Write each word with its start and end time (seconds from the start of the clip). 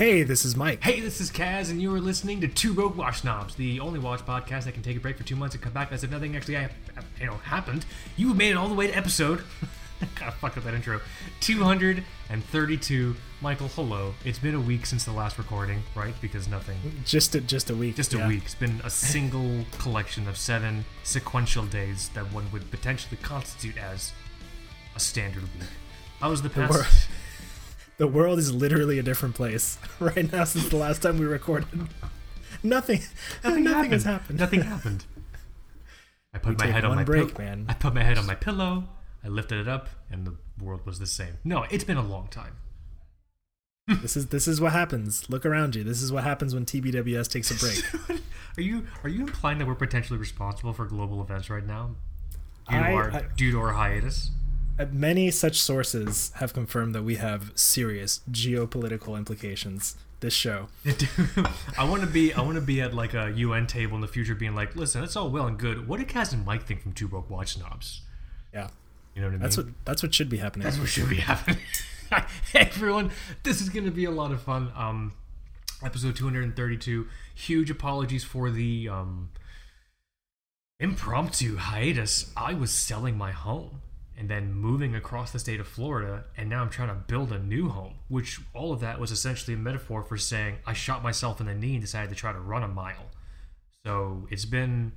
Hey, 0.00 0.22
this 0.22 0.46
is 0.46 0.56
Mike. 0.56 0.82
Hey, 0.82 1.00
this 1.00 1.20
is 1.20 1.30
Kaz, 1.30 1.68
and 1.68 1.78
you 1.82 1.94
are 1.94 2.00
listening 2.00 2.40
to 2.40 2.48
Two 2.48 2.72
Broke 2.72 2.96
Watch 2.96 3.20
Snobs, 3.20 3.54
the 3.56 3.80
only 3.80 3.98
watch 3.98 4.20
podcast 4.20 4.64
that 4.64 4.72
can 4.72 4.82
take 4.82 4.96
a 4.96 4.98
break 4.98 5.18
for 5.18 5.24
two 5.24 5.36
months 5.36 5.54
and 5.54 5.62
come 5.62 5.74
back 5.74 5.92
as 5.92 6.02
if 6.02 6.10
nothing 6.10 6.34
actually 6.34 6.54
you 7.20 7.26
know 7.26 7.34
happened. 7.34 7.84
You 8.16 8.32
made 8.32 8.52
it 8.52 8.56
all 8.56 8.68
the 8.68 8.74
way 8.74 8.86
to 8.86 8.96
episode. 8.96 9.44
kind 10.14 10.30
of 10.30 10.36
fucked 10.36 10.56
up 10.56 10.64
that 10.64 10.72
intro. 10.72 11.02
232. 11.40 13.16
Michael, 13.42 13.68
hello. 13.68 14.14
It's 14.24 14.38
been 14.38 14.54
a 14.54 14.60
week 14.60 14.86
since 14.86 15.04
the 15.04 15.12
last 15.12 15.36
recording, 15.36 15.82
right? 15.94 16.14
Because 16.22 16.48
nothing. 16.48 16.78
Just 17.04 17.34
a, 17.34 17.42
just 17.42 17.68
a 17.68 17.74
week. 17.74 17.96
Just 17.96 18.14
a 18.14 18.16
yeah. 18.16 18.28
week. 18.28 18.44
It's 18.46 18.54
been 18.54 18.80
a 18.82 18.88
single 18.88 19.66
collection 19.80 20.26
of 20.28 20.38
seven 20.38 20.86
sequential 21.02 21.66
days 21.66 22.08
that 22.14 22.32
one 22.32 22.50
would 22.52 22.70
potentially 22.70 23.18
constitute 23.20 23.76
as 23.76 24.14
a 24.96 25.00
standard 25.00 25.42
week. 25.42 25.68
How 26.20 26.30
was 26.30 26.40
the 26.40 26.48
past? 26.48 26.72
wor- 26.72 26.86
The 28.00 28.08
world 28.08 28.38
is 28.38 28.50
literally 28.50 28.98
a 28.98 29.02
different 29.02 29.34
place 29.34 29.76
right 30.00 30.32
now 30.32 30.44
since 30.44 30.70
the 30.70 30.76
last 30.78 31.02
time 31.02 31.18
we 31.18 31.26
recorded. 31.26 31.68
Nothing, 32.62 33.02
nothing, 33.44 33.66
happened. 33.66 33.92
has 33.92 34.04
happened. 34.04 34.38
Nothing 34.38 34.62
happened. 34.74 35.04
I 36.32 36.38
put 36.38 36.58
my 36.58 36.64
head 36.68 36.86
on 36.86 36.96
my 36.96 37.04
break, 37.04 37.34
pill- 37.34 37.44
man. 37.44 37.66
I 37.68 37.74
put 37.74 37.92
my 37.94 38.02
head 38.02 38.16
on 38.16 38.24
my 38.24 38.34
pillow. 38.34 38.84
I 39.22 39.28
lifted 39.28 39.58
it 39.60 39.68
up, 39.68 39.90
and 40.10 40.26
the 40.26 40.34
world 40.64 40.86
was 40.86 40.98
the 40.98 41.06
same. 41.06 41.34
No, 41.44 41.66
it's 41.70 41.84
been 41.84 41.98
a 41.98 42.02
long 42.02 42.28
time. 42.28 42.56
This 43.86 44.16
is 44.16 44.28
this 44.28 44.48
is 44.48 44.62
what 44.62 44.72
happens. 44.72 45.28
Look 45.28 45.44
around 45.44 45.74
you. 45.74 45.84
This 45.84 46.00
is 46.00 46.10
what 46.10 46.24
happens 46.24 46.54
when 46.54 46.64
TBWS 46.64 47.30
takes 47.30 47.50
a 47.50 47.54
break. 47.54 48.22
Are 48.56 48.62
you 48.62 48.86
are 49.04 49.10
you 49.10 49.20
implying 49.26 49.58
that 49.58 49.66
we're 49.66 49.74
potentially 49.74 50.18
responsible 50.18 50.72
for 50.72 50.86
global 50.86 51.20
events 51.20 51.50
right 51.50 51.66
now? 51.66 51.90
Due 52.70 52.76
to 52.78 52.82
I- 52.82 52.92
our 52.94 53.10
I- 53.12 53.24
due 53.36 53.50
to 53.52 53.58
our 53.60 53.72
hiatus? 53.74 54.30
Many 54.90 55.30
such 55.30 55.60
sources 55.60 56.32
have 56.36 56.52
confirmed 56.52 56.94
that 56.94 57.02
we 57.02 57.16
have 57.16 57.52
serious 57.54 58.20
geopolitical 58.30 59.16
implications. 59.16 59.96
This 60.20 60.34
show. 60.34 60.68
I 61.78 61.84
want 61.88 62.02
to 62.02 62.06
be 62.06 62.34
I 62.34 62.42
want 62.42 62.56
to 62.56 62.60
be 62.60 62.82
at 62.82 62.92
like 62.92 63.14
a 63.14 63.32
UN 63.36 63.66
table 63.66 63.94
in 63.94 64.02
the 64.02 64.08
future, 64.08 64.34
being 64.34 64.54
like, 64.54 64.76
listen, 64.76 65.00
that's 65.00 65.16
all 65.16 65.30
well 65.30 65.46
and 65.46 65.58
good. 65.58 65.88
What 65.88 65.98
did 65.98 66.08
Kaz 66.08 66.34
and 66.34 66.44
Mike 66.44 66.64
think 66.64 66.82
from 66.82 66.92
Two 66.92 67.08
Broke 67.08 67.30
Watch 67.30 67.54
Snobs? 67.54 68.02
Yeah, 68.52 68.68
You 69.14 69.22
know 69.22 69.28
what 69.28 69.30
I 69.30 69.32
mean? 69.32 69.40
that's 69.40 69.56
what 69.56 69.66
that's 69.86 70.02
what 70.02 70.12
should 70.12 70.28
be 70.28 70.36
happening. 70.36 70.64
That's 70.64 70.78
what 70.78 70.88
should 70.88 71.08
be 71.08 71.16
happening. 71.16 71.58
everyone, 72.54 73.10
this 73.44 73.62
is 73.62 73.70
going 73.70 73.86
to 73.86 73.90
be 73.90 74.04
a 74.04 74.10
lot 74.10 74.30
of 74.30 74.42
fun. 74.42 74.72
Um, 74.76 75.12
episode 75.82 76.16
232. 76.16 77.06
Huge 77.34 77.70
apologies 77.70 78.24
for 78.24 78.50
the 78.50 78.88
um, 78.88 79.30
impromptu 80.78 81.56
hiatus. 81.56 82.30
I 82.36 82.54
was 82.54 82.70
selling 82.72 83.16
my 83.16 83.30
home 83.32 83.80
and 84.20 84.28
then 84.28 84.52
moving 84.52 84.94
across 84.94 85.32
the 85.32 85.38
state 85.40 85.58
of 85.58 85.66
Florida, 85.66 86.24
and 86.36 86.48
now 86.48 86.60
I'm 86.62 86.70
trying 86.70 86.88
to 86.90 86.94
build 86.94 87.32
a 87.32 87.38
new 87.40 87.70
home. 87.70 87.94
Which 88.08 88.38
all 88.54 88.70
of 88.72 88.78
that 88.80 89.00
was 89.00 89.10
essentially 89.10 89.54
a 89.54 89.58
metaphor 89.58 90.02
for 90.04 90.16
saying 90.18 90.58
I 90.66 90.74
shot 90.74 91.02
myself 91.02 91.40
in 91.40 91.46
the 91.46 91.54
knee 91.54 91.72
and 91.72 91.80
decided 91.80 92.10
to 92.10 92.14
try 92.14 92.32
to 92.32 92.38
run 92.38 92.62
a 92.62 92.68
mile. 92.68 93.06
So 93.84 94.28
it's 94.30 94.44
been 94.44 94.92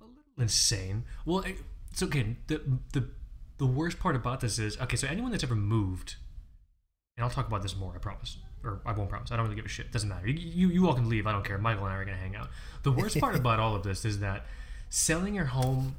a 0.00 0.04
little 0.04 0.42
insane. 0.42 1.04
Well, 1.24 1.40
it- 1.40 1.58
it's 1.90 2.02
okay. 2.02 2.36
The 2.46 2.62
the 2.92 3.10
the 3.58 3.66
worst 3.66 3.98
part 4.00 4.16
about 4.16 4.40
this 4.40 4.58
is 4.58 4.80
okay. 4.80 4.96
So 4.96 5.06
anyone 5.06 5.30
that's 5.32 5.44
ever 5.44 5.54
moved, 5.54 6.16
and 7.16 7.22
I'll 7.24 7.30
talk 7.30 7.46
about 7.46 7.60
this 7.62 7.76
more. 7.76 7.92
I 7.94 7.98
promise, 7.98 8.38
or 8.64 8.80
I 8.86 8.92
won't 8.92 9.10
promise. 9.10 9.30
I 9.30 9.36
don't 9.36 9.44
really 9.44 9.56
give 9.56 9.66
a 9.66 9.68
shit. 9.68 9.92
Doesn't 9.92 10.08
matter. 10.08 10.26
You 10.26 10.32
you, 10.34 10.68
you 10.70 10.88
all 10.88 10.94
can 10.94 11.10
leave. 11.10 11.26
I 11.26 11.32
don't 11.32 11.44
care. 11.44 11.58
Michael 11.58 11.84
and 11.84 11.92
I 11.92 11.96
are 11.98 12.04
gonna 12.06 12.16
hang 12.16 12.34
out. 12.34 12.48
The 12.82 12.92
worst 12.92 13.20
part 13.20 13.34
about 13.36 13.60
all 13.60 13.76
of 13.76 13.82
this 13.82 14.06
is 14.06 14.20
that 14.20 14.46
selling 14.88 15.34
your 15.34 15.44
home. 15.44 15.96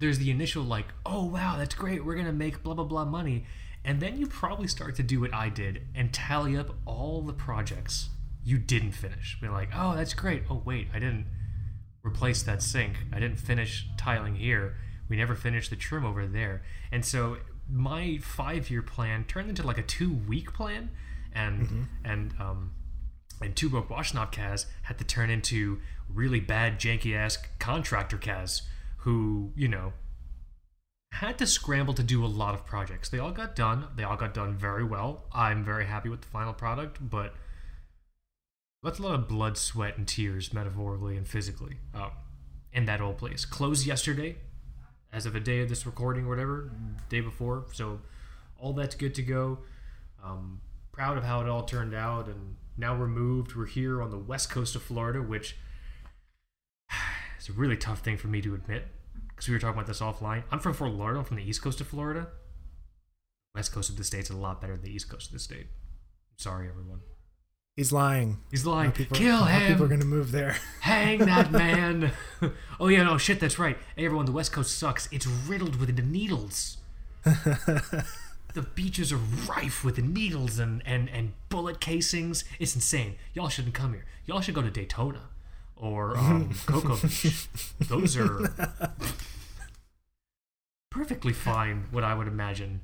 There's 0.00 0.18
the 0.18 0.30
initial 0.30 0.62
like, 0.64 0.86
oh 1.06 1.24
wow, 1.24 1.56
that's 1.56 1.74
great. 1.74 2.04
We're 2.04 2.16
gonna 2.16 2.32
make 2.32 2.62
blah 2.62 2.74
blah 2.74 2.84
blah 2.84 3.04
money, 3.04 3.44
and 3.84 4.00
then 4.00 4.18
you 4.18 4.26
probably 4.26 4.66
start 4.66 4.96
to 4.96 5.02
do 5.02 5.20
what 5.20 5.32
I 5.32 5.48
did 5.48 5.82
and 5.94 6.12
tally 6.12 6.56
up 6.56 6.74
all 6.84 7.22
the 7.22 7.32
projects 7.32 8.08
you 8.42 8.58
didn't 8.58 8.92
finish. 8.92 9.38
Be 9.40 9.48
like, 9.48 9.68
oh, 9.74 9.94
that's 9.94 10.14
great. 10.14 10.42
Oh 10.50 10.62
wait, 10.64 10.88
I 10.92 10.98
didn't 10.98 11.26
replace 12.02 12.42
that 12.42 12.62
sink. 12.62 12.96
I 13.12 13.20
didn't 13.20 13.38
finish 13.38 13.86
tiling 13.96 14.34
here. 14.34 14.76
We 15.08 15.16
never 15.16 15.34
finished 15.34 15.70
the 15.70 15.76
trim 15.76 16.04
over 16.04 16.26
there. 16.26 16.62
And 16.90 17.04
so 17.04 17.38
my 17.70 18.18
five 18.22 18.70
year 18.70 18.82
plan 18.82 19.24
turned 19.24 19.48
into 19.48 19.62
like 19.62 19.78
a 19.78 19.82
two 19.82 20.12
week 20.12 20.52
plan 20.52 20.90
and 21.32 21.86
and 22.04 22.34
um 22.40 22.72
and 23.40 23.54
two 23.54 23.70
broke 23.70 23.88
watch 23.88 24.10
snob 24.10 24.32
Kaz 24.32 24.66
had 24.82 24.98
to 24.98 25.04
turn 25.04 25.30
into 25.30 25.80
really 26.12 26.40
bad 26.40 26.80
janky 26.80 27.14
ass 27.14 27.38
contractor 27.58 28.18
Kaz 28.18 28.62
who, 29.00 29.52
you 29.56 29.68
know, 29.68 29.92
had 31.12 31.38
to 31.38 31.46
scramble 31.46 31.94
to 31.94 32.02
do 32.02 32.24
a 32.24 32.26
lot 32.26 32.54
of 32.54 32.64
projects. 32.64 33.08
They 33.08 33.18
all 33.18 33.32
got 33.32 33.56
done. 33.56 33.88
They 33.96 34.04
all 34.04 34.16
got 34.16 34.34
done 34.34 34.56
very 34.56 34.84
well. 34.84 35.24
I'm 35.32 35.64
very 35.64 35.86
happy 35.86 36.08
with 36.08 36.22
the 36.22 36.28
final 36.28 36.52
product, 36.52 36.98
but 37.00 37.34
that's 38.82 38.98
a 38.98 39.02
lot 39.02 39.14
of 39.14 39.28
blood, 39.28 39.58
sweat, 39.58 39.98
and 39.98 40.06
tears, 40.06 40.52
metaphorically 40.52 41.16
and 41.16 41.26
physically, 41.26 41.76
um, 41.94 42.10
in 42.72 42.84
that 42.86 43.00
old 43.00 43.18
place. 43.18 43.44
Closed 43.44 43.86
yesterday, 43.86 44.36
as 45.12 45.26
of 45.26 45.34
a 45.34 45.40
day 45.40 45.60
of 45.60 45.68
this 45.68 45.84
recording, 45.84 46.26
or 46.26 46.28
whatever, 46.28 46.70
day 47.08 47.20
before. 47.20 47.66
So, 47.72 48.00
all 48.58 48.72
that's 48.72 48.94
good 48.94 49.14
to 49.16 49.22
go. 49.22 49.58
Um, 50.22 50.60
proud 50.92 51.16
of 51.16 51.24
how 51.24 51.40
it 51.40 51.48
all 51.48 51.64
turned 51.64 51.94
out, 51.94 52.26
and 52.26 52.56
now 52.76 52.98
we're 52.98 53.06
moved. 53.06 53.56
We're 53.56 53.66
here 53.66 54.02
on 54.02 54.10
the 54.10 54.18
west 54.18 54.50
coast 54.50 54.76
of 54.76 54.82
Florida, 54.82 55.20
which 55.20 55.56
is 57.40 57.48
a 57.48 57.52
really 57.52 57.76
tough 57.76 58.00
thing 58.00 58.16
for 58.16 58.28
me 58.28 58.40
to 58.42 58.54
admit 58.54 58.86
because 59.28 59.48
we 59.48 59.54
were 59.54 59.60
talking 59.60 59.74
about 59.74 59.86
this 59.86 60.00
offline. 60.00 60.42
I'm 60.50 60.58
from 60.58 60.74
Fort 60.74 60.92
Lauderdale, 60.92 61.24
from 61.24 61.36
the 61.36 61.42
east 61.42 61.62
coast 61.62 61.80
of 61.80 61.86
Florida. 61.88 62.28
West 63.54 63.72
coast 63.72 63.88
of 63.90 63.96
the 63.96 64.04
state's 64.04 64.30
is 64.30 64.36
a 64.36 64.38
lot 64.38 64.60
better 64.60 64.74
than 64.74 64.84
the 64.84 64.92
east 64.92 65.10
coast 65.10 65.28
of 65.28 65.32
the 65.32 65.38
state. 65.38 65.66
I'm 65.66 66.38
sorry, 66.38 66.68
everyone. 66.68 67.00
He's 67.76 67.92
lying. 67.92 68.38
He's 68.50 68.66
lying. 68.66 68.92
People, 68.92 69.16
Kill 69.16 69.38
how 69.38 69.68
People 69.68 69.86
are 69.86 69.88
gonna 69.88 70.04
move 70.04 70.32
there. 70.32 70.56
Hang 70.80 71.20
that 71.20 71.50
man. 71.62 72.12
oh 72.78 72.88
yeah, 72.88 73.02
no 73.04 73.16
shit. 73.16 73.40
That's 73.40 73.58
right. 73.58 73.78
Hey 73.96 74.04
everyone, 74.04 74.26
the 74.26 74.32
West 74.32 74.52
Coast 74.52 74.76
sucks. 74.76 75.08
It's 75.10 75.26
riddled 75.26 75.76
with 75.76 75.94
the 75.96 76.02
needles. 76.02 76.76
the 77.24 78.62
beaches 78.74 79.12
are 79.12 79.20
rife 79.48 79.82
with 79.82 79.98
needles 79.98 80.58
and, 80.58 80.82
and, 80.84 81.08
and 81.08 81.32
bullet 81.48 81.80
casings. 81.80 82.44
It's 82.58 82.74
insane. 82.74 83.16
Y'all 83.32 83.48
shouldn't 83.48 83.74
come 83.74 83.94
here. 83.94 84.04
Y'all 84.26 84.42
should 84.42 84.54
go 84.54 84.62
to 84.62 84.70
Daytona 84.70 85.29
or 85.80 86.16
um, 86.16 86.50
Cocoa 86.66 86.96
Beach. 86.96 87.48
Those 87.80 88.16
are 88.16 88.52
perfectly 90.90 91.32
fine. 91.32 91.86
What 91.90 92.04
I 92.04 92.14
would 92.14 92.28
imagine 92.28 92.80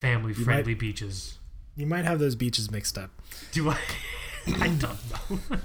family 0.00 0.32
friendly 0.32 0.74
beaches. 0.74 1.38
You 1.76 1.86
might 1.86 2.04
have 2.04 2.18
those 2.18 2.34
beaches 2.34 2.70
mixed 2.70 2.98
up. 2.98 3.10
Do 3.52 3.70
I? 3.70 3.78
I 4.60 4.68
don't 4.68 4.80
know. 4.80 5.58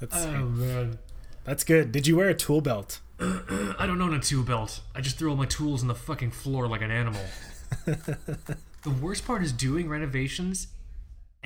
That's 0.00 0.24
oh 0.24 0.44
man. 0.46 0.98
that's 1.44 1.64
good. 1.64 1.90
Did 1.90 2.06
you 2.06 2.16
wear 2.16 2.28
a 2.28 2.34
tool 2.34 2.60
belt? 2.60 3.00
I 3.20 3.84
don't 3.86 4.00
own 4.00 4.14
a 4.14 4.20
tool 4.20 4.44
belt. 4.44 4.80
I 4.94 5.00
just 5.00 5.18
throw 5.18 5.30
all 5.30 5.36
my 5.36 5.46
tools 5.46 5.82
on 5.82 5.88
the 5.88 5.94
fucking 5.94 6.30
floor 6.30 6.68
like 6.68 6.82
an 6.82 6.92
animal. 6.92 7.20
the 7.84 8.90
worst 9.02 9.26
part 9.26 9.42
is 9.42 9.52
doing 9.52 9.88
renovations 9.88 10.68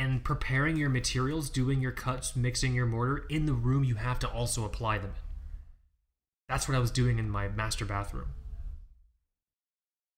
and 0.03 0.25
preparing 0.25 0.77
your 0.77 0.89
materials, 0.89 1.49
doing 1.49 1.81
your 1.81 1.93
cuts, 1.93 2.35
mixing 2.35 2.75
your 2.75 2.87
mortar 2.87 3.25
in 3.31 3.47
the 3.47 3.53
room 3.53 3.85
you 3.85 3.95
have 3.95 4.19
to 4.19 4.29
also 4.29 4.65
apply 4.65 4.99
them 4.99 5.11
in. 5.11 5.17
That's 6.49 6.69
what 6.69 6.77
I 6.77 6.81
was 6.81 6.91
doing 6.91 7.21
in 7.21 7.31
my 7.31 7.49
master 7.49 7.85
bathroom. 7.85 8.33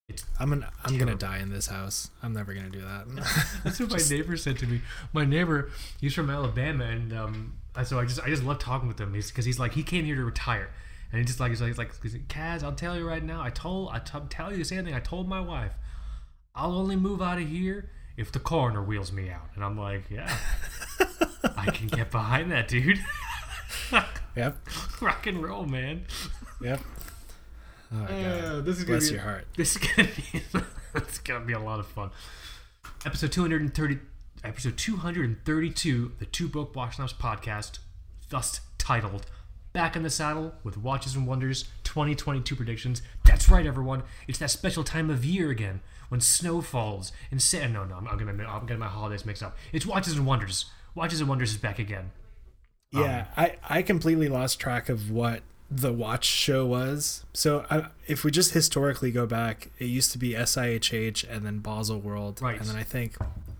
It's 0.08 0.24
I'm 0.40 0.48
gonna 0.48 0.70
I'm 0.84 0.96
gonna 0.96 1.14
die 1.14 1.38
in 1.38 1.50
this 1.50 1.66
house. 1.66 2.10
I'm 2.22 2.32
never 2.32 2.54
gonna 2.54 2.70
do 2.70 2.80
that. 2.80 3.60
That's 3.64 3.78
what 3.78 3.90
my 3.90 3.98
neighbor 4.10 4.36
said 4.36 4.58
to 4.58 4.66
me. 4.66 4.80
My 5.12 5.24
neighbor, 5.24 5.70
he's 6.00 6.14
from 6.14 6.30
Alabama, 6.30 6.84
and 6.84 7.12
um, 7.12 7.58
so 7.84 7.98
I 7.98 8.04
just 8.04 8.20
I 8.20 8.28
just 8.28 8.42
love 8.42 8.58
talking 8.58 8.88
with 8.88 8.98
him 8.98 9.12
because 9.12 9.44
he's 9.44 9.58
like 9.58 9.72
he 9.74 9.82
came 9.82 10.04
here 10.04 10.16
to 10.16 10.24
retire, 10.24 10.70
and 11.10 11.18
he 11.18 11.26
just 11.26 11.40
like 11.40 11.50
he's 11.50 11.60
like, 11.60 11.68
he's 11.68 11.78
like 11.78 12.02
he's 12.02 12.14
like, 12.14 12.28
Kaz, 12.28 12.62
I'll 12.62 12.74
tell 12.74 12.96
you 12.96 13.06
right 13.06 13.22
now. 13.22 13.42
I 13.42 13.50
told 13.50 13.90
I 13.92 13.98
t- 13.98 14.18
tell 14.30 14.50
you 14.50 14.58
the 14.58 14.64
same 14.64 14.84
thing. 14.84 14.94
I 14.94 15.00
told 15.00 15.28
my 15.28 15.40
wife, 15.40 15.72
I'll 16.54 16.72
only 16.72 16.96
move 16.96 17.22
out 17.22 17.38
of 17.38 17.48
here 17.48 17.90
if 18.16 18.30
the 18.30 18.38
coroner 18.38 18.82
wheels 18.82 19.12
me 19.12 19.30
out, 19.30 19.48
and 19.54 19.64
I'm 19.64 19.78
like, 19.78 20.04
yeah, 20.10 20.36
I 21.56 21.66
can 21.66 21.88
get 21.88 22.10
behind 22.10 22.52
that, 22.52 22.68
dude. 22.68 23.00
yep. 24.36 24.56
Rock 25.00 25.26
and 25.26 25.42
roll, 25.42 25.64
man. 25.66 26.04
Yep. 26.62 26.80
Oh. 27.92 28.04
Uh, 28.04 28.60
this 28.60 28.78
is 28.78 28.84
gonna 28.84 28.98
Bless 28.98 29.08
be 29.08 29.14
your 29.14 29.22
heart. 29.22 29.46
This 29.56 29.76
is 29.76 29.78
gonna 29.78 30.08
be 30.08 30.42
it's 30.94 31.18
gonna 31.18 31.44
be 31.44 31.52
a 31.52 31.60
lot 31.60 31.80
of 31.80 31.86
fun. 31.86 32.10
Episode 33.04 33.32
two 33.32 33.42
hundred 33.42 33.62
and 33.62 33.74
thirty, 33.74 33.98
episode 34.42 34.76
two 34.76 34.96
hundred 34.96 35.26
and 35.26 35.44
thirty-two, 35.44 36.12
the 36.18 36.26
Two 36.26 36.48
Broke 36.48 36.74
Watch 36.74 36.96
Snobs 36.96 37.12
podcast, 37.12 37.78
thus 38.30 38.60
titled 38.78 39.26
"Back 39.72 39.96
in 39.96 40.02
the 40.02 40.10
Saddle 40.10 40.54
with 40.62 40.76
Watches 40.76 41.14
and 41.14 41.26
Wonders 41.26 41.64
2022 41.84 42.56
predictions." 42.56 43.02
That's 43.24 43.48
right, 43.48 43.66
everyone. 43.66 44.02
It's 44.26 44.38
that 44.38 44.50
special 44.50 44.84
time 44.84 45.10
of 45.10 45.24
year 45.24 45.50
again 45.50 45.80
when 46.08 46.20
snow 46.20 46.60
falls 46.60 47.12
and 47.30 47.40
sa- 47.42 47.66
no, 47.66 47.84
no, 47.84 47.96
I'm, 47.96 48.06
I'm 48.08 48.18
gonna 48.18 48.44
I'm 48.48 48.66
getting 48.66 48.80
my 48.80 48.86
holidays 48.88 49.24
mixed 49.24 49.42
up. 49.42 49.56
It's 49.72 49.86
Watches 49.86 50.16
and 50.16 50.26
Wonders. 50.26 50.66
Watches 50.94 51.20
and 51.20 51.28
Wonders 51.28 51.52
is 51.52 51.56
back 51.58 51.78
again. 51.78 52.10
Yeah, 52.92 53.26
um, 53.36 53.44
I 53.44 53.56
I 53.68 53.82
completely 53.82 54.28
lost 54.28 54.60
track 54.60 54.88
of 54.88 55.10
what 55.10 55.42
the 55.70 55.92
watch 55.92 56.24
show 56.26 56.64
was. 56.66 57.24
So 57.32 57.66
I, 57.70 57.86
if 58.06 58.22
we 58.22 58.30
just 58.30 58.52
historically 58.52 59.10
go 59.10 59.26
back, 59.26 59.70
it 59.78 59.86
used 59.86 60.12
to 60.12 60.18
be 60.18 60.34
SIHH 60.34 61.24
and 61.28 61.44
then 61.44 61.58
Basel 61.58 61.98
World, 61.98 62.40
Right. 62.40 62.60
and 62.60 62.68
then 62.68 62.76
I 62.76 62.84
think 62.84 63.16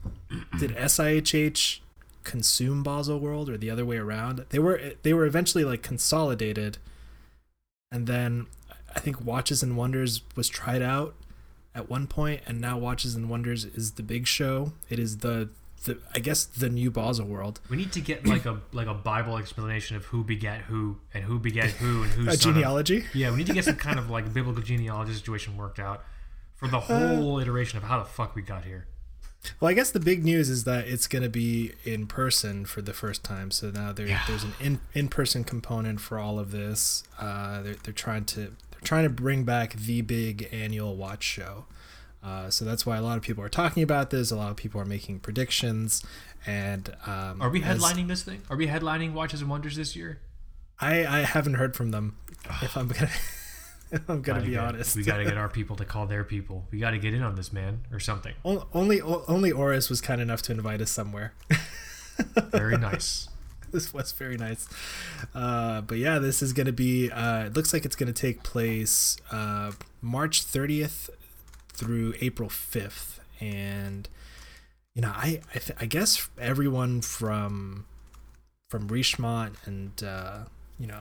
did 0.61 0.71
SIHH 0.77 1.81
consume 2.23 2.83
Basel 2.83 3.19
World 3.19 3.49
or 3.51 3.57
the 3.57 3.71
other 3.71 3.85
way 3.85 3.97
around? 3.97 4.45
They 4.51 4.59
were 4.61 4.93
they 5.03 5.13
were 5.13 5.27
eventually 5.27 5.65
like 5.65 5.83
consolidated, 5.83 6.79
and 7.91 8.07
then 8.07 8.47
I 8.95 9.01
think 9.01 9.25
Watches 9.25 9.63
and 9.63 9.77
Wonders 9.77 10.21
was 10.37 10.49
tried 10.49 10.83
out 10.83 11.15
at 11.75 11.89
one 11.91 12.07
point, 12.07 12.43
and 12.47 12.61
now 12.61 12.79
Watches 12.79 13.15
and 13.15 13.29
Wonders 13.29 13.65
is 13.65 13.93
the 13.93 14.03
big 14.03 14.27
show. 14.27 14.73
It 14.89 14.99
is 14.99 15.19
the 15.19 15.49
the 15.85 15.99
I 16.15 16.19
guess 16.19 16.45
the 16.47 16.71
new 16.71 16.91
Basel 16.91 17.27
World. 17.27 17.61
We 17.69 17.77
need 17.77 17.93
to 17.93 18.01
get 18.01 18.27
like 18.27 18.47
a 18.47 18.61
like 18.73 18.87
a 18.87 18.95
Bible 18.95 19.37
explanation 19.37 19.97
of 19.97 20.05
who 20.07 20.25
begat 20.25 20.63
who 20.63 20.97
and 21.13 21.25
who 21.25 21.39
begat 21.39 21.71
who 21.73 22.03
and 22.05 22.13
who's 22.13 22.35
A 22.35 22.37
genealogy. 22.37 23.05
Yeah, 23.13 23.31
we 23.31 23.39
need 23.39 23.47
to 23.49 23.53
get 23.55 23.65
some 23.65 23.77
kind 23.77 23.99
of 23.99 24.09
like 24.11 24.33
biblical 24.33 24.63
genealogy 24.63 25.13
situation 25.13 25.57
worked 25.57 25.79
out 25.79 26.05
for 26.55 26.69
the 26.69 26.81
whole 26.81 27.39
iteration 27.39 27.77
of 27.79 27.85
how 27.85 27.99
the 27.99 28.05
fuck 28.07 28.35
we 28.35 28.43
got 28.43 28.65
here. 28.65 28.87
Well, 29.61 29.71
I 29.71 29.75
guess 29.75 29.91
the 29.91 30.01
big 30.01 30.25
news 30.25 30.49
is 30.49 30.65
that 30.65 30.87
it's 30.89 31.07
going 31.07 31.23
to 31.23 31.29
be 31.29 31.73
in 31.85 32.07
person 32.07 32.65
for 32.65 32.81
the 32.81 32.95
first 32.95 33.23
time. 33.23 33.51
So 33.51 33.71
now 33.71 33.93
there, 33.93 34.07
Yeah. 34.07 34.23
there's 34.27 34.43
an 34.45 34.55
in 34.59 34.81
in 34.95 35.09
person 35.09 35.45
component 35.45 36.01
for 36.01 36.19
all 36.19 36.39
of 36.39 36.51
this. 36.51 37.03
Uh, 37.19 37.61
they're 37.61 37.75
they're 37.75 37.93
trying 37.93 38.25
to 38.27 38.53
trying 38.85 39.05
to 39.05 39.11
bring 39.11 39.45
back 39.45 39.75
the 39.75 40.03
big 40.03 40.49
annual 40.53 40.97
watch 40.97 41.23
show. 41.25 41.65
Uh, 42.23 42.49
so 42.49 42.65
that's 42.65 42.87
why 42.87 42.97
a 42.97 43.03
lot 43.03 43.17
of 43.19 43.23
people 43.23 43.43
are 43.45 43.49
talking 43.51 43.83
about 43.83 44.11
this. 44.11 44.31
A 44.31 44.37
lot 44.37 44.51
of 44.51 44.57
people 44.57 44.81
are 44.81 44.85
making 44.87 45.21
predictions, 45.21 46.03
and 46.47 46.95
um, 47.07 47.43
Are 47.43 47.51
we 47.51 47.63
as- 47.63 47.79
headlining 47.83 48.09
this 48.09 48.23
thing? 48.23 48.41
Are 48.49 48.57
we 48.57 48.67
headlining 48.67 49.13
Watches 49.13 49.41
and 49.43 49.51
Wonders 49.51 49.77
this 49.77 49.95
year? 49.95 50.21
I 50.81 51.05
I 51.07 51.19
haven't 51.21 51.55
heard 51.55 51.77
from 51.77 51.91
them. 51.91 52.17
If 52.63 52.77
I'm 52.77 52.89
gonna 52.89 53.11
if 53.93 54.01
I'm 54.09 54.23
gonna 54.23 54.39
Gotta 54.41 54.41
be 54.47 54.51
get- 54.53 54.61
honest, 54.61 54.97
we 54.97 55.03
got 55.05 55.19
to 55.19 55.25
get 55.25 55.37
our 55.37 55.49
people 55.59 55.77
to 55.77 55.85
call 55.85 56.07
their 56.07 56.25
people. 56.25 56.65
We 56.71 56.79
got 56.79 56.91
to 56.93 56.99
get 56.99 57.13
in 57.15 57.23
on 57.23 57.37
this, 57.37 57.53
man, 57.53 57.81
or 57.93 58.01
something. 58.01 58.35
Only 58.45 59.03
o- 59.03 59.25
only 59.29 59.53
Oris 59.53 59.91
was 59.91 60.01
kind 60.01 60.21
enough 60.21 60.41
to 60.43 60.53
invite 60.53 60.81
us 60.81 60.91
somewhere. 60.91 61.35
Very 62.51 62.79
nice. 62.79 63.29
This 63.75 63.93
was 63.93 64.13
very 64.13 64.37
nice. 64.39 64.67
Uh, 65.35 65.83
but 65.83 65.99
yeah, 65.99 66.19
this 66.19 66.41
is 66.41 66.53
going 66.53 66.67
to 66.67 66.73
be, 66.73 67.11
uh, 67.11 67.47
it 67.47 67.55
looks 67.55 67.73
like 67.73 67.85
it's 67.85 67.97
going 67.97 68.13
to 68.13 68.19
take 68.19 68.43
place 68.43 69.17
uh, 69.31 69.73
March 70.01 70.47
30th 70.47 71.11
through 71.73 72.15
April 72.21 72.49
5th. 72.49 73.19
And, 73.41 74.09
you 74.95 75.03
know, 75.03 75.13
I, 75.15 75.41
I, 75.55 75.59
th- 75.59 75.79
I 75.81 75.87
guess 75.87 76.31
everyone 76.41 77.03
from, 77.03 77.85
from 78.71 78.89
Richemont 78.89 79.57
and, 79.67 80.03
uh, 80.03 80.45
you 80.79 80.87
know, 80.87 81.01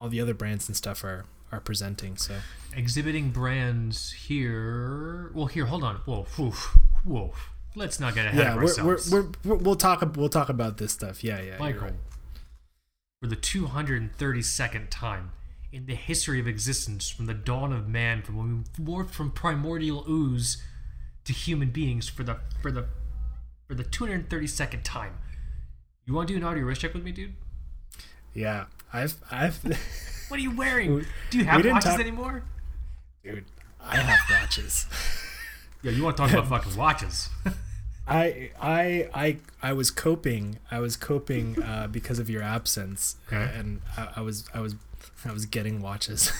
all 0.00 0.08
the 0.08 0.20
other 0.20 0.34
brands 0.34 0.66
and 0.66 0.76
stuff 0.76 1.04
are, 1.04 1.26
are 1.52 1.60
presenting. 1.60 2.16
So 2.16 2.36
Exhibiting 2.74 3.30
brands 3.30 4.12
here. 4.12 5.30
Well, 5.34 5.46
here, 5.46 5.66
hold 5.66 5.84
on. 5.84 5.96
Whoa, 6.06 6.26
whew, 6.36 6.52
whoa. 7.04 7.34
Let's 7.78 8.00
not 8.00 8.14
get 8.14 8.26
ahead 8.26 8.38
yeah, 8.40 8.50
of 8.50 8.56
we're, 8.56 8.62
ourselves. 8.62 9.10
we're, 9.10 9.26
we're, 9.44 9.54
we'll 9.54 9.76
talk, 9.76 10.16
we'll 10.16 10.28
talk 10.28 10.48
about 10.48 10.78
this 10.78 10.92
stuff. 10.92 11.22
Yeah. 11.22 11.40
Yeah. 11.40 11.58
Michael, 11.58 11.82
right. 11.82 11.92
for 13.20 13.28
the 13.28 13.36
232nd 13.36 14.88
time 14.90 15.30
in 15.72 15.86
the 15.86 15.94
history 15.94 16.40
of 16.40 16.48
existence, 16.48 17.08
from 17.08 17.26
the 17.26 17.34
dawn 17.34 17.72
of 17.72 17.86
man, 17.88 18.22
from 18.22 18.36
when 18.36 18.64
we 18.78 18.84
morphed 18.84 19.10
from 19.10 19.30
primordial 19.30 20.04
ooze 20.08 20.62
to 21.24 21.32
human 21.32 21.70
beings, 21.70 22.08
for 22.08 22.24
the 22.24 22.38
for 22.60 22.72
the 22.72 22.86
for 23.68 23.74
the 23.74 23.84
232nd 23.84 24.82
time, 24.82 25.14
you 26.04 26.14
want 26.14 26.26
to 26.26 26.34
do 26.34 26.38
an 26.38 26.44
audio 26.44 26.64
wrist 26.64 26.80
check 26.80 26.94
with 26.94 27.04
me, 27.04 27.12
dude? 27.12 27.34
Yeah. 28.34 28.64
I've, 28.92 29.16
I've, 29.30 29.62
What 30.28 30.40
are 30.40 30.42
you 30.42 30.56
wearing? 30.56 31.04
Do 31.30 31.38
you 31.38 31.44
have 31.44 31.64
watches 31.64 31.90
talk- 31.90 32.00
anymore? 32.00 32.42
dude, 33.22 33.44
I 33.80 33.96
have 33.96 34.42
watches. 34.42 34.86
Yeah, 35.80 35.92
you 35.92 36.02
want 36.02 36.16
to 36.16 36.24
talk 36.24 36.32
about 36.32 36.48
fucking 36.48 36.76
watches? 36.76 37.28
I 38.08 38.50
I 38.60 39.08
I 39.14 39.36
I 39.62 39.72
was 39.72 39.90
coping. 39.90 40.58
I 40.70 40.80
was 40.80 40.96
coping 40.96 41.62
uh, 41.62 41.88
because 41.90 42.18
of 42.18 42.30
your 42.30 42.42
absence, 42.42 43.16
Okay. 43.30 43.50
and 43.54 43.80
I, 43.96 44.08
I 44.16 44.20
was 44.22 44.48
I 44.54 44.60
was 44.60 44.74
I 45.24 45.32
was 45.32 45.46
getting 45.46 45.82
watches. 45.82 46.32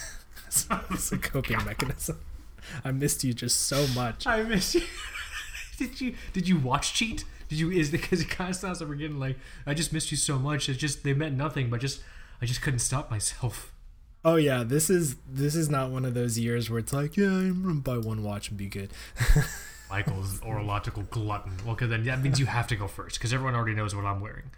it's 0.91 1.13
a 1.13 1.19
coping 1.19 1.63
mechanism. 1.65 2.19
I 2.85 2.91
missed 2.93 3.25
you 3.25 3.33
just 3.35 3.63
so 3.63 3.87
much. 3.95 4.27
I 4.27 4.43
miss 4.43 4.75
you. 4.75 4.83
did 5.79 6.01
you 6.01 6.15
did 6.33 6.49
you 6.49 6.59
watch 6.59 6.95
cheat? 6.95 7.25
Did 7.49 7.59
you 7.59 7.71
is 7.71 7.91
because 7.91 8.21
it 8.21 8.29
kind 8.31 8.51
of 8.51 8.57
sounds 8.57 8.81
like 8.81 8.89
we're 8.89 8.97
getting 8.97 9.19
like 9.21 9.37
I 9.67 9.75
just 9.75 9.93
missed 9.93 10.11
you 10.11 10.17
so 10.17 10.39
much. 10.39 10.69
It's 10.69 10.79
just 10.79 11.05
they 11.05 11.13
meant 11.15 11.37
nothing, 11.37 11.71
but 11.71 11.81
just 11.81 12.01
I 12.41 12.47
just 12.47 12.63
couldn't 12.63 12.81
stop 12.81 13.11
myself. 13.11 13.73
Oh 14.25 14.37
yeah, 14.37 14.65
this 14.65 14.91
is 14.91 15.17
this 15.31 15.55
is 15.55 15.71
not 15.71 15.91
one 15.91 16.05
of 16.05 16.13
those 16.15 16.39
years 16.39 16.69
where 16.69 16.79
it's 16.81 16.93
like, 16.93 17.17
yeah, 17.17 17.27
I'm 17.29 17.63
gonna 17.63 17.75
buy 17.77 17.99
one 17.99 18.23
watch 18.23 18.49
and 18.49 18.59
be 18.59 18.67
good. 18.69 18.91
Michael's 19.91 20.41
horological 20.41 21.05
glutton. 21.05 21.53
Well, 21.65 21.75
because 21.75 21.91
then 21.91 22.05
that 22.05 22.23
means 22.23 22.39
you 22.39 22.47
have 22.47 22.67
to 22.69 22.77
go 22.77 22.87
first 22.87 23.19
because 23.19 23.33
everyone 23.33 23.55
already 23.55 23.75
knows 23.75 23.95
what 23.95 24.05
I'm 24.05 24.21
wearing. 24.21 24.51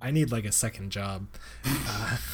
I 0.00 0.10
need 0.10 0.32
like 0.32 0.44
a 0.44 0.52
second 0.52 0.90
job. 0.90 1.28
Uh, 1.64 2.16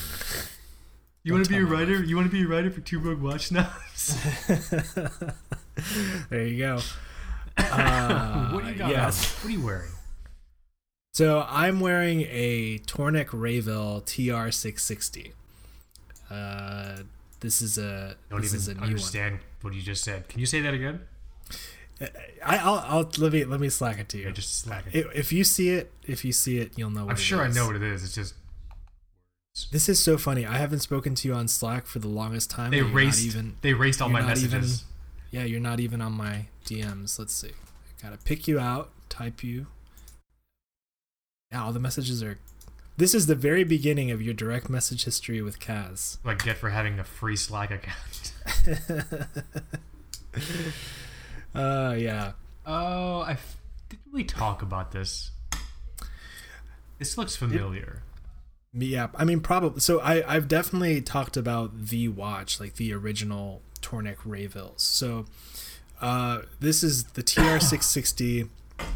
You 1.24 1.34
want 1.34 1.44
to 1.44 1.50
be 1.50 1.58
a 1.58 1.64
writer? 1.64 2.02
You 2.02 2.16
want 2.16 2.30
to 2.30 2.32
be 2.32 2.44
a 2.44 2.46
writer 2.46 2.70
for 2.70 2.80
Two 2.80 3.00
Broke 3.00 3.20
Watch 3.20 3.48
Snobs? 3.48 4.16
there 6.30 6.46
you 6.46 6.56
go. 6.56 6.80
Uh, 7.58 8.48
what 8.52 8.64
do 8.64 8.70
you 8.70 8.76
got? 8.76 8.88
yes. 8.88 9.34
What 9.42 9.50
are 9.50 9.52
you 9.52 9.60
wearing? 9.60 9.90
So 11.12 11.44
I'm 11.46 11.80
wearing 11.80 12.22
a 12.30 12.78
Tornek 12.78 13.26
Rayville 13.26 14.04
TR660. 14.04 15.32
Uh, 16.30 17.02
this 17.40 17.60
is 17.60 17.76
a 17.76 18.14
Don't 18.30 18.40
this 18.40 18.54
is 18.54 18.68
a 18.68 18.70
even 18.70 18.82
new 18.84 18.88
understand 18.88 19.40
what 19.60 19.74
you 19.74 19.82
just 19.82 20.04
said. 20.04 20.28
Can 20.28 20.40
you 20.40 20.46
say 20.46 20.60
that 20.60 20.72
again? 20.72 21.00
I, 22.00 22.58
I'll, 22.58 22.84
I'll 22.86 23.10
let 23.18 23.32
me 23.32 23.44
let 23.44 23.60
me 23.60 23.68
slack 23.68 23.98
it 23.98 24.08
to 24.10 24.18
you. 24.18 24.26
Yeah, 24.26 24.30
just 24.30 24.60
slack 24.60 24.84
it. 24.92 25.06
if, 25.14 25.32
you 25.32 25.42
see 25.42 25.70
it, 25.70 25.92
if 26.06 26.24
you 26.24 26.32
see 26.32 26.58
it, 26.58 26.72
you'll 26.76 26.90
know. 26.90 27.04
What 27.06 27.10
I'm 27.12 27.16
sure 27.16 27.42
I 27.42 27.48
know 27.48 27.66
what 27.66 27.76
it 27.76 27.82
is. 27.82 28.04
It's 28.04 28.14
just 28.14 28.34
This 29.72 29.88
is 29.88 29.98
so 29.98 30.16
funny. 30.16 30.46
I 30.46 30.58
haven't 30.58 30.80
spoken 30.80 31.14
to 31.16 31.28
you 31.28 31.34
on 31.34 31.48
Slack 31.48 31.86
for 31.86 31.98
the 31.98 32.08
longest 32.08 32.50
time. 32.50 32.70
they 32.70 32.78
erased. 32.78 33.26
even. 33.26 33.56
they 33.62 33.70
erased 33.70 34.00
all 34.00 34.08
my 34.08 34.20
not 34.20 34.38
even- 34.38 34.60
messages. 34.60 34.84
Yeah, 35.30 35.44
you're 35.44 35.60
not 35.60 35.78
even 35.80 36.00
on 36.00 36.12
my 36.12 36.46
DMs. 36.64 37.18
Let's 37.18 37.34
see. 37.34 37.50
Gotta 38.02 38.16
pick 38.16 38.48
you 38.48 38.58
out, 38.58 38.90
type 39.10 39.42
you. 39.42 39.66
Yeah, 41.52 41.64
all 41.64 41.72
the 41.72 41.80
messages 41.80 42.22
are. 42.22 42.38
This 42.96 43.14
is 43.14 43.26
the 43.26 43.34
very 43.34 43.62
beginning 43.64 44.10
of 44.10 44.22
your 44.22 44.34
direct 44.34 44.70
message 44.70 45.04
history 45.04 45.42
with 45.42 45.58
Kaz. 45.60 46.18
Like 46.24 46.42
get 46.44 46.56
for 46.56 46.70
having 46.70 46.98
a 46.98 47.04
free 47.04 47.36
Slack 47.36 47.70
account. 47.70 48.32
uh, 51.58 51.94
yeah. 51.98 52.32
Oh, 52.66 53.20
I 53.20 53.32
f- 53.32 53.56
didn't 53.88 54.12
we 54.12 54.24
talk 54.24 54.62
about 54.62 54.92
this? 54.92 55.30
This 56.98 57.16
looks 57.16 57.36
familiar. 57.36 58.02
Yeah, 58.74 59.08
I 59.14 59.24
mean, 59.24 59.40
probably. 59.40 59.80
So 59.80 60.00
I, 60.00 60.22
I've 60.34 60.48
definitely 60.48 61.00
talked 61.00 61.36
about 61.36 61.86
the 61.88 62.08
watch, 62.08 62.60
like 62.60 62.74
the 62.74 62.92
original 62.92 63.62
Tornek 63.80 64.18
Rayvilles. 64.18 64.80
So 64.80 65.26
uh, 66.00 66.40
this 66.60 66.82
is 66.82 67.04
the 67.04 67.22
TR660. 67.22 68.48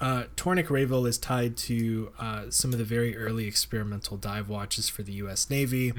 Uh, 0.00 0.24
Tornek 0.36 0.66
Rayville 0.66 1.06
is 1.06 1.16
tied 1.16 1.56
to 1.56 2.12
uh, 2.18 2.50
some 2.50 2.72
of 2.72 2.78
the 2.78 2.84
very 2.84 3.16
early 3.16 3.46
experimental 3.46 4.16
dive 4.16 4.48
watches 4.48 4.88
for 4.88 5.02
the 5.04 5.12
U.S. 5.12 5.48
Navy. 5.48 5.92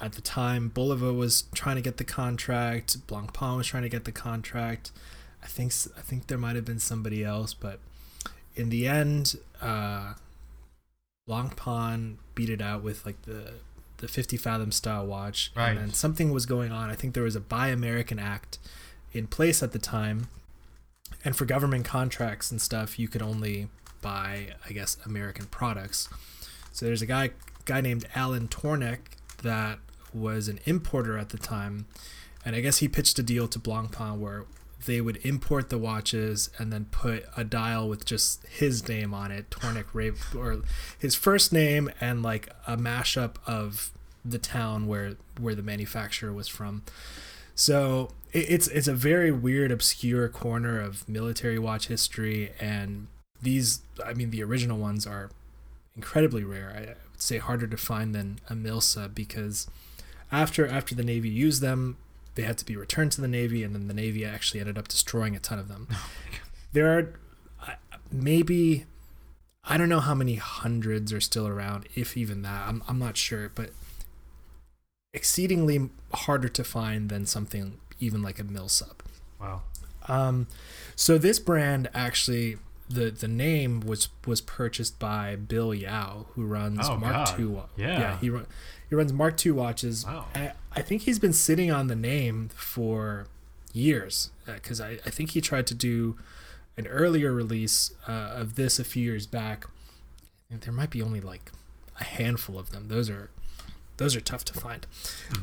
At 0.00 0.12
the 0.12 0.20
time, 0.22 0.68
Bolivar 0.68 1.12
was 1.12 1.42
trying 1.54 1.76
to 1.76 1.82
get 1.82 1.98
the 1.98 2.04
contract. 2.04 3.06
Blancpain 3.06 3.58
was 3.58 3.66
trying 3.66 3.82
to 3.82 3.88
get 3.88 4.04
the 4.06 4.12
contract. 4.12 4.92
I 5.42 5.46
think 5.46 5.72
I 5.96 6.00
think 6.00 6.26
there 6.28 6.38
might 6.38 6.56
have 6.56 6.64
been 6.64 6.78
somebody 6.78 7.22
else, 7.24 7.52
but 7.54 7.80
in 8.54 8.70
the 8.70 8.86
end, 8.88 9.36
uh, 9.60 10.14
Blancpain 11.28 12.16
beat 12.34 12.50
it 12.50 12.60
out 12.60 12.82
with 12.82 13.04
like 13.06 13.22
the 13.22 13.52
the 13.98 14.08
50 14.08 14.38
fathom 14.38 14.72
style 14.72 15.06
watch, 15.06 15.52
Right. 15.54 15.72
and 15.72 15.78
then 15.78 15.92
something 15.92 16.30
was 16.30 16.46
going 16.46 16.72
on. 16.72 16.88
I 16.88 16.94
think 16.94 17.12
there 17.12 17.22
was 17.22 17.36
a 17.36 17.40
Buy 17.40 17.68
American 17.68 18.18
Act 18.18 18.58
in 19.12 19.26
place 19.26 19.62
at 19.62 19.72
the 19.72 19.78
time, 19.78 20.28
and 21.22 21.36
for 21.36 21.44
government 21.44 21.84
contracts 21.84 22.50
and 22.50 22.62
stuff, 22.62 22.98
you 22.98 23.08
could 23.08 23.20
only 23.20 23.68
buy, 24.00 24.54
I 24.66 24.72
guess, 24.72 24.96
American 25.04 25.44
products. 25.46 26.08
So 26.72 26.86
there's 26.86 27.02
a 27.02 27.06
guy 27.06 27.30
guy 27.66 27.82
named 27.82 28.06
Alan 28.14 28.48
Tornek 28.48 29.00
that 29.42 29.78
was 30.12 30.48
an 30.48 30.60
importer 30.64 31.18
at 31.18 31.30
the 31.30 31.38
time, 31.38 31.86
and 32.44 32.56
I 32.56 32.60
guess 32.60 32.78
he 32.78 32.88
pitched 32.88 33.18
a 33.18 33.22
deal 33.22 33.48
to 33.48 33.58
Blancpain 33.58 34.18
where 34.18 34.44
they 34.86 35.00
would 35.00 35.18
import 35.24 35.68
the 35.68 35.78
watches 35.78 36.50
and 36.58 36.72
then 36.72 36.86
put 36.86 37.24
a 37.36 37.44
dial 37.44 37.88
with 37.88 38.04
just 38.04 38.46
his 38.46 38.88
name 38.88 39.12
on 39.12 39.30
it, 39.30 39.50
Tornek 39.50 39.86
Ray, 39.92 40.12
or 40.36 40.62
his 40.98 41.14
first 41.14 41.52
name 41.52 41.90
and 42.00 42.22
like 42.22 42.48
a 42.66 42.76
mashup 42.76 43.36
of 43.46 43.90
the 44.24 44.38
town 44.38 44.86
where 44.86 45.16
where 45.38 45.54
the 45.54 45.62
manufacturer 45.62 46.32
was 46.32 46.48
from. 46.48 46.82
So 47.54 48.10
it, 48.32 48.50
it's 48.50 48.68
it's 48.68 48.88
a 48.88 48.94
very 48.94 49.30
weird, 49.30 49.70
obscure 49.70 50.28
corner 50.28 50.80
of 50.80 51.08
military 51.08 51.58
watch 51.58 51.88
history, 51.88 52.52
and 52.58 53.08
these, 53.42 53.82
I 54.04 54.14
mean, 54.14 54.30
the 54.30 54.42
original 54.42 54.78
ones 54.78 55.06
are 55.06 55.30
incredibly 55.94 56.44
rare. 56.44 56.72
I 56.74 56.80
would 57.10 57.22
say 57.22 57.38
harder 57.38 57.66
to 57.66 57.76
find 57.76 58.14
than 58.14 58.40
a 58.48 58.54
Milsub 58.54 59.14
because 59.14 59.68
after 60.32 60.66
after 60.66 60.94
the 60.94 61.04
Navy 61.04 61.28
used 61.28 61.60
them, 61.60 61.96
they 62.34 62.42
had 62.42 62.58
to 62.58 62.64
be 62.64 62.76
returned 62.76 63.12
to 63.12 63.20
the 63.20 63.28
Navy, 63.28 63.62
and 63.62 63.74
then 63.74 63.88
the 63.88 63.94
Navy 63.94 64.24
actually 64.24 64.60
ended 64.60 64.78
up 64.78 64.88
destroying 64.88 65.34
a 65.34 65.40
ton 65.40 65.58
of 65.58 65.68
them. 65.68 65.88
there 66.72 66.98
are, 66.98 67.14
maybe 68.10 68.86
I 69.64 69.76
don't 69.76 69.88
know 69.88 70.00
how 70.00 70.14
many 70.14 70.36
hundreds 70.36 71.12
are 71.12 71.20
still 71.20 71.46
around, 71.46 71.88
if 71.94 72.16
even 72.16 72.42
that. 72.42 72.68
I'm 72.68 72.82
I'm 72.88 72.98
not 72.98 73.16
sure, 73.16 73.50
but 73.54 73.70
exceedingly 75.12 75.90
harder 76.14 76.48
to 76.48 76.64
find 76.64 77.08
than 77.08 77.26
something 77.26 77.78
even 77.98 78.22
like 78.22 78.38
a 78.38 78.44
Milsub. 78.44 79.00
Wow. 79.40 79.62
Um, 80.08 80.46
so 80.96 81.18
this 81.18 81.38
brand 81.38 81.90
actually 81.92 82.56
the 82.90 83.10
the 83.10 83.28
name 83.28 83.80
was 83.80 84.08
was 84.26 84.40
purchased 84.40 84.98
by 84.98 85.36
Bill 85.36 85.72
Yao, 85.72 86.26
who 86.34 86.44
runs 86.44 86.80
Oh, 86.82 86.96
Mark 86.96 87.26
God. 87.28 87.40
II. 87.40 87.46
wa- 87.46 87.66
Yeah. 87.76 88.18
he 88.18 88.28
run, 88.30 88.46
he 88.88 88.94
runs 88.94 89.12
Mark 89.12 89.44
II 89.46 89.52
watches. 89.52 90.04
Wow. 90.04 90.26
I, 90.34 90.52
I 90.72 90.82
think 90.82 91.02
he's 91.02 91.18
been 91.18 91.32
sitting 91.32 91.70
on 91.70 91.86
the 91.86 91.96
name 91.96 92.48
for 92.54 93.26
years 93.72 94.30
because 94.44 94.80
I, 94.80 94.98
I 95.06 95.10
think 95.10 95.30
he 95.30 95.40
tried 95.40 95.66
to 95.68 95.74
do 95.74 96.16
an 96.76 96.86
earlier 96.88 97.32
release 97.32 97.92
uh, 98.08 98.32
of 98.34 98.56
this 98.56 98.78
a 98.78 98.84
few 98.84 99.04
years 99.04 99.26
back. 99.26 99.66
And 100.50 100.60
there 100.62 100.72
might 100.72 100.90
be 100.90 101.00
only 101.02 101.20
like 101.20 101.52
a 102.00 102.04
handful 102.04 102.58
of 102.58 102.70
them. 102.70 102.88
Those 102.88 103.08
are 103.08 103.30
those 103.98 104.16
are 104.16 104.20
tough 104.20 104.44
to 104.46 104.54
find, 104.54 104.86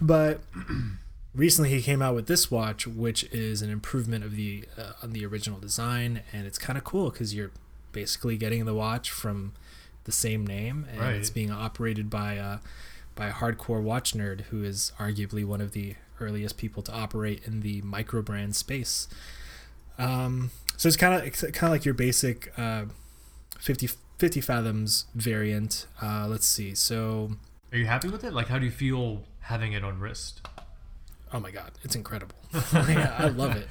but 0.02 0.42
recently 1.38 1.70
he 1.70 1.82
came 1.82 2.02
out 2.02 2.16
with 2.16 2.28
this 2.28 2.50
watch 2.52 2.86
which 2.88 3.24
is 3.26 3.62
an 3.62 3.70
improvement 3.70 4.26
of 4.26 4.36
the 4.36 4.66
uh, 4.78 4.92
on 5.04 5.14
the 5.14 5.26
original 5.26 5.60
design 5.60 6.22
and 6.34 6.46
it's 6.46 6.58
kind 6.58 6.78
of 6.78 6.84
cool 6.84 7.10
because 7.12 7.34
you're 7.34 7.52
basically 7.92 8.36
getting 8.38 8.66
the 8.66 8.74
watch 8.74 9.12
from 9.12 9.54
the 10.04 10.12
same 10.12 10.46
name 10.46 10.86
and 10.92 11.16
it's 11.16 11.30
being 11.30 11.52
operated 11.52 12.10
by 12.10 12.34
a 12.34 12.58
by 13.16 13.28
a 13.28 13.34
hardcore 13.34 13.82
watch 13.82 14.14
nerd 14.14 14.42
who 14.50 14.64
is 14.64 14.92
arguably 15.00 15.46
one 15.46 15.62
of 15.62 15.72
the 15.72 15.96
earliest 16.20 16.58
people 16.58 16.82
to 16.82 16.92
operate 16.92 17.42
in 17.46 17.62
the 17.62 17.82
micro 17.84 18.22
brand 18.22 18.56
space 18.56 19.08
um, 20.00 20.52
so 20.76 20.88
it's 20.88 20.98
kind 20.98 21.14
of 21.14 21.34
kind 21.54 21.64
of 21.64 21.70
like 21.70 21.86
your 21.86 21.94
basic 21.94 22.52
uh, 22.58 22.86
50 23.60 23.90
50 24.18 24.42
fathoms 24.42 25.06
variant 25.14 25.88
uh, 26.02 26.26
let's 26.28 26.46
see 26.46 26.74
so 26.74 27.32
Are 27.72 27.78
you 27.78 27.86
happy 27.86 28.08
with 28.08 28.24
it? 28.24 28.34
Like, 28.34 28.48
how 28.48 28.58
do 28.60 28.66
you 28.66 28.72
feel 28.72 29.24
having 29.42 29.74
it 29.74 29.84
on 29.84 30.00
wrist? 30.00 30.42
Oh 31.34 31.40
my 31.40 31.52
god, 31.52 31.72
it's 31.84 31.96
incredible. 31.96 32.36
yeah, 32.74 33.16
I 33.18 33.28
love 33.28 33.56
it. 33.56 33.68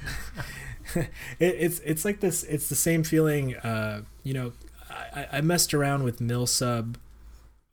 it. 1.39 1.55
It's 1.59 1.79
it's 1.79 2.05
like 2.05 2.19
this. 2.19 2.43
It's 2.43 2.69
the 2.69 2.75
same 2.75 3.03
feeling. 3.03 3.55
Uh, 3.57 4.03
you 4.23 4.33
know, 4.33 4.53
I, 4.89 5.27
I 5.33 5.41
messed 5.41 5.73
around 5.73 6.03
with 6.03 6.19
Milsub 6.19 6.95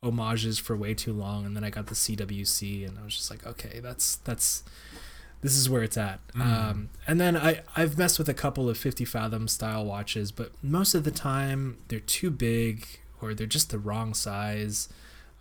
homages 0.02 0.58
for 0.58 0.76
way 0.76 0.94
too 0.94 1.12
long, 1.12 1.46
and 1.46 1.56
then 1.56 1.64
I 1.64 1.70
got 1.70 1.86
the 1.86 1.94
CWC, 1.94 2.86
and 2.86 2.98
I 2.98 3.04
was 3.04 3.16
just 3.16 3.30
like, 3.30 3.46
okay, 3.46 3.80
that's 3.80 4.16
that's 4.16 4.64
this 5.40 5.56
is 5.56 5.68
where 5.68 5.82
it's 5.82 5.98
at. 5.98 6.20
Um, 6.40 6.88
and 7.06 7.20
then 7.20 7.36
I 7.36 7.60
I've 7.76 7.98
messed 7.98 8.18
with 8.18 8.28
a 8.30 8.34
couple 8.34 8.68
of 8.68 8.78
50 8.78 9.04
fathom 9.04 9.46
style 9.48 9.84
watches, 9.84 10.32
but 10.32 10.52
most 10.62 10.94
of 10.94 11.04
the 11.04 11.10
time 11.10 11.78
they're 11.88 12.00
too 12.00 12.30
big 12.30 12.86
or 13.20 13.34
they're 13.34 13.46
just 13.46 13.70
the 13.70 13.78
wrong 13.78 14.14
size. 14.14 14.88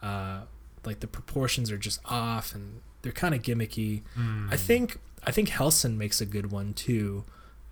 Uh, 0.01 0.41
like 0.85 0.99
the 0.99 1.07
proportions 1.07 1.71
are 1.71 1.77
just 1.77 2.01
off, 2.05 2.53
and 2.53 2.81
they're 3.03 3.11
kind 3.11 3.35
of 3.35 3.41
gimmicky. 3.43 4.01
Hmm. 4.15 4.47
I 4.51 4.57
think 4.57 4.97
I 5.23 5.31
think 5.31 5.49
Helson 5.49 5.95
makes 5.97 6.19
a 6.19 6.25
good 6.25 6.51
one 6.51 6.73
too. 6.73 7.23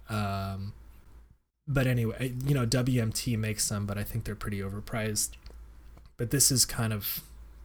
Um, 0.09 0.73
but 1.67 1.87
anyway, 1.87 2.33
you 2.45 2.53
know 2.53 2.65
WMT 2.67 3.37
makes 3.37 3.63
some, 3.65 3.85
but 3.85 3.97
I 3.97 4.03
think 4.03 4.25
they're 4.25 4.35
pretty 4.35 4.59
overpriced. 4.59 5.31
But 6.17 6.29
this 6.29 6.51
is 6.51 6.65
kind 6.65 6.93
of 6.93 7.21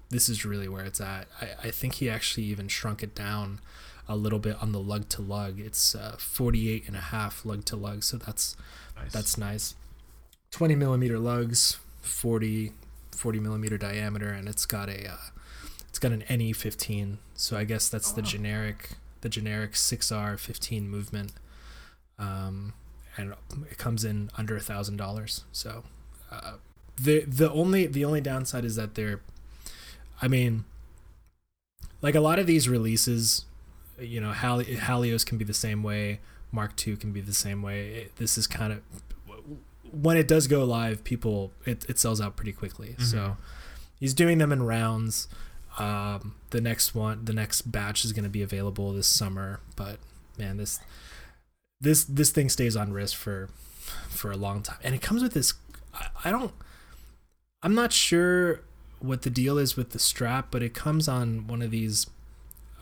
this 0.09 0.29
is 0.29 0.45
really 0.45 0.69
where 0.69 0.85
it's 0.85 1.01
at. 1.01 1.27
I, 1.41 1.69
I 1.69 1.71
think 1.71 1.95
he 1.97 2.09
actually 2.09 2.45
even 2.45 2.69
shrunk 2.69 3.03
it 3.03 3.15
down 3.15 3.61
a 4.09 4.15
little 4.17 4.39
bit 4.39 4.57
on 4.63 4.71
the 4.73 4.79
lug 4.79 5.09
to 5.11 5.21
lug. 5.23 5.59
It's 5.59 5.95
uh, 5.95 6.15
48 6.19 6.85
and 6.87 6.97
a 6.97 7.01
half 7.01 7.45
lug 7.45 7.65
to 7.67 7.77
lug, 7.77 8.05
so 8.05 8.17
that's 8.17 8.57
Nice. 8.97 9.13
that's 9.13 9.37
nice. 9.37 9.75
20 10.53 10.75
millimeter 10.77 11.19
lugs, 11.19 11.77
40 12.03 12.73
40 13.17 13.41
millimeter 13.41 13.77
diameter, 13.77 14.29
and 14.29 14.49
it's 14.49 14.65
got 14.67 14.89
a 14.89 15.11
uh, 15.11 15.17
it's 15.89 15.99
got 15.99 16.13
an 16.13 16.23
NE15. 16.29 17.17
So 17.37 17.57
I 17.57 17.65
guess 17.65 17.89
that's 17.89 18.13
Oh, 18.13 18.17
the 18.17 18.23
wow. 18.23 18.29
generic 18.29 18.91
the 19.23 19.29
generic 19.29 19.73
6R15 19.73 20.87
movement. 20.87 21.33
Um, 22.19 22.75
and 23.17 23.35
it 23.71 23.79
comes 23.79 24.05
in 24.05 24.31
under 24.37 24.57
a 24.57 24.61
thousand 24.61 24.97
dollars. 24.99 25.45
So 25.53 25.85
uh, 26.31 26.55
the 27.01 27.21
the 27.27 27.51
only 27.51 27.87
the 27.87 28.05
only 28.05 28.21
downside 28.21 28.65
is 28.65 28.77
that 28.77 28.95
they're, 28.95 29.21
I 30.23 30.29
mean, 30.29 30.65
like 32.03 32.15
a 32.15 32.21
lot 32.21 32.39
of 32.39 32.47
these 32.47 32.69
releases, 32.69 33.45
you 33.99 34.21
know, 34.21 34.33
Hali- 34.33 34.77
Halios 34.77 35.25
can 35.25 35.39
be 35.39 35.45
the 35.45 35.55
same 35.55 35.83
way. 35.83 36.21
Mark 36.53 36.73
II 36.87 36.97
can 36.97 37.13
be 37.13 37.21
the 37.21 37.35
same 37.35 37.63
way. 37.63 37.89
It, 37.89 38.17
this 38.17 38.39
is 38.39 38.47
kind 38.47 38.73
of 38.73 38.83
when 39.93 40.17
it 40.17 40.29
does 40.29 40.47
go 40.47 40.65
live, 40.65 41.05
people 41.05 41.53
it, 41.65 41.85
it 41.89 41.99
sells 41.99 42.21
out 42.21 42.37
pretty 42.37 42.53
quickly. 42.53 42.97
So 42.99 43.37
he's 43.99 44.15
doing 44.15 44.39
them 44.39 44.53
in 44.53 44.63
rounds. 44.63 45.29
Um, 45.79 46.37
the 46.51 46.61
next 46.61 46.95
one, 46.95 47.25
the 47.25 47.33
next 47.33 47.63
batch 47.71 48.05
is 48.05 48.13
going 48.13 48.25
to 48.25 48.31
be 48.31 48.43
available 48.43 48.93
this 48.93 49.07
summer. 49.07 49.61
But 49.77 49.99
man, 50.39 50.57
this 50.57 50.81
this 51.81 52.05
this 52.05 52.31
thing 52.31 52.49
stays 52.49 52.77
on 52.77 52.93
wrist 52.93 53.17
for 53.17 53.49
for 54.09 54.31
a 54.31 54.37
long 54.37 54.63
time, 54.63 54.79
and 54.83 54.95
it 54.95 55.03
comes 55.03 55.23
with 55.23 55.35
this. 55.35 55.55
I, 55.95 56.09
I 56.25 56.31
don't. 56.31 56.53
I'm 57.63 57.75
not 57.75 57.93
sure 57.93 58.63
what 59.01 59.23
the 59.23 59.31
deal 59.31 59.59
is 59.59 59.77
with 59.77 59.91
the 59.91 59.99
strap, 59.99 60.49
but 60.51 60.63
it 60.63 60.75
comes 60.75 61.09
on 61.09 61.47
one 61.47 61.63
of 61.63 61.71
these, 61.71 62.07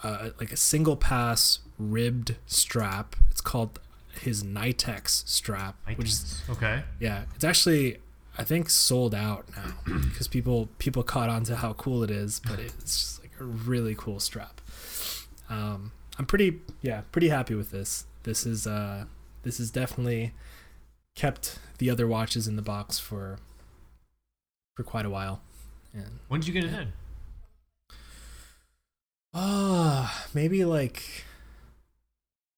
uh, 0.02 0.30
like 0.38 0.52
a 0.52 0.56
single 0.56 0.96
pass 0.96 1.60
ribbed 1.78 2.36
strap. 2.46 3.16
It's 3.30 3.40
called 3.40 3.80
his 4.20 4.42
Nitex 4.42 5.26
strap, 5.28 5.76
I 5.86 5.94
which 5.94 6.08
is 6.08 6.42
okay. 6.48 6.84
yeah, 7.00 7.24
it's 7.34 7.44
actually 7.44 7.98
I 8.36 8.44
think 8.44 8.68
sold 8.68 9.14
out 9.14 9.46
now 9.56 9.74
because 10.08 10.26
people 10.28 10.68
people 10.78 11.02
caught 11.02 11.28
on 11.28 11.44
to 11.44 11.56
how 11.56 11.72
cool 11.74 12.02
it 12.02 12.10
is, 12.10 12.40
but 12.40 12.58
it's 12.58 12.98
just 12.98 13.20
like 13.22 13.32
a 13.40 13.44
really 13.44 13.94
cool 13.96 14.18
strap. 14.20 14.60
Um, 15.48 15.92
I'm 16.18 16.26
pretty 16.26 16.60
yeah 16.82 17.02
pretty 17.12 17.28
happy 17.28 17.54
with 17.54 17.70
this. 17.70 18.06
This 18.24 18.44
is 18.46 18.66
uh 18.66 19.04
this 19.42 19.60
is 19.60 19.70
definitely 19.70 20.32
kept 21.14 21.58
the 21.78 21.90
other 21.90 22.06
watches 22.08 22.48
in 22.48 22.56
the 22.56 22.62
box 22.62 22.98
for 22.98 23.38
for 24.76 24.82
quite 24.82 25.06
a 25.06 25.10
while. 25.10 25.40
And 25.92 26.18
When 26.28 26.40
did 26.40 26.48
you 26.48 26.52
get 26.54 26.64
it 26.64 26.74
in? 26.74 26.92
oh, 29.32 30.26
maybe 30.34 30.64
like 30.64 31.24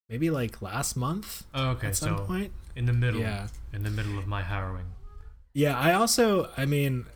maybe 0.09 0.31
like 0.31 0.63
last 0.63 0.97
month 0.97 1.45
Oh, 1.55 1.71
okay, 1.71 1.89
at 1.89 1.97
some 1.97 2.19
so 2.19 2.25
point. 2.25 2.53
in 2.75 2.87
the 2.87 2.93
middle. 2.93 3.21
Yeah. 3.21 3.49
In 3.73 3.83
the 3.83 3.91
middle 3.91 4.19
of 4.19 4.27
my 4.27 4.43
harrowing. 4.43 4.87
Yeah, 5.57 5.79
I 5.79 5.95
also, 5.95 6.51
I 6.59 6.67
mean, 6.67 7.07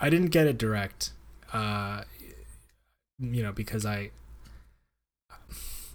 I 0.00 0.08
didn't 0.08 0.28
get 0.28 0.46
it 0.46 0.56
direct, 0.56 1.10
uh, 1.52 2.02
you 3.18 3.42
know, 3.42 3.50
because 3.50 3.84
I. 3.84 4.12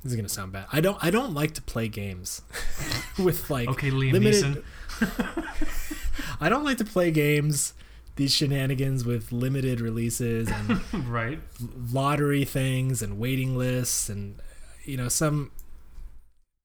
This 0.03 0.12
is 0.12 0.15
gonna 0.17 0.27
sound 0.27 0.51
bad. 0.51 0.65
I 0.74 0.81
don't. 0.81 1.01
I 1.01 1.10
don't 1.10 1.33
like 1.33 1.53
to 1.53 1.62
play 1.62 1.88
games 1.88 2.41
with 3.17 3.50
like 3.50 3.69
Okay, 3.69 3.89
Liam 3.89 4.12
limited. 4.12 4.65
I 6.41 6.50
don't 6.50 6.65
like 6.65 6.77
to 6.79 6.83
play 6.83 7.10
games, 7.10 7.74
these 8.17 8.33
shenanigans 8.33 9.05
with 9.05 9.31
limited 9.31 9.79
releases 9.79 10.50
and 10.51 10.81
right. 11.07 11.39
lottery 11.89 12.43
things 12.43 13.01
and 13.01 13.17
waiting 13.17 13.55
lists 13.55 14.10
and 14.10 14.41
you 14.83 14.98
know 14.98 15.07
some 15.07 15.51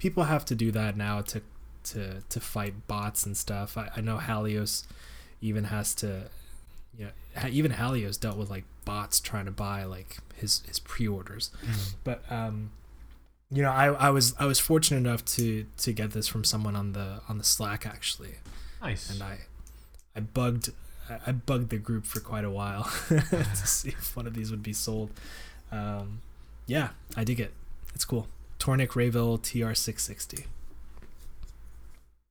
people 0.00 0.24
have 0.24 0.44
to 0.46 0.56
do 0.56 0.72
that 0.72 0.96
now 0.96 1.20
to 1.20 1.42
to 1.84 2.22
to 2.28 2.40
fight 2.40 2.88
bots 2.88 3.24
and 3.24 3.36
stuff. 3.36 3.78
I, 3.78 3.90
I 3.96 4.00
know 4.00 4.18
Halios 4.18 4.84
even 5.40 5.64
has 5.64 5.94
to 5.96 6.28
you 6.96 7.06
know 7.06 7.48
even 7.48 7.72
Halios 7.72 8.18
dealt 8.18 8.36
with 8.36 8.50
like 8.50 8.64
bots 8.84 9.20
trying 9.20 9.44
to 9.44 9.50
buy 9.50 9.84
like 9.84 10.18
his 10.36 10.62
his 10.66 10.78
pre-orders. 10.78 11.50
Mm. 11.64 11.94
But 12.04 12.22
um 12.30 12.70
you 13.50 13.62
know 13.62 13.70
I, 13.70 13.86
I 13.92 14.10
was 14.10 14.34
I 14.38 14.46
was 14.46 14.58
fortunate 14.58 14.98
enough 14.98 15.24
to 15.36 15.66
to 15.78 15.92
get 15.92 16.10
this 16.12 16.26
from 16.28 16.44
someone 16.44 16.76
on 16.76 16.92
the 16.92 17.20
on 17.28 17.38
the 17.38 17.44
Slack 17.44 17.86
actually 17.86 18.36
Nice. 18.82 19.10
and 19.10 19.22
I 19.22 19.38
I 20.16 20.20
bugged 20.20 20.70
I 21.08 21.18
I 21.28 21.32
bugged 21.32 21.70
the 21.70 21.78
group 21.78 22.04
for 22.06 22.20
quite 22.20 22.44
a 22.44 22.50
while 22.50 22.84
to 23.08 23.56
see 23.66 23.90
if 23.90 24.16
one 24.16 24.26
of 24.26 24.34
these 24.34 24.50
would 24.50 24.62
be 24.62 24.72
sold. 24.72 25.10
Um, 25.70 26.20
yeah, 26.66 26.90
I 27.16 27.24
dig 27.24 27.40
it. 27.40 27.52
It's 27.94 28.04
cool. 28.04 28.26
Tornek 28.58 28.88
Rayville 28.88 29.38
TR660. 29.38 30.46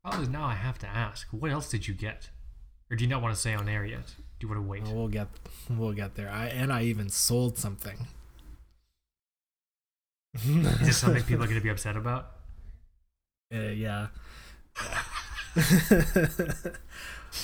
Probably 0.04 0.28
now 0.28 0.46
I 0.46 0.56
have 0.56 0.78
to 0.80 0.88
ask, 0.88 1.28
what 1.32 1.52
else 1.52 1.70
did 1.70 1.88
you 1.88 1.94
get? 1.94 2.30
Or 2.90 2.96
do 2.96 3.04
you 3.04 3.10
not 3.10 3.22
want 3.22 3.36
to 3.36 3.42
say 3.42 3.54
on 3.54 3.68
air 3.68 3.86
yet? 3.86 4.16
Do 4.40 4.48
you 4.48 4.50
want 4.50 4.64
to 4.64 4.68
wait? 4.68 4.84
Well, 4.84 4.96
we'll 4.96 5.08
get 5.08 5.28
we'll 5.70 5.94
get 5.94 6.16
there. 6.16 6.30
I 6.30 6.48
and 6.48 6.72
I 6.72 6.84
even 6.84 7.10
sold 7.10 7.58
something. 7.58 8.08
Is 10.36 10.80
this 10.80 10.98
something 10.98 11.24
people 11.28 11.44
are 11.44 11.48
going 11.48 11.60
to 11.60 11.64
be 11.64 11.70
upset 11.70 11.98
about? 11.98 12.32
Uh, 13.54 13.60
yeah. 13.60 14.08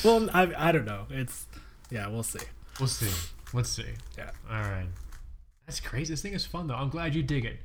well, 0.03 0.29
I 0.33 0.53
I 0.55 0.71
don't 0.71 0.85
know. 0.85 1.07
It's 1.09 1.47
yeah, 1.89 2.07
we'll 2.07 2.23
see. 2.23 2.45
We'll 2.79 2.87
see. 2.87 3.09
Let's 3.53 3.69
see. 3.69 3.85
Yeah. 4.17 4.31
All 4.49 4.61
right. 4.61 4.87
That's 5.65 5.79
crazy. 5.79 6.13
This 6.13 6.21
thing 6.21 6.33
is 6.33 6.45
fun, 6.45 6.67
though. 6.67 6.75
I'm 6.75 6.89
glad 6.89 7.15
you 7.15 7.23
dig 7.23 7.45
it. 7.45 7.59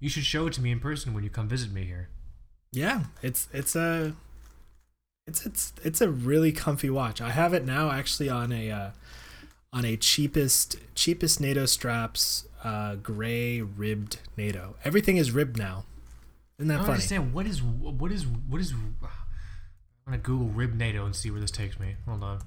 You 0.00 0.08
should 0.08 0.24
show 0.24 0.46
it 0.46 0.52
to 0.54 0.60
me 0.60 0.70
in 0.70 0.80
person 0.80 1.14
when 1.14 1.22
you 1.22 1.30
come 1.30 1.48
visit 1.48 1.72
me 1.72 1.84
here. 1.84 2.08
Yeah, 2.72 3.04
it's 3.22 3.48
it's 3.52 3.76
a 3.76 4.14
It's 5.26 5.46
it's 5.46 5.72
it's 5.82 6.00
a 6.00 6.10
really 6.10 6.52
comfy 6.52 6.90
watch. 6.90 7.20
I 7.20 7.30
have 7.30 7.54
it 7.54 7.64
now 7.64 7.90
actually 7.90 8.28
on 8.28 8.52
a 8.52 8.70
uh, 8.70 8.90
on 9.72 9.84
a 9.84 9.96
cheapest 9.96 10.76
cheapest 10.94 11.40
NATO 11.40 11.64
straps 11.66 12.46
uh, 12.62 12.96
gray 12.96 13.62
ribbed 13.62 14.18
NATO. 14.36 14.76
Everything 14.84 15.16
is 15.16 15.30
ribbed 15.32 15.56
now. 15.58 15.84
Isn't 16.58 16.68
that 16.68 16.74
funny? 16.74 16.82
I 16.82 16.84
funny? 16.86 16.92
understand 16.94 17.32
what 17.34 17.46
is 17.46 17.62
what 17.62 18.12
is 18.12 18.26
what 18.26 18.60
is. 18.60 18.72
I'm 18.72 20.12
gonna 20.12 20.18
Google 20.18 20.48
rib 20.48 20.74
NATO 20.74 21.06
and 21.06 21.16
see 21.16 21.30
where 21.30 21.40
this 21.40 21.50
takes 21.50 21.80
me. 21.80 21.96
Hold 22.06 22.22
on. 22.22 22.40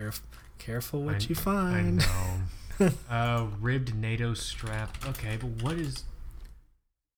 Caref- 0.00 0.22
careful 0.58 1.02
what 1.02 1.16
I- 1.16 1.18
you 1.18 1.34
I 1.36 1.38
find. 1.38 1.98
know. 1.98 2.90
uh, 3.10 3.46
ribbed 3.60 3.94
NATO 3.94 4.32
strap. 4.32 4.96
Okay, 5.08 5.36
but 5.38 5.62
what 5.62 5.76
is? 5.76 6.04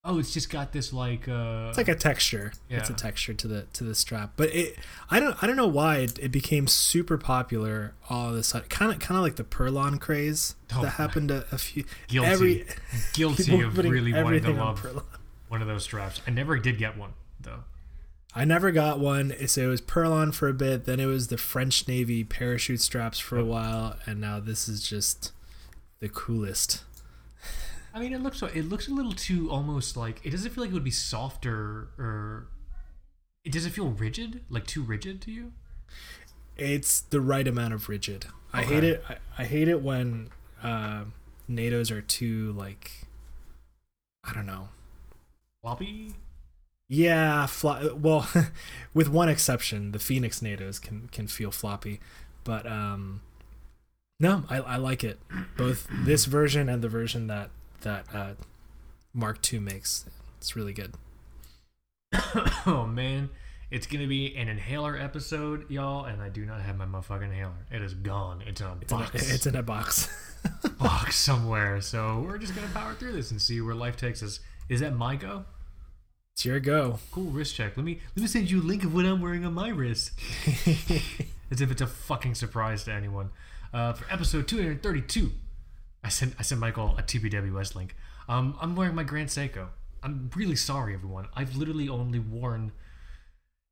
Oh, 0.02 0.18
it's 0.18 0.32
just 0.32 0.48
got 0.48 0.72
this 0.72 0.92
like. 0.94 1.28
Uh, 1.28 1.66
It's 1.68 1.76
like 1.76 1.88
a 1.88 1.94
texture. 1.94 2.52
It's 2.70 2.88
a 2.88 2.94
texture 2.94 3.34
to 3.34 3.46
the 3.48 3.62
to 3.74 3.84
the 3.84 3.94
strap. 3.94 4.32
But 4.36 4.54
it 4.54 4.78
I 5.10 5.20
don't 5.20 5.40
I 5.42 5.46
don't 5.46 5.56
know 5.56 5.66
why 5.66 5.98
it, 5.98 6.18
it 6.18 6.30
became 6.32 6.66
super 6.66 7.18
popular 7.18 7.92
all 8.08 8.30
of 8.30 8.34
a 8.36 8.42
sudden. 8.42 8.68
Kind 8.68 8.92
of 8.92 8.98
kind 8.98 9.18
of 9.18 9.22
like 9.22 9.36
the 9.36 9.44
Perlon 9.44 10.00
craze 10.00 10.54
Oh, 10.74 10.82
that 10.82 10.92
happened 10.92 11.30
a, 11.30 11.44
a 11.52 11.58
few 11.58 11.84
guilty, 12.08 12.30
every 12.30 12.66
guilty 13.12 13.60
of 13.60 13.76
really 13.76 14.12
wanting 14.14 14.42
to 14.44 14.50
on 14.52 14.56
love 14.56 14.80
Perlon. 14.82 15.04
one 15.48 15.60
of 15.60 15.68
those 15.68 15.84
straps. 15.84 16.22
I 16.26 16.30
never 16.30 16.58
did 16.58 16.78
get 16.78 16.96
one 16.96 17.12
though. 17.38 17.64
I 18.34 18.44
never 18.46 18.70
got 18.70 19.00
one. 19.00 19.34
So 19.48 19.62
it 19.62 19.66
was 19.66 19.82
Perlon 19.82 20.32
for 20.32 20.48
a 20.48 20.54
bit, 20.54 20.86
then 20.86 20.98
it 21.00 21.06
was 21.06 21.28
the 21.28 21.36
French 21.36 21.86
Navy 21.88 22.24
parachute 22.24 22.80
straps 22.80 23.18
for 23.18 23.36
a 23.36 23.44
while, 23.44 23.96
and 24.06 24.18
now 24.20 24.38
this 24.40 24.66
is 24.68 24.88
just 24.88 25.32
the 25.98 26.08
coolest. 26.08 26.84
I 27.92 28.00
mean, 28.00 28.12
it 28.12 28.22
looks. 28.22 28.42
It 28.42 28.68
looks 28.68 28.88
a 28.88 28.92
little 28.92 29.12
too 29.12 29.50
almost 29.50 29.96
like. 29.96 30.20
It 30.24 30.30
doesn't 30.30 30.50
feel 30.50 30.64
like 30.64 30.70
it 30.70 30.74
would 30.74 30.84
be 30.84 30.90
softer 30.90 31.88
or. 31.98 32.46
It 33.44 33.52
doesn't 33.52 33.70
feel 33.72 33.88
rigid? 33.88 34.42
Like 34.50 34.66
too 34.66 34.82
rigid 34.82 35.20
to 35.22 35.30
you? 35.30 35.52
It's 36.56 37.00
the 37.00 37.20
right 37.20 37.48
amount 37.48 37.72
of 37.74 37.88
rigid. 37.88 38.26
I 38.52 38.62
hate 38.62 38.84
it. 38.84 39.02
I, 39.08 39.16
I 39.38 39.44
hate 39.44 39.68
it 39.68 39.80
when 39.82 40.28
uh, 40.62 41.04
NATO's 41.48 41.90
are 41.90 42.02
too 42.02 42.52
like 42.52 43.06
I 44.24 44.32
don't 44.32 44.46
know. 44.46 44.68
Floppy? 45.62 46.14
Yeah, 46.88 47.46
flo- 47.46 47.94
well, 47.94 48.28
with 48.94 49.08
one 49.08 49.28
exception, 49.28 49.92
the 49.92 49.98
Phoenix 49.98 50.40
NATOs 50.40 50.80
can 50.80 51.08
can 51.12 51.26
feel 51.26 51.50
floppy, 51.50 52.00
but 52.44 52.66
um, 52.66 53.22
no, 54.18 54.44
I, 54.50 54.58
I 54.58 54.76
like 54.76 55.04
it. 55.04 55.18
Both 55.56 55.88
this 55.90 56.24
version 56.24 56.68
and 56.68 56.82
the 56.82 56.88
version 56.88 57.26
that 57.28 57.50
that 57.82 58.06
uh, 58.14 58.32
Mark 59.12 59.52
II 59.52 59.60
makes. 59.60 60.04
It's 60.38 60.56
really 60.56 60.72
good. 60.72 60.94
oh 62.66 62.86
man, 62.90 63.30
it's 63.70 63.86
gonna 63.86 64.06
be 64.06 64.34
an 64.36 64.48
inhaler 64.48 64.96
episode, 64.96 65.70
y'all, 65.70 66.04
and 66.04 66.20
I 66.20 66.28
do 66.28 66.44
not 66.44 66.60
have 66.60 66.76
my 66.76 66.86
motherfucking 66.86 67.24
inhaler. 67.24 67.66
It 67.70 67.82
is 67.82 67.94
gone. 67.94 68.42
It's 68.46 68.60
in 68.60 68.66
a 68.66 68.76
It's 68.80 68.92
in 68.92 68.98
a, 68.98 69.00
box, 69.00 69.32
it's 69.34 69.46
in 69.46 69.56
a 69.56 69.62
box. 69.62 70.08
box 70.78 71.16
somewhere. 71.18 71.80
So 71.80 72.24
we're 72.26 72.38
just 72.38 72.54
gonna 72.54 72.68
power 72.74 72.94
through 72.94 73.12
this 73.12 73.30
and 73.30 73.40
see 73.40 73.60
where 73.60 73.74
life 73.74 73.96
takes 73.96 74.22
us. 74.22 74.40
Is 74.68 74.80
that 74.80 74.94
my 74.94 75.16
go? 75.16 75.44
It's 76.34 76.44
your 76.44 76.60
go. 76.60 76.98
Cool 77.12 77.30
wrist 77.30 77.54
check. 77.54 77.76
Let 77.76 77.84
me 77.84 78.00
let 78.16 78.22
me 78.22 78.28
send 78.28 78.50
you 78.50 78.60
a 78.60 78.64
link 78.64 78.84
of 78.84 78.94
what 78.94 79.04
I'm 79.04 79.20
wearing 79.20 79.44
on 79.44 79.54
my 79.54 79.68
wrist. 79.68 80.12
As 81.50 81.60
if 81.60 81.70
it's 81.70 81.82
a 81.82 81.86
fucking 81.86 82.36
surprise 82.36 82.84
to 82.84 82.92
anyone. 82.92 83.30
Uh, 83.72 83.92
for 83.92 84.12
episode 84.12 84.48
232, 84.48 85.30
I 86.02 86.08
sent 86.08 86.34
I 86.38 86.42
sent 86.42 86.60
Michael 86.60 86.96
a 86.98 87.02
TBWS 87.02 87.74
link. 87.74 87.96
Um, 88.28 88.56
I'm 88.60 88.74
wearing 88.76 88.94
my 88.94 89.02
Grand 89.04 89.28
Seiko. 89.28 89.68
I'm 90.02 90.30
really 90.34 90.56
sorry, 90.56 90.94
everyone. 90.94 91.26
I've 91.34 91.56
literally 91.56 91.88
only 91.88 92.18
worn 92.18 92.72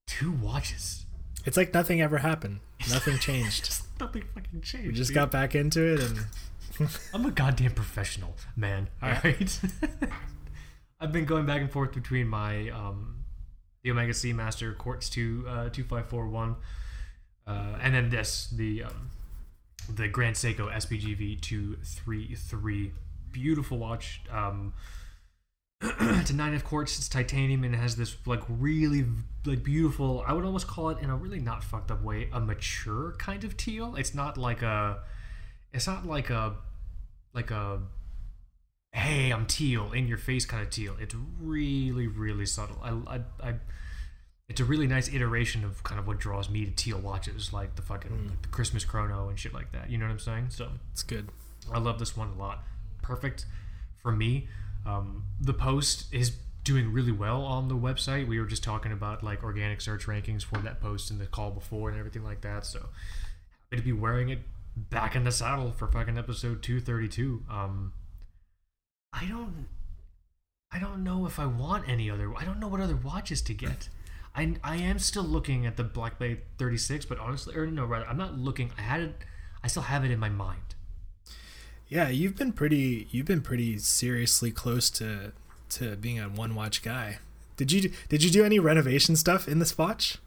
two 0.07 0.33
watches. 0.33 1.07
It's 1.47 1.57
like 1.57 1.73
nothing 1.73 2.01
ever 2.03 2.19
happened. 2.19 2.61
Nothing 2.91 3.19
changed. 3.21 3.65
Just 3.65 3.85
nothing 4.01 4.25
fucking 4.35 4.61
changed. 4.61 4.89
We 4.89 4.93
just 4.93 5.09
dude. 5.09 5.15
got 5.15 5.31
back 5.31 5.55
into 5.55 5.83
it, 5.95 6.01
and 6.01 6.91
I'm 7.15 7.25
a 7.25 7.31
goddamn 7.31 7.73
professional, 7.73 8.35
man. 8.57 8.89
All 9.03 9.09
Yeah. 9.09 9.21
right. 9.25 9.61
I've 11.01 11.13
been 11.13 11.25
going 11.27 11.47
back 11.47 11.61
and 11.61 11.71
forth 11.71 11.93
between 11.93 12.27
my 12.27 12.69
um, 12.71 13.25
the 13.85 13.91
Omega 13.93 14.13
Seamaster 14.13 14.77
Quartz 14.77 15.09
two 15.09 15.45
uh, 15.49 15.69
two 15.71 15.85
five 15.85 16.09
four 16.09 16.29
one, 16.29 16.57
uh, 17.47 17.77
and 17.81 17.95
then 17.95 18.11
this 18.11 18.49
the 18.55 18.83
um, 18.85 19.11
the 19.89 20.09
Grand 20.09 20.37
Seiko 20.37 20.73
SBGV 20.73 21.41
two 21.41 21.77
three 21.85 22.35
three. 22.35 22.93
Beautiful 23.33 23.79
watch. 23.79 24.23
Um, 24.31 24.73
it's 25.83 26.31
a 26.31 26.35
nine 26.35 26.55
F 26.55 26.65
quartz. 26.65 26.99
It's 26.99 27.09
titanium 27.09 27.65
and 27.65 27.75
it 27.75 27.79
has 27.79 27.97
this 27.97 28.17
like 28.27 28.43
really 28.49 29.05
like 29.45 29.63
beautiful. 29.63 30.25
I 30.27 30.33
would 30.33 30.45
almost 30.45 30.67
call 30.67 30.91
it 30.91 30.99
in 30.99 31.11
a 31.11 31.17
really 31.17 31.41
not 31.41 31.63
fucked 31.63 31.91
up 31.91 32.03
way 32.03 32.29
a 32.33 32.41
mature 32.41 33.15
kind 33.19 33.45
of 33.45 33.57
teal. 33.57 33.97
It's 33.97 34.15
not 34.15 34.37
like 34.39 34.63
a. 34.63 34.99
It's 35.73 35.87
not 35.87 36.07
like 36.07 36.31
a 36.31 36.55
like 37.35 37.51
a 37.51 37.81
hey 38.93 39.31
i'm 39.31 39.47
teal 39.47 39.93
in 39.93 40.09
your 40.09 40.19
face 40.19 40.47
kind 40.47 40.63
of 40.63 40.71
teal 40.71 40.97
it's 40.99 41.15
really 41.41 42.07
really 42.07 42.47
subtle 42.47 42.79
I, 42.83 43.17
I, 43.17 43.49
I 43.51 43.55
it's 44.49 44.61
a 44.61 44.65
really 44.65 44.87
nice 44.87 45.13
iteration 45.13 45.65
of 45.65 45.83
kind 45.83 46.01
of 46.01 46.07
what 46.07 46.19
draws 46.19 46.49
me 46.49 46.65
to 46.65 46.71
teal 46.71 46.99
watches 46.99 47.53
like 47.53 47.77
the 47.77 47.83
fucking 47.83 48.29
like 48.29 48.43
the 48.43 48.49
christmas 48.49 48.85
chrono 48.85 49.29
and 49.29 49.39
shit 49.39 49.53
like 49.53 49.73
that. 49.73 49.91
You 49.91 49.99
know 49.99 50.07
what 50.07 50.13
i'm 50.13 50.19
saying? 50.19 50.47
So 50.51 50.71
it's 50.93 51.03
good. 51.03 51.29
i 51.73 51.79
love 51.79 51.99
this 51.99 52.17
one 52.17 52.31
a 52.31 52.39
lot. 52.39 52.65
Perfect 53.03 53.47
for 54.03 54.13
me. 54.13 54.49
Um, 54.87 55.25
the 55.41 55.53
post 55.53 56.13
is 56.13 56.33
doing 56.65 56.93
really 56.93 57.13
well 57.13 57.43
on 57.43 57.69
the 57.69 57.75
website. 57.75 58.27
We 58.27 58.41
were 58.41 58.47
just 58.47 58.63
talking 58.63 58.93
about 58.93 59.23
like 59.23 59.43
organic 59.43 59.81
search 59.81 60.07
rankings 60.07 60.43
for 60.45 60.59
that 60.59 60.81
post 60.81 61.11
in 61.11 61.19
the 61.19 61.27
call 61.27 61.51
before 61.51 61.91
and 61.91 61.99
everything 61.99 62.25
like 62.25 62.41
that. 62.43 62.65
So 62.65 62.87
happy 63.71 63.77
to 63.77 63.83
be 63.83 63.93
wearing 63.93 64.31
it 64.31 64.41
back 64.77 65.17
in 65.17 65.25
the 65.25 65.33
saddle 65.33 65.73
for 65.73 65.89
fucking 65.89 66.17
episode 66.17 66.63
232 66.63 67.43
um 67.51 67.93
i 69.13 69.25
don't 69.25 69.67
i 70.71 70.79
don't 70.79 71.03
know 71.03 71.27
if 71.27 71.39
i 71.39 71.47
want 71.47 71.89
any 71.89 72.09
other 72.09 72.33
i 72.37 72.45
don't 72.45 72.61
know 72.61 72.69
what 72.69 72.81
other 72.81 72.95
watches 72.95 73.43
to 73.43 73.53
get 73.53 73.89
i 74.39 74.43
i 74.65 74.77
am 74.77 74.99
still 74.99 75.25
looking 75.37 75.67
at 75.67 75.77
the 75.77 75.85
black 75.85 76.19
bay 76.19 76.33
36 76.59 77.05
but 77.07 77.19
honestly 77.19 77.55
or 77.57 77.67
no 77.67 77.85
rather 77.85 78.07
i'm 78.07 78.17
not 78.25 78.39
looking 78.39 78.71
i 78.79 78.83
had 78.83 79.01
it 79.01 79.15
i 79.65 79.67
still 79.69 79.83
have 79.85 80.05
it 80.05 80.11
in 80.11 80.19
my 80.19 80.29
mind 80.47 80.61
Yeah, 81.91 82.11
you've 82.11 82.37
been 82.37 82.53
pretty. 82.53 83.09
You've 83.11 83.25
been 83.33 83.41
pretty 83.41 83.79
seriously 83.79 84.51
close 84.51 84.91
to 85.01 85.33
to 85.77 85.97
being 85.97 86.19
a 86.21 86.29
one 86.29 86.55
watch 86.55 86.83
guy. 86.83 87.19
Did 87.57 87.73
you 87.73 87.81
did 88.11 88.21
you 88.23 88.31
do 88.31 88.45
any 88.45 88.59
renovation 88.59 89.17
stuff 89.17 89.49
in 89.49 89.59
this 89.59 89.79
watch? 89.79 90.19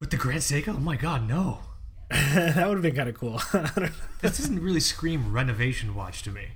with 0.00 0.10
the 0.10 0.16
grand 0.16 0.40
seiko 0.42 0.74
oh 0.74 0.80
my 0.80 0.96
god 0.96 1.28
no 1.28 1.60
that 2.10 2.66
would 2.68 2.74
have 2.78 2.82
been 2.82 2.94
kind 2.94 3.08
of 3.08 3.16
cool. 3.16 3.40
I 3.52 3.70
don't 3.74 3.84
know. 3.90 3.96
this 4.20 4.38
doesn't 4.38 4.60
really 4.62 4.80
scream 4.80 5.32
renovation 5.32 5.94
watch 5.96 6.22
to 6.24 6.30
me 6.30 6.46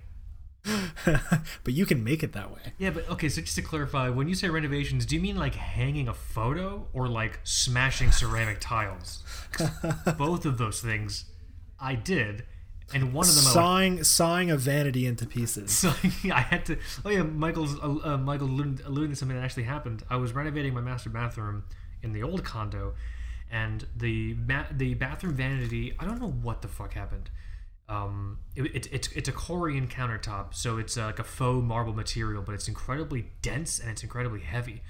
but 1.05 1.73
you 1.73 1.87
can 1.87 2.03
make 2.03 2.23
it 2.23 2.33
that 2.33 2.51
way. 2.51 2.61
Yeah, 2.79 2.91
but 2.91 3.09
okay, 3.11 3.29
so 3.29 3.41
just 3.41 3.57
to 3.57 3.63
clarify, 3.63 4.09
when 4.09 4.29
you 4.29 4.35
say 4.35 4.49
renovations, 4.49 5.07
do 5.07 5.15
you 5.15 5.21
mean 5.21 5.37
like 5.37 5.55
hanging 5.55 6.09
a 6.09 6.15
photo 6.15 6.87
or 6.93 7.09
like 7.09 7.41
smashing 7.45 8.13
ceramic 8.13 8.59
tiles? 8.61 9.23
Both 10.19 10.45
of 10.45 10.59
those 10.59 10.81
things 10.81 11.27
I 11.79 11.95
did, 11.95 12.45
and 12.95 13.13
one 13.13 13.29
of 13.29 13.35
them 13.35 13.45
I 13.45 13.49
like, 13.49 13.55
Sawing 13.55 14.05
sawing 14.05 14.51
a 14.51 14.57
vanity 14.57 15.07
into 15.07 15.27
pieces. 15.27 15.73
so 15.77 15.93
I 16.33 16.41
had 16.41 16.67
to. 16.67 16.79
Oh 17.05 17.11
yeah, 17.11 17.23
Michael's 17.23 17.79
uh, 17.81 18.13
uh, 18.13 18.17
Michael 18.19 18.49
alluding, 18.49 18.81
alluding 18.87 19.11
to 19.11 19.17
something 19.17 19.37
that 19.37 19.45
actually 19.45 19.65
happened. 19.65 20.03
I 20.09 20.17
was 20.17 20.33
renovating 20.33 20.75
my 20.75 20.81
master 20.81 21.11
bathroom 21.11 21.65
in 22.03 22.13
the 22.13 22.23
old 22.23 22.45
condo, 22.45 22.95
and 23.51 23.87
the 23.97 24.35
ma- 24.35 24.67
the 24.71 24.95
bathroom 24.95 25.35
vanity. 25.35 25.95
I 25.99 26.05
don't 26.05 26.21
know 26.21 26.31
what 26.31 26.63
the 26.63 26.69
fuck 26.69 26.95
happened. 26.95 27.31
Um, 27.89 28.39
it, 28.57 28.63
it, 28.75 28.89
it's 28.93 29.09
it's 29.13 29.29
a 29.29 29.33
Corian 29.33 29.89
countertop, 29.89 30.55
so 30.55 30.79
it's 30.79 30.97
uh, 30.97 31.05
like 31.05 31.21
a 31.21 31.25
faux 31.25 31.65
marble 31.65 31.93
material, 31.93 32.43
but 32.43 32.55
it's 32.55 32.67
incredibly 32.67 33.31
dense 33.43 33.79
and 33.79 33.91
it's 33.91 34.03
incredibly 34.03 34.41
heavy. 34.41 34.83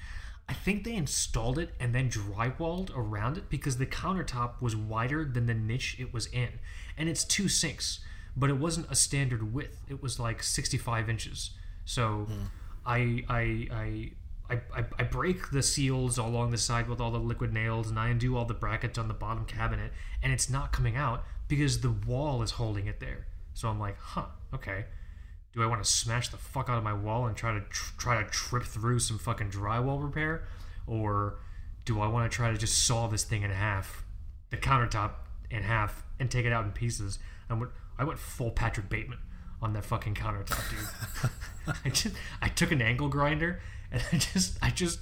I 0.48 0.54
think 0.54 0.84
they 0.84 0.94
installed 0.94 1.58
it 1.58 1.74
and 1.78 1.94
then 1.94 2.08
drywalled 2.08 2.90
around 2.96 3.36
it 3.36 3.50
because 3.50 3.76
the 3.78 3.86
countertop 3.86 4.62
was 4.62 4.76
wider 4.76 5.24
than 5.24 5.46
the 5.46 5.54
niche 5.54 5.96
it 5.98 6.14
was 6.14 6.26
in, 6.28 6.48
and 6.96 7.08
it's 7.08 7.24
two 7.24 7.48
sinks, 7.48 8.00
but 8.34 8.48
it 8.48 8.56
wasn't 8.56 8.90
a 8.90 8.94
standard 8.94 9.52
width. 9.52 9.82
It 9.88 10.02
was 10.02 10.18
like 10.18 10.42
65 10.42 11.10
inches. 11.10 11.50
So 11.84 12.26
I 12.84 13.24
I 13.28 13.68
I. 13.70 14.10
I, 14.48 14.60
I, 14.76 14.84
I 15.00 15.02
break 15.02 15.50
the 15.50 15.60
seals 15.60 16.18
along 16.18 16.52
the 16.52 16.56
side 16.56 16.88
with 16.88 17.00
all 17.00 17.10
the 17.10 17.18
liquid 17.18 17.52
nails 17.52 17.90
and 17.90 17.98
I 17.98 18.10
undo 18.10 18.36
all 18.36 18.44
the 18.44 18.54
brackets 18.54 18.96
on 18.96 19.08
the 19.08 19.12
bottom 19.12 19.44
cabinet 19.44 19.90
and 20.22 20.32
it's 20.32 20.48
not 20.48 20.70
coming 20.70 20.94
out 20.94 21.24
because 21.48 21.80
the 21.80 21.90
wall 21.90 22.42
is 22.42 22.52
holding 22.52 22.86
it 22.86 23.00
there. 23.00 23.26
So 23.54 23.68
I'm 23.68 23.80
like, 23.80 23.96
huh, 23.98 24.26
okay. 24.54 24.86
Do 25.52 25.62
I 25.62 25.66
want 25.66 25.82
to 25.82 25.90
smash 25.90 26.28
the 26.28 26.36
fuck 26.36 26.68
out 26.68 26.76
of 26.76 26.84
my 26.84 26.92
wall 26.92 27.26
and 27.26 27.36
try 27.36 27.54
to 27.54 27.60
tr- 27.60 27.94
try 27.96 28.22
to 28.22 28.28
trip 28.28 28.64
through 28.64 28.98
some 28.98 29.18
fucking 29.18 29.50
drywall 29.50 30.02
repair, 30.02 30.46
or 30.86 31.38
do 31.86 32.00
I 32.00 32.08
want 32.08 32.30
to 32.30 32.34
try 32.34 32.50
to 32.50 32.58
just 32.58 32.84
saw 32.84 33.06
this 33.06 33.24
thing 33.24 33.42
in 33.42 33.50
half, 33.50 34.04
the 34.50 34.58
countertop 34.58 35.12
in 35.50 35.62
half, 35.62 36.04
and 36.20 36.30
take 36.30 36.44
it 36.44 36.52
out 36.52 36.66
in 36.66 36.72
pieces? 36.72 37.18
I 37.48 37.54
went 37.54 37.70
I 37.98 38.04
went 38.04 38.18
full 38.18 38.50
Patrick 38.50 38.90
Bateman 38.90 39.18
on 39.62 39.72
that 39.72 39.86
fucking 39.86 40.14
countertop, 40.14 40.68
dude. 40.68 41.30
I 41.84 41.88
just 41.88 42.14
I 42.42 42.48
took 42.48 42.70
an 42.72 42.82
angle 42.82 43.08
grinder 43.08 43.60
and 43.90 44.02
I 44.12 44.18
just 44.18 44.58
I 44.60 44.70
just 44.70 45.00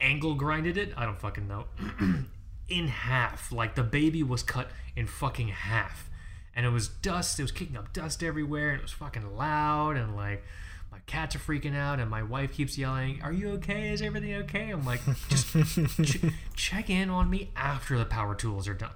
angle 0.00 0.34
grinded 0.34 0.78
it. 0.78 0.92
I 0.96 1.04
don't 1.04 1.20
fucking 1.20 1.46
know. 1.46 1.66
in 2.72 2.88
half. 2.88 3.52
Like 3.52 3.74
the 3.74 3.82
baby 3.82 4.22
was 4.22 4.42
cut 4.42 4.70
in 4.96 5.06
fucking 5.06 5.48
half. 5.48 6.08
And 6.54 6.66
it 6.66 6.70
was 6.70 6.88
dust. 6.88 7.38
It 7.38 7.42
was 7.42 7.52
kicking 7.52 7.76
up 7.76 7.92
dust 7.92 8.22
everywhere. 8.22 8.70
And 8.70 8.78
it 8.78 8.82
was 8.82 8.92
fucking 8.92 9.36
loud. 9.36 9.96
And 9.96 10.16
like, 10.16 10.44
my 10.90 10.98
cats 11.06 11.34
are 11.36 11.38
freaking 11.38 11.76
out. 11.76 11.98
And 12.00 12.10
my 12.10 12.22
wife 12.22 12.52
keeps 12.52 12.76
yelling, 12.76 13.20
Are 13.22 13.32
you 13.32 13.50
okay? 13.52 13.92
Is 13.92 14.02
everything 14.02 14.34
okay? 14.34 14.70
I'm 14.70 14.84
like, 14.84 15.00
Just 15.28 15.46
ch- 16.02 16.32
check 16.56 16.90
in 16.90 17.10
on 17.10 17.30
me 17.30 17.50
after 17.56 17.98
the 17.98 18.04
power 18.04 18.34
tools 18.34 18.66
are 18.68 18.74
done. 18.74 18.90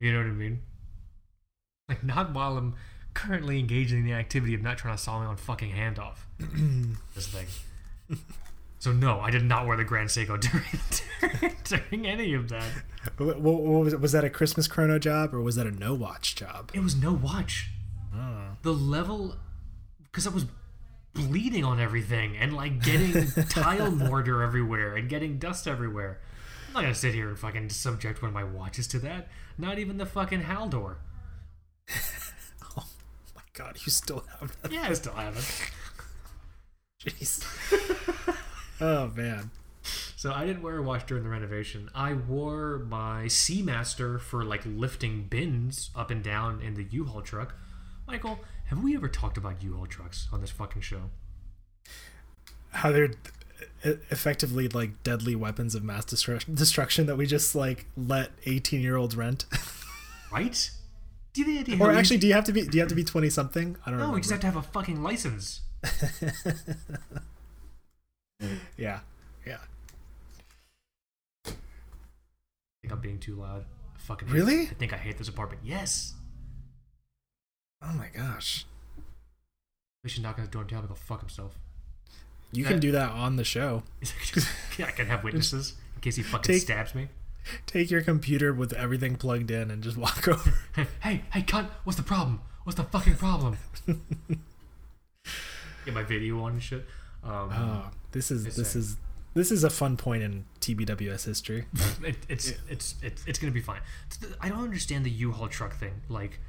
You 0.00 0.12
know 0.12 0.18
what 0.18 0.26
I 0.26 0.30
mean? 0.30 0.60
Like, 1.88 2.04
not 2.04 2.34
while 2.34 2.56
I'm 2.58 2.74
currently 3.14 3.58
engaged 3.58 3.92
in 3.92 4.04
the 4.04 4.12
activity 4.12 4.54
of 4.54 4.62
not 4.62 4.76
trying 4.76 4.96
to 4.96 5.02
saw 5.02 5.18
my 5.20 5.26
own 5.26 5.36
fucking 5.36 5.70
hand 5.70 5.98
off. 5.98 6.26
this 7.14 7.28
thing. 7.28 7.46
So 8.78 8.92
no, 8.92 9.20
I 9.20 9.30
did 9.30 9.44
not 9.44 9.66
wear 9.66 9.76
the 9.76 9.84
Grand 9.84 10.08
Seiko 10.10 10.38
during, 11.40 11.54
during 11.64 12.06
any 12.06 12.34
of 12.34 12.48
that. 12.50 12.70
What, 13.16 13.40
what 13.40 13.62
was? 13.62 13.96
Was 13.96 14.12
that 14.12 14.24
a 14.24 14.30
Christmas 14.30 14.68
chrono 14.68 14.98
job 14.98 15.34
or 15.34 15.40
was 15.40 15.56
that 15.56 15.66
a 15.66 15.70
no 15.70 15.94
watch 15.94 16.34
job? 16.36 16.70
It 16.74 16.80
was 16.80 16.94
no 16.94 17.12
watch. 17.12 17.70
Ah. 18.14 18.56
The 18.62 18.72
level, 18.72 19.36
because 20.04 20.26
I 20.26 20.30
was 20.30 20.46
bleeding 21.14 21.64
on 21.64 21.80
everything 21.80 22.36
and 22.36 22.54
like 22.54 22.82
getting 22.82 23.26
tile 23.48 23.90
mortar 23.90 24.42
everywhere 24.42 24.94
and 24.94 25.08
getting 25.08 25.38
dust 25.38 25.66
everywhere. 25.66 26.20
I'm 26.68 26.72
not 26.74 26.82
gonna 26.82 26.94
sit 26.94 27.14
here 27.14 27.28
and 27.28 27.38
fucking 27.38 27.70
subject 27.70 28.20
one 28.20 28.28
of 28.28 28.34
my 28.34 28.44
watches 28.44 28.86
to 28.88 28.98
that. 29.00 29.28
Not 29.56 29.78
even 29.78 29.96
the 29.96 30.06
fucking 30.06 30.42
Haldor. 30.42 30.96
Oh 32.78 32.84
my 33.34 33.42
god, 33.54 33.78
you 33.86 33.90
still 33.90 34.24
have 34.38 34.54
that? 34.60 34.70
Yeah, 34.70 34.88
I 34.88 34.92
still 34.92 35.14
have 35.14 35.36
it. 35.38 35.70
Jeez. 37.10 37.42
Oh 38.80 39.08
man. 39.14 39.50
So 40.16 40.32
I 40.32 40.44
didn't 40.44 40.62
wear 40.62 40.78
a 40.78 40.82
watch 40.82 41.06
during 41.06 41.22
the 41.22 41.28
renovation. 41.30 41.90
I 41.94 42.14
wore 42.14 42.78
my 42.88 43.24
Seamaster 43.26 44.20
for 44.20 44.44
like 44.44 44.62
lifting 44.64 45.24
bins 45.24 45.90
up 45.94 46.10
and 46.10 46.24
down 46.24 46.60
in 46.60 46.74
the 46.74 46.82
U-Haul 46.84 47.22
truck. 47.22 47.54
Michael, 48.08 48.40
have 48.66 48.82
we 48.82 48.96
ever 48.96 49.08
talked 49.08 49.36
about 49.36 49.62
U-Haul 49.62 49.86
trucks 49.86 50.26
on 50.32 50.40
this 50.40 50.50
fucking 50.50 50.82
show? 50.82 51.02
How 52.70 52.90
they're 52.90 53.10
e- 53.84 53.98
effectively 54.10 54.68
like 54.68 55.02
deadly 55.04 55.36
weapons 55.36 55.74
of 55.76 55.84
mass 55.84 56.04
destru- 56.06 56.52
destruction 56.52 57.06
that 57.06 57.16
we 57.16 57.26
just 57.26 57.54
like 57.54 57.86
let 57.96 58.30
18 58.46 58.80
year 58.80 58.96
olds 58.96 59.16
rent. 59.16 59.44
Right? 60.32 60.70
Do 61.32 61.42
you 61.42 61.62
think 61.62 61.80
or 61.80 61.92
actually, 61.92 62.16
do 62.18 62.26
you 62.26 62.34
have 62.34 62.44
to 62.44 62.52
be? 62.52 62.62
Do 62.62 62.76
you 62.76 62.80
have 62.80 62.88
to 62.88 62.96
be 62.96 63.04
20 63.04 63.30
something? 63.30 63.76
I 63.86 63.90
don't 63.90 64.00
know. 64.00 64.08
no, 64.08 64.12
we 64.14 64.20
just 64.20 64.32
have 64.32 64.40
to 64.40 64.46
have 64.46 64.56
a 64.56 64.62
fucking 64.62 65.02
license. 65.02 65.60
Mm. 68.42 68.58
Yeah. 68.76 69.00
Yeah. 69.46 69.58
I 71.46 71.50
think 72.82 72.92
I'm 72.92 73.00
being 73.00 73.18
too 73.18 73.36
loud. 73.36 73.64
I 73.94 73.98
fucking 73.98 74.28
hate- 74.28 74.34
Really? 74.34 74.62
I 74.62 74.74
think 74.74 74.92
I 74.92 74.96
hate 74.96 75.18
this 75.18 75.28
apartment. 75.28 75.62
Yes. 75.64 76.14
Oh 77.82 77.92
my 77.94 78.08
gosh. 78.14 78.64
We 80.04 80.10
should 80.10 80.22
knock 80.22 80.36
on 80.36 80.42
his 80.42 80.48
door 80.50 80.62
and 80.62 80.68
tell 80.68 80.78
him 80.80 80.84
to 80.84 80.88
go 80.88 80.94
fuck 80.94 81.20
himself. 81.20 81.58
You 82.52 82.64
That- 82.64 82.70
can 82.70 82.80
do 82.80 82.92
that 82.92 83.10
on 83.10 83.36
the 83.36 83.44
show. 83.44 83.82
yeah, 84.78 84.86
I 84.86 84.90
can 84.92 85.06
have 85.06 85.24
witnesses 85.24 85.74
in 85.94 86.00
case 86.00 86.16
he 86.16 86.22
fucking 86.22 86.54
Take- 86.54 86.62
stabs 86.62 86.94
me. 86.94 87.08
Take 87.64 87.92
your 87.92 88.02
computer 88.02 88.52
with 88.52 88.72
everything 88.72 89.14
plugged 89.14 89.52
in 89.52 89.70
and 89.70 89.80
just 89.82 89.96
walk 89.96 90.26
over. 90.28 90.52
Hey, 90.74 90.86
hey, 91.00 91.22
hey, 91.32 91.42
cunt! 91.42 91.68
What's 91.84 91.96
the 91.96 92.02
problem? 92.02 92.40
What's 92.64 92.76
the 92.76 92.82
fucking 92.82 93.14
problem? 93.16 93.56
Get 95.84 95.94
my 95.94 96.02
video 96.02 96.42
on 96.42 96.54
and 96.54 96.62
shit. 96.62 96.84
Um, 97.24 97.50
Oh, 97.52 97.90
this 98.12 98.30
is 98.30 98.44
this 98.44 98.74
a- 98.74 98.78
is 98.78 98.96
this 99.34 99.50
is 99.52 99.64
a 99.64 99.70
fun 99.70 99.96
point 99.98 100.22
in 100.22 100.44
TBWS 100.60 101.26
history. 101.26 101.66
it, 102.02 102.16
it's, 102.28 102.52
it's 102.70 102.94
it's 103.02 103.24
it's 103.26 103.38
gonna 103.38 103.52
be 103.52 103.60
fine. 103.60 103.80
I 104.40 104.48
don't 104.48 104.62
understand 104.62 105.04
the 105.04 105.10
U-Haul 105.10 105.48
truck 105.48 105.74
thing. 105.74 106.00
Like, 106.08 106.40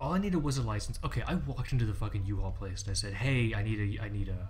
all 0.00 0.14
I 0.14 0.18
needed 0.18 0.42
was 0.42 0.58
a 0.58 0.62
license. 0.62 0.98
Okay, 1.04 1.22
I 1.26 1.34
walked 1.36 1.70
into 1.72 1.84
the 1.84 1.94
fucking 1.94 2.24
U-Haul 2.26 2.50
place 2.52 2.82
and 2.82 2.90
I 2.90 2.94
said, 2.94 3.14
"Hey, 3.14 3.54
I 3.54 3.62
need 3.62 3.78
a 4.00 4.02
I 4.02 4.08
need 4.08 4.28
a 4.28 4.48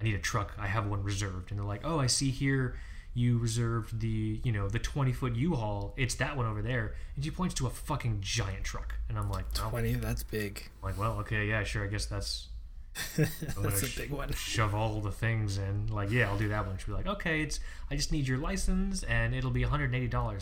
I 0.00 0.04
need 0.04 0.14
a 0.14 0.18
truck. 0.18 0.52
I 0.58 0.66
have 0.66 0.86
one 0.86 1.02
reserved." 1.02 1.50
And 1.50 1.58
they're 1.58 1.66
like, 1.66 1.82
"Oh, 1.84 1.98
I 1.98 2.06
see 2.06 2.30
here 2.30 2.76
you 3.14 3.38
reserved 3.38 4.00
the 4.00 4.40
you 4.44 4.52
know 4.52 4.68
the 4.68 4.78
20 4.78 5.12
foot 5.12 5.34
U-Haul. 5.34 5.94
It's 5.96 6.16
that 6.16 6.36
one 6.36 6.44
over 6.46 6.60
there." 6.60 6.96
And 7.16 7.24
she 7.24 7.30
points 7.30 7.54
to 7.54 7.66
a 7.66 7.70
fucking 7.70 8.18
giant 8.20 8.64
truck, 8.64 8.94
and 9.08 9.16
I'm 9.18 9.30
like, 9.30 9.46
oh. 9.58 9.70
Twenty, 9.70 9.94
that's 9.94 10.22
big. 10.22 10.68
I'm 10.82 10.90
like, 10.90 10.98
well, 10.98 11.12
okay, 11.20 11.46
yeah, 11.48 11.64
sure. 11.64 11.84
I 11.84 11.86
guess 11.86 12.04
that's 12.04 12.26
I'm 12.28 12.49
gonna 12.49 12.49
that's 13.16 13.82
a 13.82 13.86
sh- 13.86 13.96
big 13.98 14.10
one. 14.10 14.32
shove 14.32 14.74
all 14.74 15.00
the 15.00 15.12
things 15.12 15.58
in. 15.58 15.86
Like, 15.88 16.10
yeah, 16.10 16.28
I'll 16.28 16.38
do 16.38 16.48
that 16.48 16.66
one. 16.66 16.76
She'll 16.78 16.96
be 16.96 17.04
like, 17.04 17.06
okay, 17.06 17.42
it's 17.42 17.60
I 17.90 17.96
just 17.96 18.12
need 18.12 18.26
your 18.28 18.38
license 18.38 19.02
and 19.04 19.34
it'll 19.34 19.50
be 19.50 19.62
$180. 19.62 19.92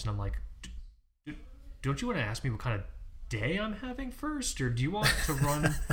And 0.01 0.09
I'm 0.09 0.19
like, 0.19 0.39
"D- 0.63 0.71
d- 1.27 1.35
don't 1.83 2.01
you 2.01 2.09
want 2.09 2.19
to 2.19 2.25
ask 2.25 2.43
me 2.45 2.51
what 2.51 2.61
kind 2.61 2.77
of 2.77 2.83
day 3.29 3.59
I'm 3.59 3.75
having 3.75 4.11
first, 4.11 4.61
or 4.61 4.71
do 4.71 4.83
you 4.83 4.91
want 4.91 5.09
to 5.27 5.33
run? 5.35 5.75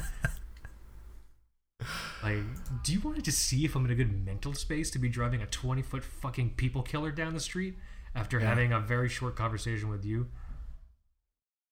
like, 2.23 2.37
do 2.83 2.93
you 2.93 2.99
want 3.01 3.17
to 3.17 3.21
just 3.21 3.39
see 3.39 3.65
if 3.65 3.75
I'm 3.75 3.85
in 3.85 3.91
a 3.91 3.95
good 3.95 4.25
mental 4.25 4.53
space 4.53 4.89
to 4.91 4.99
be 4.99 5.09
driving 5.09 5.41
a 5.41 5.45
20 5.45 5.81
foot 5.81 6.03
fucking 6.03 6.51
people 6.51 6.81
killer 6.81 7.11
down 7.11 7.33
the 7.33 7.39
street 7.39 7.75
after 8.15 8.39
Yeah. 8.39 8.47
having 8.47 8.71
a 8.71 8.79
very 8.79 9.09
short 9.09 9.35
conversation 9.35 9.89
with 9.89 10.05
you? 10.05 10.27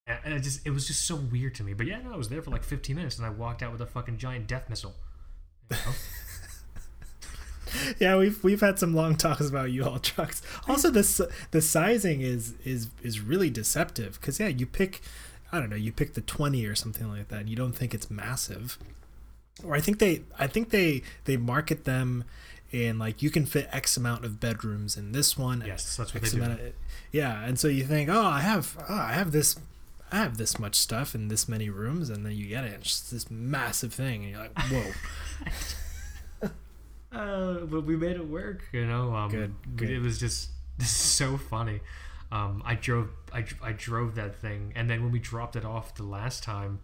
And 0.06 0.34
it 0.34 0.40
just 0.42 0.66
it 0.66 0.70
was 0.70 0.86
just 0.86 1.06
so 1.06 1.16
weird 1.16 1.54
to 1.56 1.62
me. 1.62 1.72
But 1.72 1.86
yeah, 1.86 2.00
no, 2.02 2.12
I 2.12 2.16
was 2.16 2.28
there 2.28 2.42
for 2.42 2.50
like 2.50 2.62
15 2.62 2.94
minutes 2.94 3.16
and 3.16 3.26
I 3.26 3.30
walked 3.30 3.62
out 3.62 3.72
with 3.72 3.80
a 3.80 3.86
fucking 3.86 4.18
giant 4.18 4.46
death 4.46 4.68
missile. 4.68 4.94
You 5.70 5.76
know? 5.76 5.92
Yeah, 7.98 8.16
we've 8.16 8.42
we've 8.44 8.60
had 8.60 8.78
some 8.78 8.94
long 8.94 9.16
talks 9.16 9.48
about 9.48 9.72
U-Haul 9.72 9.98
trucks. 9.98 10.42
Also, 10.68 10.90
this 10.90 11.20
the 11.50 11.60
sizing 11.60 12.20
is 12.20 12.54
is 12.64 12.88
is 13.02 13.20
really 13.20 13.50
deceptive 13.50 14.20
because 14.20 14.38
yeah, 14.38 14.46
you 14.46 14.64
pick, 14.64 15.00
I 15.50 15.58
don't 15.58 15.70
know, 15.70 15.76
you 15.76 15.90
pick 15.90 16.14
the 16.14 16.20
twenty 16.20 16.66
or 16.66 16.76
something 16.76 17.08
like 17.08 17.28
that. 17.28 17.40
And 17.40 17.48
you 17.48 17.56
don't 17.56 17.72
think 17.72 17.92
it's 17.92 18.08
massive, 18.10 18.78
or 19.64 19.74
I 19.74 19.80
think 19.80 19.98
they 19.98 20.22
I 20.38 20.46
think 20.46 20.70
they 20.70 21.02
they 21.24 21.36
market 21.36 21.84
them 21.84 22.24
in 22.70 22.98
like 22.98 23.22
you 23.22 23.30
can 23.30 23.44
fit 23.44 23.68
X 23.72 23.96
amount 23.96 24.24
of 24.24 24.38
bedrooms 24.38 24.96
in 24.96 25.10
this 25.10 25.36
one. 25.36 25.64
Yes, 25.66 25.96
that's 25.96 26.14
what 26.14 26.22
X 26.22 26.32
they 26.32 26.38
do. 26.38 26.44
of- 26.44 26.60
yeah, 27.10 27.44
and 27.44 27.58
so 27.58 27.66
you 27.66 27.82
think, 27.84 28.08
oh, 28.08 28.24
I 28.24 28.40
have 28.40 28.76
oh, 28.88 28.94
I 28.94 29.14
have 29.14 29.32
this. 29.32 29.56
I 30.12 30.16
have 30.16 30.36
this 30.36 30.58
much 30.58 30.76
stuff 30.76 31.14
in 31.14 31.28
this 31.28 31.48
many 31.48 31.70
rooms, 31.70 32.10
and 32.10 32.24
then 32.24 32.32
you 32.32 32.46
get 32.46 32.64
it. 32.64 32.72
It's 32.74 32.88
just 32.88 33.10
this 33.10 33.30
massive 33.30 33.92
thing, 33.92 34.24
and 34.24 34.30
you're 34.32 34.40
like, 34.40 34.58
"Whoa!" 34.58 34.92
Uh, 37.14 37.60
but 37.66 37.82
we 37.82 37.96
made 37.96 38.16
it 38.16 38.28
work, 38.28 38.64
you 38.72 38.84
know. 38.84 39.14
Um, 39.14 39.30
Good, 39.30 39.54
good. 39.76 39.90
It 39.90 40.00
was 40.00 40.18
just 40.18 40.50
so 40.80 41.36
funny. 41.36 41.80
Um, 42.32 42.60
I 42.66 42.74
drove, 42.74 43.10
I, 43.32 43.44
I 43.62 43.70
drove 43.70 44.16
that 44.16 44.34
thing, 44.34 44.72
and 44.74 44.90
then 44.90 45.02
when 45.02 45.12
we 45.12 45.20
dropped 45.20 45.54
it 45.54 45.64
off 45.64 45.94
the 45.94 46.02
last 46.02 46.42
time, 46.42 46.80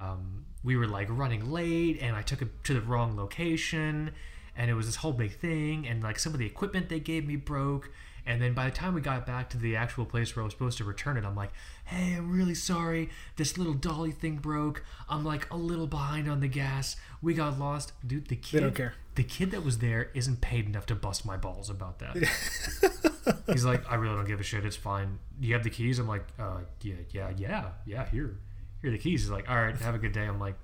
um, 0.00 0.44
we 0.62 0.76
were 0.76 0.86
like 0.86 1.08
running 1.10 1.50
late, 1.50 1.98
and 2.00 2.14
I 2.14 2.22
took 2.22 2.40
it 2.40 2.62
to 2.64 2.74
the 2.74 2.82
wrong 2.82 3.16
location, 3.16 4.12
and 4.56 4.70
it 4.70 4.74
was 4.74 4.86
this 4.86 4.96
whole 4.96 5.12
big 5.12 5.36
thing, 5.36 5.88
and 5.88 6.02
like 6.04 6.20
some 6.20 6.32
of 6.32 6.38
the 6.38 6.46
equipment 6.46 6.88
they 6.88 7.00
gave 7.00 7.26
me 7.26 7.34
broke. 7.34 7.90
And 8.26 8.40
then 8.40 8.54
by 8.54 8.66
the 8.66 8.70
time 8.70 8.94
we 8.94 9.00
got 9.02 9.26
back 9.26 9.50
to 9.50 9.58
the 9.58 9.76
actual 9.76 10.06
place 10.06 10.34
where 10.34 10.42
I 10.42 10.44
was 10.44 10.54
supposed 10.54 10.78
to 10.78 10.84
return 10.84 11.16
it, 11.18 11.24
I'm 11.24 11.36
like, 11.36 11.50
hey, 11.84 12.14
I'm 12.14 12.30
really 12.30 12.54
sorry. 12.54 13.10
This 13.36 13.58
little 13.58 13.74
dolly 13.74 14.12
thing 14.12 14.36
broke. 14.36 14.82
I'm 15.08 15.24
like 15.24 15.50
a 15.50 15.56
little 15.56 15.86
behind 15.86 16.28
on 16.28 16.40
the 16.40 16.48
gas. 16.48 16.96
We 17.20 17.34
got 17.34 17.58
lost. 17.58 17.92
Dude, 18.06 18.28
the 18.28 18.36
kid 18.36 18.60
don't 18.60 18.74
care. 18.74 18.94
the 19.16 19.24
kid 19.24 19.50
that 19.50 19.62
was 19.62 19.78
there 19.78 20.10
isn't 20.14 20.40
paid 20.40 20.66
enough 20.66 20.86
to 20.86 20.94
bust 20.94 21.26
my 21.26 21.36
balls 21.36 21.68
about 21.68 21.98
that. 21.98 22.16
He's 23.52 23.64
like, 23.64 23.84
I 23.90 23.96
really 23.96 24.14
don't 24.16 24.26
give 24.26 24.40
a 24.40 24.44
shit. 24.44 24.64
It's 24.64 24.76
fine. 24.76 25.18
You 25.40 25.52
have 25.54 25.64
the 25.64 25.70
keys. 25.70 25.98
I'm 25.98 26.08
like, 26.08 26.24
uh, 26.38 26.60
yeah, 26.80 26.94
yeah, 27.10 27.30
yeah, 27.36 27.64
yeah. 27.86 28.08
Here, 28.08 28.38
here 28.80 28.88
are 28.88 28.92
the 28.92 28.98
keys. 28.98 29.22
He's 29.22 29.30
like, 29.30 29.50
all 29.50 29.56
right, 29.56 29.76
have 29.78 29.94
a 29.94 29.98
good 29.98 30.12
day. 30.12 30.24
I'm 30.24 30.40
like, 30.40 30.56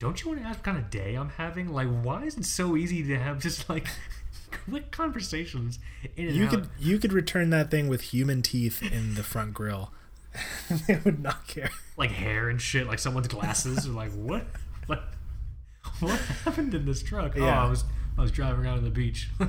don't 0.00 0.20
you 0.22 0.30
want 0.30 0.42
to 0.42 0.46
ask 0.48 0.58
what 0.58 0.64
kind 0.64 0.78
of 0.78 0.90
day 0.90 1.14
I'm 1.14 1.28
having? 1.30 1.68
Like, 1.72 1.88
why 1.88 2.24
is 2.24 2.36
it 2.36 2.44
so 2.44 2.76
easy 2.76 3.02
to 3.04 3.18
have 3.18 3.40
just 3.40 3.68
like 3.68 3.86
quick 4.68 4.90
conversations 4.90 5.78
in 6.16 6.28
and 6.28 6.36
You 6.36 6.44
out? 6.44 6.50
could 6.50 6.68
you 6.78 6.98
could 6.98 7.12
return 7.12 7.50
that 7.50 7.70
thing 7.70 7.88
with 7.88 8.02
human 8.02 8.42
teeth 8.42 8.82
in 8.82 9.14
the 9.14 9.22
front 9.22 9.54
grill. 9.54 9.92
they 10.86 10.96
would 11.04 11.20
not 11.20 11.46
care. 11.46 11.70
like 11.96 12.10
hair 12.10 12.48
and 12.48 12.60
shit, 12.60 12.86
like 12.86 12.98
someone's 12.98 13.28
glasses. 13.28 13.86
are 13.86 13.90
like, 13.90 14.12
what? 14.12 14.46
What? 14.86 15.02
What 16.00 16.18
happened 16.44 16.74
in 16.74 16.86
this 16.86 17.02
truck? 17.02 17.34
Oh, 17.36 17.44
I 17.44 17.68
was 17.68 17.84
I 18.16 18.22
was 18.22 18.30
driving 18.30 18.64
around 18.64 18.78
on 18.78 18.84
the 18.84 18.90
beach. 18.90 19.28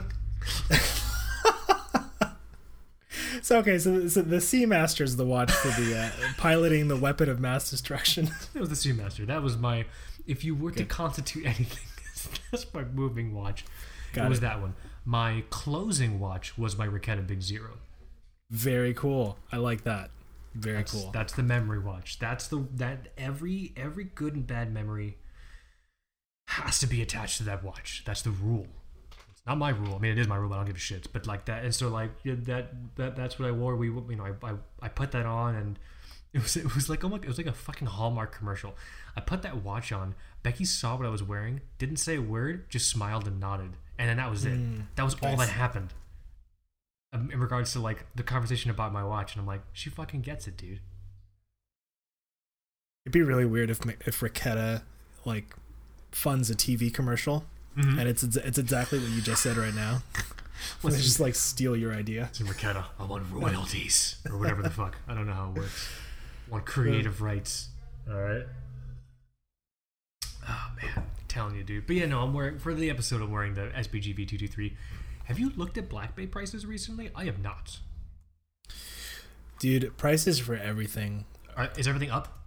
So 3.41 3.57
okay, 3.57 3.77
so, 3.77 4.07
so 4.07 4.21
the 4.21 4.37
Seamaster 4.37 5.01
is 5.01 5.17
the 5.17 5.25
watch 5.25 5.51
for 5.51 5.67
the 5.81 5.97
uh, 5.97 6.09
piloting 6.37 6.87
the 6.87 6.95
weapon 6.95 7.27
of 7.29 7.39
mass 7.41 7.69
destruction. 7.69 8.29
It 8.53 8.59
was 8.59 8.69
the 8.69 8.75
Seamaster. 8.75 9.27
That 9.27 9.41
was 9.41 9.57
my. 9.57 9.85
If 10.25 10.45
you 10.45 10.55
were 10.55 10.71
to 10.71 10.85
constitute 10.85 11.45
anything, 11.45 11.85
that's 12.51 12.71
my 12.73 12.85
moving 12.85 13.33
watch. 13.33 13.65
Got 14.13 14.27
it 14.27 14.29
was 14.29 14.37
it. 14.37 14.41
that 14.41 14.61
one. 14.61 14.75
My 15.05 15.43
closing 15.49 16.19
watch 16.19 16.57
was 16.57 16.77
my 16.77 16.87
Raketa 16.87 17.25
Big 17.27 17.41
Zero. 17.41 17.77
Very 18.49 18.93
cool. 18.93 19.37
I 19.51 19.57
like 19.57 19.83
that. 19.83 20.11
Very 20.53 20.77
That's, 20.77 20.91
cool. 20.91 21.11
That's 21.11 21.33
the 21.33 21.43
memory 21.43 21.79
watch. 21.79 22.19
That's 22.19 22.47
the 22.47 22.67
that 22.75 23.07
every 23.17 23.73
every 23.75 24.03
good 24.03 24.35
and 24.35 24.45
bad 24.45 24.71
memory 24.71 25.17
has 26.47 26.79
to 26.79 26.87
be 26.87 27.01
attached 27.01 27.37
to 27.37 27.43
that 27.43 27.63
watch. 27.63 28.03
That's 28.05 28.21
the 28.21 28.29
rule. 28.29 28.67
It's 29.31 29.41
not 29.47 29.57
my 29.57 29.71
rule. 29.71 29.95
I 29.95 29.97
mean, 29.97 30.11
it 30.11 30.19
is 30.19 30.27
my 30.27 30.35
rule. 30.35 30.49
But 30.49 30.55
I 30.55 30.57
don't 30.59 30.67
give 30.67 30.75
a 30.75 30.79
shit. 30.79 31.11
But 31.11 31.25
like 31.25 31.45
that, 31.45 31.63
and 31.63 31.73
so 31.73 31.89
like 31.89 32.11
that, 32.23 32.95
that 32.95 33.15
that's 33.15 33.39
what 33.39 33.47
I 33.47 33.51
wore. 33.51 33.75
We 33.75 33.87
you 33.87 34.15
know 34.15 34.25
I, 34.25 34.47
I 34.47 34.53
I 34.83 34.89
put 34.89 35.11
that 35.11 35.25
on 35.25 35.55
and 35.55 35.79
it 36.33 36.43
was 36.43 36.55
it 36.55 36.75
was 36.75 36.89
like 36.89 37.03
oh 37.03 37.09
my 37.09 37.17
it 37.17 37.27
was 37.27 37.37
like 37.37 37.47
a 37.47 37.53
fucking 37.53 37.87
Hallmark 37.87 38.37
commercial. 38.37 38.75
I 39.15 39.21
put 39.21 39.41
that 39.41 39.63
watch 39.63 39.91
on. 39.91 40.13
Becky 40.43 40.65
saw 40.65 40.95
what 40.97 41.07
I 41.07 41.09
was 41.09 41.23
wearing, 41.23 41.61
didn't 41.79 41.97
say 41.97 42.17
a 42.17 42.21
word, 42.21 42.69
just 42.69 42.89
smiled 42.89 43.27
and 43.27 43.39
nodded, 43.39 43.77
and 43.97 44.09
then 44.09 44.17
that 44.17 44.29
was 44.29 44.45
it. 44.45 44.53
Mm, 44.53 44.83
that 44.95 45.03
was 45.03 45.15
all 45.21 45.35
nice. 45.35 45.47
that 45.47 45.53
happened. 45.53 45.93
Um, 47.13 47.29
in 47.31 47.39
regards 47.39 47.71
to 47.73 47.79
like 47.79 48.05
the 48.15 48.23
conversation 48.23 48.71
about 48.71 48.91
my 48.91 49.03
watch, 49.03 49.33
and 49.33 49.41
I'm 49.41 49.47
like, 49.47 49.61
she 49.71 49.89
fucking 49.89 50.21
gets 50.21 50.47
it, 50.47 50.57
dude. 50.57 50.79
It'd 53.05 53.13
be 53.13 53.21
really 53.21 53.45
weird 53.45 53.69
if 53.69 53.79
if 54.07 54.19
Raketa 54.21 54.81
like 55.25 55.55
funds 56.11 56.49
a 56.49 56.55
TV 56.55 56.93
commercial 56.93 57.45
Mm-hmm. 57.77 57.97
and 57.97 58.07
it's 58.07 58.21
it's 58.21 58.59
exactly 58.59 58.99
what 58.99 59.09
you 59.09 59.19
just 59.19 59.41
said 59.41 59.57
right 59.57 59.73
now. 59.73 60.03
When 60.81 60.91
they 60.93 60.97
Let's 60.97 61.03
just 61.03 61.19
like 61.19 61.33
steal 61.33 61.75
your 61.75 61.91
idea. 61.91 62.25
It's 62.29 62.39
Raketa. 62.39 62.85
I 62.99 63.03
want 63.05 63.23
royalties 63.31 64.17
or 64.29 64.37
whatever 64.37 64.61
the 64.61 64.69
fuck. 64.69 64.95
I 65.07 65.15
don't 65.15 65.25
know 65.25 65.33
how 65.33 65.49
it 65.49 65.57
works. 65.57 65.89
I 66.47 66.51
want 66.51 66.65
creative 66.67 67.23
rights. 67.23 67.69
All 68.07 68.19
right. 68.21 68.43
Oh 70.47 70.71
man, 70.81 71.03
telling 71.33 71.55
you, 71.55 71.63
dude. 71.63 71.87
But 71.87 71.95
yeah, 71.95 72.05
no, 72.05 72.21
I'm 72.21 72.33
wearing 72.33 72.59
for 72.59 72.73
the 72.73 72.89
episode. 72.89 73.21
I'm 73.21 73.31
wearing 73.31 73.55
the 73.55 73.69
two 74.25 74.47
three. 74.47 74.77
Have 75.25 75.39
you 75.39 75.51
looked 75.55 75.77
at 75.77 75.89
Black 75.89 76.15
Bay 76.15 76.27
prices 76.27 76.65
recently? 76.65 77.09
I 77.15 77.25
have 77.25 77.39
not. 77.39 77.79
Dude, 79.59 79.97
prices 79.97 80.39
for 80.39 80.55
everything. 80.55 81.25
Are, 81.55 81.69
is 81.77 81.87
everything 81.87 82.11
up? 82.11 82.39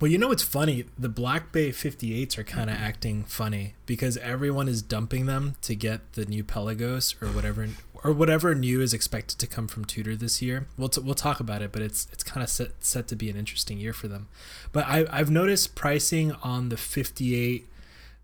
Well, 0.00 0.10
you 0.10 0.18
know 0.18 0.28
what's 0.28 0.42
funny? 0.42 0.84
The 0.98 1.08
Black 1.08 1.52
Bay 1.52 1.70
58s 1.70 2.36
are 2.36 2.44
kind 2.44 2.68
of 2.68 2.76
acting 2.76 3.24
funny 3.24 3.74
because 3.86 4.16
everyone 4.18 4.68
is 4.68 4.82
dumping 4.82 5.26
them 5.26 5.54
to 5.62 5.74
get 5.74 6.12
the 6.12 6.26
new 6.26 6.44
Pelagos 6.44 7.14
or 7.22 7.28
whatever 7.28 7.68
or 8.02 8.12
whatever 8.12 8.54
new 8.54 8.82
is 8.82 8.92
expected 8.92 9.38
to 9.38 9.46
come 9.46 9.66
from 9.66 9.84
Tudor 9.84 10.16
this 10.16 10.42
year. 10.42 10.66
We'll 10.76 10.90
t- 10.90 11.00
we'll 11.00 11.14
talk 11.14 11.40
about 11.40 11.62
it, 11.62 11.72
but 11.72 11.80
it's 11.80 12.08
it's 12.12 12.22
kind 12.22 12.42
of 12.42 12.50
set 12.50 12.72
set 12.80 13.08
to 13.08 13.16
be 13.16 13.30
an 13.30 13.36
interesting 13.36 13.78
year 13.78 13.94
for 13.94 14.08
them. 14.08 14.28
But 14.72 14.86
I 14.86 15.06
I've 15.10 15.30
noticed 15.30 15.74
pricing 15.74 16.32
on 16.42 16.68
the 16.68 16.76
58 16.76 17.66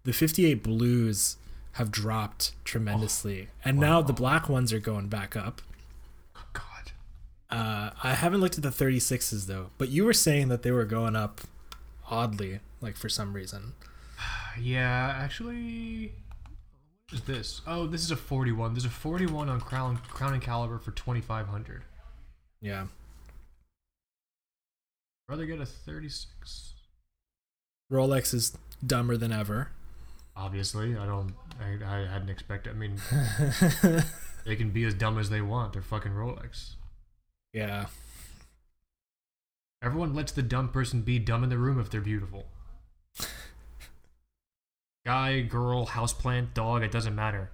the 0.05 0.13
58 0.13 0.63
blues 0.63 1.37
have 1.73 1.91
dropped 1.91 2.53
tremendously. 2.65 3.49
and 3.65 3.79
now 3.79 4.03
the 4.03 4.13
black 4.13 4.49
ones 4.49 4.73
are 4.73 4.81
going 4.81 5.09
back 5.09 5.37
up. 5.37 5.63
Oh 6.37 6.45
God. 6.53 6.93
Uh, 7.51 7.91
I 8.03 8.15
haven't 8.15 8.41
looked 8.41 8.57
at 8.57 8.63
the 8.63 8.71
36s 8.71 9.47
though, 9.47 9.71
but 9.79 9.89
you 9.89 10.05
were 10.05 10.13
saying 10.13 10.49
that 10.49 10.63
they 10.63 10.71
were 10.73 10.85
going 10.85 11.15
up 11.17 11.43
oddly, 12.11 12.61
like 12.81 12.97
for 12.97 13.09
some 13.09 13.33
reason. 13.33 13.75
Yeah, 14.61 15.15
actually. 15.17 16.13
What 17.09 17.21
is 17.21 17.25
this? 17.25 17.61
Oh, 17.67 17.87
this 17.87 18.03
is 18.03 18.11
a 18.11 18.17
41. 18.17 18.75
There's 18.75 18.85
a 18.85 18.91
41 18.91 19.49
on 19.49 19.61
Crown 19.61 19.97
Crown 20.09 20.35
and 20.35 20.43
Caliber 20.43 20.79
for 20.79 20.91
2500. 20.91 21.85
Yeah. 22.61 22.87
Rather 25.29 25.47
get 25.47 25.61
a 25.61 25.67
36. 25.67 26.75
Rolex 27.91 28.35
is 28.35 28.59
dumber 28.85 29.17
than 29.17 29.33
ever. 29.33 29.71
Obviously, 30.37 30.97
I 30.97 31.05
don't. 31.07 31.35
I, 31.61 31.79
I 31.85 32.07
hadn't 32.07 32.31
expected. 32.31 32.73
I 32.73 32.77
mean, 32.77 32.97
they 34.47 34.57
can 34.57 34.71
be 34.71 34.85
as 34.85 34.95
dumb 34.95 35.19
as 35.19 35.29
they 35.31 35.41
want. 35.43 35.73
They're 35.75 35.83
fucking 35.83 36.13
Rolex. 36.13 36.75
yeah. 37.53 37.87
Everyone 39.83 40.15
lets 40.15 40.33
the 40.33 40.43
dumb 40.43 40.69
person 40.69 41.01
be 41.01 41.19
dumb 41.19 41.43
in 41.43 41.49
the 41.49 41.57
room 41.57 41.81
if 41.81 41.89
they're 41.89 42.03
beautiful. 42.03 42.45
Guy, 45.07 45.41
girl, 45.41 45.87
houseplant, 45.87 46.53
dog, 46.53 46.83
it 46.83 46.93
doesn't 46.93 47.15
matter. 47.15 47.51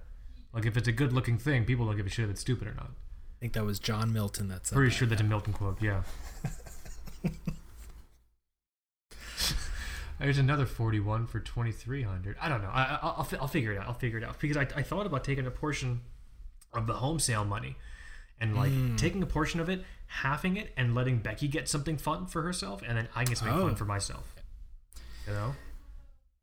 Like 0.53 0.65
if 0.65 0.75
it's 0.75 0.89
a 0.89 0.91
good 0.91 1.13
looking 1.13 1.37
thing, 1.37 1.63
people 1.63 1.85
don't 1.85 1.95
give 1.95 2.05
a 2.05 2.09
shit 2.09 2.25
if 2.25 2.31
it's 2.31 2.41
stupid 2.41 2.67
or 2.67 2.73
not. 2.73 2.89
I 2.89 3.39
think 3.39 3.53
that 3.53 3.63
was 3.63 3.79
John 3.79 4.11
Milton 4.11 4.49
that 4.49 4.67
said 4.67 4.75
Pretty 4.75 4.89
that. 4.89 4.95
sure 4.97 5.07
that's 5.07 5.21
a 5.21 5.23
Milton 5.23 5.53
quote, 5.53 5.81
yeah. 5.81 6.03
There's 10.19 10.37
another 10.39 10.65
41 10.65 11.27
for 11.27 11.39
2300. 11.39 12.37
I 12.41 12.49
don't 12.49 12.61
know. 12.63 12.69
I, 12.69 12.81
I, 12.83 12.99
I'll, 13.03 13.27
I'll 13.41 13.47
figure 13.47 13.71
it 13.73 13.77
out. 13.77 13.87
I'll 13.87 13.93
figure 13.93 14.17
it 14.17 14.23
out. 14.23 14.39
Because 14.39 14.57
I, 14.57 14.61
I 14.75 14.81
thought 14.81 15.05
about 15.05 15.23
taking 15.23 15.45
a 15.45 15.51
portion 15.51 16.01
of 16.73 16.87
the 16.87 16.93
home 16.93 17.19
sale 17.19 17.45
money 17.45 17.75
and 18.39 18.55
like 18.55 18.71
taking 18.97 19.21
a 19.21 19.25
portion 19.27 19.59
of 19.59 19.69
it, 19.69 19.83
halving 20.07 20.57
it, 20.57 20.71
and 20.77 20.93
letting 20.95 21.17
Becky 21.19 21.47
get 21.47 21.67
something 21.69 21.97
fun 21.97 22.25
for 22.27 22.41
herself, 22.43 22.81
and 22.87 22.97
then 22.97 23.07
I 23.15 23.23
can 23.23 23.29
get 23.33 23.37
something 23.39 23.57
Oh. 23.57 23.67
fun 23.67 23.75
for 23.75 23.85
myself. 23.85 24.35
You 25.27 25.33
know? 25.33 25.55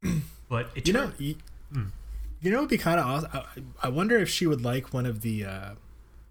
But 0.49 0.71
it 0.75 0.87
You 0.87 0.93
know, 0.93 1.13
you, 1.19 1.37
Hmm. 1.73 1.87
you 2.41 2.51
know, 2.51 2.59
it'd 2.59 2.69
be 2.71 2.79
kind 2.79 3.01
of 3.01 3.07
awesome. 3.07 3.31
I, 3.33 3.87
I 3.87 3.89
wonder 3.89 4.19
if 4.19 4.29
she 4.29 4.47
would 4.47 4.63
like 4.63 4.93
one 4.93 5.07
of 5.07 5.23
the 5.23 5.45
uh, 5.45 5.71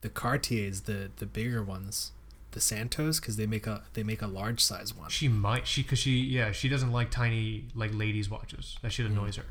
the 0.01 0.09
Cartiers, 0.09 0.81
the 0.81 1.09
the 1.17 1.25
bigger 1.25 1.63
ones, 1.63 2.11
the 2.53 2.61
Santos, 2.61 3.19
because 3.19 3.35
they 3.37 3.45
make 3.45 3.67
a 3.67 3.83
they 3.93 4.03
make 4.03 4.21
a 4.21 4.27
large 4.27 4.61
size 4.63 4.95
one. 4.95 5.09
she 5.09 5.27
might 5.27 5.67
she 5.67 5.83
because 5.83 5.99
she 5.99 6.11
yeah 6.21 6.51
she 6.51 6.69
doesn't 6.69 6.91
like 6.91 7.11
tiny 7.11 7.65
like 7.75 7.91
ladies 7.93 8.29
watches. 8.29 8.77
That 8.81 8.91
shit 8.91 9.05
mm. 9.05 9.11
annoys 9.11 9.35
her. 9.35 9.45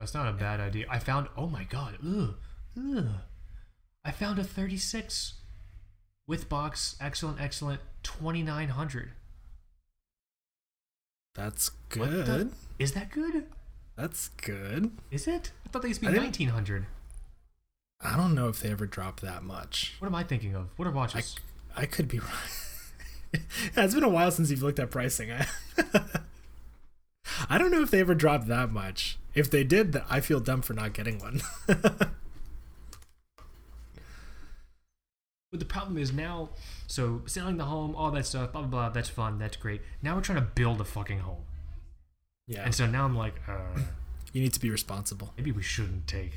That's 0.00 0.14
not 0.14 0.28
a 0.28 0.32
bad 0.32 0.60
idea. 0.60 0.86
I 0.88 0.98
found 0.98 1.28
oh 1.36 1.46
my 1.46 1.64
god 1.64 1.98
ugh, 2.06 2.34
ugh. 2.78 3.06
i 4.04 4.10
found 4.10 4.38
a 4.38 4.44
36 4.44 5.34
with 6.26 6.48
box 6.48 6.96
excellent 7.00 7.40
excellent 7.40 7.80
2900 8.02 9.10
That's 11.34 11.70
What 11.96 12.10
the- 12.10 12.22
good. 12.22 12.52
is 12.78 12.92
that 12.92 13.10
good? 13.10 13.46
That's 13.96 14.28
good. 14.28 14.90
is 15.10 15.26
it? 15.26 15.52
I 15.64 15.68
thought 15.70 15.82
they 15.82 15.88
used 15.88 16.00
to 16.02 16.10
be 16.10 16.18
1900 16.18 16.86
I 18.00 18.16
don't 18.16 18.34
know 18.34 18.48
if 18.48 18.60
they 18.60 18.70
ever 18.70 18.86
dropped 18.86 19.22
that 19.22 19.42
much. 19.42 19.94
what 19.98 20.08
am 20.08 20.14
i 20.14 20.22
thinking 20.22 20.54
of? 20.54 20.68
What 20.76 20.86
are 20.86 20.90
watches? 20.90 21.36
I 21.38 21.40
could 21.86 22.08
be 22.08 22.18
wrong. 22.20 22.30
yeah, 23.32 23.84
it's 23.84 23.94
been 23.94 24.04
a 24.04 24.08
while 24.08 24.30
since 24.30 24.50
you've 24.50 24.62
looked 24.62 24.78
at 24.78 24.90
pricing. 24.90 25.32
I, 25.32 25.46
I 27.48 27.58
don't 27.58 27.70
know 27.70 27.82
if 27.82 27.90
they 27.90 28.00
ever 28.00 28.14
dropped 28.14 28.46
that 28.48 28.70
much. 28.70 29.18
If 29.34 29.50
they 29.50 29.64
did, 29.64 29.96
I 30.08 30.20
feel 30.20 30.40
dumb 30.40 30.62
for 30.62 30.74
not 30.74 30.92
getting 30.92 31.18
one. 31.18 31.40
But 35.50 35.60
the 35.60 35.66
problem 35.66 35.98
is 35.98 36.12
now, 36.12 36.48
so 36.88 37.22
selling 37.26 37.58
the 37.58 37.66
home, 37.66 37.94
all 37.94 38.10
that 38.10 38.26
stuff, 38.26 38.50
blah 38.50 38.62
blah 38.62 38.70
blah. 38.70 38.88
That's 38.88 39.08
fun. 39.08 39.38
That's 39.38 39.56
great. 39.56 39.82
Now 40.02 40.16
we're 40.16 40.20
trying 40.20 40.38
to 40.38 40.48
build 40.52 40.80
a 40.80 40.84
fucking 40.84 41.20
home, 41.20 41.44
yeah, 42.48 42.64
and 42.64 42.74
so 42.74 42.86
now 42.86 43.04
I'm 43.04 43.16
like, 43.16 43.34
uh, 43.46 43.78
you 44.32 44.42
need 44.42 44.52
to 44.54 44.58
be 44.60 44.68
responsible. 44.68 45.32
maybe 45.36 45.52
we 45.52 45.62
shouldn't 45.62 46.08
take 46.08 46.32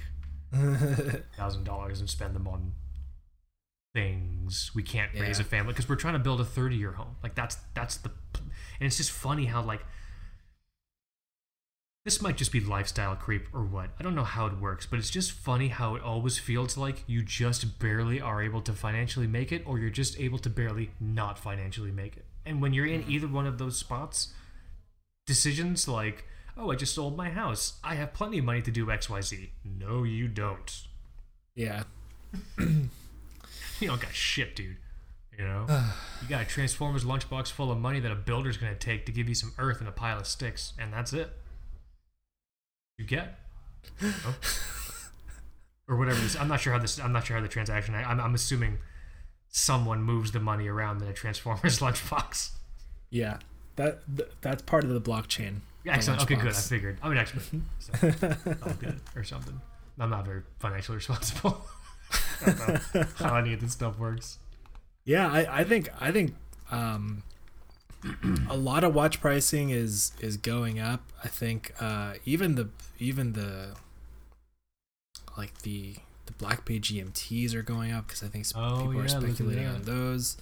thousand 1.35 1.63
dollars 1.63 1.99
and 1.99 2.07
spend 2.07 2.35
them 2.35 2.47
on 2.47 2.73
things 3.97 4.69
we 4.75 4.83
can't 4.83 5.11
raise 5.19 5.39
a 5.39 5.43
family 5.43 5.73
because 5.73 5.89
we're 5.89 5.95
trying 5.95 6.13
to 6.13 6.19
build 6.19 6.39
a 6.39 6.45
30 6.45 6.75
year 6.75 6.91
home. 6.91 7.15
Like 7.23 7.33
that's 7.33 7.57
that's 7.73 7.97
the 7.97 8.11
and 8.35 8.85
it's 8.85 8.97
just 8.97 9.09
funny 9.09 9.45
how 9.45 9.63
like 9.63 9.83
this 12.05 12.21
might 12.21 12.37
just 12.37 12.51
be 12.51 12.59
lifestyle 12.59 13.15
creep 13.15 13.47
or 13.55 13.63
what. 13.65 13.89
I 13.99 14.03
don't 14.03 14.13
know 14.13 14.23
how 14.23 14.45
it 14.45 14.59
works 14.59 14.85
but 14.85 14.99
it's 14.99 15.09
just 15.09 15.31
funny 15.31 15.69
how 15.69 15.95
it 15.95 16.03
always 16.03 16.37
feels 16.37 16.77
like 16.77 17.05
you 17.07 17.23
just 17.23 17.79
barely 17.79 18.21
are 18.21 18.39
able 18.39 18.61
to 18.61 18.73
financially 18.73 19.25
make 19.25 19.51
it 19.51 19.63
or 19.65 19.79
you're 19.79 19.89
just 19.89 20.19
able 20.19 20.37
to 20.39 20.49
barely 20.49 20.91
not 20.99 21.39
financially 21.39 21.91
make 21.91 22.17
it. 22.17 22.25
And 22.45 22.61
when 22.61 22.73
you're 22.73 22.85
in 22.85 23.03
either 23.09 23.27
one 23.27 23.47
of 23.47 23.57
those 23.57 23.79
spots 23.79 24.31
decisions 25.25 25.87
like 25.87 26.23
oh 26.55 26.71
i 26.71 26.75
just 26.75 26.93
sold 26.93 27.17
my 27.17 27.31
house. 27.31 27.79
I 27.83 27.95
have 27.95 28.13
plenty 28.13 28.37
of 28.37 28.45
money 28.45 28.61
to 28.61 28.69
do 28.69 28.85
xyz 28.85 29.49
no 29.65 30.03
you 30.03 30.27
don't. 30.27 30.83
Yeah, 31.55 31.85
you 33.79 33.87
don't 33.87 34.01
got 34.01 34.13
shit, 34.13 34.55
dude. 34.55 34.77
You 35.37 35.45
know, 35.45 35.65
you 36.21 36.27
got 36.27 36.41
a 36.41 36.45
Transformers 36.45 37.03
lunchbox 37.05 37.51
full 37.51 37.71
of 37.71 37.77
money 37.77 37.99
that 37.99 38.11
a 38.11 38.15
builder's 38.15 38.57
gonna 38.57 38.75
take 38.75 39.05
to 39.05 39.11
give 39.11 39.29
you 39.29 39.35
some 39.35 39.53
earth 39.57 39.79
and 39.79 39.87
a 39.87 39.91
pile 39.91 40.19
of 40.19 40.27
sticks, 40.27 40.73
and 40.79 40.91
that's 40.91 41.13
it. 41.13 41.29
You 42.97 43.05
get, 43.05 43.39
You 44.01 44.07
know? 44.07 44.33
or 45.87 45.97
whatever. 45.97 46.19
This, 46.19 46.35
I'm 46.35 46.47
not 46.47 46.59
sure 46.59 46.73
how 46.73 46.79
this. 46.79 46.99
I'm 46.99 47.11
not 47.11 47.25
sure 47.25 47.35
how 47.37 47.41
the 47.43 47.47
transaction. 47.47 47.93
I, 47.95 48.03
I'm, 48.03 48.19
I'm 48.19 48.33
assuming 48.35 48.79
someone 49.49 50.01
moves 50.01 50.31
the 50.31 50.39
money 50.39 50.67
around 50.67 51.01
in 51.01 51.07
a 51.07 51.13
Transformers 51.13 51.79
lunchbox. 51.81 52.51
yeah. 53.09 53.37
That 53.75 53.99
th- 54.17 54.29
that's 54.41 54.63
part 54.63 54.85
of 54.85 54.89
the 54.89 54.99
blockchain. 54.99 55.57
Excellent. 55.85 56.23
Okay, 56.23 56.33
good. 56.33 56.47
I 56.47 56.53
figured. 56.53 56.97
I'm 57.03 57.11
an 57.11 57.19
expert. 57.19 57.43
So, 57.79 57.93
I'm 58.65 58.73
good 58.79 58.99
or 59.15 59.23
something. 59.23 59.61
I'm 59.99 60.09
not 60.09 60.25
very 60.25 60.41
financially 60.57 60.95
responsible. 60.97 61.63
I 62.11 62.45
don't 62.45 62.93
know 62.95 63.03
how 63.17 63.35
any 63.35 63.53
of 63.53 63.61
this 63.61 63.71
stuff 63.73 63.97
works. 63.97 64.39
Yeah, 65.05 65.27
I, 65.31 65.59
I 65.59 65.63
think 65.63 65.89
I 65.99 66.11
think 66.11 66.35
um, 66.71 67.23
a 68.49 68.55
lot 68.57 68.83
of 68.83 68.93
watch 68.93 69.19
pricing 69.21 69.69
is 69.69 70.11
is 70.19 70.37
going 70.37 70.79
up. 70.79 71.01
I 71.23 71.27
think 71.27 71.73
uh, 71.79 72.15
even 72.25 72.55
the 72.55 72.69
even 72.99 73.33
the 73.33 73.75
like 75.37 75.57
the 75.59 75.95
the 76.25 76.33
Black 76.33 76.65
Bay 76.65 76.79
GMTs 76.79 77.53
are 77.53 77.61
going 77.61 77.91
up 77.91 78.07
because 78.07 78.21
I 78.23 78.27
think 78.27 78.45
some 78.45 78.61
Oh, 78.61 78.77
people 78.79 78.95
yeah, 78.95 79.01
are 79.03 79.07
speculating 79.07 79.65
on 79.65 79.83
those. 79.83 80.37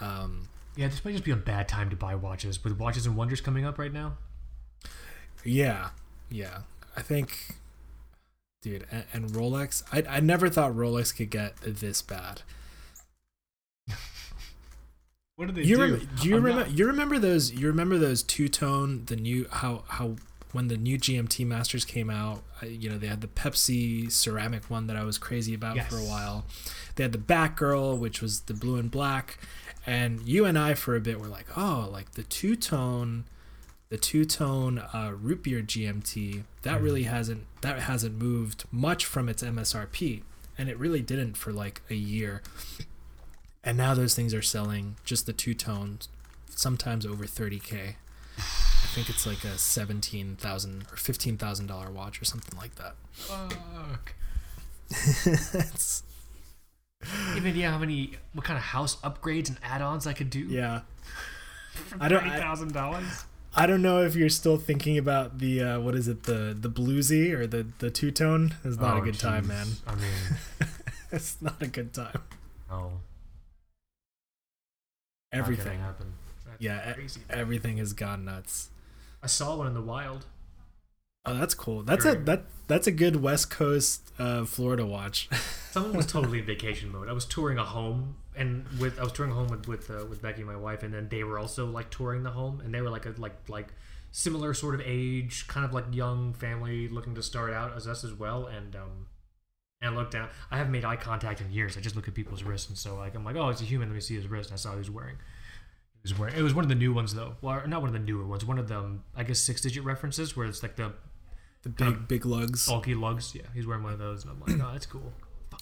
Um, 0.00 0.48
Yeah, 0.76 0.88
this 0.88 1.04
might 1.04 1.12
just 1.12 1.24
be 1.24 1.30
a 1.30 1.36
bad 1.36 1.68
time 1.68 1.88
to 1.90 1.96
buy 1.96 2.16
watches. 2.16 2.62
With 2.64 2.78
Watches 2.78 3.06
and 3.06 3.16
Wonders 3.16 3.40
coming 3.40 3.64
up 3.64 3.78
right 3.78 3.92
now, 3.92 4.14
yeah, 5.44 5.90
yeah. 6.30 6.58
I 6.96 7.02
think 7.02 7.56
dude. 8.64 8.86
And, 8.90 9.04
and 9.12 9.30
Rolex, 9.30 9.84
I 9.92 10.16
I 10.16 10.20
never 10.20 10.48
thought 10.48 10.72
Rolex 10.72 11.14
could 11.14 11.30
get 11.30 11.56
this 11.62 12.02
bad. 12.02 12.42
What 15.36 15.46
did 15.46 15.56
they 15.56 15.62
you 15.62 15.74
do? 15.74 15.82
Remember, 15.82 16.06
do 16.20 16.28
you 16.28 16.36
remember? 16.36 16.70
You 16.70 16.86
remember 16.86 17.18
those? 17.18 17.52
You 17.52 17.66
remember 17.66 17.98
those 17.98 18.22
two 18.22 18.48
tone? 18.48 19.02
The 19.06 19.16
new 19.16 19.48
how 19.50 19.82
how 19.88 20.14
when 20.52 20.68
the 20.68 20.76
new 20.76 20.96
GMT 20.96 21.44
Masters 21.44 21.84
came 21.84 22.08
out, 22.08 22.44
you 22.62 22.88
know 22.88 22.98
they 22.98 23.08
had 23.08 23.20
the 23.20 23.26
Pepsi 23.26 24.12
ceramic 24.12 24.70
one 24.70 24.86
that 24.86 24.96
I 24.96 25.02
was 25.02 25.18
crazy 25.18 25.52
about 25.52 25.76
for 25.88 25.96
a 25.96 26.04
while. 26.04 26.44
They 26.94 27.02
had 27.02 27.10
the 27.10 27.18
Batgirl, 27.18 27.98
which 27.98 28.22
was 28.22 28.42
the 28.42 28.54
blue 28.54 28.76
and 28.76 28.92
black, 28.92 29.38
and 29.84 30.20
you 30.22 30.44
and 30.44 30.56
I 30.56 30.74
for 30.74 30.94
a 30.94 31.00
bit 31.00 31.18
were 31.18 31.26
like, 31.26 31.46
oh, 31.58 31.88
like 31.90 32.12
the 32.12 32.22
two 32.22 32.54
tone, 32.54 33.24
the 33.94 34.00
two 34.00 34.24
tone 34.24 34.78
uh, 34.92 35.12
root 35.20 35.44
beer 35.44 35.60
GMT 35.62 36.42
that 36.62 36.82
really 36.82 37.04
hasn't 37.04 37.44
that 37.60 37.78
hasn't 37.78 38.16
moved 38.20 38.64
much 38.72 39.04
from 39.04 39.28
its 39.28 39.40
MSRP, 39.40 40.22
and 40.58 40.68
it 40.68 40.76
really 40.76 41.00
didn't 41.00 41.36
for 41.36 41.52
like 41.52 41.80
a 41.88 41.94
year. 41.94 42.42
And 43.62 43.78
now 43.78 43.94
those 43.94 44.16
things 44.16 44.34
are 44.34 44.42
selling 44.42 44.96
just 45.04 45.26
the 45.26 45.32
two 45.32 45.54
tones, 45.54 46.08
sometimes 46.50 47.06
over 47.06 47.24
30k. 47.24 47.94
I 48.36 48.86
think 48.96 49.08
it's 49.08 49.26
like 49.28 49.44
a 49.44 49.56
seventeen 49.58 50.34
thousand 50.34 50.86
or 50.90 50.96
fifteen 50.96 51.36
thousand 51.38 51.68
dollar 51.68 51.88
watch 51.92 52.20
or 52.20 52.24
something 52.24 52.58
like 52.58 52.74
that. 52.74 52.96
Fuck. 53.12 54.14
It's- 55.26 56.02
Even 57.36 57.50
idea 57.52 57.70
how 57.70 57.78
many, 57.78 58.14
what 58.32 58.44
kind 58.44 58.56
of 58.56 58.64
house 58.64 58.96
upgrades 59.02 59.48
and 59.50 59.58
add-ons 59.62 60.06
I 60.08 60.14
could 60.14 60.30
do? 60.30 60.40
yeah, 60.40 60.80
I 62.00 62.08
don't- 62.08 62.24
thirty 62.24 62.34
I- 62.34 62.40
thousand 62.40 62.72
dollars. 62.72 63.24
I 63.56 63.66
don't 63.66 63.82
know 63.82 64.02
if 64.02 64.16
you're 64.16 64.28
still 64.28 64.56
thinking 64.56 64.98
about 64.98 65.38
the 65.38 65.62
uh, 65.62 65.80
what 65.80 65.94
is 65.94 66.08
it 66.08 66.24
the 66.24 66.56
the 66.58 66.68
bluesy 66.70 67.32
or 67.32 67.46
the 67.46 67.66
the 67.78 67.90
two 67.90 68.10
tone. 68.10 68.54
It's 68.64 68.76
not 68.78 68.98
a 68.98 69.00
good 69.00 69.18
time, 69.18 69.46
man. 69.46 69.66
I 69.86 69.94
mean, 69.94 70.38
It's 71.12 71.40
not 71.40 71.62
a 71.62 71.66
good 71.68 71.92
time. 71.94 72.22
no. 72.68 73.00
Everything, 75.32 75.80
happen. 75.80 76.12
That's 76.46 76.60
Yeah, 76.62 76.92
crazy. 76.92 77.20
everything 77.28 77.78
has 77.78 77.92
gone 77.92 78.24
nuts. 78.24 78.70
I 79.22 79.26
saw 79.26 79.56
one 79.56 79.66
in 79.66 79.74
the 79.74 79.80
wild. 79.82 80.26
Oh, 81.26 81.34
that's 81.34 81.54
cool. 81.54 81.82
That's 81.82 82.04
a 82.04 82.14
that 82.16 82.44
that's 82.68 82.86
a 82.86 82.92
good 82.92 83.16
West 83.16 83.50
Coast 83.50 84.12
uh, 84.18 84.44
Florida 84.44 84.84
watch. 84.86 85.28
Someone 85.70 85.94
was 85.96 86.06
totally 86.06 86.38
in 86.40 86.44
vacation 86.46 86.92
mode. 86.92 87.08
I 87.08 87.12
was 87.12 87.24
touring 87.24 87.58
a 87.58 87.64
home, 87.64 88.16
and 88.36 88.66
with 88.78 88.98
I 88.98 89.02
was 89.04 89.12
touring 89.12 89.32
home 89.32 89.48
with 89.48 89.66
with 89.68 89.90
uh, 89.90 90.06
with 90.08 90.20
Becky, 90.22 90.44
my 90.44 90.56
wife, 90.56 90.82
and 90.82 90.92
then 90.92 91.08
they 91.08 91.24
were 91.24 91.38
also 91.38 91.66
like 91.66 91.90
touring 91.90 92.22
the 92.22 92.30
home, 92.30 92.60
and 92.60 92.74
they 92.74 92.80
were 92.80 92.90
like 92.90 93.06
a 93.06 93.14
like 93.18 93.48
like 93.48 93.68
similar 94.12 94.54
sort 94.54 94.74
of 94.74 94.80
age, 94.84 95.46
kind 95.48 95.64
of 95.66 95.72
like 95.72 95.84
young 95.92 96.32
family 96.34 96.88
looking 96.88 97.14
to 97.14 97.22
start 97.22 97.52
out 97.52 97.76
as 97.76 97.86
us 97.86 98.04
as 98.04 98.12
well, 98.12 98.46
and 98.46 98.74
um. 98.76 99.06
And 99.82 99.94
I 99.94 99.98
looked 99.98 100.12
down. 100.12 100.30
I 100.50 100.56
haven't 100.56 100.72
made 100.72 100.86
eye 100.86 100.96
contact 100.96 101.42
in 101.42 101.52
years. 101.52 101.76
I 101.76 101.80
just 101.80 101.94
look 101.94 102.08
at 102.08 102.14
people's 102.14 102.42
wrists, 102.42 102.70
and 102.70 102.78
so 102.78 102.96
like 102.96 103.14
I'm 103.14 103.22
like, 103.24 103.36
oh, 103.36 103.50
it's 103.50 103.60
a 103.60 103.64
human. 103.64 103.88
Let 103.88 103.94
me 103.94 104.00
see 104.00 104.14
his 104.14 104.26
wrist. 104.28 104.48
And 104.48 104.54
I 104.54 104.56
saw 104.56 104.72
he 104.72 104.78
was 104.78 104.90
wearing. 104.90 105.16
He 105.16 106.00
was 106.04 106.18
wearing. 106.18 106.34
It 106.36 106.42
was 106.42 106.54
one 106.54 106.64
of 106.64 106.70
the 106.70 106.74
new 106.74 106.94
ones 106.94 107.12
though. 107.12 107.34
Well, 107.42 107.60
not 107.66 107.82
one 107.82 107.88
of 107.88 107.92
the 107.92 107.98
newer 107.98 108.24
ones. 108.24 108.46
One 108.46 108.58
of 108.58 108.68
them, 108.68 109.04
I 109.14 109.24
guess, 109.24 109.40
six-digit 109.40 109.84
references 109.84 110.34
where 110.36 110.46
it's 110.46 110.62
like 110.62 110.76
the 110.76 110.92
The 111.64 111.68
big 111.68 112.08
big 112.08 112.24
lugs. 112.24 112.66
bulky 112.66 112.94
lugs. 112.94 113.34
Yeah, 113.34 113.42
he's 113.52 113.66
wearing 113.66 113.82
one 113.82 113.92
of 113.92 113.98
those, 113.98 114.24
and 114.24 114.32
I'm 114.32 114.40
like, 114.40 114.66
oh, 114.66 114.72
that's 114.72 114.86
cool. 114.86 115.12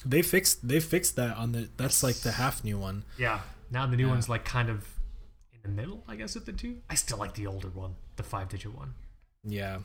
They 0.05 0.21
fixed 0.21 0.67
they 0.67 0.79
fixed 0.79 1.15
that 1.15 1.37
on 1.37 1.51
the 1.53 1.69
that's 1.77 2.03
like 2.03 2.17
the 2.17 2.33
half 2.33 2.63
new 2.63 2.77
one. 2.77 3.03
Yeah. 3.17 3.41
Now 3.71 3.87
the 3.87 3.95
new 3.97 4.05
Yeah. 4.05 4.11
one's 4.11 4.29
like 4.29 4.45
kind 4.45 4.69
of 4.69 4.87
in 5.53 5.61
the 5.63 5.69
middle, 5.69 6.03
I 6.07 6.15
guess, 6.15 6.35
of 6.35 6.45
the 6.45 6.53
two. 6.53 6.77
I 6.89 6.95
still 6.95 7.17
like 7.17 7.33
the 7.35 7.47
older 7.47 7.69
one, 7.69 7.95
the 8.17 8.23
five 8.23 8.49
digit 8.49 8.75
one. 8.75 8.93
Yeah. 9.43 9.79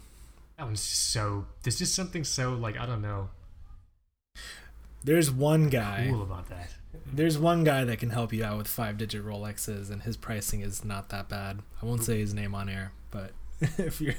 That 0.56 0.64
one's 0.64 0.84
just 0.84 1.10
so. 1.12 1.46
There's 1.62 1.78
just 1.78 1.94
something 1.94 2.24
so 2.24 2.54
like 2.54 2.76
I 2.78 2.84
don't 2.86 3.02
know 3.02 3.30
There's 5.04 5.30
one 5.30 5.68
guy. 5.68 6.08
cool 6.10 6.22
about 6.22 6.48
that. 6.48 6.70
There's 7.12 7.38
one 7.38 7.64
guy 7.64 7.84
that 7.84 7.98
can 7.98 8.10
help 8.10 8.32
you 8.32 8.44
out 8.44 8.58
with 8.58 8.66
five 8.66 8.98
digit 8.98 9.24
Rolexes 9.24 9.90
and 9.90 10.02
his 10.02 10.16
pricing 10.16 10.60
is 10.62 10.84
not 10.84 11.10
that 11.10 11.28
bad. 11.28 11.60
I 11.80 11.86
won't 11.86 12.02
say 12.02 12.18
his 12.18 12.34
name 12.34 12.54
on 12.54 12.68
air, 12.68 12.92
but 13.10 13.32
if 13.60 14.00
you're 14.00 14.14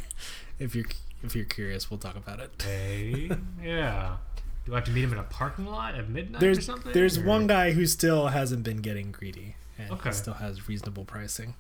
if 0.60 0.76
you're 0.76 0.86
if 1.22 1.36
you're 1.36 1.46
curious, 1.46 1.90
we'll 1.92 1.98
talk 2.00 2.16
about 2.16 2.40
it. 2.40 2.52
Hey, 2.62 3.30
yeah. 3.62 4.18
Do 4.70 4.76
I 4.76 4.78
have 4.78 4.86
to 4.86 4.92
meet 4.92 5.04
him 5.04 5.14
in 5.14 5.18
a 5.18 5.24
parking 5.24 5.66
lot 5.66 5.96
at 5.96 6.08
midnight 6.10 6.38
or 6.44 6.46
There's 6.46 6.64
something? 6.64 6.92
there's 6.94 7.18
or- 7.18 7.24
one 7.26 7.48
guy 7.48 7.72
who 7.72 7.88
still 7.88 8.28
hasn't 8.28 8.62
been 8.64 8.78
getting 8.78 9.12
greedy 9.12 9.56
and 9.80 9.90
Okay. 9.90 10.10
he 10.10 10.14
still 10.16 10.36
has 10.36 10.68
reasonable 10.68 11.06
pricing. 11.06 11.56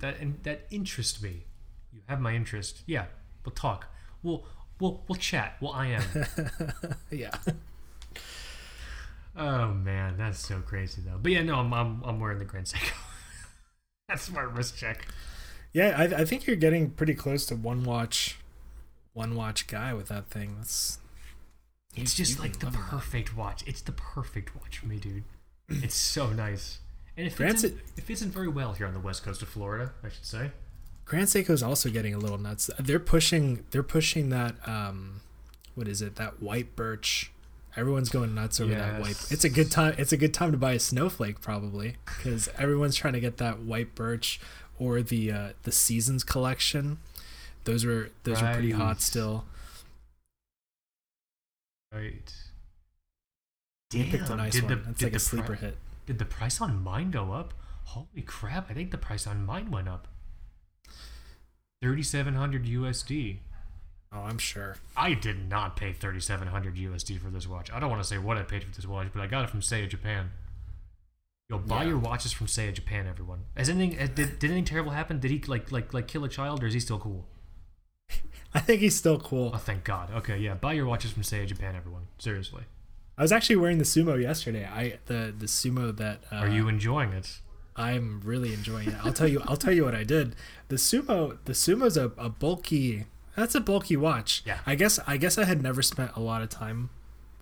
that 0.00 0.18
and 0.20 0.38
that 0.42 0.66
interests 0.70 1.22
me. 1.22 1.46
You 1.90 2.02
have 2.06 2.20
my 2.20 2.34
interest. 2.34 2.82
Yeah, 2.86 3.06
we'll 3.46 3.54
talk. 3.54 3.86
We'll 4.22 4.44
we'll 4.78 5.02
we'll 5.08 5.16
chat. 5.16 5.56
Well, 5.62 5.72
I 5.72 5.86
am. 5.86 6.02
yeah. 7.10 7.30
oh 9.36 9.68
man, 9.72 10.16
that's 10.18 10.38
so 10.46 10.60
crazy 10.60 11.00
though. 11.04 11.18
But 11.22 11.32
yeah, 11.32 11.42
no, 11.42 11.56
I'm 11.60 11.72
I'm, 11.72 12.02
I'm 12.04 12.20
wearing 12.20 12.38
the 12.40 12.44
Grand 12.44 12.66
Seiko. 12.66 12.92
that's 14.08 14.30
my 14.30 14.42
wrist 14.42 14.76
check. 14.76 15.06
Yeah, 15.72 15.94
I, 15.96 16.04
I 16.04 16.24
think 16.26 16.46
you're 16.46 16.56
getting 16.56 16.90
pretty 16.90 17.14
close 17.14 17.46
to 17.46 17.56
one 17.56 17.84
watch 17.84 18.38
one 19.14 19.34
watch 19.34 19.66
guy 19.66 19.94
with 19.94 20.08
that 20.08 20.28
thing. 20.28 20.56
That's 20.58 20.98
It's 21.96 22.14
just 22.14 22.38
like 22.38 22.58
the 22.58 22.66
loving 22.66 22.80
that. 22.80 22.90
perfect 22.90 23.36
watch. 23.36 23.62
It's 23.66 23.80
the 23.80 23.92
perfect 23.92 24.54
watch 24.56 24.78
for 24.78 24.86
me, 24.86 24.96
dude. 24.98 25.24
It's 25.82 25.94
so 25.94 26.30
nice. 26.30 26.80
And 27.16 27.26
it 27.26 27.30
fits, 27.30 27.38
Grant's 27.38 27.64
in, 27.64 27.80
it 27.96 28.04
fits 28.04 28.20
in 28.22 28.30
very 28.30 28.48
well 28.48 28.72
here 28.72 28.86
on 28.86 28.92
the 28.92 29.00
west 29.00 29.24
coast 29.24 29.40
of 29.40 29.48
Florida, 29.48 29.92
I 30.02 30.08
should 30.08 30.26
say. 30.26 30.50
Grand 31.04 31.28
Seiko's 31.28 31.62
also 31.62 31.90
getting 31.90 32.14
a 32.14 32.18
little 32.18 32.38
nuts. 32.38 32.70
They're 32.78 32.98
pushing 32.98 33.64
they're 33.70 33.82
pushing 33.82 34.30
that 34.30 34.56
um 34.66 35.20
what 35.74 35.88
is 35.88 36.02
it? 36.02 36.16
That 36.16 36.42
white 36.42 36.76
birch. 36.76 37.30
Everyone's 37.76 38.08
going 38.08 38.34
nuts 38.34 38.60
over 38.60 38.74
that 38.74 39.00
white. 39.00 39.26
It's 39.30 39.44
a 39.44 39.48
good 39.48 39.70
time 39.70 39.94
it's 39.98 40.12
a 40.12 40.16
good 40.16 40.34
time 40.34 40.52
to 40.52 40.58
buy 40.58 40.72
a 40.72 40.78
snowflake 40.78 41.40
probably 41.40 41.96
cuz 42.04 42.48
everyone's 42.58 42.96
trying 42.96 43.14
to 43.14 43.20
get 43.20 43.36
that 43.38 43.60
white 43.60 43.94
birch 43.94 44.40
or 44.78 45.02
the 45.02 45.30
uh 45.30 45.48
the 45.62 45.72
seasons 45.72 46.24
collection. 46.24 46.98
Those 47.64 47.84
were 47.84 48.10
those 48.24 48.42
are 48.42 48.52
pretty 48.54 48.72
hot 48.72 49.00
still. 49.00 49.44
Right. 51.94 52.34
You 53.92 54.04
picked 54.04 54.28
a 54.28 54.36
nice 54.36 54.52
did 54.54 54.64
one. 54.64 54.70
the, 54.70 54.76
That's 54.86 54.98
did 54.98 55.04
like 55.06 55.12
a 55.12 55.12
the 55.12 55.18
pri- 55.18 55.18
sleeper 55.18 55.54
hit. 55.54 55.76
Did 56.06 56.18
the 56.18 56.24
price 56.24 56.60
on 56.60 56.82
mine 56.82 57.10
go 57.10 57.32
up? 57.32 57.54
Holy 57.84 58.22
crap, 58.26 58.70
I 58.70 58.74
think 58.74 58.90
the 58.90 58.98
price 58.98 59.26
on 59.26 59.44
mine 59.46 59.70
went 59.70 59.88
up. 59.88 60.08
3700 61.82 62.64
USD. 62.64 63.38
Oh, 64.12 64.20
I'm 64.20 64.38
sure. 64.38 64.76
I 64.96 65.14
did 65.14 65.48
not 65.48 65.76
pay 65.76 65.92
3700 65.92 66.76
USD 66.76 67.20
for 67.20 67.30
this 67.30 67.46
watch. 67.48 67.70
I 67.72 67.80
don't 67.80 67.90
want 67.90 68.02
to 68.02 68.08
say 68.08 68.18
what 68.18 68.36
I 68.38 68.42
paid 68.42 68.64
for 68.64 68.70
this 68.74 68.86
watch, 68.86 69.08
but 69.12 69.20
I 69.22 69.26
got 69.26 69.44
it 69.44 69.50
from 69.50 69.60
Seiya 69.60 69.88
Japan. 69.88 70.30
Yo, 71.50 71.58
buy 71.58 71.82
Yeah. 71.82 71.90
your 71.90 71.98
watches 71.98 72.32
from 72.32 72.46
Seiya 72.46 72.72
Japan, 72.72 73.06
everyone. 73.06 73.40
Has 73.56 73.68
anything 73.68 74.00
uh, 74.00 74.06
did, 74.06 74.38
did 74.38 74.50
anything 74.50 74.64
terrible 74.64 74.92
happen? 74.92 75.18
Did 75.20 75.30
he 75.30 75.40
like 75.46 75.70
like 75.70 75.92
like 75.92 76.08
kill 76.08 76.24
a 76.24 76.28
child, 76.28 76.62
or 76.62 76.66
is 76.66 76.74
he 76.74 76.80
still 76.80 76.98
cool? 76.98 77.26
I 78.54 78.60
think 78.60 78.80
he's 78.80 78.96
still 78.96 79.18
cool. 79.18 79.50
Oh, 79.52 79.58
thank 79.58 79.84
God. 79.84 80.10
Okay, 80.14 80.38
yeah, 80.38 80.54
buy 80.54 80.72
your 80.74 80.86
watches 80.86 81.10
from 81.12 81.22
Seiya 81.22 81.46
Japan, 81.46 81.74
everyone. 81.76 82.06
Seriously, 82.18 82.62
I 83.18 83.22
was 83.22 83.32
actually 83.32 83.56
wearing 83.56 83.78
the 83.78 83.84
sumo 83.84 84.20
yesterday. 84.20 84.64
I 84.64 84.98
the 85.06 85.34
the 85.36 85.46
sumo 85.46 85.94
that 85.96 86.20
uh, 86.32 86.36
are 86.36 86.48
you 86.48 86.68
enjoying 86.68 87.12
it? 87.12 87.40
I'm 87.76 88.20
really 88.24 88.52
enjoying 88.54 88.88
it. 88.88 88.96
I'll 89.04 89.12
tell 89.12 89.26
you. 89.26 89.42
I'll 89.46 89.56
tell 89.56 89.72
you 89.72 89.84
what 89.84 89.94
I 89.94 90.04
did. 90.04 90.36
The 90.68 90.76
sumo. 90.76 91.38
The 91.44 91.52
sumo's 91.52 91.96
a, 91.96 92.12
a 92.16 92.28
bulky. 92.28 93.06
That's 93.36 93.56
a 93.56 93.60
bulky 93.60 93.96
watch. 93.96 94.42
Yeah. 94.46 94.58
I 94.64 94.76
guess. 94.76 95.00
I 95.06 95.16
guess 95.16 95.36
I 95.38 95.44
had 95.44 95.60
never 95.60 95.82
spent 95.82 96.12
a 96.14 96.20
lot 96.20 96.40
of 96.42 96.48
time 96.50 96.90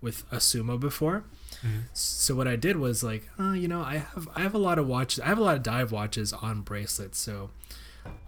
with 0.01 0.25
a 0.33 0.37
sumo 0.37 0.81
before. 0.81 1.25
Mhm. 1.63 1.83
So 1.93 2.35
what 2.35 2.49
I 2.49 2.57
did 2.57 2.77
was 2.79 3.05
like, 3.05 3.29
uh, 3.39 3.53
you 3.53 3.69
know, 3.69 3.83
I 3.83 3.99
have 3.99 4.27
I 4.35 4.41
have 4.41 4.55
a 4.55 4.59
lot 4.59 4.79
of 4.79 4.87
watches. 4.87 5.21
I 5.21 5.27
have 5.27 5.39
a 5.39 5.43
lot 5.43 5.57
of 5.57 5.63
dive 5.63 5.93
watches 5.93 6.33
on 6.33 6.63
bracelets. 6.63 7.19
So 7.19 7.51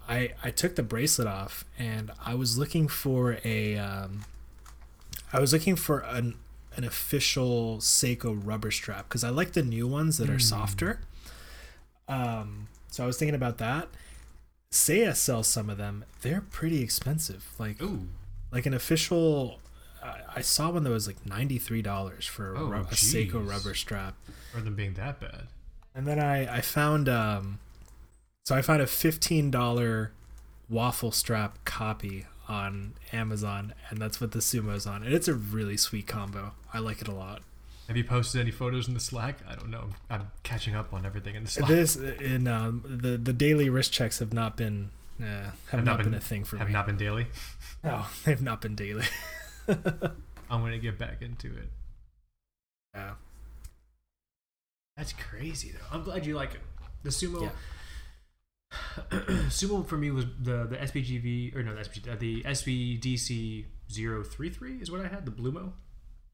I 0.07 0.33
I 0.43 0.51
took 0.51 0.75
the 0.75 0.83
bracelet 0.83 1.27
off 1.27 1.65
and 1.79 2.11
I 2.23 2.35
was 2.35 2.57
looking 2.57 2.87
for 2.87 3.37
a. 3.43 3.77
Um, 3.77 4.25
I 5.33 5.39
was 5.39 5.51
looking 5.53 5.75
for 5.75 5.99
an 5.99 6.35
an 6.77 6.83
official 6.83 7.77
Seiko 7.77 8.37
rubber 8.41 8.69
strap 8.71 9.07
because 9.09 9.23
I 9.23 9.29
like 9.29 9.53
the 9.53 9.63
new 9.63 9.87
ones 9.87 10.17
that 10.17 10.29
are 10.29 10.39
softer. 10.39 10.99
Um, 12.07 12.67
so 12.91 13.03
I 13.03 13.07
was 13.07 13.17
thinking 13.17 13.35
about 13.35 13.57
that. 13.59 13.87
Seiya 14.71 15.15
sells 15.15 15.47
some 15.47 15.69
of 15.69 15.77
them. 15.77 16.05
They're 16.21 16.41
pretty 16.41 16.81
expensive. 16.81 17.45
Like 17.57 17.81
Ooh, 17.81 18.07
like 18.51 18.65
an 18.65 18.73
official. 18.73 19.59
I 20.03 20.19
I 20.37 20.41
saw 20.41 20.69
one 20.69 20.83
that 20.83 20.89
was 20.89 21.07
like 21.07 21.25
ninety 21.25 21.57
three 21.57 21.81
dollars 21.81 22.25
for 22.25 22.53
a, 22.53 22.59
Oh, 22.61 22.65
ru- 22.67 22.79
a 22.81 22.85
Seiko 22.95 23.47
rubber 23.47 23.73
strap, 23.73 24.15
rather 24.53 24.65
than 24.65 24.75
being 24.75 24.93
that 24.95 25.19
bad. 25.19 25.47
and 25.95 26.05
then 26.05 26.19
I 26.19 26.57
I 26.57 26.61
found 26.61 27.07
um, 27.09 27.59
so 28.45 28.55
I 28.55 28.61
found 28.61 28.81
a 28.81 28.87
fifteen 28.87 29.51
dollar 29.51 30.11
waffle 30.69 31.11
strap 31.11 31.63
copy 31.65 32.25
on 32.47 32.93
Amazon, 33.11 33.73
and 33.89 33.99
that's 33.99 34.21
what 34.21 34.31
the 34.31 34.41
sumo's 34.41 34.85
on, 34.85 35.03
and 35.03 35.13
it's 35.13 35.27
a 35.27 35.33
really 35.33 35.77
sweet 35.77 36.07
combo. 36.07 36.53
I 36.73 36.79
like 36.79 37.01
it 37.01 37.07
a 37.07 37.13
lot. 37.13 37.41
Have 37.87 37.97
you 37.97 38.03
posted 38.03 38.41
any 38.41 38.51
photos 38.51 38.87
in 38.87 38.95
the 38.95 38.99
Slack? 38.99 39.39
I 39.47 39.55
don't 39.55 39.69
know. 39.69 39.89
I'm 40.09 40.31
catching 40.41 40.75
up 40.75 40.91
on 40.91 41.05
everything 41.05 41.35
in 41.35 41.43
the 41.43 41.49
Slack. 41.49 41.67
This 41.67 41.95
in 41.95 42.47
um, 42.47 42.83
the 42.85 43.17
the 43.17 43.33
daily 43.33 43.69
wrist 43.69 43.93
checks 43.93 44.19
have 44.19 44.33
not 44.33 44.57
been 44.57 44.89
uh, 45.21 45.51
have, 45.69 45.83
not, 45.83 46.03
been, 46.03 46.13
a 46.13 46.19
thing 46.19 46.43
for 46.43 46.57
have 46.57 46.67
me. 46.67 46.73
not 46.73 46.87
been 46.87 46.97
daily. 46.97 47.27
No, 47.83 48.05
they've 48.25 48.41
not 48.41 48.61
been 48.61 48.75
daily. 48.75 49.05
I'm 49.67 50.61
gonna 50.61 50.77
get 50.77 50.97
back 50.97 51.21
into 51.21 51.47
it. 51.47 51.69
Yeah. 52.93 53.11
That's 54.97 55.13
crazy 55.13 55.71
though. 55.71 55.95
I'm 55.95 56.03
glad 56.03 56.25
you 56.25 56.35
like 56.35 56.53
it. 56.53 56.61
The 57.03 57.09
sumo. 57.09 57.43
Yeah. 57.43 57.49
sumo 59.49 59.85
for 59.85 59.97
me 59.97 60.11
was 60.11 60.25
the 60.41 60.65
the 60.65 60.77
SBGV 60.77 61.55
or 61.55 61.63
no 61.63 61.73
the 61.75 61.81
SPG, 61.81 62.11
uh, 62.11 62.15
the 62.17 62.43
SBDC 62.43 63.65
033 63.91 64.81
is 64.81 64.89
what 64.91 65.01
I 65.01 65.07
had 65.07 65.25
the 65.25 65.31
Blumo. 65.31 65.71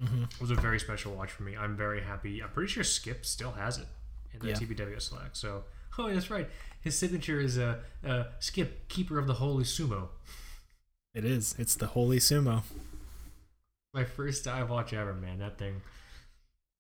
hmm 0.02 0.24
It 0.24 0.40
was 0.42 0.52
a 0.52 0.56
very 0.56 0.80
special 0.80 1.14
watch 1.14 1.32
for 1.32 1.44
me. 1.44 1.56
I'm 1.58 1.76
very 1.76 2.02
happy. 2.02 2.42
I'm 2.42 2.50
pretty 2.50 2.72
sure 2.72 2.84
Skip 2.84 3.26
still 3.26 3.52
has 3.52 3.78
it 3.78 3.88
in 4.34 4.40
the 4.40 4.50
Yeah. 4.50 4.54
TBW 4.56 5.02
Slack. 5.02 5.32
So 5.36 5.64
oh 5.98 6.14
that's 6.14 6.30
right. 6.30 6.50
His 6.82 6.98
signature 6.98 7.40
is 7.40 7.58
a 7.58 7.80
uh, 8.04 8.08
uh, 8.08 8.24
Skip 8.40 8.88
Keeper 8.88 9.20
of 9.20 9.28
the 9.28 9.36
Holy 9.36 9.64
Sumo. 9.64 10.10
It 11.14 11.26
is. 11.26 11.56
It's 11.60 11.76
the 11.76 11.88
holy 11.88 12.20
sumo. 12.20 12.64
My 13.94 14.06
first 14.06 14.46
dive 14.46 14.70
watch 14.70 14.94
ever, 14.94 15.14
man. 15.14 15.40
That 15.40 15.58
thing. 15.58 15.82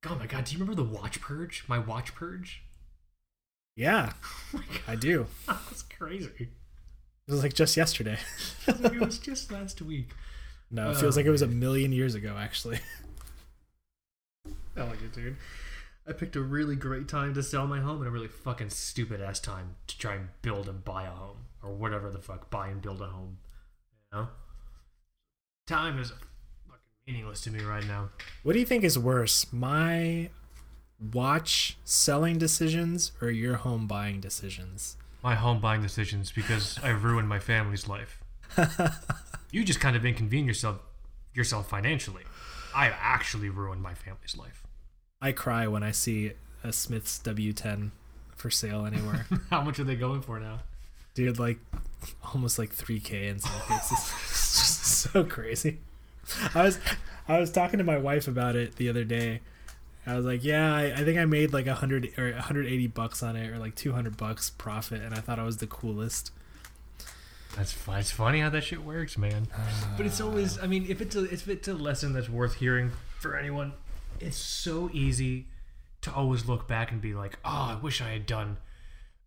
Oh 0.09 0.15
my 0.15 0.25
god! 0.25 0.45
Do 0.45 0.53
you 0.53 0.59
remember 0.59 0.81
the 0.81 0.87
watch 0.87 1.19
purge? 1.19 1.65
My 1.67 1.77
watch 1.77 2.15
purge. 2.15 2.63
Yeah, 3.81 4.13
Oh 4.55 4.61
I 4.87 4.95
do. 4.95 5.25
that's 5.47 5.81
crazy. 5.81 6.29
It 6.39 7.31
was 7.31 7.41
like 7.41 7.55
just 7.55 7.75
yesterday. 7.75 8.19
Like, 8.67 8.93
it 8.93 8.99
was 8.99 9.17
just 9.17 9.51
last 9.51 9.81
week. 9.81 10.11
No, 10.69 10.91
it 10.91 10.97
feels 10.97 11.17
Oh, 11.17 11.19
like 11.19 11.25
it 11.25 11.31
was 11.31 11.41
a 11.41 11.45
um, 11.45 11.59
million 11.59 11.91
years 11.91 12.13
ago, 12.13 12.35
actually. 12.37 12.79
I 14.77 14.83
like 14.83 15.01
it, 15.01 15.13
dude. 15.13 15.35
I 16.07 16.11
picked 16.13 16.35
a 16.35 16.41
really 16.41 16.75
great 16.75 17.07
time 17.07 17.33
to 17.33 17.41
sell 17.41 17.65
my 17.65 17.79
home 17.79 17.97
and 18.01 18.07
a 18.07 18.11
really 18.11 18.27
fucking 18.27 18.69
stupid 18.69 19.19
ass 19.19 19.39
time 19.39 19.77
to 19.87 19.97
try 19.97 20.13
and 20.13 20.27
build 20.43 20.69
and 20.69 20.85
buy 20.85 21.05
a 21.05 21.09
home 21.09 21.37
or 21.63 21.73
whatever 21.73 22.11
the 22.11 22.19
fuck, 22.19 22.51
buy 22.51 22.67
and 22.67 22.83
build 22.83 23.01
a 23.01 23.05
home. 23.07 23.39
You 24.13 24.19
know, 24.19 24.27
time 25.65 25.97
is 25.99 26.11
fucking 26.67 26.79
meaningless 27.07 27.41
to 27.41 27.51
me 27.51 27.63
right 27.63 27.85
now. 27.87 28.09
What 28.43 28.53
do 28.53 28.59
you 28.59 28.65
think 28.67 28.83
is 28.83 28.99
worse, 28.99 29.51
my 29.51 30.29
watch 31.13 31.77
selling 31.83 32.37
decisions 32.37 33.11
or 33.21 33.29
your 33.29 33.55
home 33.55 33.87
buying 33.87 34.19
decisions? 34.19 34.97
My 35.23 35.35
home 35.35 35.59
buying 35.59 35.81
decisions 35.81 36.31
because 36.31 36.79
I 36.83 36.89
ruined 36.89 37.29
my 37.29 37.39
family's 37.39 37.87
life. 37.87 38.19
You 39.51 39.65
just 39.65 39.81
kind 39.81 39.97
of 39.97 40.05
inconvenience 40.05 40.57
yourself 40.57 40.79
yourself 41.33 41.69
financially. 41.69 42.23
I 42.73 42.87
actually 42.87 43.49
ruined 43.49 43.81
my 43.81 43.93
family's 43.93 44.37
life. 44.37 44.63
I 45.21 45.33
cry 45.33 45.67
when 45.67 45.83
I 45.83 45.91
see 45.91 46.31
a 46.63 46.71
Smiths 46.71 47.19
W10 47.23 47.91
for 48.35 48.49
sale 48.49 48.85
anywhere. 48.85 49.27
How 49.49 49.61
much 49.61 49.77
are 49.79 49.83
they 49.83 49.95
going 49.95 50.21
for 50.21 50.39
now? 50.39 50.59
Dude, 51.13 51.37
like 51.37 51.59
almost 52.33 52.57
like 52.57 52.73
3k 52.73 53.29
in 53.29 53.39
some 53.39 53.59
cases. 53.67 53.91
it's 54.29 54.59
just 54.59 54.83
so 55.11 55.25
crazy. 55.25 55.79
I 56.55 56.63
was 56.63 56.79
I 57.27 57.37
was 57.39 57.51
talking 57.51 57.77
to 57.77 57.83
my 57.83 57.97
wife 57.97 58.27
about 58.29 58.55
it 58.55 58.77
the 58.77 58.87
other 58.87 59.03
day. 59.03 59.41
I 60.05 60.15
was 60.15 60.25
like, 60.25 60.43
"Yeah, 60.43 60.73
I, 60.73 60.93
I 60.93 61.03
think 61.03 61.19
I 61.19 61.25
made 61.25 61.53
like 61.53 61.67
a 61.67 61.71
100 61.71 62.17
or 62.17 62.31
180 62.31 62.87
bucks 62.87 63.21
on 63.21 63.35
it 63.35 63.49
or 63.51 63.59
like 63.59 63.75
200 63.75 64.17
bucks 64.17 64.49
profit 64.49 65.01
and 65.01 65.13
I 65.13 65.19
thought 65.19 65.39
I 65.39 65.43
was 65.43 65.57
the 65.57 65.67
coolest." 65.67 66.31
That's 67.55 67.75
it's 67.87 68.11
funny 68.11 68.39
how 68.39 68.49
that 68.49 68.63
shit 68.63 68.83
works, 68.83 69.17
man. 69.17 69.47
But 69.97 70.05
it's 70.05 70.21
always, 70.21 70.57
I 70.59 70.67
mean, 70.67 70.85
if 70.87 71.01
it's 71.01 71.15
a, 71.15 71.25
if 71.25 71.47
it's 71.47 71.67
a 71.67 71.73
lesson 71.73 72.13
that's 72.13 72.29
worth 72.29 72.55
hearing 72.55 72.91
for 73.19 73.35
anyone, 73.35 73.73
it's 74.19 74.37
so 74.37 74.89
easy 74.93 75.47
to 76.01 76.13
always 76.13 76.45
look 76.45 76.67
back 76.67 76.91
and 76.91 77.01
be 77.01 77.13
like, 77.13 77.37
oh, 77.43 77.75
I 77.77 77.79
wish 77.81 78.01
I 78.01 78.09
had 78.09 78.25
done, 78.25 78.57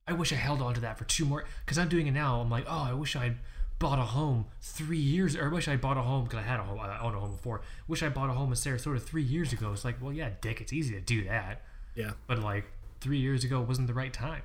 I 0.09 0.15
wish 0.15 0.33
I 0.33 0.37
held 0.37 0.63
on 0.63 0.75
to 0.75 0.81
that 0.81 0.99
for 0.99 1.05
two 1.05 1.25
more, 1.25 1.45
because 1.65 1.79
I'm 1.79 1.89
doing 1.89 2.07
it 2.07 2.13
now. 2.13 2.41
I'm 2.41 2.51
like, 2.51 2.65
oh, 2.67 2.87
I 2.91 2.95
wish 2.95 3.15
I 3.15 3.35
bought 3.79 3.99
a 3.99 4.03
home 4.03 4.47
three 4.61 4.99
years, 4.99 5.37
or 5.37 5.47
I 5.47 5.53
wish 5.53 5.69
I 5.69 5.77
bought 5.77 5.97
a 5.97 6.03
home 6.03 6.25
because 6.25 6.39
I 6.39 6.43
had 6.43 6.61
a 6.61 6.63
home, 6.63 6.79
I 6.81 6.99
owned 7.01 7.17
a 7.17 7.21
home 7.21 7.33
before. 7.33 7.61
Wish 7.89 8.03
I 8.03 8.09
bought 8.09 8.31
a 8.31 8.33
home 8.33 8.49
in 8.51 8.55
Sarasota 8.55 9.01
three 9.01 9.23
years 9.23 9.53
ago. 9.53 9.73
It's 9.73 9.85
like, 9.85 10.01
well, 10.01 10.13
yeah, 10.13 10.31
dick, 10.41 10.61
it's 10.61 10.73
easy 10.73 10.95
to 10.95 11.01
do 11.01 11.25
that, 11.25 11.63
Yeah. 11.95 12.13
but 12.27 12.39
like 12.39 12.65
three 13.01 13.19
years 13.19 13.45
ago 13.45 13.61
wasn't 13.61 13.87
the 13.89 13.95
right 13.95 14.13
time. 14.13 14.43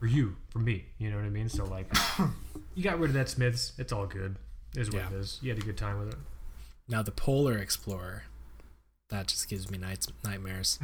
for 0.00 0.06
you, 0.06 0.36
for 0.50 0.60
me, 0.60 0.84
you 0.98 1.10
know 1.10 1.16
what 1.16 1.24
I 1.24 1.30
mean? 1.30 1.48
So 1.48 1.64
like, 1.64 1.92
you 2.74 2.82
got 2.84 2.98
rid 3.00 3.10
of 3.10 3.14
that 3.14 3.28
Smiths. 3.28 3.72
It's 3.78 3.92
all 3.92 4.06
good. 4.06 4.36
Is 4.76 4.90
what 4.90 4.98
Yeah. 5.02 5.08
it 5.08 5.14
is. 5.14 5.38
You 5.42 5.50
had 5.50 5.58
a 5.58 5.66
good 5.66 5.76
time 5.76 5.98
with 5.98 6.08
it. 6.10 6.18
Now 6.88 7.02
the 7.02 7.10
Polar 7.10 7.58
Explorer 7.58 8.24
that 9.10 9.26
just 9.26 9.48
gives 9.48 9.70
me 9.70 9.76
nights 9.78 10.06
nightmares. 10.24 10.78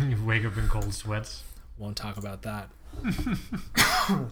you 0.00 0.16
wake 0.26 0.44
up 0.44 0.56
in 0.56 0.66
cold 0.68 0.94
sweats. 0.94 1.42
Won't 1.76 1.96
talk 1.96 2.16
about 2.16 2.42
that. 2.42 2.70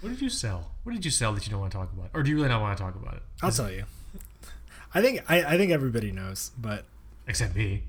What 0.00 0.10
did 0.10 0.20
you 0.22 0.28
sell? 0.30 0.72
What 0.82 0.92
did 0.94 1.04
you 1.04 1.10
sell 1.10 1.32
that 1.34 1.44
you 1.46 1.50
don't 1.50 1.60
want 1.60 1.72
to 1.72 1.78
talk 1.78 1.92
about, 1.92 2.10
or 2.14 2.22
do 2.22 2.30
you 2.30 2.36
really 2.36 2.48
not 2.48 2.60
want 2.62 2.76
to 2.76 2.82
talk 2.82 2.94
about 2.94 3.14
it? 3.14 3.22
I'll 3.42 3.50
tell 3.52 3.70
you. 3.70 3.84
I 4.94 5.02
think 5.02 5.22
I, 5.30 5.42
I 5.54 5.56
think 5.56 5.70
everybody 5.72 6.10
knows, 6.12 6.50
but 6.58 6.84
Except 7.26 7.54
me. 7.54 7.84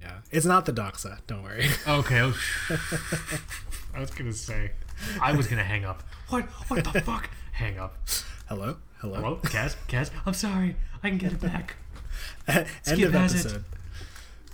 yeah, 0.00 0.18
it's 0.30 0.46
not 0.46 0.64
the 0.64 0.72
Doxa. 0.72 1.18
Don't 1.26 1.42
worry. 1.42 1.68
Okay. 1.88 2.20
oh, 2.20 2.34
I 3.94 4.00
was 4.00 4.10
gonna 4.10 4.32
say. 4.32 4.70
I 5.20 5.32
was 5.32 5.46
gonna 5.48 5.64
hang 5.64 5.84
up. 5.84 6.02
What? 6.28 6.44
What 6.70 6.84
the 6.84 7.00
fuck? 7.00 7.28
Hang 7.52 7.78
up. 7.78 7.96
Hello, 8.48 8.76
hello. 8.98 9.14
Hello, 9.16 9.36
Kaz. 9.42 9.76
Kaz. 9.88 10.10
I'm 10.24 10.34
sorry. 10.34 10.76
I 11.02 11.08
can 11.08 11.18
get 11.18 11.32
it 11.32 11.40
back. 11.40 11.76
End 12.48 12.66
Skip 12.82 13.08
of 13.08 13.12
has 13.14 13.34
it. 13.34 13.38
episode. 13.40 13.64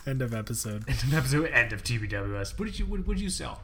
End 0.06 0.22
of 0.22 0.34
episode. 0.34 0.84
End 0.88 0.98
of 1.02 1.14
episode. 1.14 1.50
End 1.50 1.72
of 1.72 1.84
TBWS. 1.84 2.58
What 2.58 2.64
did 2.66 2.78
you? 2.78 2.86
What, 2.86 3.06
what 3.06 3.16
did 3.16 3.22
you 3.22 3.30
sell? 3.30 3.60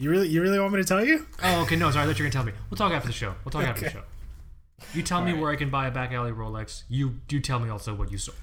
You 0.00 0.08
really 0.10 0.28
you 0.28 0.40
really 0.40 0.58
want 0.58 0.72
me 0.72 0.80
to 0.80 0.88
tell 0.88 1.04
you? 1.04 1.26
Oh, 1.42 1.60
okay. 1.62 1.76
No, 1.76 1.90
sorry. 1.90 2.04
I 2.04 2.06
thought 2.06 2.18
you 2.18 2.24
were 2.24 2.30
gonna 2.30 2.44
tell 2.44 2.44
me. 2.44 2.52
We'll 2.70 2.78
talk 2.78 2.90
after 2.92 3.06
the 3.08 3.12
show. 3.12 3.34
We'll 3.44 3.52
talk 3.52 3.64
after 3.64 3.84
the 3.84 3.90
show. 3.90 4.02
You 4.94 5.02
tell 5.02 5.20
me 5.20 5.26
Alright. 5.32 5.42
where 5.42 5.52
I 5.52 5.56
can 5.56 5.68
buy 5.68 5.88
a 5.88 5.90
back 5.90 6.10
alley 6.12 6.32
Rolex. 6.32 6.84
You 6.88 7.16
do 7.28 7.38
tell 7.38 7.58
me 7.60 7.68
also 7.68 7.94
what 7.94 8.10
you 8.10 8.16
sold 8.16 8.38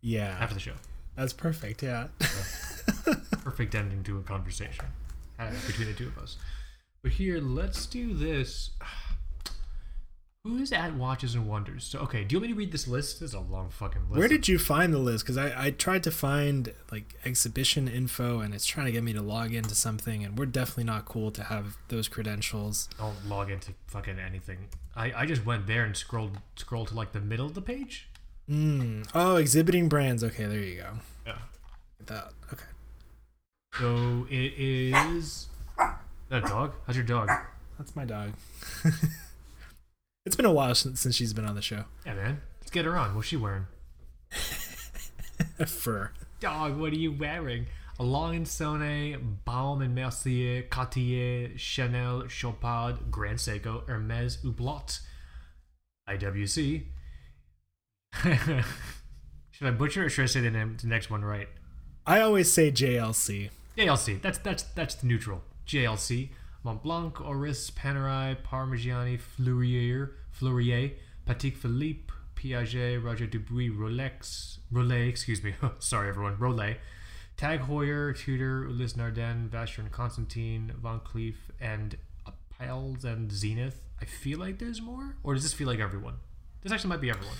Yeah, 0.00 0.36
after 0.40 0.54
the 0.54 0.60
show. 0.60 0.72
that's 1.14 1.32
perfect. 1.32 1.84
Yeah. 1.84 2.08
Perfect 3.44 3.74
ending 3.76 4.02
to 4.02 4.18
a 4.18 4.22
conversation 4.22 4.84
uh, 5.38 5.50
between 5.68 5.86
the 5.88 5.94
two 5.94 6.08
of 6.08 6.18
us. 6.18 6.36
But 7.02 7.12
here, 7.12 7.38
let's 7.40 7.86
do 7.86 8.12
this. 8.12 8.70
Who 10.44 10.56
is 10.58 10.72
at 10.72 10.94
Watches 10.94 11.34
and 11.34 11.48
Wonders? 11.48 11.84
So, 11.84 11.98
okay, 12.00 12.22
do 12.24 12.34
you 12.34 12.38
want 12.38 12.50
me 12.50 12.54
to 12.54 12.58
read 12.58 12.72
this 12.72 12.86
list? 12.86 13.20
This 13.20 13.30
is 13.30 13.34
a 13.34 13.40
long 13.40 13.70
fucking 13.70 14.02
list. 14.08 14.18
Where 14.18 14.28
did 14.28 14.46
you 14.46 14.58
find 14.58 14.94
the 14.94 14.98
list? 14.98 15.24
Because 15.24 15.36
I, 15.36 15.66
I 15.66 15.70
tried 15.70 16.04
to 16.04 16.10
find 16.10 16.72
like 16.92 17.16
exhibition 17.24 17.88
info 17.88 18.40
and 18.40 18.54
it's 18.54 18.64
trying 18.64 18.86
to 18.86 18.92
get 18.92 19.02
me 19.02 19.12
to 19.12 19.20
log 19.20 19.52
into 19.52 19.74
something, 19.74 20.24
and 20.24 20.38
we're 20.38 20.46
definitely 20.46 20.84
not 20.84 21.04
cool 21.06 21.30
to 21.32 21.42
have 21.44 21.76
those 21.88 22.06
credentials. 22.08 22.88
Don't 22.98 23.28
log 23.28 23.50
into 23.50 23.72
fucking 23.88 24.18
anything. 24.18 24.68
I, 24.94 25.12
I 25.12 25.26
just 25.26 25.44
went 25.44 25.66
there 25.66 25.84
and 25.84 25.96
scrolled 25.96 26.38
scrolled 26.56 26.88
to 26.88 26.94
like 26.94 27.12
the 27.12 27.20
middle 27.20 27.46
of 27.46 27.54
the 27.54 27.62
page. 27.62 28.08
Mm. 28.48 29.08
Oh, 29.14 29.36
exhibiting 29.36 29.88
brands. 29.88 30.22
Okay, 30.22 30.46
there 30.46 30.60
you 30.60 30.76
go. 30.76 30.90
Yeah. 31.26 31.38
That 32.06 32.32
okay. 32.52 32.64
So 33.74 34.26
it 34.30 34.54
is. 34.56 35.48
That 36.28 36.44
dog? 36.44 36.74
How's 36.86 36.96
your 36.96 37.04
dog? 37.04 37.28
That's 37.76 37.94
my 37.96 38.04
dog. 38.04 38.32
it's 40.28 40.36
been 40.36 40.44
a 40.44 40.52
while 40.52 40.74
since, 40.74 41.00
since 41.00 41.14
she's 41.14 41.32
been 41.32 41.46
on 41.46 41.54
the 41.54 41.62
show. 41.62 41.84
Yeah, 42.04 42.12
man. 42.12 42.42
Let's 42.60 42.70
get 42.70 42.84
her 42.84 42.98
on. 42.98 43.14
What's 43.14 43.28
she 43.28 43.38
wearing? 43.38 43.66
a 45.58 45.64
Fur. 45.66 46.10
Dog, 46.38 46.76
what 46.76 46.92
are 46.92 46.96
you 46.96 47.12
wearing? 47.12 47.64
A 47.98 48.02
Long 48.02 48.44
Sonne, 48.44 48.82
eh? 48.82 49.16
Baume 49.46 49.80
and 49.80 49.94
Mercier, 49.94 50.64
Cartier, 50.68 51.56
Chanel, 51.56 52.26
Chopard, 52.28 53.10
Grand 53.10 53.38
Seiko, 53.38 53.88
Hermes, 53.88 54.36
Hublot, 54.44 55.00
IWC. 56.10 56.82
should 59.50 59.66
I 59.66 59.70
butcher 59.70 60.04
or 60.04 60.10
should 60.10 60.24
I 60.24 60.26
say 60.26 60.40
the, 60.40 60.50
name, 60.50 60.76
the 60.78 60.88
next 60.88 61.08
one 61.08 61.24
right? 61.24 61.48
I 62.06 62.20
always 62.20 62.52
say 62.52 62.70
JLC. 62.70 63.48
JLC. 63.78 64.20
That's 64.20 64.36
that's 64.38 64.62
that's 64.74 64.94
the 64.96 65.06
neutral. 65.06 65.40
JLC. 65.66 66.28
Mont 66.68 66.82
Blanc, 66.82 67.18
Oris, 67.22 67.70
Panerai, 67.70 68.36
Parmigiani, 68.42 69.18
Fleurier, 69.18 70.10
Fleurier, 70.30 70.92
Patek 71.26 71.56
Philippe, 71.56 72.12
Piaget, 72.36 73.02
Roger 73.02 73.26
Dubuis, 73.26 73.74
Rolex, 73.74 74.58
Rollet, 74.70 75.08
excuse 75.08 75.42
me, 75.42 75.54
sorry 75.78 76.10
everyone, 76.10 76.36
Rollet, 76.36 76.76
Tag 77.38 77.62
Heuer, 77.62 78.14
Tudor, 78.14 78.68
Ulysse 78.68 78.98
Nardin, 78.98 79.48
Vacheron 79.48 79.78
and 79.84 79.92
Constantine, 79.92 80.74
Van 80.82 81.00
Cleef, 81.00 81.36
and 81.58 81.96
Arpels 82.26 83.02
and 83.02 83.32
Zenith. 83.32 83.80
I 84.02 84.04
feel 84.04 84.38
like 84.38 84.58
there's 84.58 84.82
more, 84.82 85.16
or 85.22 85.32
does 85.32 85.44
this 85.44 85.54
feel 85.54 85.68
like 85.68 85.80
everyone? 85.80 86.16
This 86.60 86.70
actually 86.70 86.90
might 86.90 87.00
be 87.00 87.08
everyone. 87.08 87.36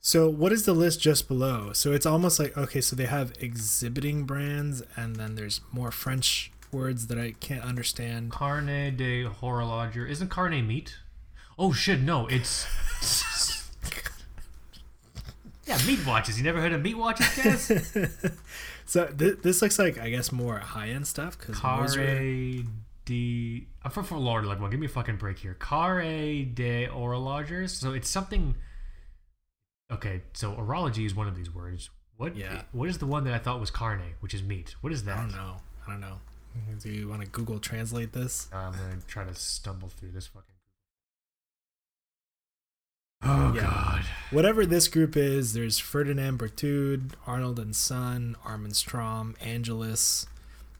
So 0.00 0.28
what 0.28 0.52
is 0.52 0.64
the 0.64 0.74
list 0.74 1.00
just 1.00 1.28
below? 1.28 1.72
So 1.72 1.92
it's 1.92 2.06
almost 2.06 2.40
like 2.40 2.58
okay, 2.58 2.80
so 2.80 2.96
they 2.96 3.06
have 3.06 3.32
exhibiting 3.40 4.24
brands, 4.24 4.82
and 4.96 5.14
then 5.14 5.36
there's 5.36 5.60
more 5.72 5.92
French 5.92 6.50
words 6.74 7.06
that 7.06 7.18
I 7.18 7.32
can't 7.32 7.64
understand. 7.64 8.30
Carne 8.30 8.96
de 8.96 9.24
Horologer. 9.24 10.08
Isn't 10.08 10.28
carne 10.28 10.66
meat? 10.66 10.96
Oh 11.58 11.72
shit, 11.72 12.00
no, 12.00 12.26
it's 12.26 12.66
Yeah, 15.66 15.78
meat 15.86 16.06
watches. 16.06 16.36
You 16.36 16.44
never 16.44 16.60
heard 16.60 16.72
of 16.72 16.82
meat 16.82 16.98
watches, 16.98 17.36
guys? 17.36 18.30
So 18.86 19.06
th- 19.06 19.38
this 19.42 19.62
looks 19.62 19.78
like 19.78 19.98
I 19.98 20.10
guess 20.10 20.30
more 20.30 20.58
high 20.58 20.88
end 20.88 21.06
stuff 21.06 21.38
because 21.38 21.58
Carre 21.58 22.64
de. 23.06 23.66
I'm 23.82 23.90
from 23.90 24.04
Fort 24.04 24.20
Lauderdale. 24.20 24.58
Like, 24.58 24.70
give 24.70 24.78
me 24.78 24.86
a 24.86 24.90
fucking 24.90 25.16
break 25.16 25.38
here. 25.38 25.54
Carre 25.54 26.44
de 26.44 26.86
orologers. 26.88 27.70
So 27.70 27.92
it's 27.94 28.10
something. 28.10 28.56
Okay, 29.90 30.22
so 30.34 30.52
orology 30.52 31.06
is 31.06 31.14
one 31.14 31.28
of 31.28 31.34
these 31.34 31.52
words. 31.54 31.88
What? 32.18 32.36
Yeah. 32.36 32.62
What 32.72 32.88
is 32.88 32.98
the 32.98 33.06
one 33.06 33.24
that 33.24 33.34
I 33.34 33.38
thought 33.38 33.58
was 33.58 33.70
carne, 33.70 34.14
which 34.20 34.34
is 34.34 34.42
meat? 34.42 34.74
What 34.82 34.92
is 34.92 35.04
that? 35.04 35.16
I 35.16 35.20
don't 35.22 35.32
know. 35.32 35.56
I 35.86 35.90
don't 35.90 36.00
know. 36.00 36.18
Do 36.80 36.90
you 36.90 37.08
want 37.08 37.22
to 37.22 37.28
Google 37.28 37.58
translate 37.58 38.12
this? 38.12 38.48
I'm 38.52 38.72
gonna 38.72 38.98
try 39.06 39.24
to 39.24 39.34
stumble 39.34 39.88
through 39.88 40.10
this 40.12 40.26
fucking. 40.28 40.50
Oh 43.22 43.54
Yeah. 43.54 43.62
God. 43.62 44.04
Whatever 44.30 44.66
this 44.66 44.86
group 44.88 45.16
is, 45.16 45.54
there's 45.54 45.78
Ferdinand 45.78 46.38
Berthoud, 46.38 47.12
Arnold 47.26 47.58
and 47.58 47.74
Son, 47.74 48.36
Armin 48.44 48.74
Strom, 48.74 49.34
Angelus, 49.40 50.26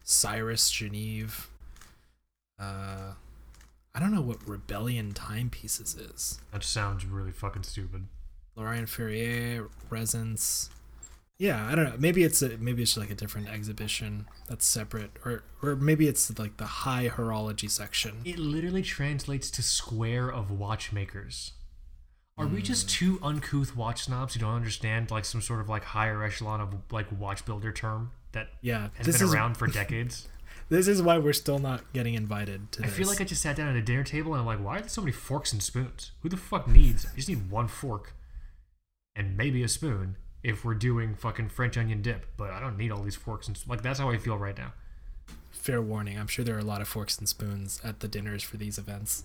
Cyrus 0.03 0.69
Geneve. 0.69 1.49
Uh, 2.59 3.13
I 3.93 3.99
don't 3.99 4.13
know 4.13 4.21
what 4.21 4.47
Rebellion 4.47 5.13
Timepieces 5.13 5.95
is. 5.95 6.39
That 6.51 6.63
sounds 6.63 7.05
really 7.05 7.31
fucking 7.31 7.63
stupid. 7.63 8.05
Laurent 8.55 8.87
Ferrier, 8.89 9.67
Resonance. 9.89 10.69
Yeah, 11.37 11.67
I 11.69 11.75
don't 11.75 11.85
know. 11.85 11.95
Maybe 11.99 12.23
it's 12.23 12.41
a 12.41 12.57
maybe 12.57 12.81
it's 12.83 12.95
like 12.95 13.09
a 13.09 13.15
different 13.15 13.49
exhibition 13.49 14.25
that's 14.47 14.65
separate, 14.65 15.11
or 15.25 15.43
or 15.61 15.75
maybe 15.75 16.07
it's 16.07 16.37
like 16.39 16.57
the 16.57 16.65
high 16.65 17.09
horology 17.09 17.69
section. 17.69 18.21
It 18.23 18.39
literally 18.39 18.81
translates 18.81 19.51
to 19.51 19.61
square 19.61 20.29
of 20.31 20.49
watchmakers. 20.49 21.51
Are 22.37 22.47
we 22.47 22.61
just 22.61 22.89
two 22.89 23.17
uncouth 23.23 23.75
watch 23.77 24.03
snobs 24.03 24.33
who 24.33 24.41
don't 24.41 24.55
understand 24.55 25.09
like 25.09 25.23
some 25.23 25.41
sort 25.41 25.61
of 25.61 25.69
like 25.69 25.83
higher 25.85 26.21
echelon 26.23 26.59
of 26.59 26.73
like 26.91 27.07
watch 27.17 27.45
builder 27.45 27.71
term 27.71 28.11
that 28.33 28.49
Yeah, 28.61 28.89
has 28.95 29.05
been 29.05 29.15
is 29.15 29.21
around 29.33 29.55
for 29.57 29.67
decades? 29.67 30.27
this 30.67 30.87
is 30.87 31.01
why 31.01 31.17
we're 31.17 31.31
still 31.31 31.59
not 31.59 31.93
getting 31.93 32.13
invited 32.13 32.71
to 32.73 32.83
I 32.83 32.87
this. 32.87 32.95
feel 32.97 33.07
like 33.07 33.21
I 33.21 33.23
just 33.23 33.41
sat 33.41 33.55
down 33.55 33.69
at 33.69 33.75
a 33.77 33.81
dinner 33.81 34.03
table 34.03 34.33
and 34.33 34.41
I'm 34.41 34.45
like, 34.45 34.59
why 34.63 34.77
are 34.77 34.79
there 34.81 34.89
so 34.89 34.99
many 35.01 35.11
forks 35.13 35.53
and 35.53 35.63
spoons? 35.63 36.11
Who 36.23 36.29
the 36.29 36.35
fuck 36.37 36.67
needs? 36.67 37.05
I 37.05 37.15
just 37.15 37.29
need 37.29 37.49
one 37.49 37.67
fork 37.69 38.13
and 39.15 39.37
maybe 39.37 39.63
a 39.63 39.69
spoon 39.69 40.17
if 40.45 40.63
we're 40.63 40.75
doing 40.75 41.15
fucking 41.15 41.49
French 41.49 41.75
onion 41.75 42.03
dip. 42.03 42.27
But 42.37 42.51
I 42.51 42.59
don't 42.59 42.77
need 42.77 42.91
all 42.91 43.01
these 43.01 43.15
forks 43.15 43.47
and 43.47 43.59
like 43.67 43.81
that's 43.81 43.99
how 43.99 44.11
I 44.11 44.17
feel 44.17 44.37
right 44.37 44.57
now. 44.57 44.73
Fair 45.51 45.81
warning. 45.81 46.19
I'm 46.19 46.27
sure 46.27 46.45
there 46.45 46.55
are 46.55 46.59
a 46.59 46.63
lot 46.63 46.81
of 46.81 46.87
forks 46.87 47.17
and 47.17 47.27
spoons 47.27 47.81
at 47.83 47.99
the 47.99 48.07
dinners 48.07 48.43
for 48.43 48.57
these 48.57 48.77
events. 48.77 49.23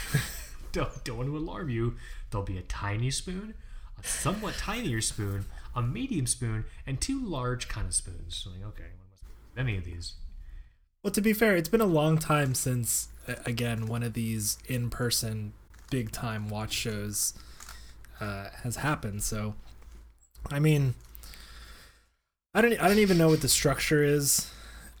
don't, 0.72 1.04
don't 1.04 1.18
want 1.18 1.28
to 1.28 1.36
alarm 1.36 1.68
you. 1.68 1.96
There'll 2.30 2.46
be 2.46 2.56
a 2.56 2.62
tiny 2.62 3.10
spoon, 3.10 3.52
a 4.02 4.06
somewhat 4.06 4.54
tinier 4.54 5.02
spoon, 5.02 5.44
a 5.76 5.82
medium 5.82 6.26
spoon, 6.26 6.64
and 6.86 6.98
two 6.98 7.22
large 7.22 7.68
kind 7.68 7.86
of 7.86 7.94
spoons. 7.94 8.34
So 8.34 8.50
like, 8.50 8.66
okay, 8.68 8.90
any 9.54 9.76
of 9.76 9.84
these? 9.84 10.14
Well, 11.02 11.10
to 11.10 11.20
be 11.20 11.34
fair, 11.34 11.56
it's 11.56 11.68
been 11.68 11.82
a 11.82 11.86
long 11.86 12.16
time 12.16 12.54
since, 12.54 13.08
again, 13.44 13.86
one 13.86 14.02
of 14.02 14.14
these 14.14 14.56
in-person, 14.66 15.52
big-time 15.90 16.48
watch 16.48 16.72
shows 16.72 17.34
uh, 18.20 18.46
has 18.62 18.76
happened. 18.76 19.22
So, 19.22 19.56
I 20.50 20.58
mean, 20.58 20.94
I 22.54 22.60
don't, 22.60 22.78
I 22.80 22.88
don't 22.88 22.98
even 22.98 23.18
know 23.18 23.28
what 23.28 23.40
the 23.40 23.48
structure 23.48 24.04
is, 24.04 24.50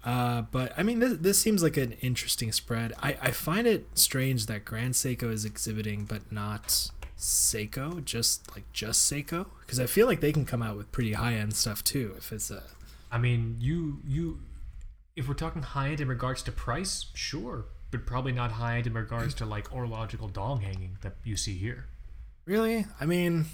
uh, 0.04 0.42
but 0.42 0.72
I 0.76 0.82
mean, 0.82 0.98
this, 0.98 1.18
this 1.18 1.38
seems 1.38 1.62
like 1.62 1.76
an 1.76 1.92
interesting 2.00 2.50
spread. 2.52 2.92
I, 3.02 3.16
I 3.20 3.30
find 3.30 3.66
it 3.66 3.86
strange 3.94 4.46
that 4.46 4.64
Grand 4.64 4.94
Seiko 4.94 5.32
is 5.32 5.44
exhibiting, 5.44 6.04
but 6.04 6.32
not 6.32 6.90
Seiko, 7.18 8.04
just 8.04 8.50
like 8.52 8.64
just 8.72 9.10
Seiko, 9.10 9.46
because 9.60 9.78
I 9.78 9.86
feel 9.86 10.06
like 10.06 10.20
they 10.20 10.32
can 10.32 10.44
come 10.44 10.62
out 10.62 10.76
with 10.76 10.90
pretty 10.90 11.12
high-end 11.12 11.54
stuff 11.54 11.84
too. 11.84 12.14
If 12.16 12.32
it's 12.32 12.50
a 12.50 12.62
I 13.12 13.18
mean, 13.18 13.58
you 13.60 14.00
you, 14.04 14.40
if 15.14 15.28
we're 15.28 15.34
talking 15.34 15.62
high 15.62 15.90
end 15.90 16.00
in 16.00 16.08
regards 16.08 16.42
to 16.44 16.52
price, 16.52 17.06
sure, 17.14 17.66
but 17.90 18.06
probably 18.06 18.32
not 18.32 18.52
high 18.52 18.78
end 18.78 18.86
in 18.86 18.94
regards 18.94 19.34
to 19.34 19.46
like 19.46 19.68
horological 19.68 20.32
dong 20.32 20.62
hanging 20.62 20.96
that 21.02 21.16
you 21.22 21.36
see 21.36 21.56
here. 21.58 21.86
really, 22.46 22.86
I 22.98 23.04
mean, 23.04 23.46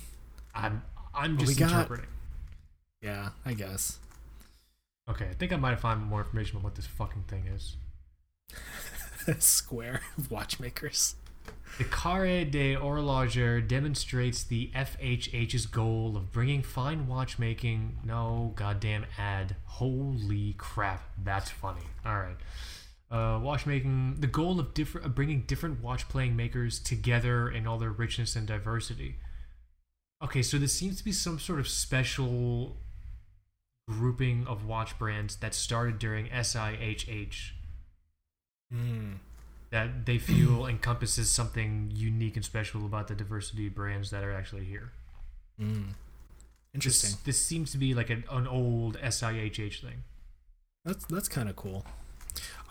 I'm 0.55 0.83
I'm 1.19 1.37
just 1.39 1.59
got- 1.59 1.71
interpreting. 1.73 2.07
yeah, 3.03 3.31
I 3.45 3.55
guess. 3.55 3.99
Okay, 5.09 5.27
I 5.31 5.35
think 5.35 5.53
I 5.53 5.57
might 5.57 5.81
find 5.81 6.03
more 6.03 6.21
information 6.21 6.57
on 6.59 6.63
what 6.63 6.75
this 6.75 6.87
fucking 6.87 7.25
thing 7.29 7.47
is. 7.47 7.77
square 9.39 10.01
of 10.17 10.31
watchmakers. 10.31 11.15
The 11.79 11.85
Carre 11.85 12.45
de 12.45 12.75
Horloger 12.77 13.67
demonstrates 13.67 14.43
the 14.43 14.71
FHH's 14.75 15.67
goal 15.67 16.17
of 16.17 16.33
bringing 16.33 16.63
fine 16.63 17.07
watchmaking. 17.07 17.99
No 18.05 18.53
goddamn 18.57 19.07
ad. 19.17 19.57
Holy 19.65 20.55
crap, 20.59 21.03
that's 21.23 21.51
funny. 21.51 21.83
All 22.05 22.17
right. 22.19 22.37
Uh, 23.11 23.39
watchmaking, 23.41 24.17
the 24.19 24.27
goal 24.27 24.61
of 24.61 24.75
different, 24.75 25.07
of 25.07 25.15
bringing 25.15 25.43
different 25.43 25.83
watch 25.83 26.09
playing 26.09 26.37
makers 26.37 26.79
together 26.79 27.49
in 27.49 27.67
all 27.67 27.79
their 27.79 27.91
richness 27.91 28.35
and 28.37 28.47
diversity. 28.47 29.17
Okay, 30.23 30.43
so 30.43 30.59
this 30.59 30.73
seems 30.73 30.99
to 30.99 31.05
be 31.05 31.13
some 31.13 31.39
sort 31.39 31.61
of 31.61 31.69
special 31.69 32.77
grouping 33.89 34.47
of 34.47 34.67
watch 34.67 34.99
brands 34.99 35.37
that 35.37 35.55
started 35.55 35.99
during 35.99 36.27
SIHH 36.29 37.53
Hmm. 38.71 39.13
that 39.71 40.05
they 40.05 40.19
feel 40.19 40.67
encompasses 40.69 41.31
something 41.31 41.91
unique 41.95 42.37
and 42.37 42.45
special 42.45 42.85
about 42.85 43.09
the 43.09 43.15
diversity 43.15 43.69
of 43.69 43.75
brands 43.75 44.11
that 44.11 44.23
are 44.23 44.33
actually 44.33 44.65
here. 44.65 44.93
Mm. 45.59 45.87
This, 45.89 45.95
Interesting. 46.75 47.19
this 47.25 47.43
seems 47.43 47.73
to 47.73 47.79
be 47.79 47.95
like 47.95 48.11
an, 48.11 48.25
an 48.31 48.47
old 48.47 48.99
SIHH 48.99 49.81
thing. 49.81 50.03
That's 50.85 51.05
that's 51.07 51.29
kind 51.29 51.49
of 51.49 51.57
cool. 51.57 51.85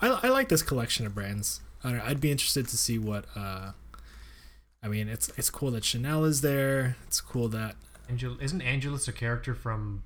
I, 0.01 0.09
I 0.23 0.27
like 0.29 0.49
this 0.49 0.61
collection 0.61 1.05
of 1.07 1.15
brands. 1.15 1.61
I 1.83 1.99
I'd 1.99 2.21
be 2.21 2.31
interested 2.31 2.67
to 2.67 2.77
see 2.77 2.99
what. 2.99 3.25
Uh, 3.35 3.71
I 4.87 4.89
mean, 4.89 5.09
it's 5.09 5.29
it's 5.35 5.49
cool 5.49 5.71
that 5.71 5.83
Chanel 5.83 6.23
is 6.23 6.39
there. 6.39 6.95
It's 7.07 7.19
cool 7.19 7.49
that 7.49 7.75
Angel 8.09 8.37
isn't 8.39 8.61
Angelus 8.61 9.05
a 9.09 9.11
character 9.11 9.53
from 9.53 10.03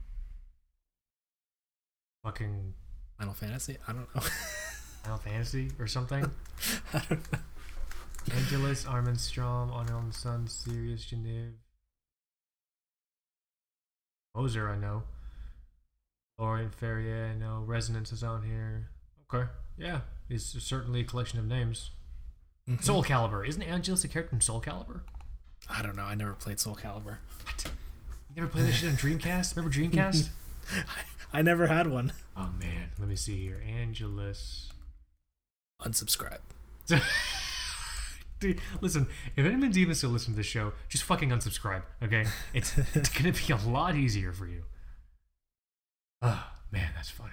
fucking 2.24 2.74
Final 3.20 3.36
Fantasy. 3.36 3.78
I 3.88 3.94
don't 3.94 4.16
know. 4.16 4.22
Final 5.04 5.20
Fantasy 5.20 5.70
or 5.78 5.86
something? 5.86 6.26
I 6.96 7.02
don't 7.08 7.32
know. 7.32 7.40
Angelus, 8.36 8.88
Armin 8.88 9.18
Strom, 9.18 9.72
Arnold 9.72 10.16
Son, 10.16 10.48
Cyrus 10.48 11.06
Geneve. 11.06 11.54
Moser, 14.36 14.68
I 14.68 14.78
know. 14.80 15.04
Laurent 16.40 16.74
Ferrier, 16.74 17.30
I 17.32 17.38
know. 17.38 17.62
Resonance 17.68 18.12
is 18.12 18.24
on 18.24 18.42
here. 18.42 18.90
Okay. 19.32 19.48
Yeah. 19.78 20.00
It's 20.28 20.60
certainly 20.64 21.02
a 21.02 21.04
collection 21.04 21.38
of 21.38 21.46
names. 21.46 21.92
Mhm. 22.78 22.84
Soul 22.84 23.04
Calibur. 23.04 23.48
Isn't 23.48 23.62
Angelus 23.62 24.04
a 24.04 24.08
character 24.08 24.30
from 24.30 24.42
Soul 24.42 24.62
Calibur? 24.62 25.02
I 25.70 25.82
don't 25.82 25.96
know. 25.96 26.04
I 26.04 26.16
never 26.16 26.34
played 26.34 26.60
Soul 26.60 26.76
Calibur. 26.76 27.18
What? 27.46 27.66
You 28.36 28.42
never 28.42 28.48
played 28.48 28.68
that 28.68 28.74
shit 28.74 28.90
on 28.90 28.96
Dreamcast? 28.96 29.56
Remember 29.56 29.76
Dreamcast? 29.76 30.30
I 31.34 31.42
never 31.42 31.68
had 31.68 31.88
one. 31.88 32.14
oh 32.36 32.50
man, 32.60 32.90
let 33.00 33.08
me 33.08 33.16
see 33.16 33.42
here. 33.42 33.62
Angelus. 33.66 34.70
Unsubscribe. 35.82 36.40
Dude, 38.40 38.60
listen, 38.82 39.08
if 39.36 39.46
anyone's 39.46 39.78
even 39.78 39.94
still 39.94 40.10
listening 40.10 40.34
to 40.34 40.38
this 40.38 40.48
show, 40.48 40.74
just 40.90 41.04
fucking 41.04 41.30
unsubscribe, 41.30 41.84
okay? 42.04 42.26
It's 42.54 42.76
it's 42.96 43.10
gonna 43.10 43.32
be 43.34 43.54
a 43.54 43.58
lot 43.70 43.96
easier 43.96 44.34
for 44.34 44.48
you. 44.48 44.64
Oh 46.22 46.48
man, 46.72 46.90
that's 46.96 47.10
funny. 47.10 47.32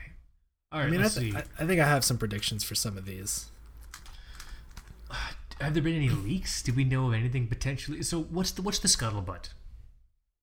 All 0.71 0.81
right, 0.81 0.87
I 0.87 0.91
mean, 0.91 1.01
I, 1.01 1.03
let's 1.05 1.15
th- 1.17 1.33
see. 1.33 1.37
I, 1.39 1.45
I 1.59 1.67
think 1.67 1.81
I 1.81 1.87
have 1.87 2.05
some 2.05 2.19
predictions 2.19 2.63
for 2.63 2.75
some 2.75 2.97
of 2.99 3.05
these. 3.07 3.47
Have 5.61 5.75
there 5.75 5.83
been 5.83 5.97
any 5.97 6.09
leaks? 6.09 6.63
Do 6.63 6.73
we 6.73 6.85
know 6.85 7.09
of 7.09 7.15
anything 7.15 7.49
potentially? 7.49 8.03
So 8.03 8.23
what's 8.23 8.53
the 8.53 8.63
what's 8.63 8.79
the 8.79 8.89
scuttlebutt? 8.89 9.49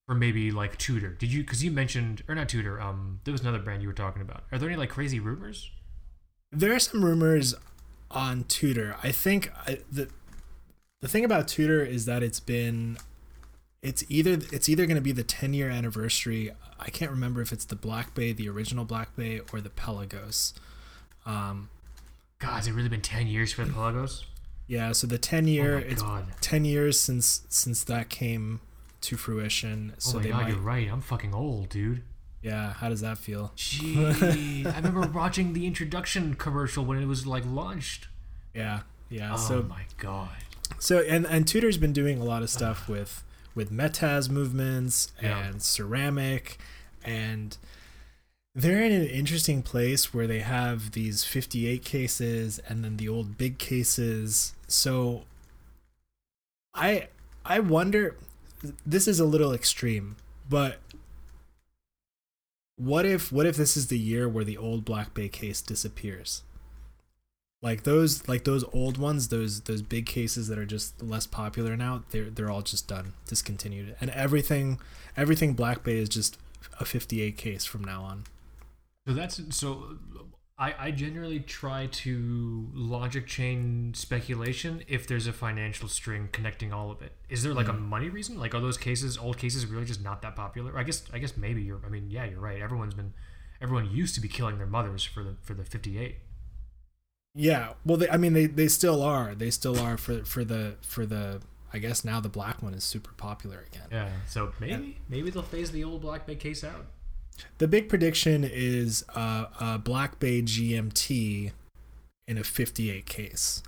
Or 0.09 0.15
maybe 0.15 0.51
like 0.51 0.77
Tudor. 0.77 1.09
Did 1.09 1.31
you? 1.31 1.41
Because 1.41 1.63
you 1.63 1.71
mentioned 1.71 2.23
or 2.27 2.35
not 2.35 2.49
Tudor. 2.49 2.81
Um, 2.81 3.21
there 3.23 3.31
was 3.31 3.41
another 3.41 3.59
brand 3.59 3.81
you 3.81 3.87
were 3.87 3.93
talking 3.93 4.21
about. 4.21 4.43
Are 4.51 4.57
there 4.57 4.69
any 4.69 4.77
like 4.77 4.89
crazy 4.89 5.19
rumors? 5.19 5.71
There 6.51 6.73
are 6.73 6.79
some 6.79 7.03
rumors 7.03 7.55
on 8.11 8.43
Tudor. 8.43 8.97
I 9.03 9.11
think 9.11 9.51
I, 9.65 9.79
the 9.89 10.09
the 11.01 11.07
thing 11.07 11.23
about 11.23 11.47
Tudor 11.47 11.83
is 11.83 12.05
that 12.05 12.21
it's 12.21 12.41
been 12.41 12.97
it's 13.81 14.03
either 14.09 14.39
it's 14.51 14.67
either 14.67 14.85
going 14.85 14.95
to 14.95 15.01
be 15.01 15.11
the 15.11 15.23
10 15.23 15.53
year 15.53 15.69
anniversary. 15.69 16.51
I 16.79 16.89
can't 16.89 17.11
remember 17.11 17.41
if 17.41 17.53
it's 17.53 17.65
the 17.65 17.75
Black 17.75 18.13
Bay, 18.13 18.33
the 18.33 18.49
original 18.49 18.83
Black 18.83 19.15
Bay, 19.15 19.41
or 19.53 19.61
the 19.61 19.69
Pelagos. 19.69 20.53
Um, 21.25 21.69
God, 22.39 22.55
has 22.57 22.67
it 22.67 22.73
really 22.73 22.89
been 22.89 23.01
ten 23.01 23.27
years 23.27 23.53
for 23.53 23.63
the 23.63 23.71
Pelagos? 23.71 24.25
Yeah, 24.67 24.91
so 24.93 25.05
the 25.07 25.17
10 25.17 25.47
year 25.47 25.75
oh 25.75 25.89
it's 25.91 26.01
God. 26.01 26.25
10 26.41 26.65
years 26.65 26.99
since 26.99 27.45
since 27.49 27.83
that 27.83 28.09
came 28.09 28.61
to 29.01 29.15
fruition. 29.17 29.91
Oh 29.93 29.99
So 29.99 30.17
my 30.17 30.23
they 30.23 30.29
God, 30.29 30.41
might 30.43 30.49
you're 30.49 30.59
right. 30.59 30.89
I'm 30.91 31.01
fucking 31.01 31.33
old, 31.33 31.69
dude. 31.69 32.01
Yeah, 32.41 32.73
how 32.73 32.89
does 32.89 33.01
that 33.01 33.17
feel? 33.17 33.51
Gee, 33.55 33.95
I 34.65 34.75
remember 34.77 35.01
watching 35.07 35.53
the 35.53 35.65
introduction 35.65 36.35
commercial 36.35 36.83
when 36.85 37.01
it 37.01 37.07
was 37.07 37.25
like 37.27 37.43
launched. 37.45 38.07
Yeah. 38.53 38.81
Yeah, 39.09 39.33
Oh 39.33 39.37
so 39.37 39.63
my 39.63 39.83
god. 39.97 40.29
So 40.79 40.99
and 40.99 41.25
and 41.27 41.47
Tudor's 41.47 41.77
been 41.77 41.93
doing 41.93 42.19
a 42.19 42.23
lot 42.23 42.41
of 42.41 42.49
stuff 42.49 42.89
with 42.89 43.23
with 43.53 43.71
METAS 43.71 44.29
movements 44.29 45.11
Yeah. 45.21 45.45
and 45.45 45.61
ceramic 45.61 46.57
and 47.03 47.55
they're 48.55 48.81
in 48.83 48.91
an 48.91 49.05
interesting 49.05 49.61
place 49.61 50.13
where 50.13 50.25
they 50.27 50.39
have 50.39 50.91
these 50.91 51.23
58 51.23 51.83
cases 51.85 52.59
and 52.67 52.83
then 52.83 52.97
the 52.97 53.07
old 53.07 53.37
big 53.37 53.57
cases. 53.59 54.53
So 54.67 55.23
I 56.73 57.07
I 57.45 57.59
wonder 57.59 58.15
this 58.85 59.07
is 59.07 59.19
a 59.19 59.25
little 59.25 59.53
extreme, 59.53 60.15
but 60.49 60.79
what 62.77 63.05
if 63.05 63.31
what 63.31 63.45
if 63.45 63.55
this 63.55 63.77
is 63.77 63.87
the 63.87 63.99
year 63.99 64.27
where 64.27 64.43
the 64.43 64.57
old 64.57 64.83
Black 64.83 65.13
Bay 65.13 65.29
case 65.29 65.61
disappears? 65.61 66.43
Like 67.61 67.83
those 67.83 68.27
like 68.27 68.43
those 68.43 68.63
old 68.73 68.97
ones, 68.97 69.29
those 69.29 69.61
those 69.61 69.81
big 69.81 70.05
cases 70.05 70.47
that 70.49 70.57
are 70.57 70.65
just 70.65 71.01
less 71.01 71.25
popular 71.25 71.77
now, 71.77 72.03
they're 72.11 72.29
they're 72.29 72.51
all 72.51 72.61
just 72.61 72.87
done, 72.87 73.13
discontinued. 73.27 73.95
And 74.01 74.09
everything 74.11 74.79
everything 75.15 75.53
Black 75.53 75.83
Bay 75.83 75.97
is 75.97 76.09
just 76.09 76.37
a 76.79 76.85
58 76.85 77.37
case 77.37 77.65
from 77.65 77.83
now 77.83 78.03
on. 78.03 78.25
So 79.07 79.13
that's 79.13 79.41
so. 79.55 79.97
I, 80.57 80.73
I 80.79 80.91
generally 80.91 81.41
try 81.41 81.87
to 81.87 82.69
logic 82.73 83.27
chain 83.27 83.93
speculation 83.93 84.83
if 84.87 85.05
there's 85.05 85.27
a 85.27 85.33
financial 85.33 85.89
string 85.89 86.29
connecting 86.31 86.71
all 86.71 86.91
of 86.91 87.01
it. 87.01 87.11
Is 87.29 87.43
there 87.43 87.53
like 87.53 87.67
a 87.67 87.71
mm-hmm. 87.71 87.83
money 87.83 88.09
reason? 88.09 88.39
Like 88.39 88.55
are 88.55 88.61
those 88.61 88.77
cases, 88.77 89.17
old 89.17 89.37
cases, 89.37 89.65
really 89.65 89.83
just 89.83 90.01
not 90.01 90.21
that 90.21 90.35
popular? 90.35 90.77
I 90.77 90.83
guess 90.83 91.03
I 91.11 91.19
guess 91.19 91.35
maybe 91.35 91.61
you're. 91.61 91.81
I 91.85 91.89
mean, 91.89 92.09
yeah, 92.09 92.23
you're 92.23 92.39
right. 92.39 92.61
Everyone's 92.61 92.93
been, 92.93 93.13
everyone 93.61 93.91
used 93.91 94.15
to 94.15 94.21
be 94.21 94.29
killing 94.29 94.57
their 94.57 94.67
mothers 94.67 95.03
for 95.03 95.23
the 95.23 95.35
for 95.41 95.53
the 95.53 95.65
58. 95.65 96.19
Yeah, 97.37 97.73
well, 97.85 97.97
they, 97.97 98.09
I 98.09 98.15
mean, 98.15 98.31
they, 98.31 98.45
they 98.45 98.69
still 98.69 99.03
are. 99.03 99.35
They 99.35 99.49
still 99.49 99.77
are 99.77 99.97
for 99.97 100.23
for 100.23 100.45
the 100.45 100.75
for 100.81 101.05
the. 101.05 101.41
I 101.73 101.79
guess 101.79 102.05
now 102.05 102.21
the 102.21 102.29
black 102.29 102.63
one 102.63 102.73
is 102.73 102.85
super 102.85 103.11
popular 103.17 103.65
again. 103.67 103.87
Yeah. 103.91 104.09
So 104.27 104.53
maybe 104.61 104.99
maybe 105.09 105.29
they'll 105.31 105.43
phase 105.43 105.71
the 105.71 105.83
old 105.83 106.01
Black 106.01 106.25
Bay 106.25 106.35
case 106.35 106.63
out. 106.63 106.85
The 107.57 107.67
big 107.67 107.89
prediction 107.89 108.43
is 108.43 109.05
uh, 109.15 109.45
a 109.59 109.77
Black 109.77 110.19
Bay 110.19 110.41
GMT 110.41 111.51
in 112.27 112.37
a 112.37 112.43
58 112.43 113.05
case. 113.05 113.63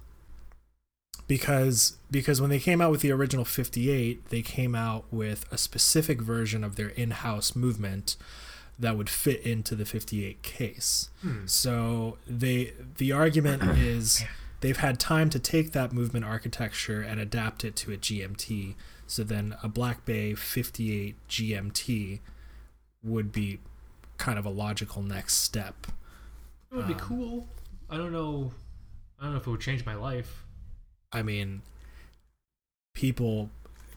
Because 1.27 1.97
because 2.09 2.39
when 2.39 2.49
they 2.49 2.59
came 2.59 2.81
out 2.81 2.91
with 2.91 3.01
the 3.01 3.11
original 3.11 3.43
58, 3.43 4.29
they 4.29 4.41
came 4.41 4.75
out 4.75 5.05
with 5.11 5.45
a 5.51 5.57
specific 5.57 6.21
version 6.21 6.63
of 6.63 6.77
their 6.77 6.89
in-house 6.89 7.53
movement 7.55 8.15
that 8.79 8.95
would 8.95 9.09
fit 9.09 9.41
into 9.41 9.75
the 9.75 9.85
58 9.85 10.41
case. 10.41 11.09
So 11.45 12.17
they 12.25 12.73
the 12.97 13.11
argument 13.11 13.63
is 13.77 14.23
they've 14.61 14.77
had 14.77 14.99
time 14.99 15.29
to 15.31 15.39
take 15.39 15.73
that 15.73 15.91
movement 15.91 16.23
architecture 16.23 17.01
and 17.01 17.19
adapt 17.19 17.65
it 17.65 17.75
to 17.77 17.91
a 17.91 17.97
GMT. 17.97 18.75
So 19.05 19.23
then 19.23 19.55
a 19.61 19.67
Black 19.67 20.05
Bay 20.05 20.33
58 20.33 21.15
GMT 21.29 22.19
would 23.07 23.31
be 23.31 23.59
kind 24.17 24.37
of 24.37 24.45
a 24.45 24.49
logical 24.49 25.01
next 25.01 25.35
step. 25.35 25.87
It 26.71 26.75
would 26.75 26.87
be 26.87 26.95
cool. 26.95 27.47
I 27.89 27.97
don't 27.97 28.11
know. 28.11 28.51
I 29.19 29.23
don't 29.23 29.33
know 29.33 29.39
if 29.39 29.47
it 29.47 29.49
would 29.49 29.61
change 29.61 29.85
my 29.85 29.95
life. 29.95 30.43
I 31.11 31.21
mean, 31.23 31.61
people 32.93 33.49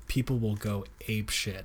people 0.06 0.38
will 0.38 0.56
go 0.56 0.84
ape 1.08 1.30
shit 1.30 1.64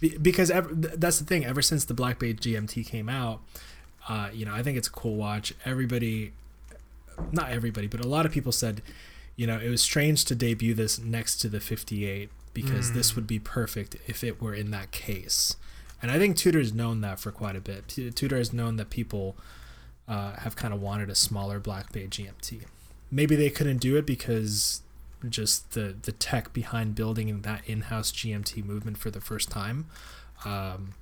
Be- 0.00 0.18
because 0.18 0.50
ever, 0.50 0.68
that's 0.72 1.18
the 1.18 1.24
thing. 1.24 1.44
Ever 1.44 1.62
since 1.62 1.84
the 1.84 1.94
Black 1.94 2.18
Bay 2.18 2.34
GMT 2.34 2.86
came 2.86 3.08
out, 3.08 3.40
uh, 4.08 4.28
you 4.32 4.44
know, 4.44 4.54
I 4.54 4.62
think 4.62 4.78
it's 4.78 4.88
a 4.88 4.92
cool 4.92 5.16
watch. 5.16 5.54
Everybody, 5.64 6.32
not 7.32 7.50
everybody, 7.50 7.86
but 7.86 8.04
a 8.04 8.08
lot 8.08 8.26
of 8.26 8.32
people 8.32 8.52
said, 8.52 8.82
you 9.36 9.46
know, 9.46 9.58
it 9.58 9.68
was 9.68 9.82
strange 9.82 10.24
to 10.26 10.34
debut 10.34 10.74
this 10.74 10.98
next 10.98 11.36
to 11.38 11.48
the 11.48 11.60
58 11.60 12.30
because 12.54 12.92
this 12.92 13.14
would 13.14 13.26
be 13.26 13.38
perfect 13.38 13.96
if 14.06 14.24
it 14.24 14.42
were 14.42 14.54
in 14.54 14.70
that 14.72 14.90
case. 14.90 15.56
And 16.00 16.10
I 16.10 16.18
think 16.18 16.36
Tudor's 16.36 16.72
known 16.72 17.00
that 17.00 17.18
for 17.18 17.32
quite 17.32 17.56
a 17.56 17.60
bit. 17.60 17.88
Tudor 17.88 18.36
has 18.36 18.52
known 18.52 18.76
that 18.76 18.90
people 18.90 19.36
uh, 20.06 20.36
have 20.36 20.56
kind 20.56 20.72
of 20.72 20.80
wanted 20.80 21.10
a 21.10 21.14
smaller 21.14 21.58
Black 21.58 21.92
Bay 21.92 22.06
GMT. 22.06 22.62
Maybe 23.10 23.36
they 23.36 23.50
couldn't 23.50 23.78
do 23.78 23.96
it 23.96 24.06
because 24.06 24.82
just 25.28 25.72
the 25.72 25.96
the 26.00 26.12
tech 26.12 26.52
behind 26.52 26.94
building 26.94 27.40
that 27.42 27.62
in-house 27.68 28.12
GMT 28.12 28.64
movement 28.64 28.98
for 28.98 29.10
the 29.10 29.20
first 29.20 29.50
time 29.50 29.86
um, 30.44 30.94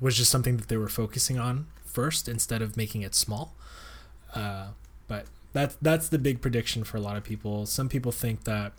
was 0.00 0.16
just 0.16 0.30
something 0.30 0.56
that 0.56 0.68
they 0.68 0.76
were 0.76 0.88
focusing 0.88 1.38
on 1.38 1.66
first 1.84 2.28
instead 2.28 2.62
of 2.62 2.76
making 2.76 3.02
it 3.02 3.14
small. 3.14 3.54
Uh, 4.34 4.68
but 5.08 5.26
that's 5.52 5.76
that's 5.82 6.08
the 6.08 6.18
big 6.18 6.40
prediction 6.40 6.84
for 6.84 6.96
a 6.96 7.00
lot 7.00 7.16
of 7.16 7.24
people. 7.24 7.66
Some 7.66 7.88
people 7.88 8.12
think 8.12 8.44
that 8.44 8.72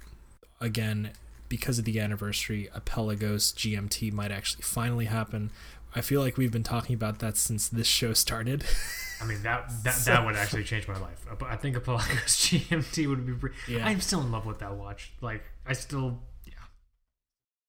again 0.60 1.12
because 1.50 1.80
of 1.80 1.86
the 1.86 2.00
anniversary, 2.00 2.70
a 2.74 2.82
Pelagos 2.82 3.54
GMT 3.54 4.12
might 4.14 4.32
actually 4.32 4.64
finally 4.64 5.06
happen. 5.06 5.52
I 5.96 6.02
feel 6.02 6.22
like 6.22 6.38
we've 6.38 6.52
been 6.52 6.64
talking 6.64 6.94
about 6.94 7.20
that 7.20 7.38
since 7.38 7.68
this 7.70 7.88
show 7.88 8.14
started. 8.14 8.64
I 9.22 9.26
mean 9.26 9.42
that 9.44 9.72
that, 9.84 9.94
So- 9.94 10.12
that 10.12 10.26
would 10.26 10.36
actually 10.36 10.64
change 10.64 10.88
my 10.88 10.98
life. 11.00 11.26
I 11.42 11.56
think 11.56 11.76
a 11.76 11.80
Pelagos 11.80 12.36
GMT 12.38 13.08
would 13.10 13.26
be. 13.42 13.50
Yeah. 13.68 13.88
I'm 13.88 14.02
still 14.02 14.22
in 14.22 14.32
love 14.32 14.46
with 14.46 14.60
that 14.60 14.76
watch. 14.76 15.12
Like 15.22 15.44
I 15.66 15.74
still, 15.74 16.20
yeah, 16.46 16.54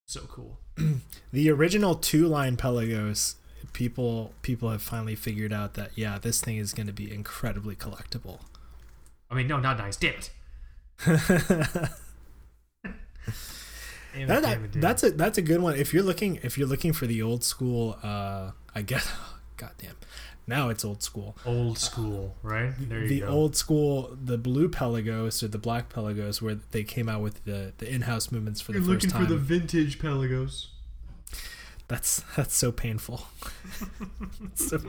so 0.07 0.21
cool. 0.29 0.59
the 1.33 1.51
original 1.51 1.95
two-line 1.95 2.57
Pelagos, 2.57 3.37
people 3.73 4.33
people 4.43 4.71
have 4.71 4.83
finally 4.83 5.15
figured 5.15 5.53
out 5.53 5.75
that 5.75 5.93
yeah, 5.97 6.19
this 6.19 6.41
thing 6.41 6.57
is 6.59 6.73
going 6.73 6.87
to 6.89 6.93
be 6.93 7.13
incredibly 7.13 7.77
collectible. 7.77 8.41
I 9.31 9.35
mean, 9.35 9.47
no, 9.47 9.59
not 9.59 9.79
nice. 9.79 9.97
Damn 9.97 10.15
it. 10.15 10.31
Damn 14.15 14.29
That, 14.29 14.43
damn 14.43 14.65
it, 14.65 14.73
that's 14.73 15.03
a 15.03 15.11
that's 15.11 15.39
a 15.39 15.43
good 15.43 15.61
one. 15.61 15.77
If 15.77 15.93
you're 15.93 16.03
looking 16.03 16.37
if 16.43 16.57
you're 16.59 16.69
looking 16.69 16.93
for 16.93 17.07
the 17.07 17.23
old 17.23 17.45
school, 17.45 17.99
uh, 18.03 18.53
I 18.75 18.83
guess, 18.83 19.11
goddamn, 19.57 19.97
now 20.47 20.71
it's 20.71 20.85
old 20.85 21.03
school. 21.03 21.37
old 21.45 21.79
school, 21.79 22.35
right? 22.43 22.73
There 22.79 23.03
you 23.03 23.09
the 23.09 23.21
go. 23.21 23.29
old 23.29 23.57
school, 23.57 24.17
the 24.23 24.39
blue 24.39 24.69
Pelagos 24.69 25.43
or 25.43 25.49
the 25.49 25.59
black 25.59 25.89
Pelagos, 25.93 26.41
where 26.41 26.55
they 26.71 26.85
came 26.85 27.09
out 27.09 27.21
with 27.21 27.45
the 27.45 27.73
the 27.79 27.93
in-house 27.93 28.33
movements 28.33 28.61
for 28.61 28.73
the 28.73 28.79
first 28.79 28.87
time. 28.87 28.93
You're 28.93 28.99
looking 29.01 29.27
for 29.27 29.33
the 29.33 29.39
vintage 29.39 29.99
Pelagos. 29.99 30.69
That's 31.89 32.23
that's 32.37 32.55
so 32.57 32.73
painful. 32.73 33.27
So- 34.55 34.81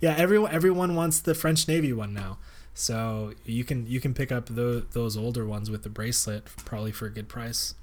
yeah, 0.00 0.14
everyone 0.16 0.52
everyone 0.52 0.94
wants 0.94 1.20
the 1.20 1.34
French 1.34 1.66
Navy 1.66 1.92
one 1.92 2.12
now. 2.12 2.38
So 2.74 3.32
you 3.44 3.64
can 3.64 3.86
you 3.86 4.00
can 4.00 4.14
pick 4.14 4.30
up 4.30 4.46
those 4.46 4.84
those 4.92 5.16
older 5.16 5.46
ones 5.46 5.70
with 5.70 5.82
the 5.82 5.88
bracelet 5.88 6.44
probably 6.64 6.92
for 6.92 7.06
a 7.06 7.10
good 7.10 7.28
price. 7.28 7.74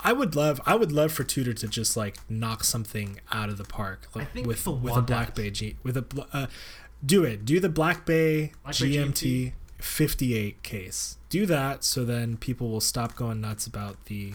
I 0.00 0.12
would 0.12 0.36
love 0.36 0.60
I 0.64 0.74
would 0.74 0.92
love 0.92 1.12
for 1.12 1.24
Tudor 1.24 1.52
to 1.54 1.68
just 1.68 1.96
like 1.96 2.18
knock 2.28 2.64
something 2.64 3.20
out 3.32 3.48
of 3.48 3.58
the 3.58 3.64
park 3.64 4.08
like, 4.14 4.32
with 4.34 4.66
with 4.66 4.96
a 4.96 5.02
Black. 5.02 5.34
Bay 5.34 5.50
G 5.50 5.76
with 5.82 5.96
a 5.96 6.04
uh, 6.32 6.46
do 7.04 7.24
it 7.24 7.44
do 7.44 7.60
the 7.60 7.68
Black 7.68 8.06
Bay 8.06 8.52
Black 8.62 8.78
Bay 8.78 8.96
GMT 8.96 9.52
58 9.78 10.62
case. 10.62 11.16
Do 11.28 11.46
that 11.46 11.84
so 11.84 12.04
then 12.04 12.36
people 12.36 12.70
will 12.70 12.80
stop 12.80 13.16
going 13.16 13.40
nuts 13.40 13.66
about 13.66 14.04
the 14.06 14.34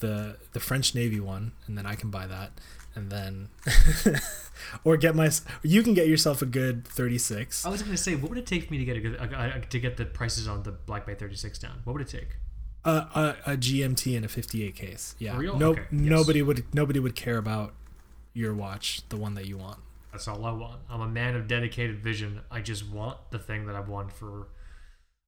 the 0.00 0.36
the 0.52 0.60
French 0.60 0.94
Navy 0.94 1.20
one, 1.20 1.52
and 1.66 1.76
then 1.76 1.86
I 1.86 1.94
can 1.94 2.10
buy 2.10 2.26
that, 2.26 2.52
and 2.96 3.10
then 3.10 3.48
or 4.84 4.96
get 4.96 5.14
my 5.14 5.30
you 5.62 5.82
can 5.82 5.94
get 5.94 6.08
yourself 6.08 6.42
a 6.42 6.46
good 6.46 6.86
36. 6.88 7.64
I 7.64 7.68
was 7.68 7.82
gonna 7.82 7.96
say, 7.96 8.14
what 8.16 8.30
would 8.30 8.38
it 8.38 8.46
take 8.46 8.64
for 8.66 8.72
me 8.72 8.78
to 8.78 8.84
get 8.84 8.96
a 8.96 9.00
good 9.00 9.70
to 9.70 9.78
get 9.78 9.96
the 9.96 10.06
prices 10.06 10.48
on 10.48 10.62
the 10.62 10.72
Black 10.72 11.06
Bay 11.06 11.14
36 11.14 11.58
down? 11.58 11.80
What 11.84 11.92
would 11.94 12.02
it 12.02 12.08
take? 12.08 12.28
Uh, 12.84 13.34
a, 13.46 13.52
a 13.52 13.56
GMT 13.56 14.16
and 14.16 14.24
a 14.24 14.28
58 14.28 14.74
case. 14.76 15.16
Yeah. 15.18 15.36
Real? 15.36 15.58
No, 15.58 15.70
Okay, 15.70 15.82
yes. 15.90 16.00
nobody 16.00 16.40
would 16.42 16.64
nobody 16.74 16.98
would 16.98 17.14
care 17.16 17.36
about 17.38 17.74
your 18.32 18.54
watch, 18.54 19.02
the 19.08 19.16
one 19.16 19.34
that 19.34 19.46
you 19.46 19.58
want. 19.58 19.78
That's 20.12 20.28
all 20.28 20.44
I 20.46 20.52
want. 20.52 20.80
I'm 20.88 21.00
a 21.02 21.08
man 21.08 21.36
of 21.36 21.46
dedicated 21.46 21.98
vision. 22.02 22.40
I 22.50 22.60
just 22.60 22.88
want 22.88 23.18
the 23.30 23.38
thing 23.38 23.66
that 23.66 23.76
I've 23.76 23.88
wanted 23.88 24.12
for 24.12 24.48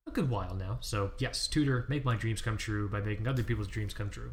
a 0.07 0.11
good 0.11 0.31
while 0.31 0.55
now. 0.55 0.79
So 0.81 1.11
yes, 1.19 1.47
Tudor, 1.47 1.85
make 1.89 2.05
my 2.05 2.17
dreams 2.17 2.41
come 2.41 2.57
true 2.57 2.89
by 2.89 3.01
making 3.01 3.27
other 3.29 3.43
people's 3.43 3.69
dreams 3.69 3.93
come 3.93 4.09
true. 4.09 4.31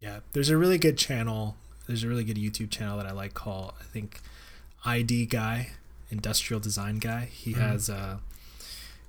Yeah, 0.00 0.20
there's 0.32 0.50
a 0.50 0.56
really 0.58 0.76
good 0.76 0.98
channel. 0.98 1.56
There's 1.86 2.02
a 2.02 2.08
really 2.08 2.24
good 2.24 2.36
YouTube 2.36 2.70
channel 2.70 2.96
that 2.96 3.06
I 3.06 3.12
like 3.12 3.34
called 3.34 3.74
I 3.80 3.84
think 3.84 4.20
ID 4.84 5.26
guy, 5.26 5.70
industrial 6.10 6.60
design 6.60 6.98
guy. 6.98 7.28
He 7.30 7.52
has 7.54 7.90
uh 7.90 8.18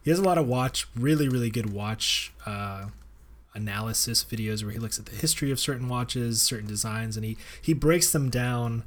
he 0.03 0.09
has 0.09 0.19
a 0.19 0.23
lot 0.23 0.37
of 0.37 0.47
watch 0.47 0.87
really 0.95 1.27
really 1.27 1.49
good 1.49 1.71
watch 1.71 2.31
uh 2.45 2.87
analysis 3.53 4.23
videos 4.23 4.63
where 4.63 4.73
he 4.73 4.79
looks 4.79 4.99
at 4.99 5.05
the 5.05 5.15
history 5.15 5.49
of 5.49 5.59
certain 5.59 5.87
watches, 5.87 6.41
certain 6.41 6.67
designs 6.67 7.15
and 7.15 7.25
he 7.25 7.37
he 7.61 7.73
breaks 7.73 8.11
them 8.11 8.29
down 8.29 8.83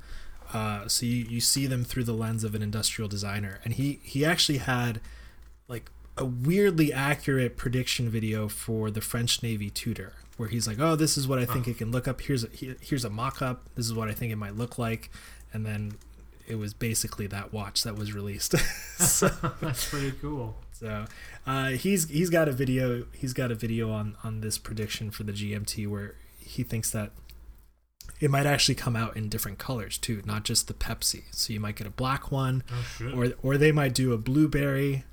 uh 0.53 0.87
so 0.87 1.07
you, 1.07 1.25
you 1.25 1.41
see 1.41 1.67
them 1.67 1.85
through 1.85 2.05
the 2.05 2.13
lens 2.13 2.45
of 2.45 2.55
an 2.55 2.63
industrial 2.63 3.09
designer. 3.09 3.61
And 3.65 3.75
he 3.75 4.01
he 4.03 4.25
actually 4.25 4.59
had 4.59 5.01
like 5.69 5.91
a 6.19 6.25
weirdly 6.25 6.93
accurate 6.93 7.57
prediction 7.57 8.11
video 8.11 8.49
for 8.49 8.91
the 8.91 9.01
French 9.01 9.43
Navy 9.43 9.71
Tudor, 9.71 10.15
where 10.39 10.49
he's 10.49 10.67
like, 10.67 10.79
"Oh, 10.81 10.97
this 10.97 11.19
is 11.19 11.29
what 11.29 11.39
I 11.39 11.45
think 11.45 11.69
it 11.69 11.77
can 11.79 11.91
look 11.91 12.09
up. 12.09 12.21
Here's 12.23 12.45
a, 12.45 12.49
here- 12.49 12.77
here's 12.81 13.05
a 13.05 13.11
mock-up. 13.11 13.69
This 13.75 13.85
is 13.87 13.93
what 13.93 14.09
I 14.09 14.13
think 14.15 14.33
it 14.33 14.37
might 14.37 14.57
look 14.57 14.79
like," 14.79 15.11
and 15.53 15.67
then 15.67 15.99
it 16.47 16.55
was 16.57 16.73
basically 16.73 17.27
that 17.27 17.53
watch 17.53 17.83
that 17.83 17.95
was 17.97 18.15
released. 18.15 18.57
so 18.99 19.29
That's 19.61 19.87
pretty 19.91 20.13
cool. 20.13 20.57
so 20.73 21.05
uh, 21.47 21.69
he's 21.73 22.09
he's 22.09 22.31
got 22.31 22.49
a 22.49 22.53
video 22.53 23.05
he's 23.13 23.35
got 23.35 23.51
a 23.51 23.55
video 23.55 23.91
on 23.91 24.17
on 24.25 24.41
this 24.41 24.57
prediction 24.57 25.11
for 25.11 25.25
the 25.25 25.33
GMT 25.33 25.87
where 25.87 26.15
he 26.39 26.63
thinks 26.63 26.91
that 26.93 27.11
it 28.21 28.31
might 28.31 28.47
actually 28.47 28.75
come 28.75 28.97
out 28.97 29.17
in 29.17 29.29
different 29.29 29.59
colors 29.59 29.99
too, 29.99 30.23
not 30.25 30.43
just 30.45 30.67
the 30.67 30.75
Pepsi. 30.75 31.25
So 31.31 31.53
you 31.53 31.61
might 31.61 31.77
get 31.77 31.87
a 31.87 31.91
black 31.91 32.33
one, 32.33 32.63
Oh 33.03 33.13
or 33.15 33.33
or 33.43 33.59
they 33.59 33.71
might 33.73 33.95
do 33.95 34.13
a 34.13 34.19
blueberry 34.19 35.05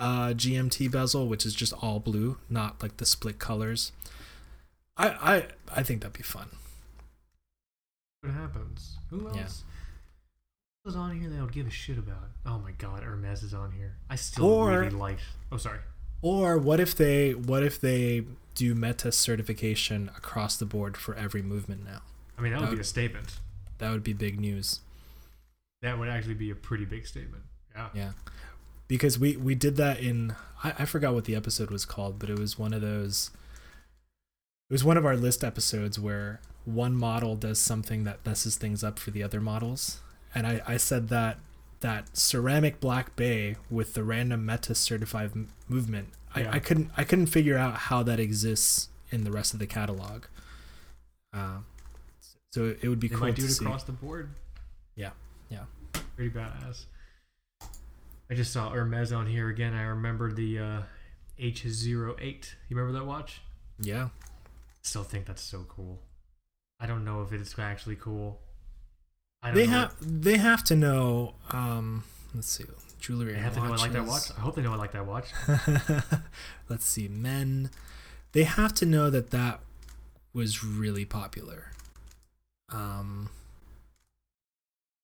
uh, 0.00 0.30
GMT 0.34 0.90
bezel, 0.90 1.28
which 1.28 1.46
is 1.46 1.54
just 1.54 1.72
all 1.80 2.00
blue, 2.00 2.38
not 2.50 2.82
like 2.82 2.96
the 2.96 3.06
split 3.06 3.38
colors. 3.38 3.92
I 4.96 5.08
I 5.08 5.46
I 5.76 5.82
think 5.82 6.02
that'd 6.02 6.16
be 6.16 6.22
fun. 6.22 6.48
what 8.22 8.32
happens? 8.34 8.96
Who 9.10 9.26
else? 9.28 9.36
Yeah. 9.36 9.42
Who 10.84 10.88
was 10.88 10.96
on 10.96 11.18
here 11.20 11.28
that 11.30 11.38
I 11.38 11.42
would 11.42 11.52
give 11.52 11.66
a 11.66 11.70
shit 11.70 11.98
about? 11.98 12.30
Oh 12.46 12.58
my 12.58 12.72
god, 12.72 13.02
Hermes 13.02 13.42
is 13.42 13.54
on 13.54 13.72
here. 13.72 13.94
I 14.10 14.16
still 14.16 14.44
Or- 14.46 14.80
really 14.80 14.90
like. 14.90 15.18
Oh 15.50 15.56
sorry. 15.56 15.78
Or 16.20 16.56
what 16.58 16.78
if 16.80 16.94
they 16.94 17.34
what 17.34 17.62
if 17.62 17.80
they 17.80 18.24
do 18.54 18.74
meta 18.74 19.10
certification 19.10 20.10
across 20.16 20.56
the 20.56 20.66
board 20.66 20.96
for 20.96 21.14
every 21.14 21.42
movement 21.42 21.84
now? 21.84 22.02
I 22.38 22.42
mean 22.42 22.52
that 22.52 22.60
would 22.60 22.70
That 22.70 22.74
be 22.76 22.80
a 22.80 22.84
statement. 22.84 23.38
That 23.78 23.90
would 23.90 24.04
be 24.04 24.12
big 24.12 24.38
news. 24.38 24.80
That 25.82 25.98
would 25.98 26.08
actually 26.08 26.34
be 26.34 26.50
a 26.50 26.54
pretty 26.54 26.84
big 26.84 27.06
statement. 27.06 27.42
Yeah. 27.74 27.88
Yeah. 27.94 28.12
Because 28.86 29.18
we 29.18 29.36
we 29.36 29.54
did 29.56 29.76
that 29.76 29.98
in 30.00 30.36
I, 30.62 30.74
I 30.80 30.84
forgot 30.84 31.14
what 31.14 31.24
the 31.24 31.34
episode 31.34 31.70
was 31.70 31.84
called, 31.84 32.18
but 32.20 32.30
it 32.30 32.38
was 32.38 32.56
one 32.58 32.72
of 32.72 32.80
those 32.82 33.30
it 34.72 34.74
was 34.74 34.84
one 34.84 34.96
of 34.96 35.04
our 35.04 35.16
list 35.16 35.44
episodes 35.44 36.00
where 36.00 36.40
one 36.64 36.94
model 36.96 37.36
does 37.36 37.58
something 37.58 38.04
that 38.04 38.24
messes 38.24 38.56
things 38.56 38.82
up 38.82 38.98
for 38.98 39.10
the 39.10 39.22
other 39.22 39.38
models. 39.38 40.00
And 40.34 40.46
I, 40.46 40.62
I 40.66 40.76
said 40.78 41.08
that 41.10 41.36
that 41.80 42.16
ceramic 42.16 42.80
black 42.80 43.14
bay 43.14 43.56
with 43.68 43.92
the 43.92 44.02
random 44.02 44.46
meta 44.46 44.74
certified 44.74 45.32
m- 45.34 45.48
movement, 45.68 46.08
I, 46.34 46.40
Yeah. 46.42 46.52
I 46.52 46.58
couldn't 46.58 46.90
I 46.96 47.04
couldn't 47.04 47.26
figure 47.26 47.58
out 47.58 47.74
how 47.74 48.02
that 48.04 48.18
exists 48.18 48.88
in 49.10 49.24
the 49.24 49.30
rest 49.30 49.52
of 49.52 49.58
the 49.58 49.66
catalog. 49.66 50.24
Uh, 51.34 51.58
so 52.52 52.74
it 52.80 52.88
would 52.88 52.98
be 53.00 53.08
They 53.08 53.16
cool 53.16 53.26
might 53.26 53.34
do 53.36 53.42
to 53.42 53.48
it 53.48 53.50
see. 53.52 53.64
across 53.66 53.84
the 53.84 53.92
board. 53.92 54.30
Yeah, 54.96 55.10
yeah. 55.50 55.64
Pretty 56.16 56.30
badass. 56.30 56.86
I 58.30 58.34
just 58.34 58.52
saw 58.54 58.70
Hermes 58.70 59.12
on 59.12 59.26
here 59.26 59.50
again. 59.50 59.74
I 59.74 59.82
remember 59.82 60.32
the 60.32 60.58
uh, 60.58 60.82
H08. 61.38 61.84
You 62.68 62.76
remember 62.76 62.98
that 62.98 63.04
watch? 63.04 63.42
Yeah. 63.78 64.08
Still 64.82 65.04
think 65.04 65.26
that's 65.26 65.42
so 65.42 65.64
cool. 65.68 66.02
I 66.80 66.86
don't 66.86 67.04
know 67.04 67.22
if 67.22 67.32
it's 67.32 67.56
actually 67.58 67.96
cool. 67.96 68.40
I 69.42 69.48
don't 69.48 69.56
they 69.56 69.66
know. 69.66 69.72
have 69.72 69.94
they 70.00 70.36
have 70.38 70.64
to 70.64 70.76
know 70.76 71.34
um 71.50 72.04
let's 72.34 72.48
see 72.48 72.64
jewelry 73.00 73.32
They 73.32 73.38
and 73.38 73.44
have 73.44 73.54
to 73.54 73.60
know 73.60 73.72
I 73.72 73.76
like 73.76 73.92
that 73.92 74.06
watch. 74.06 74.30
I 74.36 74.40
hope 74.40 74.54
they 74.56 74.62
know 74.62 74.72
I 74.72 74.76
like 74.76 74.92
that 74.92 75.06
watch. 75.06 75.26
let's 76.68 76.84
see 76.84 77.08
men 77.08 77.70
they 78.32 78.44
have 78.44 78.72
to 78.74 78.86
know 78.86 79.10
that 79.10 79.30
that 79.30 79.60
was 80.32 80.62
really 80.64 81.04
popular 81.04 81.72
um 82.70 83.30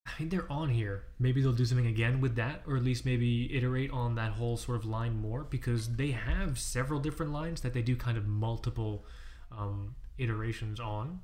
I 0.07 0.11
think 0.13 0.31
they're 0.31 0.51
on 0.51 0.71
here. 0.71 1.05
Maybe 1.19 1.43
they'll 1.43 1.53
do 1.53 1.67
something 1.67 1.87
again 1.87 2.21
with 2.21 2.35
that, 2.37 2.63
or 2.67 2.77
at 2.79 2.83
least 2.83 3.05
maybe 3.05 3.55
iterate 3.55 3.91
on 3.91 4.15
that 4.15 4.33
whole 4.33 4.57
sort 4.57 4.79
of 4.79 4.87
line 4.87 5.21
more 5.21 5.45
because 5.45 5.97
they 5.97 6.13
have 6.13 6.59
several 6.59 6.99
different 6.99 7.31
lines 7.31 7.61
that 7.61 7.75
they 7.75 7.83
do 7.83 7.95
kind 7.95 8.17
of 8.17 8.27
multiple 8.27 9.05
um, 9.51 9.95
iterations 10.19 10.79
on. 10.81 11.21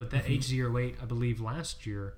But 0.00 0.10
that 0.10 0.24
Mhm. 0.24 0.36
H08, 0.38 1.02
I 1.02 1.04
believe 1.06 1.40
last 1.40 1.84
year 1.86 2.14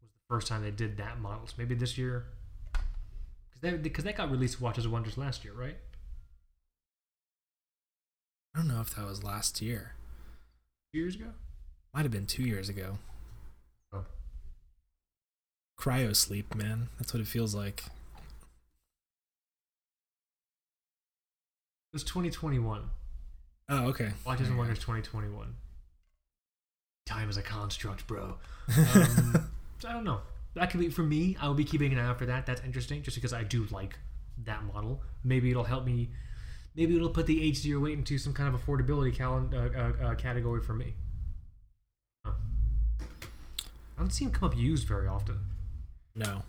was 0.00 0.10
the 0.12 0.20
first 0.28 0.48
time 0.48 0.62
they 0.62 0.70
did 0.70 0.96
that 0.96 1.20
model. 1.20 1.46
So 1.46 1.54
maybe 1.58 1.74
this 1.74 1.96
year, 1.96 2.26
because 2.72 3.60
that, 3.60 3.82
because 3.82 4.04
that 4.04 4.16
got 4.16 4.30
released 4.30 4.60
Watches 4.60 4.84
of 4.84 4.92
Wonders 4.92 5.16
last 5.16 5.44
year, 5.44 5.54
right? 5.54 5.78
i 8.56 8.58
don't 8.58 8.68
know 8.68 8.80
if 8.80 8.94
that 8.94 9.04
was 9.04 9.24
last 9.24 9.60
year 9.60 9.94
Two 10.92 11.00
years 11.00 11.16
ago? 11.16 11.32
might 11.92 12.02
have 12.02 12.12
been 12.12 12.24
two 12.26 12.44
years 12.44 12.68
ago 12.68 12.98
Oh. 13.92 14.06
cryo 15.76 16.14
sleep 16.14 16.54
man 16.54 16.88
that's 16.96 17.12
what 17.12 17.20
it 17.20 17.26
feels 17.26 17.52
like 17.52 17.82
It 21.92 21.96
was 21.96 22.04
2021. 22.04 22.90
Oh 23.68 23.86
okay 23.88 24.10
Watches 24.26 24.48
you 24.48 24.56
Wonders 24.56 24.78
2021. 24.78 25.54
Time 27.06 27.28
is 27.28 27.36
a 27.36 27.42
construct, 27.42 28.06
bro. 28.06 28.36
Um, 28.94 29.50
so 29.78 29.88
I 29.88 29.92
don't 29.92 30.04
know. 30.04 30.20
That 30.54 30.70
could 30.70 30.80
be 30.80 30.88
for 30.88 31.02
me. 31.02 31.36
I 31.40 31.48
will 31.48 31.54
be 31.54 31.64
keeping 31.64 31.92
an 31.92 31.98
eye 31.98 32.06
out 32.06 32.18
for 32.18 32.26
that. 32.26 32.46
That's 32.46 32.62
interesting, 32.62 33.02
just 33.02 33.16
because 33.16 33.32
I 33.34 33.42
do 33.42 33.66
like 33.70 33.98
that 34.44 34.64
model. 34.64 35.02
Maybe 35.22 35.50
it'll 35.50 35.64
help 35.64 35.84
me. 35.84 36.10
Maybe 36.74 36.96
it'll 36.96 37.10
put 37.10 37.26
the 37.26 37.50
H08 37.50 37.92
into 37.92 38.16
some 38.18 38.32
kind 38.32 38.54
of 38.54 38.60
affordability 38.60 39.14
calen- 39.14 39.52
uh, 39.52 40.04
uh, 40.06 40.08
uh, 40.08 40.14
category 40.14 40.62
for 40.62 40.72
me. 40.72 40.94
Huh. 42.24 42.32
I 43.00 44.00
don't 44.00 44.10
see 44.10 44.24
him 44.24 44.30
come 44.30 44.48
up 44.48 44.56
used 44.56 44.88
very 44.88 45.06
often. 45.06 45.40
No. 46.14 46.42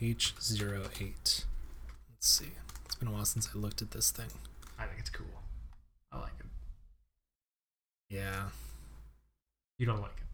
H08. 0.00 1.00
Let's 1.00 1.44
see. 2.20 2.46
It's 2.84 2.94
been 2.94 3.08
a 3.08 3.12
while 3.12 3.24
since 3.24 3.48
I 3.54 3.58
looked 3.58 3.82
at 3.82 3.90
this 3.90 4.10
thing. 4.10 4.28
I 4.78 4.84
think 4.86 4.98
it's 5.00 5.10
cool. 5.10 5.41
I 6.12 6.18
like 6.18 6.32
it. 6.40 6.46
Yeah. 8.10 8.48
You 9.78 9.86
don't 9.86 10.00
like 10.00 10.16
it. 10.18 10.26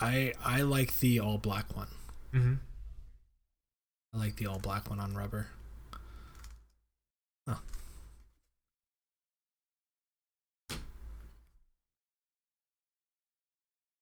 I 0.00 0.32
I 0.44 0.62
like 0.62 0.98
the 0.98 1.20
all 1.20 1.38
black 1.38 1.76
one. 1.76 1.88
Mm-hmm. 2.34 2.54
I 4.14 4.18
like 4.18 4.36
the 4.36 4.46
all 4.46 4.58
black 4.58 4.88
one 4.88 5.00
on 5.00 5.14
rubber. 5.14 5.48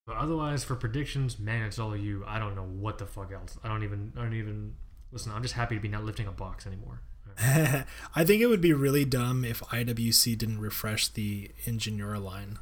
But 0.07 0.17
otherwise, 0.17 0.65
for 0.65 0.75
predictions, 0.75 1.39
man, 1.39 1.63
it's 1.63 1.79
all 1.79 1.97
you. 1.97 2.25
I 2.27 2.39
don't 2.39 2.55
know 2.55 2.65
what 2.65 2.99
the 2.99 3.07
fuck 3.07 3.33
else. 3.33 3.59
I 3.65 3.69
don't 3.69 3.85
even. 3.85 4.13
I 4.17 4.23
don't 4.23 4.35
even. 4.35 4.75
Listen, 5.13 5.33
I'm 5.33 5.43
just 5.43 5.55
happy 5.55 5.77
to 5.77 5.81
be 5.81 5.89
not 5.89 6.05
lifting 6.05 6.27
a 6.27 6.33
box 6.33 6.67
anymore. 6.67 7.01
I 8.15 8.25
think 8.25 8.41
it 8.41 8.47
would 8.47 8.61
be 8.61 8.73
really 8.73 9.05
dumb 9.05 9.45
if 9.45 9.61
IWC 9.61 10.37
didn't 10.39 10.61
refresh 10.61 11.09
the 11.09 11.51
Ingenieur 11.67 12.19
line. 12.19 12.59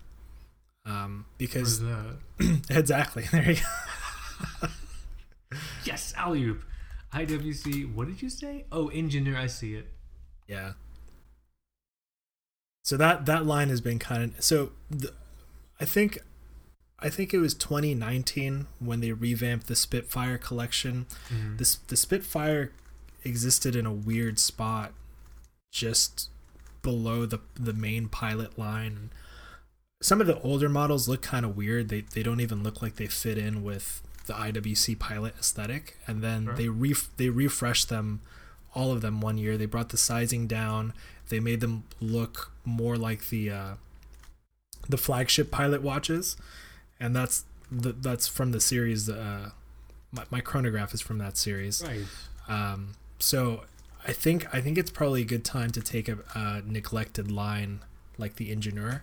Um, 0.84 1.26
because 1.38 1.80
that? 1.80 2.16
exactly 2.70 3.24
there 3.32 3.52
you 3.52 3.56
go. 4.60 4.68
Yes, 5.84 6.14
alley 6.16 6.42
oop. 6.44 6.64
IWC. 7.12 7.94
What 7.94 8.06
did 8.08 8.22
you 8.22 8.30
say? 8.30 8.64
Oh, 8.72 8.88
engineer. 8.88 9.36
I 9.36 9.46
see 9.46 9.74
it. 9.74 9.88
Yeah. 10.48 10.72
So 12.82 12.96
that 12.96 13.26
that 13.26 13.44
line 13.44 13.68
has 13.68 13.80
been 13.80 13.98
kind 13.98 14.22
of 14.24 14.42
so. 14.42 14.72
The, 14.90 15.12
I 15.78 15.84
think, 15.84 16.18
I 16.98 17.10
think 17.10 17.34
it 17.34 17.38
was 17.38 17.54
2019 17.54 18.66
when 18.78 19.00
they 19.00 19.12
revamped 19.12 19.66
the 19.66 19.76
Spitfire 19.76 20.38
collection. 20.38 21.06
Mhm. 21.28 21.58
This 21.58 21.76
the 21.76 21.96
Spitfire 21.96 22.72
existed 23.24 23.74
in 23.76 23.86
a 23.86 23.92
weird 23.92 24.38
spot, 24.38 24.92
just 25.70 26.28
below 26.82 27.26
the 27.26 27.40
the 27.54 27.72
main 27.72 28.08
pilot 28.08 28.58
line. 28.58 29.10
Some 30.00 30.20
of 30.20 30.26
the 30.26 30.40
older 30.40 30.68
models 30.68 31.08
look 31.08 31.22
kind 31.22 31.44
of 31.46 31.56
weird. 31.56 31.88
They 31.88 32.00
they 32.02 32.22
don't 32.22 32.40
even 32.40 32.62
look 32.62 32.82
like 32.82 32.96
they 32.96 33.06
fit 33.06 33.38
in 33.38 33.62
with 33.62 34.02
the 34.26 34.34
IWC 34.34 34.98
pilot 34.98 35.34
aesthetic. 35.38 35.96
And 36.06 36.22
then 36.22 36.44
Sure. 36.46 36.54
they 36.54 36.68
ref, 36.68 37.08
they 37.16 37.28
refreshed 37.28 37.88
them, 37.88 38.20
all 38.74 38.92
of 38.92 39.00
them 39.00 39.20
one 39.20 39.38
year. 39.38 39.56
They 39.56 39.66
brought 39.66 39.88
the 39.90 39.96
sizing 39.96 40.46
down. 40.46 40.92
They 41.28 41.40
made 41.40 41.60
them 41.60 41.84
look 42.00 42.52
more 42.64 42.96
like 42.96 43.28
the 43.30 43.50
uh, 43.50 43.74
the 44.88 44.98
flagship 44.98 45.50
pilot 45.50 45.82
watches, 45.82 46.36
and 46.98 47.14
that's 47.14 47.44
the, 47.70 47.92
that's 47.92 48.26
from 48.28 48.52
the 48.52 48.60
series. 48.60 49.08
Uh, 49.08 49.50
my, 50.10 50.24
my 50.30 50.40
chronograph 50.40 50.92
is 50.92 51.00
from 51.00 51.18
that 51.18 51.36
series. 51.36 51.82
Right. 51.82 52.04
Um, 52.48 52.94
so 53.22 53.62
I 54.06 54.12
think 54.12 54.52
I 54.52 54.60
think 54.60 54.76
it's 54.76 54.90
probably 54.90 55.22
a 55.22 55.24
good 55.24 55.44
time 55.44 55.70
to 55.70 55.80
take 55.80 56.08
a, 56.08 56.18
a 56.34 56.62
neglected 56.66 57.30
line 57.30 57.80
like 58.18 58.34
the 58.34 58.50
Ingenieur 58.50 59.02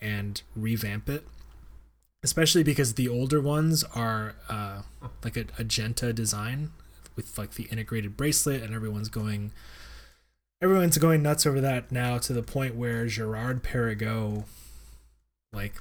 and 0.00 0.42
revamp 0.56 1.08
it, 1.08 1.26
especially 2.22 2.62
because 2.62 2.94
the 2.94 3.08
older 3.08 3.40
ones 3.40 3.84
are 3.94 4.34
uh, 4.48 4.82
like 5.22 5.36
a, 5.36 5.44
a 5.58 5.64
Genta 5.64 6.14
design 6.14 6.70
with 7.14 7.36
like 7.36 7.54
the 7.54 7.64
integrated 7.64 8.16
bracelet, 8.16 8.62
and 8.62 8.74
everyone's 8.74 9.10
going 9.10 9.52
everyone's 10.62 10.96
going 10.96 11.22
nuts 11.22 11.44
over 11.44 11.60
that 11.60 11.92
now 11.92 12.16
to 12.16 12.32
the 12.32 12.42
point 12.42 12.74
where 12.74 13.06
Girard-Perregaux 13.06 14.44
like 15.52 15.74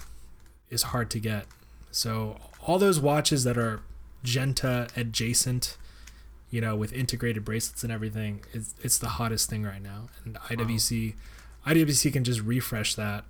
is 0.70 0.84
hard 0.84 1.10
to 1.12 1.20
get. 1.20 1.46
So 1.90 2.38
all 2.60 2.78
those 2.78 3.00
watches 3.00 3.46
that 3.46 3.58
are 3.58 3.82
Genta 4.24 4.90
adjacent 4.98 5.78
you 6.52 6.62
know, 6.62 6.76
with 6.76 6.94
integrated 6.94 7.44
bracelets 7.44 7.84
and 7.84 7.92
everything, 7.92 8.44
it's 8.54 8.76
it's 8.84 8.98
the 9.00 9.10
hottest 9.10 9.50
thing 9.50 9.64
right 9.64 9.82
now. 9.82 10.10
And 10.24 10.36
IWC, 10.36 11.16
IWC 11.66 12.14
can 12.14 12.24
just 12.24 12.42
refresh 12.42 12.94
that, 12.96 13.24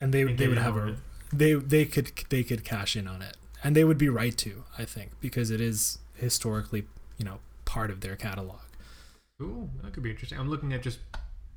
and 0.00 0.12
they 0.12 0.22
And 0.22 0.36
they 0.36 0.48
would 0.48 0.58
have 0.58 0.76
a 0.76 0.88
it. 0.88 0.96
they 1.32 1.54
they 1.54 1.84
could 1.86 2.12
they 2.28 2.42
could 2.42 2.64
cash 2.64 2.96
in 2.96 3.06
on 3.08 3.22
it, 3.22 3.36
and 3.64 3.74
they 3.74 3.84
would 3.84 3.98
be 3.98 4.08
right 4.08 4.36
to, 4.38 4.64
I 4.76 4.84
think, 4.84 5.12
because 5.20 5.50
it 5.50 5.60
is 5.60 5.98
historically 6.14 6.84
you 7.16 7.24
know 7.24 7.38
part 7.64 7.90
of 7.90 8.00
their 8.00 8.16
catalog. 8.16 8.58
Cool. 9.38 9.70
That 9.82 9.92
could 9.94 10.02
be 10.02 10.10
interesting. 10.10 10.38
I'm 10.38 10.50
looking 10.50 10.72
at 10.72 10.82
just 10.82 10.98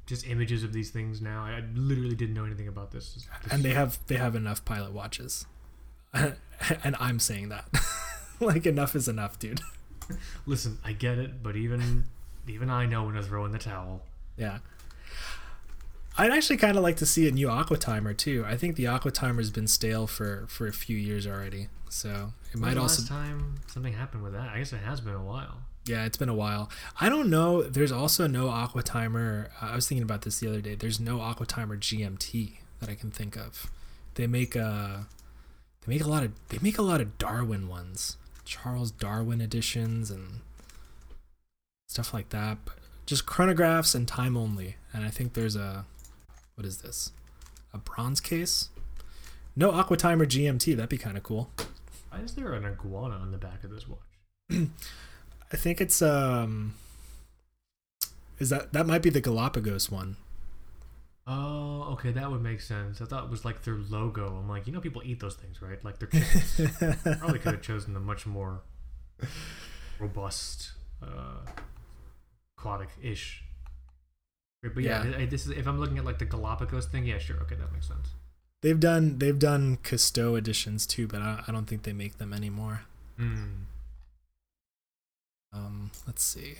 just 0.06 0.28
images 0.28 0.64
of 0.64 0.72
these 0.72 0.92
things 0.92 1.20
now. 1.22 1.44
I 1.44 1.64
literally 1.74 2.16
didn't 2.16 2.36
know 2.36 2.46
anything 2.46 2.68
about 2.68 2.92
this. 2.92 3.16
this 3.16 3.52
and 3.52 3.64
they 3.64 3.72
have 3.74 3.98
they 4.08 4.16
have 4.18 4.36
enough 4.36 4.64
pilot 4.66 4.94
watches, 4.94 5.48
and 6.14 6.96
I'm 7.00 7.20
saying 7.20 7.50
that, 7.50 7.66
like 8.40 8.68
enough 8.68 8.96
is 8.96 9.08
enough, 9.08 9.40
dude. 9.40 9.62
Listen, 10.46 10.80
I 10.84 10.94
get 10.94 11.18
it, 11.18 11.44
but 11.44 11.56
even 11.56 12.06
even 12.48 12.70
I 12.70 12.86
know 12.86 13.04
when 13.04 13.16
to 13.16 13.24
throw 13.24 13.46
in 13.46 13.52
the 13.52 13.60
towel. 13.60 14.02
Yeah. 14.38 14.60
I'd 16.18 16.32
actually 16.32 16.58
kind 16.58 16.78
of 16.78 16.84
like 16.84 16.98
to 16.98 17.06
see 17.06 17.28
a 17.28 17.32
new 17.32 17.48
Aquatimer 17.48 18.16
too. 18.16 18.46
I 18.48 18.56
think 18.56 18.76
the 18.76 18.86
Aquatimer's 18.86 19.50
been 19.50 19.68
stale 19.68 20.06
for 20.06 20.46
for 20.48 20.68
a 20.68 20.74
few 20.74 20.96
years 20.96 21.26
already, 21.26 21.70
so 21.90 22.34
it 22.54 22.60
might 22.60 22.78
also. 22.78 23.02
last 23.02 23.08
time 23.08 23.56
something 23.68 23.94
happened 23.94 24.24
with 24.24 24.34
that. 24.34 24.50
I 24.50 24.60
guess 24.60 24.74
it 24.74 24.78
has 24.78 25.02
been 25.02 25.16
a 25.16 25.24
while. 25.24 25.64
Yeah, 25.86 26.06
it's 26.06 26.18
been 26.18 26.30
a 26.30 26.36
while. 26.36 26.70
I 27.02 27.10
don't 27.10 27.30
know. 27.30 27.64
There's 27.64 27.92
also 27.92 28.28
no 28.28 28.46
Aquatimer. 28.46 29.50
Uh, 29.62 29.72
I 29.72 29.76
was 29.76 29.88
thinking 29.88 30.04
about 30.04 30.22
this 30.22 30.40
the 30.40 30.48
other 30.48 30.62
day. 30.62 30.76
There's 30.76 31.00
no 31.00 31.18
Aquatimer 31.18 31.78
GMT 31.78 32.54
that 32.80 32.90
I 32.90 32.96
can 32.96 33.12
think 33.12 33.36
of. 33.36 33.72
They 34.14 34.28
make 34.28 34.56
a. 34.56 35.08
They 35.86 35.96
make 35.96 36.04
a 36.04 36.10
lot 36.10 36.24
of. 36.24 36.32
They 36.50 36.60
make 36.62 36.78
a 36.78 36.84
lot 36.84 37.02
of 37.02 37.18
Darwin 37.18 37.68
ones, 37.68 38.18
Charles 38.46 38.92
Darwin 38.92 39.42
editions, 39.42 40.12
and 40.12 40.42
stuff 41.88 42.14
like 42.14 42.30
that. 42.30 42.58
But 42.66 42.76
just 43.06 43.26
chronographs 43.26 43.96
and 43.96 44.08
time 44.08 44.38
only. 44.38 44.78
And 44.94 45.04
I 45.04 45.10
think 45.10 45.34
there's 45.34 45.56
a. 45.56 45.86
What 46.56 46.66
is 46.66 46.80
this? 46.80 47.12
A 47.74 47.78
bronze 47.78 48.20
case? 48.20 48.70
No 49.56 49.72
Aquatimer 49.72 50.26
GMT. 50.26 50.76
That'd 50.76 50.90
be 50.90 50.98
kind 50.98 51.18
of 51.18 51.24
cool. 51.24 51.50
Why 52.10 52.20
is 52.20 52.36
there 52.36 52.54
an 52.54 52.66
iguana 52.66 53.16
on 53.16 53.32
the 53.32 53.38
back 53.38 53.64
of 53.64 53.72
this 53.72 53.86
watch? 53.88 54.00
I 55.52 55.58
think 55.58 55.82
it's 55.82 56.02
um. 56.02 56.76
Is 58.40 58.50
that 58.50 58.74
that 58.74 58.86
might 58.86 59.02
be 59.02 59.10
the 59.10 59.22
Galapagos 59.22 59.90
one? 59.90 60.18
Oh, 61.26 61.84
okay, 61.94 62.12
that 62.12 62.30
would 62.30 62.42
make 62.42 62.60
sense. 62.60 63.00
I 63.02 63.06
thought 63.06 63.24
it 63.24 63.30
was 63.30 63.46
like 63.46 63.64
their 63.64 63.76
logo. 63.76 64.36
I'm 64.38 64.50
like, 64.50 64.68
you 64.68 64.74
know, 64.74 64.82
people 64.82 65.02
eat 65.06 65.20
those 65.22 65.36
things, 65.36 65.62
right? 65.62 65.82
Like 65.84 65.98
they're 66.00 66.10
chickens. 66.10 67.00
Probably 67.20 67.40
could 67.40 67.54
have 67.54 67.62
chosen 67.62 67.96
a 67.96 68.00
much 68.02 68.26
more 68.26 68.62
robust, 70.00 70.74
uh, 71.02 71.46
aquatic-ish. 72.58 73.42
But 74.64 74.84
yeah, 74.84 75.04
Yeah. 75.06 75.18
I- 75.20 75.26
this 75.26 75.46
is 75.46 75.52
if 75.52 75.66
I'm 75.68 75.80
looking 75.80 75.98
at 75.98 76.04
like 76.06 76.20
the 76.20 76.26
Galapagos 76.26 76.88
thing. 76.88 77.06
Yeah, 77.06 77.20
sure, 77.20 77.38
okay, 77.44 77.56
that 77.56 77.72
makes 77.72 77.88
sense. 77.88 78.10
they've 78.62 78.80
done 78.80 79.18
they've 79.20 79.40
done 79.40 79.78
Cousteau 79.78 80.38
editions 80.38 80.86
too, 80.86 81.08
but 81.08 81.22
I, 81.22 81.44
I 81.48 81.52
don't 81.54 81.66
think 81.68 81.84
they 81.84 81.94
make 81.94 82.18
them 82.18 82.34
anymore. 82.34 82.82
Hmm. 83.18 83.46
Um, 85.54 85.92
let's 86.08 86.24
see. 86.24 86.56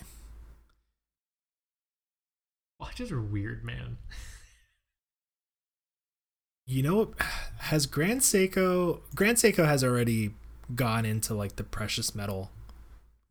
Watches 2.80 3.12
are 3.12 3.22
weird, 3.22 3.64
man. 3.64 3.98
You 6.66 6.82
know, 6.82 7.12
has 7.60 7.86
Grand 7.86 8.22
Seiko 8.22 9.02
Grand 9.16 9.38
Seiko 9.38 9.66
has 9.66 9.84
already 9.84 10.32
gone 10.76 11.06
into 11.06 11.34
like 11.34 11.58
the 11.58 11.64
precious 11.64 12.16
metal 12.16 12.52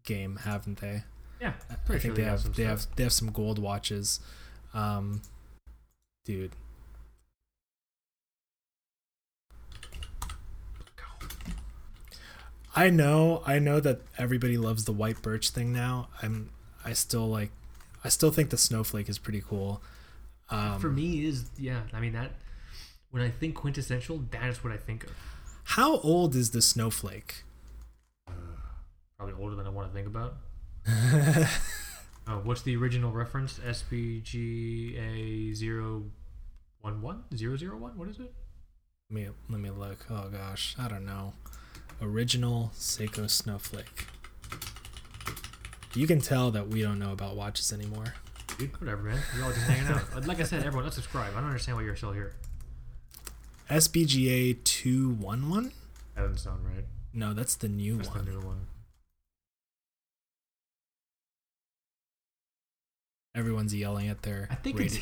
game, 0.05 0.37
haven't 0.45 0.79
they? 0.81 1.05
Yeah, 1.41 1.55
I 1.71 1.75
think 1.99 2.03
sure 2.03 2.15
they 2.15 2.23
got 2.23 2.29
have 2.31 2.41
some 2.41 2.53
they 2.53 2.65
stuff. 2.65 2.79
have 2.87 2.97
they 2.97 3.03
have 3.05 3.13
some 3.13 3.31
gold 3.33 3.59
watches. 3.59 4.21
Um, 4.75 5.23
dude, 6.25 6.53
I 12.75 12.91
know 12.91 13.43
I 13.47 13.59
know 13.59 13.81
that 13.81 14.01
everybody 14.19 14.57
loves 14.57 14.85
the 14.85 14.93
white 14.93 15.21
birch 15.23 15.51
thing 15.51 15.73
now. 15.73 16.09
I'm 16.23 16.51
I 16.85 16.93
still 16.95 17.29
like 17.29 17.51
I 18.05 18.09
still 18.09 18.31
think 18.31 18.51
the 18.51 18.59
snowflake 18.59 19.09
is 19.09 19.19
pretty 19.19 19.43
cool. 19.47 19.83
Um, 20.51 20.81
For 20.81 20.89
me, 20.91 21.25
is 21.25 21.51
yeah. 21.59 21.83
I 21.93 22.01
mean 22.01 22.13
that 22.13 22.33
when 23.13 23.23
I 23.23 23.31
think 23.31 23.55
quintessential, 23.55 24.25
that 24.33 24.49
is 24.49 24.65
what 24.65 24.73
I 24.73 24.77
think 24.77 25.05
of. 25.05 25.13
how 25.65 25.99
old 26.01 26.35
is 26.35 26.51
the 26.51 26.61
snowflake? 26.61 27.45
Probably 29.17 29.35
older 29.41 29.55
than 29.55 29.67
I 29.67 29.71
want 29.71 29.89
to 29.89 29.95
think 29.95 30.09
about. 30.09 30.35
Uh, 32.25 32.37
what's 32.37 32.63
the 32.63 32.77
original 32.77 33.11
reference? 33.11 33.59
SBGA 33.59 35.53
zero 35.57 36.05
one 36.81 37.03
one 37.03 37.25
zero 37.35 37.57
zero 37.57 37.77
one. 37.77 37.99
What 37.99 38.09
is 38.09 38.21
it? 38.21 38.33
Let 39.11 39.15
me 39.21 39.29
let 39.51 39.61
me 39.61 39.71
look. 39.71 40.07
Oh 40.09 40.29
gosh, 40.29 40.77
I 40.79 40.87
don't 40.87 41.05
know. 41.05 41.33
Original 42.01 42.71
Seiko 42.77 43.29
snowflake. 43.29 44.07
You 45.95 46.07
can 46.07 46.21
tell 46.21 46.53
that 46.53 46.69
we 46.69 46.81
don't 46.81 47.01
know 47.01 47.11
about 47.11 47.35
watches 47.35 47.73
anymore. 47.73 48.15
Dude, 48.57 48.81
whatever, 48.81 49.03
man. 49.03 49.19
We're 49.37 49.45
all 49.45 49.51
just 49.53 49.67
hanging 49.67 49.89
out. 49.93 50.25
Like 50.25 50.39
I 50.39 50.45
said, 50.45 50.61
everyone, 50.61 50.85
let's 50.85 50.95
subscribe. 50.95 51.33
I 51.33 51.41
don't 51.41 51.47
understand 51.49 51.77
why 51.77 51.83
you're 51.83 51.97
still 51.97 52.13
here. 52.13 52.35
SBGA 53.71 54.63
two 54.65 55.11
one 55.11 55.49
one? 55.49 55.73
That 56.15 56.23
doesn't 56.23 56.39
sound 56.39 56.67
right. 56.67 56.85
No, 57.15 57.33
that's 57.35 57.57
the 57.57 57.69
new 57.69 57.97
That's 57.99 58.09
one. 58.09 58.25
the 58.25 58.31
new 58.33 58.41
one. 58.41 58.67
Everyone's 63.35 63.75
yelling 63.75 64.09
at 64.09 64.23
their. 64.23 64.49
I 64.51 64.55
think 64.57 64.79
radio. 64.79 65.01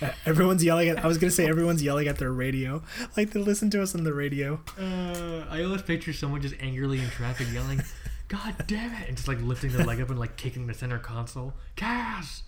it's. 0.00 0.16
Everyone's 0.26 0.62
yelling 0.62 0.88
at. 0.90 1.02
I 1.02 1.06
was 1.06 1.16
gonna 1.18 1.30
say 1.30 1.46
everyone's 1.48 1.82
yelling 1.82 2.06
at 2.06 2.18
their 2.18 2.30
radio, 2.32 2.82
like 3.16 3.30
they 3.30 3.40
listen 3.40 3.70
to 3.70 3.82
us 3.82 3.94
on 3.94 4.04
the 4.04 4.12
radio. 4.12 4.60
Uh, 4.78 5.44
I 5.48 5.62
always 5.62 5.80
picture 5.80 6.12
someone 6.12 6.42
just 6.42 6.54
angrily 6.60 7.00
in 7.00 7.08
traffic 7.08 7.46
yelling, 7.50 7.82
"God 8.28 8.54
damn 8.66 8.92
it!" 8.92 9.08
and 9.08 9.16
just 9.16 9.26
like 9.26 9.40
lifting 9.40 9.72
their 9.72 9.86
leg 9.86 10.00
up 10.02 10.10
and 10.10 10.18
like 10.18 10.36
kicking 10.36 10.66
the 10.66 10.74
center 10.74 10.98
console. 10.98 11.54
Cass, 11.76 12.42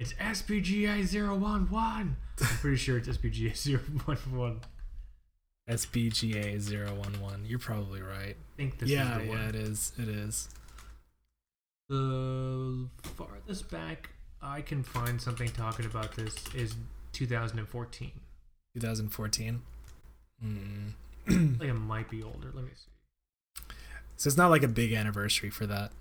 it's 0.00 0.12
SBGA 0.14 1.06
011. 1.12 1.68
I'm 1.72 2.16
pretty 2.60 2.76
sure 2.78 2.98
it's 2.98 3.06
SBGA 3.08 3.54
011. 4.34 4.60
SBGA 5.68 6.60
011. 6.70 7.46
You're 7.46 7.58
probably 7.58 8.02
right. 8.02 8.36
I 8.36 8.56
think 8.56 8.78
this 8.78 8.90
yeah, 8.90 9.12
is 9.12 9.18
the 9.18 9.24
yeah, 9.24 9.30
one. 9.30 9.40
it 9.48 9.54
is. 9.54 9.92
It 9.98 10.08
is. 10.08 10.48
The 11.88 12.88
farthest 13.02 13.70
back 13.70 14.10
I 14.42 14.60
can 14.60 14.82
find 14.82 15.20
something 15.20 15.48
talking 15.50 15.86
about 15.86 16.16
this 16.16 16.34
is 16.54 16.74
2014. 17.12 18.10
2014. 18.74 19.62
Mm. 20.44 20.92
I 21.60 21.64
it 21.66 21.72
might 21.74 22.10
be 22.10 22.22
older. 22.22 22.50
Let 22.52 22.64
me 22.64 22.70
see. 22.74 23.64
So 24.16 24.28
it's 24.28 24.36
not 24.36 24.50
like 24.50 24.62
a 24.62 24.68
big 24.68 24.92
anniversary 24.92 25.50
for 25.50 25.66
that. 25.66 25.92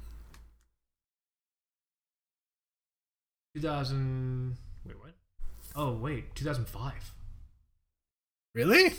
2000. 3.56 4.58
Wait, 4.86 5.00
what? 5.00 5.12
Oh, 5.76 5.94
wait. 5.94 6.34
2005. 6.36 7.14
Really? 8.56 8.94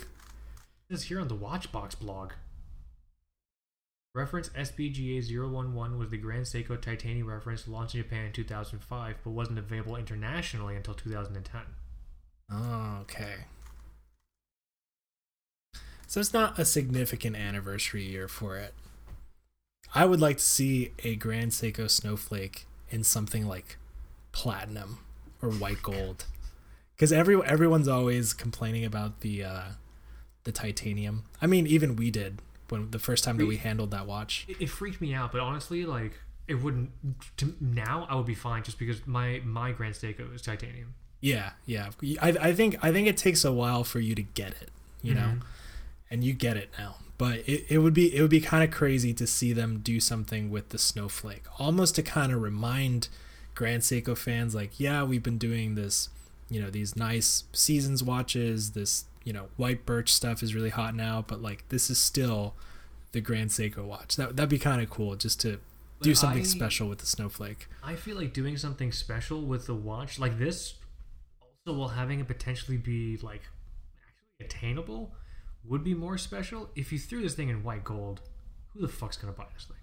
Says 0.89 1.03
here 1.03 1.19
on 1.19 1.27
the 1.27 1.35
Watchbox 1.35 1.99
blog. 1.99 2.33
Reference 4.15 4.49
SBGA 4.49 5.27
011 5.27 5.97
was 5.97 6.09
the 6.09 6.17
Grand 6.17 6.45
Seiko 6.45 6.79
Titanium 6.79 7.27
reference 7.27 7.67
launched 7.67 7.95
in 7.95 8.03
Japan 8.03 8.25
in 8.25 8.31
2005, 8.31 9.15
but 9.23 9.29
wasn't 9.31 9.57
available 9.57 9.95
internationally 9.95 10.75
until 10.75 10.93
2010. 10.93 11.61
Oh, 12.51 12.99
okay. 13.01 13.45
So 16.05 16.19
it's 16.19 16.33
not 16.33 16.59
a 16.59 16.65
significant 16.65 17.35
anniversary 17.35 18.03
year 18.03 18.27
for 18.27 18.57
it. 18.57 18.75
I 19.95 20.05
would 20.05 20.21
like 20.21 20.37
to 20.37 20.43
see 20.43 20.91
a 21.03 21.15
Grand 21.15 21.51
Seiko 21.51 21.89
Snowflake 21.89 22.67
in 22.91 23.03
something 23.03 23.47
like 23.47 23.77
platinum 24.31 24.99
or 25.41 25.49
white 25.49 25.81
gold, 25.81 26.25
because 26.95 27.11
every 27.11 27.43
everyone's 27.43 27.87
always 27.87 28.33
complaining 28.33 28.85
about 28.85 29.21
the 29.21 29.43
uh, 29.43 29.63
the 30.43 30.51
titanium. 30.51 31.23
I 31.41 31.47
mean, 31.47 31.67
even 31.67 31.95
we 31.95 32.11
did 32.11 32.41
when 32.69 32.91
the 32.91 32.99
first 32.99 33.23
time 33.23 33.37
that 33.37 33.45
we 33.45 33.57
handled 33.57 33.91
that 33.91 34.05
watch. 34.07 34.45
It, 34.47 34.61
it 34.61 34.69
freaked 34.69 35.01
me 35.01 35.13
out, 35.13 35.31
but 35.31 35.41
honestly, 35.41 35.85
like 35.85 36.13
it 36.47 36.55
wouldn't. 36.55 36.91
To, 37.37 37.55
now 37.61 38.05
I 38.09 38.15
would 38.15 38.25
be 38.25 38.35
fine 38.35 38.63
just 38.63 38.79
because 38.79 39.05
my 39.07 39.41
my 39.45 39.71
Grand 39.71 39.95
Seiko 39.95 40.33
is 40.33 40.41
titanium. 40.41 40.93
Yeah, 41.21 41.51
yeah. 41.65 41.91
I, 42.21 42.29
I 42.29 42.53
think 42.53 42.77
I 42.83 42.91
think 42.91 43.07
it 43.07 43.15
takes 43.17 43.45
a 43.45 43.51
while 43.53 43.83
for 43.85 43.99
you 44.01 44.13
to 44.15 44.23
get 44.23 44.49
it, 44.61 44.69
you 45.01 45.13
know, 45.13 45.21
Mhm. 45.37 45.41
and 46.11 46.23
you 46.23 46.33
get 46.33 46.57
it 46.57 46.69
now. 46.77 46.95
But 47.17 47.47
it, 47.47 47.65
it 47.69 47.77
would 47.77 47.93
be 47.93 48.13
it 48.13 48.21
would 48.21 48.29
be 48.31 48.41
kind 48.41 48.63
of 48.63 48.71
crazy 48.71 49.13
to 49.13 49.25
see 49.25 49.53
them 49.53 49.79
do 49.79 49.99
something 50.01 50.49
with 50.49 50.69
the 50.69 50.77
snowflake, 50.77 51.43
almost 51.59 51.95
to 51.95 52.03
kind 52.03 52.33
of 52.33 52.41
remind 52.41 53.07
Grand 53.55 53.83
Seiko 53.83 54.17
fans, 54.17 54.53
like, 54.55 54.79
yeah, 54.79 55.03
we've 55.03 55.21
been 55.23 55.37
doing 55.37 55.75
this, 55.75 56.09
you 56.49 56.59
know, 56.59 56.69
these 56.71 56.95
nice 56.97 57.43
seasons 57.53 58.03
watches. 58.03 58.71
This 58.71 59.05
you 59.23 59.33
know 59.33 59.47
white 59.57 59.85
birch 59.85 60.11
stuff 60.11 60.43
is 60.43 60.53
really 60.55 60.69
hot 60.69 60.95
now, 60.95 61.23
but 61.27 61.41
like 61.41 61.67
this 61.69 61.89
is 61.89 61.97
still 61.97 62.55
the 63.11 63.21
Grand 63.21 63.49
Seiko 63.51 63.85
watch. 63.85 64.15
That 64.15 64.35
that'd 64.35 64.49
be 64.49 64.59
kind 64.59 64.81
of 64.81 64.89
cool, 64.89 65.15
just 65.15 65.39
to 65.41 65.59
do 66.01 66.09
But 66.11 66.17
something 66.17 66.41
I- 66.41 66.45
special 66.45 66.89
with 66.89 66.99
the 66.99 67.05
snowflake. 67.05 67.67
I 67.83 67.95
feel 67.95 68.17
like 68.17 68.33
doing 68.33 68.57
something 68.57 68.91
special 68.91 69.41
with 69.43 69.67
the 69.67 69.75
watch 69.75 70.19
like 70.19 70.37
this, 70.37 70.75
also 71.41 71.77
while 71.77 71.89
having 71.89 72.19
it 72.19 72.27
potentially 72.27 72.77
be 72.77 73.17
like 73.21 73.41
actually 74.39 74.45
attainable, 74.47 75.13
would 75.63 75.83
be 75.83 75.93
more 75.93 76.17
special 76.17 76.69
if 76.75 76.91
you 76.91 76.99
threw 76.99 77.21
this 77.21 77.35
thing 77.35 77.49
in 77.49 77.63
white 77.63 77.83
gold. 77.83 78.21
Who 78.73 78.81
the 78.81 78.87
fuck's 78.87 79.17
gonna 79.17 79.33
buy 79.33 79.45
this 79.53 79.65
thing? 79.65 79.77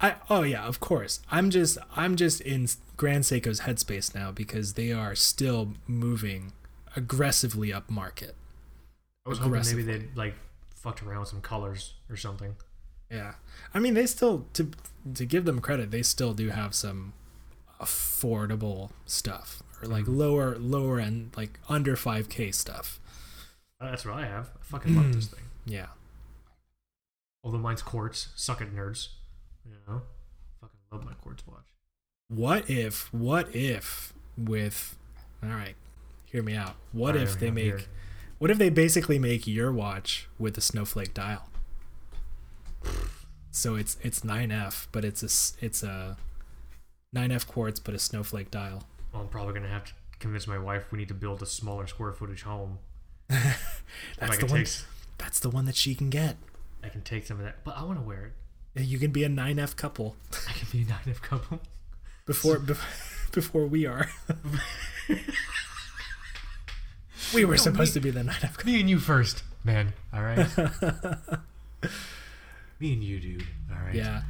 I 0.00 0.14
oh 0.30 0.44
yeah, 0.44 0.64
of 0.64 0.80
course. 0.80 1.20
I'm 1.30 1.50
just 1.50 1.76
I'm 1.94 2.16
just 2.16 2.40
in 2.40 2.68
Grand 2.96 3.24
Seiko's 3.24 3.60
headspace 3.62 4.14
now 4.14 4.30
because 4.30 4.74
they 4.74 4.92
are 4.92 5.14
still 5.14 5.74
moving 5.86 6.52
aggressively 6.96 7.72
up 7.72 7.90
market. 7.90 8.34
I 9.28 9.30
was 9.30 9.38
hoping 9.38 9.62
maybe 9.64 9.82
they'd 9.82 10.16
like 10.16 10.34
fucked 10.74 11.02
around 11.02 11.20
with 11.20 11.28
some 11.28 11.40
colors 11.40 11.94
or 12.10 12.16
something. 12.16 12.56
Yeah. 13.10 13.34
I 13.74 13.78
mean, 13.78 13.94
they 13.94 14.06
still 14.06 14.46
to 14.54 14.70
to 15.14 15.24
give 15.26 15.44
them 15.44 15.60
credit, 15.60 15.90
they 15.90 16.02
still 16.02 16.34
do 16.34 16.48
have 16.50 16.74
some 16.74 17.12
affordable 17.80 18.90
stuff 19.06 19.62
or 19.80 19.88
like 19.88 20.04
Mhm. 20.04 20.16
lower 20.16 20.58
lower 20.58 20.98
end 21.00 21.30
like 21.36 21.58
under 21.68 21.96
5k 21.96 22.50
stuff. 22.52 22.98
Uh, 23.80 23.90
That's 23.90 24.04
what 24.04 24.14
I 24.14 24.26
have. 24.26 24.50
I 24.60 24.64
fucking 24.64 24.96
love 24.96 25.12
this 25.12 25.28
thing. 25.28 25.44
Yeah. 25.66 25.88
Although 27.44 27.58
mine's 27.58 27.82
quartz. 27.82 28.28
Suck 28.34 28.60
it, 28.62 28.74
nerds. 28.74 29.08
You 29.66 29.76
know, 29.86 30.02
fucking 30.60 30.78
love 30.90 31.04
my 31.04 31.12
quartz 31.14 31.46
watch. 31.46 31.66
What 32.28 32.68
if 32.70 33.12
what 33.12 33.54
if 33.54 34.12
with 34.36 34.96
all 35.42 35.50
right, 35.50 35.76
hear 36.24 36.42
me 36.42 36.54
out. 36.54 36.76
What 36.92 37.16
if 37.16 37.38
they 37.38 37.50
make 37.50 37.64
here. 37.64 37.80
What 38.38 38.50
if 38.50 38.58
they 38.58 38.70
basically 38.70 39.18
make 39.18 39.46
your 39.46 39.72
watch 39.72 40.28
with 40.38 40.56
a 40.56 40.60
snowflake 40.60 41.14
dial? 41.14 41.48
So 43.50 43.74
it's 43.74 43.96
it's 44.02 44.20
9F, 44.20 44.86
but 44.92 45.04
it's 45.04 45.22
a 45.22 45.64
it's 45.64 45.82
a 45.82 46.16
9F 47.14 47.46
quartz 47.46 47.80
but 47.80 47.94
a 47.94 47.98
snowflake 47.98 48.50
dial. 48.50 48.84
Well, 49.12 49.22
I'm 49.22 49.28
probably 49.28 49.54
gonna 49.54 49.68
have 49.68 49.84
to 49.86 49.92
convince 50.20 50.46
my 50.46 50.58
wife 50.58 50.90
we 50.92 50.98
need 50.98 51.08
to 51.08 51.14
build 51.14 51.42
a 51.42 51.46
smaller 51.46 51.86
square 51.86 52.12
footage 52.12 52.42
home. 52.42 52.78
That's 53.28 54.38
the 54.38 54.46
one. 54.46 54.64
take, 54.64 54.68
That's 55.18 55.40
the 55.40 55.50
one 55.50 55.64
that 55.66 55.76
she 55.76 55.94
can 55.94 56.10
get. 56.10 56.36
I 56.82 56.88
can 56.88 57.02
take 57.02 57.26
some 57.26 57.38
of 57.38 57.44
that, 57.44 57.64
but 57.64 57.76
I 57.76 57.82
want 57.84 57.98
to 57.98 58.04
wear 58.04 58.26
it. 58.26 58.82
You 58.84 58.98
can 58.98 59.10
be 59.10 59.24
a 59.24 59.28
9F 59.28 59.74
couple 59.74 60.14
I 60.48 60.52
can 60.52 60.68
be 60.70 60.82
a 60.82 60.86
nine 60.86 61.00
F 61.08 61.20
couple. 61.20 61.58
before 62.26 62.58
bef- 62.58 63.30
before 63.32 63.66
we 63.66 63.86
are. 63.86 64.08
we 67.34 67.44
were 67.44 67.52
No, 67.54 67.56
supposed 67.58 67.94
me- 67.94 68.00
to 68.00 68.04
be 68.04 68.10
the 68.10 68.20
9F 68.22 68.56
couple. 68.58 68.72
Me 68.72 68.80
and 68.80 68.90
you 68.90 68.98
first, 68.98 69.42
man. 69.64 69.92
All 70.12 70.22
right. 70.22 70.46
Me 72.80 72.92
and 72.92 73.02
you, 73.02 73.18
dude. 73.20 73.46
All 73.72 73.78
right. 73.84 73.94
Yeah. 73.94 74.22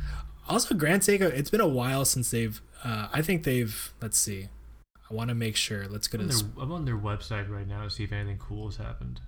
Also, 0.49 0.74
Grand 0.74 1.03
Seiko. 1.03 1.22
It's 1.30 1.51
been 1.51 1.61
a 1.61 1.68
while 1.68 2.05
since 2.07 2.30
they've. 2.30 2.61
Uh, 2.82 3.09
I 3.12 3.20
think 3.22 3.44
they've. 3.44 3.92
Let's 4.01 4.16
see. 4.16 4.49
I 5.11 5.14
want 5.14 5.28
to 5.28 5.34
make 5.34 5.55
sure. 5.57 5.86
Let's 5.86 6.09
go 6.09 6.18
I'm 6.18 6.22
to. 6.28 6.32
This. 6.32 6.42
their, 6.42 6.62
I'm 6.62 6.72
on 6.72 6.84
their 6.86 6.96
website 6.96 7.51
right 7.51 7.66
now 7.68 7.82
to 7.84 7.90
see 7.90 8.05
if 8.05 8.12
anything 8.12 8.38
cool 8.38 8.66
has 8.68 8.76
happened. 8.76 9.20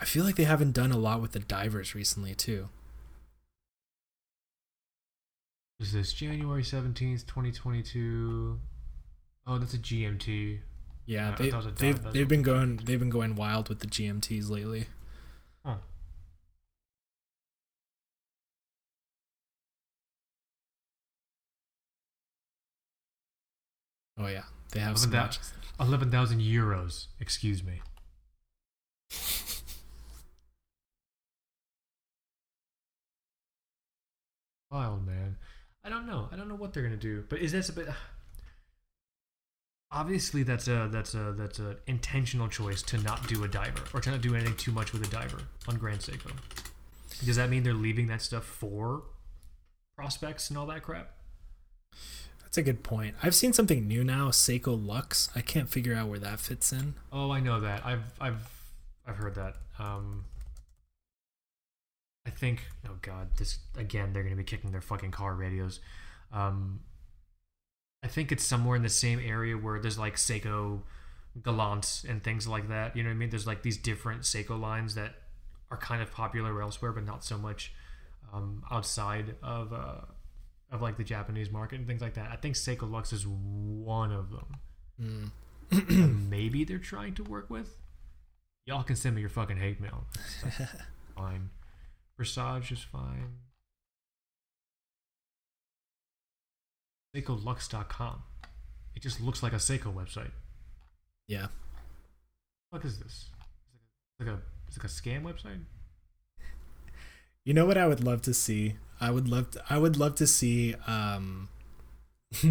I 0.00 0.04
feel 0.06 0.24
like 0.24 0.36
they 0.36 0.44
haven't 0.44 0.72
done 0.72 0.90
a 0.92 0.96
lot 0.98 1.20
with 1.20 1.32
the 1.32 1.38
divers 1.40 1.94
recently 1.94 2.34
too. 2.34 2.68
Is 5.80 5.92
this 5.92 6.12
January 6.12 6.62
17th, 6.62 7.26
2022? 7.26 8.58
Oh, 9.46 9.58
that's 9.58 9.74
a 9.74 9.78
GMT. 9.78 10.60
Yeah, 11.06 11.30
Yeah, 11.30 11.34
they 11.36 11.50
thought 11.50 11.64
it 11.64 11.66
was 11.66 11.66
a 11.66 11.70
they've 11.70 12.12
they've 12.12 12.28
been 12.28 12.42
going 12.42 12.76
they've 12.84 12.98
been 12.98 13.10
going 13.10 13.34
wild 13.34 13.68
with 13.68 13.80
the 13.80 13.86
GMTs 13.86 14.48
lately. 14.50 14.86
Huh. 15.64 15.76
Oh 24.18 24.26
yeah, 24.28 24.44
they 24.72 24.80
have 24.80 24.92
Look 24.92 24.98
some 24.98 25.14
at 25.14 25.38
11,000 25.80 26.40
euros. 26.40 27.06
Excuse 27.18 27.62
me. 27.64 27.80
Wild, 34.70 35.04
man. 35.06 35.36
I 35.84 35.88
don't 35.88 36.06
know. 36.06 36.28
I 36.32 36.36
don't 36.36 36.48
know 36.48 36.54
what 36.54 36.72
they're 36.72 36.82
gonna 36.82 36.96
do. 36.96 37.24
But 37.28 37.40
is 37.40 37.52
this 37.52 37.68
a 37.68 37.72
bit? 37.72 37.88
Obviously, 39.94 40.42
that's 40.42 40.68
a 40.68 40.88
that's 40.90 41.14
a 41.14 41.34
that's 41.36 41.58
a 41.58 41.76
intentional 41.86 42.48
choice 42.48 42.82
to 42.82 42.98
not 42.98 43.26
do 43.28 43.44
a 43.44 43.48
diver 43.48 43.82
or 43.92 44.00
to 44.00 44.10
not 44.10 44.22
do 44.22 44.34
anything 44.34 44.56
too 44.56 44.72
much 44.72 44.92
with 44.92 45.06
a 45.06 45.10
diver 45.10 45.42
on 45.68 45.76
Grand 45.76 46.00
Seiko. 46.00 46.32
Does 47.24 47.36
that 47.36 47.50
mean 47.50 47.62
they're 47.62 47.74
leaving 47.74 48.06
that 48.06 48.22
stuff 48.22 48.44
for 48.44 49.02
Prospex 49.98 50.48
and 50.48 50.58
all 50.58 50.66
that 50.66 50.82
crap? 50.82 51.10
That's 52.42 52.56
a 52.58 52.62
good 52.62 52.82
point. 52.82 53.16
I've 53.22 53.34
seen 53.34 53.52
something 53.52 53.86
new 53.86 54.02
now, 54.02 54.28
Seiko 54.28 54.74
Lux. 54.78 55.30
I 55.34 55.40
can't 55.40 55.68
figure 55.68 55.94
out 55.94 56.08
where 56.08 56.18
that 56.18 56.40
fits 56.40 56.72
in. 56.72 56.94
Oh, 57.12 57.30
I 57.30 57.40
know 57.40 57.60
that. 57.60 57.84
I've 57.84 58.12
I've 58.20 58.46
I've 59.06 59.16
heard 59.16 59.34
that. 59.34 59.56
Um 59.78 60.24
I 62.26 62.30
think 62.30 62.64
oh 62.88 62.96
god, 63.02 63.28
this 63.36 63.58
again 63.76 64.12
they're 64.12 64.22
going 64.22 64.34
to 64.34 64.42
be 64.42 64.44
kicking 64.44 64.70
their 64.70 64.80
fucking 64.80 65.10
car 65.10 65.34
radios. 65.34 65.80
Um 66.32 66.80
I 68.02 68.08
think 68.08 68.32
it's 68.32 68.44
somewhere 68.44 68.76
in 68.76 68.82
the 68.82 68.88
same 68.88 69.20
area 69.20 69.56
where 69.56 69.78
there's 69.80 69.98
like 69.98 70.16
Seiko 70.16 70.80
Gallant 71.42 72.04
and 72.08 72.22
things 72.22 72.46
like 72.48 72.68
that. 72.68 72.96
You 72.96 73.02
know 73.02 73.08
what 73.10 73.14
I 73.14 73.18
mean? 73.18 73.30
There's 73.30 73.46
like 73.46 73.62
these 73.62 73.76
different 73.76 74.22
Seiko 74.22 74.60
lines 74.60 74.94
that 74.96 75.14
are 75.70 75.76
kind 75.76 76.02
of 76.02 76.10
popular 76.10 76.60
elsewhere 76.60 76.92
but 76.92 77.04
not 77.04 77.24
so 77.24 77.38
much 77.38 77.72
um 78.32 78.62
outside 78.70 79.36
of 79.42 79.72
uh 79.72 80.00
of 80.70 80.82
like 80.82 80.96
the 80.96 81.04
Japanese 81.04 81.50
market 81.50 81.78
and 81.78 81.86
things 81.86 82.02
like 82.02 82.14
that. 82.14 82.30
I 82.32 82.36
think 82.36 82.56
Seiko 82.56 82.90
Lux 82.90 83.12
is 83.12 83.26
one 83.26 84.12
of 84.12 84.30
them 84.30 84.56
Mm. 85.00 86.28
maybe 86.28 86.64
they're 86.64 86.78
trying 86.78 87.14
to 87.14 87.24
work 87.24 87.48
with. 87.48 87.78
Y'all 88.66 88.82
can 88.82 88.94
send 88.96 89.14
me 89.14 89.20
your 89.22 89.30
fucking 89.30 89.56
hate 89.56 89.80
mail. 89.80 90.04
Fine. 91.16 91.48
Versage 92.20 92.70
is 92.72 92.82
fine. 92.82 93.38
SeikoLux.com. 97.14 98.22
It 98.94 99.02
just 99.02 99.20
looks 99.20 99.42
like 99.42 99.52
a 99.52 99.56
Seiko 99.56 99.92
website. 99.92 100.30
yeah. 101.28 101.46
What 102.70 102.84
is 102.84 102.98
this? 102.98 103.28
It's 104.18 104.26
like 104.26 104.28
a 104.36 104.40
it's 104.66 104.78
like 104.78 104.84
a 104.84 104.88
scam 104.88 105.22
website. 105.24 105.60
You 107.44 107.52
know 107.54 107.66
what 107.66 107.76
I 107.76 107.86
would 107.86 108.02
love 108.02 108.22
to 108.22 108.32
see? 108.32 108.76
I 109.00 109.10
would 109.10 109.28
love 109.28 109.50
to, 109.50 109.62
I 109.68 109.76
would 109.78 109.98
love 109.98 110.14
to 110.16 110.26
see 110.26 110.74
um 110.86 111.48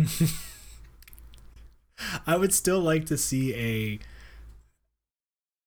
I 2.28 2.36
would 2.38 2.54
still 2.54 2.80
like 2.80 3.06
to 3.08 3.18
see 3.18 3.54
a 3.56 4.00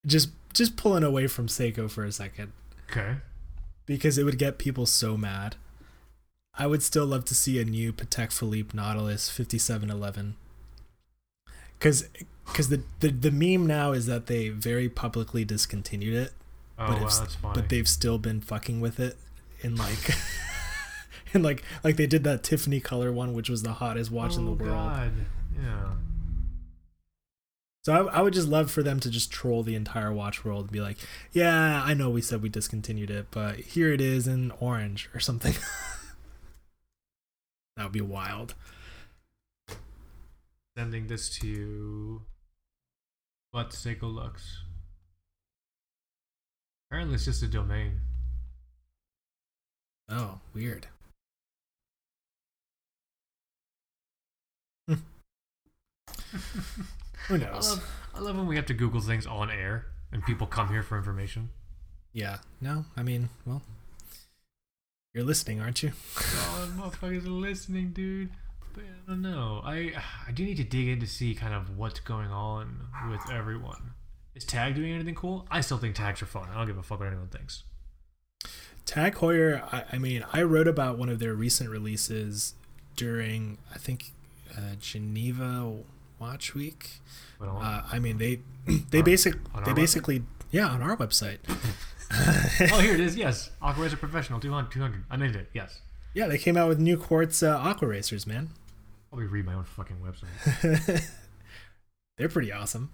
just 0.07 0.31
just 0.53 0.77
pulling 0.77 1.03
away 1.03 1.27
from 1.27 1.47
Seiko 1.49 1.91
for 1.91 2.05
a 2.05 2.13
second 2.13 2.53
Okay. 2.91 3.17
because 3.87 4.19
it 4.19 4.25
would 4.25 4.39
get 4.39 4.59
people 4.59 4.87
so 4.87 5.17
mad. 5.17 5.57
I 6.59 6.67
would 6.67 6.83
still 6.83 7.07
love 7.07 7.25
to 7.27 7.35
see 7.35 7.59
a 7.61 7.65
new 7.65 7.93
Patek 7.93 8.33
Philippe 8.33 8.71
Nautilus 8.75 9.29
5711. 9.29 10.37
Cuz 11.81 12.09
cuz 12.47 12.69
the, 12.69 12.83
the 13.01 13.09
the 13.11 13.31
meme 13.31 13.67
now 13.67 13.93
is 13.93 14.07
that 14.07 14.27
they 14.27 14.49
very 14.51 14.89
publicly 14.89 15.45
discontinued 15.45 16.15
it 16.15 16.33
Oh 16.79 16.87
But 16.89 17.01
wow, 17.03 17.09
that's 17.09 17.35
funny. 17.37 17.55
but 17.55 17.69
they've 17.69 17.89
still 17.89 18.19
been 18.19 18.41
fucking 18.41 18.81
with 18.81 19.01
it 19.01 19.17
in 19.63 19.77
like 19.77 20.11
in 21.35 21.43
like 21.43 21.63
like 21.83 21.97
they 21.97 22.07
did 22.07 22.23
that 22.25 22.43
Tiffany 22.43 22.81
color 22.81 23.13
one 23.13 23.33
which 23.35 23.49
was 23.49 23.63
the 23.63 23.75
hottest 23.75 24.11
watch 24.11 24.37
in 24.37 24.45
the 24.45 24.51
Oh, 24.53 24.55
world. 24.55 24.71
God. 24.75 25.13
Yeah. 25.61 25.95
So 27.85 27.93
I, 28.09 28.19
I 28.19 28.23
would 28.23 28.33
just 28.33 28.49
love 28.49 28.71
for 28.71 28.83
them 28.83 28.99
to 29.01 29.11
just 29.11 29.31
troll 29.31 29.63
the 29.63 29.75
entire 29.75 30.13
watch 30.13 30.43
world 30.45 30.63
and 30.65 30.73
be 30.73 30.81
like, 30.81 30.97
"Yeah, 31.33 31.83
I 31.85 31.93
know 31.93 32.09
we 32.09 32.23
said 32.23 32.41
we 32.43 32.49
discontinued 32.49 33.11
it, 33.11 33.27
but 33.31 33.57
here 33.57 33.93
it 33.93 34.01
is 34.01 34.27
in 34.27 34.53
orange 34.53 35.11
or 35.15 35.21
something." 35.21 35.55
that 37.77 37.83
would 37.85 37.93
be 37.93 38.01
wild. 38.01 38.55
Sending 40.77 41.07
this 41.07 41.29
to 41.39 41.47
you. 41.47 42.23
But 43.53 43.71
Seiko 43.71 44.13
Lux. 44.13 44.63
Apparently 46.91 47.15
it's 47.15 47.25
just 47.25 47.43
a 47.43 47.47
domain. 47.49 48.01
Oh, 50.09 50.39
weird. 50.53 50.87
Who 54.89 54.97
I 57.31 57.37
knows? 57.37 57.71
love, 57.71 57.91
I 58.15 58.21
love 58.21 58.37
when 58.37 58.47
we 58.47 58.57
have 58.57 58.67
to 58.67 58.75
Google 58.75 59.01
things 59.01 59.27
on 59.27 59.51
air 59.51 59.87
and 60.13 60.23
people 60.25 60.47
come 60.47 60.69
here 60.69 60.83
for 60.83 60.99
information. 60.99 61.51
Yeah. 62.13 62.39
No, 62.61 62.85
I 62.97 63.03
mean, 63.03 63.29
well, 63.47 63.63
you're 65.15 65.25
listening, 65.25 65.61
aren't 65.61 65.83
you? 65.83 65.93
God, 66.17 66.69
motherfuckers 66.77 67.25
are 67.25 67.31
listening, 67.31 67.91
dude. 67.91 68.31
But 68.75 68.83
I 68.85 69.11
don't 69.11 69.23
know. 69.23 69.63
I 69.65 69.93
I 70.27 70.33
do 70.33 70.45
need 70.45 70.57
to 70.57 70.65
dig 70.65 70.89
in 70.89 71.01
to 71.01 71.07
see 71.07 71.35
kind 71.35 71.55
of 71.55 71.79
what's 71.79 72.01
going 72.01 72.31
on 72.31 72.89
with 73.09 73.21
everyone. 73.33 73.93
Is 74.35 74.45
Tag 74.45 74.75
doing 74.75 74.93
anything 74.93 75.15
cool? 75.15 75.47
I 75.49 75.61
still 75.61 75.79
think 75.79 75.95
tags 75.95 76.21
are 76.21 76.27
fun. 76.27 76.49
I 76.51 76.57
don't 76.57 76.67
give 76.67 76.77
a 76.77 76.83
fuck 76.83 76.99
what 76.99 77.07
anyone 77.07 77.29
thinks. 77.29 77.63
Tag 78.85 79.15
Heuer, 79.15 79.63
I, 79.73 79.85
I 79.93 79.99
mean, 79.99 80.25
I 80.33 80.43
wrote 80.43 80.67
about 80.67 80.99
one 80.99 81.09
of 81.09 81.21
their 81.21 81.35
recent 81.35 81.71
releases 81.71 82.55
during, 82.97 83.59
I 83.73 83.79
think, 83.79 84.13
uh, 84.57 84.75
Geneva 84.81 85.77
Watch 86.19 86.55
Week. 86.55 87.01
Uh, 87.41 87.83
I 87.91 87.99
mean, 88.01 88.19
they 88.19 88.41
they 88.91 89.03
basic 89.03 89.37
they 89.65 89.73
basically 89.73 90.25
yeah 90.51 90.67
on 90.67 90.83
our 90.83 90.97
website. 90.97 91.39
oh, 92.73 92.79
here 92.81 92.95
it 92.95 93.01
is. 93.01 93.17
Yes, 93.17 93.51
Aquarius 93.63 93.93
a 93.95 93.97
professional. 93.97 94.41
200, 94.41 94.71
200. 94.71 95.05
I 95.11 95.17
made 95.17 95.35
it. 95.37 95.49
Yes. 95.53 95.81
Yeah, 96.15 96.27
they 96.29 96.39
came 96.39 96.57
out 96.57 96.69
with 96.69 96.79
new 96.79 96.97
quartz 96.97 97.43
uh, 97.43 97.59
Aquaracers, 97.59 98.27
man. 98.27 98.51
Probably 99.11 99.27
read 99.27 99.47
my 99.47 99.55
own 99.55 99.65
fucking 99.65 99.97
website. 99.99 101.11
They're 102.19 102.29
pretty 102.29 102.53
awesome. 102.53 102.93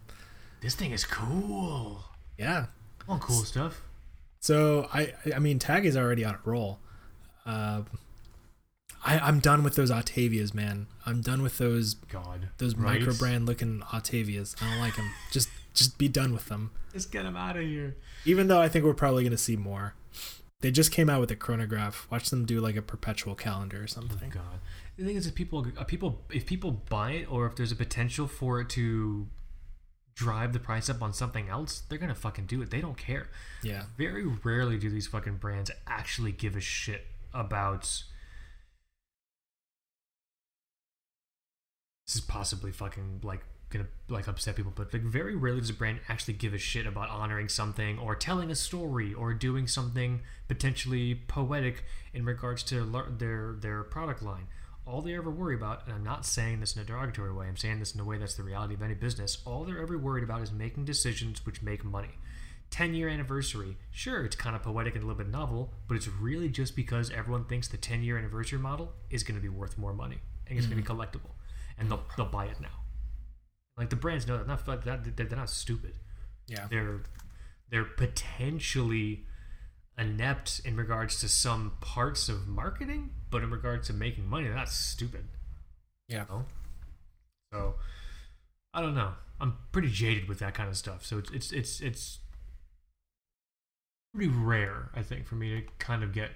this 0.62 0.74
thing 0.74 0.92
is 0.92 1.04
cool. 1.04 2.04
Yeah. 2.38 2.66
All 3.08 3.18
cool 3.18 3.44
stuff. 3.44 3.82
So 4.40 4.88
I 4.94 5.12
I 5.34 5.38
mean 5.38 5.58
Tag 5.58 5.84
is 5.84 5.96
already 5.96 6.24
on 6.24 6.34
a 6.34 6.40
roll. 6.44 6.78
Um, 7.44 7.86
I 9.04 9.18
I'm 9.18 9.40
done 9.40 9.62
with 9.62 9.74
those 9.76 9.90
Octavias, 9.90 10.54
man. 10.54 10.86
I'm 11.04 11.20
done 11.20 11.42
with 11.42 11.58
those 11.58 11.94
God. 11.94 12.48
those 12.58 12.74
Right? 12.76 12.98
micro 13.00 13.14
brand 13.14 13.44
looking 13.46 13.80
Octavias. 13.92 14.54
I 14.62 14.70
don't 14.70 14.80
like 14.80 14.96
them. 14.96 15.10
Just 15.30 15.50
just 15.74 15.98
be 15.98 16.08
done 16.08 16.32
with 16.32 16.46
them. 16.46 16.70
Just 16.92 17.12
get 17.12 17.22
them 17.22 17.36
out 17.36 17.56
of 17.56 17.62
here. 17.62 17.96
Even 18.24 18.48
though 18.48 18.60
I 18.60 18.68
think 18.68 18.84
we're 18.84 18.94
probably 18.94 19.24
gonna 19.24 19.38
see 19.38 19.56
more. 19.56 19.94
They 20.60 20.70
just 20.70 20.92
came 20.92 21.08
out 21.08 21.20
with 21.20 21.30
a 21.30 21.36
chronograph. 21.36 22.06
Watch 22.10 22.28
them 22.28 22.44
do 22.44 22.60
like 22.60 22.76
a 22.76 22.82
perpetual 22.82 23.34
calendar 23.34 23.80
or 23.80 23.84
oh, 23.84 23.86
something. 23.86 24.30
God. 24.30 24.60
The 24.98 25.04
thing 25.04 25.16
is, 25.16 25.26
if 25.26 25.34
people, 25.34 25.66
if 25.66 25.86
people, 25.86 26.20
if 26.30 26.44
people 26.44 26.82
buy 26.90 27.12
it, 27.12 27.32
or 27.32 27.46
if 27.46 27.56
there's 27.56 27.72
a 27.72 27.76
potential 27.76 28.26
for 28.26 28.60
it 28.60 28.68
to 28.70 29.26
drive 30.14 30.52
the 30.52 30.58
price 30.58 30.90
up 30.90 31.00
on 31.00 31.14
something 31.14 31.48
else, 31.48 31.82
they're 31.88 31.98
gonna 31.98 32.14
fucking 32.14 32.44
do 32.44 32.60
it. 32.60 32.70
They 32.70 32.82
don't 32.82 32.98
care. 32.98 33.28
Yeah. 33.62 33.84
Very 33.96 34.26
rarely 34.26 34.76
do 34.76 34.90
these 34.90 35.06
fucking 35.06 35.36
brands 35.36 35.70
actually 35.86 36.32
give 36.32 36.56
a 36.56 36.60
shit 36.60 37.06
about. 37.32 37.82
This 42.06 42.16
is 42.16 42.20
possibly 42.20 42.72
fucking 42.72 43.20
like 43.22 43.44
gonna 43.70 43.86
like 44.08 44.28
upset 44.28 44.56
people, 44.56 44.72
but 44.74 44.92
like 44.92 45.02
very 45.02 45.36
rarely 45.36 45.60
does 45.60 45.70
a 45.70 45.74
brand 45.74 46.00
actually 46.08 46.34
give 46.34 46.52
a 46.52 46.58
shit 46.58 46.86
about 46.86 47.08
honoring 47.08 47.48
something 47.48 47.98
or 47.98 48.14
telling 48.14 48.50
a 48.50 48.54
story 48.54 49.14
or 49.14 49.32
doing 49.32 49.66
something 49.66 50.20
potentially 50.48 51.14
poetic 51.14 51.84
in 52.12 52.24
regards 52.24 52.62
to 52.64 52.84
lar- 52.84 53.10
their 53.10 53.54
their 53.60 53.82
product 53.84 54.22
line. 54.22 54.46
All 54.86 55.02
they 55.02 55.14
ever 55.14 55.30
worry 55.30 55.54
about, 55.54 55.86
and 55.86 55.94
I'm 55.94 56.02
not 56.02 56.26
saying 56.26 56.58
this 56.58 56.74
in 56.74 56.82
a 56.82 56.84
derogatory 56.84 57.32
way, 57.32 57.46
I'm 57.46 57.56
saying 57.56 57.78
this 57.78 57.94
in 57.94 58.00
a 58.00 58.04
way 58.04 58.18
that's 58.18 58.34
the 58.34 58.42
reality 58.42 58.74
of 58.74 58.82
any 58.82 58.94
business. 58.94 59.38
All 59.44 59.64
they're 59.64 59.80
ever 59.80 59.96
worried 59.96 60.24
about 60.24 60.42
is 60.42 60.50
making 60.50 60.84
decisions 60.84 61.46
which 61.46 61.62
make 61.62 61.84
money. 61.84 62.18
10 62.70 62.94
year 62.94 63.08
anniversary. 63.08 63.76
Sure, 63.90 64.24
it's 64.24 64.36
kind 64.36 64.56
of 64.56 64.62
poetic 64.62 64.94
and 64.94 65.04
a 65.04 65.06
little 65.06 65.22
bit 65.22 65.30
novel, 65.30 65.72
but 65.86 65.96
it's 65.96 66.08
really 66.08 66.48
just 66.48 66.74
because 66.74 67.10
everyone 67.10 67.44
thinks 67.44 67.68
the 67.68 67.76
10 67.76 68.02
year 68.02 68.16
anniversary 68.18 68.58
model 68.58 68.92
is 69.10 69.22
going 69.22 69.36
to 69.36 69.42
be 69.42 69.48
worth 69.48 69.78
more 69.78 69.92
money 69.92 70.18
and 70.46 70.58
it's 70.58 70.66
going 70.66 70.82
to 70.82 70.88
be 70.88 70.94
mm. 70.94 70.96
collectible. 70.96 71.30
And 71.78 71.90
they'll, 71.90 72.02
they'll 72.16 72.26
buy 72.26 72.46
it 72.46 72.60
now. 72.60 72.80
Like 73.81 73.89
the 73.89 73.97
brands 73.97 74.28
know 74.28 74.37
that. 74.37 74.47
Not, 74.47 74.66
that 74.66 75.16
they're, 75.16 75.26
they're 75.26 75.39
not 75.39 75.49
stupid. 75.49 75.95
Yeah. 76.47 76.66
They're, 76.68 77.01
they're 77.70 77.85
potentially 77.85 79.24
inept 79.97 80.61
in 80.66 80.76
regards 80.76 81.18
to 81.20 81.28
some 81.31 81.78
parts 81.81 82.28
of 82.28 82.47
marketing, 82.47 83.09
but 83.31 83.43
in 83.43 83.51
regards 83.51 83.87
to 83.87 83.95
making 83.95 84.28
money, 84.28 84.45
they're 84.45 84.55
not 84.55 84.68
stupid. 84.68 85.24
Yeah. 86.09 86.24
know? 86.28 86.45
So 87.55 87.76
I 88.74 88.83
don't 88.83 88.95
know. 88.95 89.12
I'm 89.41 89.57
pretty 89.72 89.89
jaded 89.89 90.28
with 90.28 90.41
that 90.41 90.53
kind 90.53 90.68
of 90.68 90.76
stuff. 90.76 91.07
So 91.07 91.16
it's 91.16 91.31
it's 91.31 91.51
it's 91.51 91.81
it's 91.81 92.18
pretty 94.12 94.31
rare, 94.31 94.91
I 94.95 95.01
think, 95.01 95.26
for 95.26 95.37
me 95.37 95.59
to 95.59 95.66
kind 95.78 96.03
of 96.03 96.12
get 96.12 96.33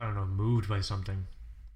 I 0.00 0.06
don't 0.06 0.16
know, 0.16 0.26
moved 0.26 0.68
by 0.68 0.80
something. 0.80 1.28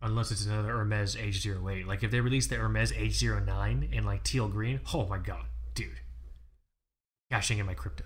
Unless 0.03 0.31
it's 0.31 0.47
another 0.47 0.69
Hermes 0.69 1.15
H08. 1.17 1.87
Like 1.87 2.03
if 2.03 2.11
they 2.11 2.21
release 2.21 2.47
the 2.47 2.57
Hermes 2.57 2.93
H09 2.93 3.93
in 3.93 4.05
like 4.05 4.25
teal 4.25 4.49
green, 4.49 4.81
oh 4.95 5.07
my 5.07 5.19
god, 5.19 5.45
dude. 5.75 6.01
Cashing 7.31 7.59
in 7.59 7.67
my 7.67 7.75
crypto. 7.75 8.05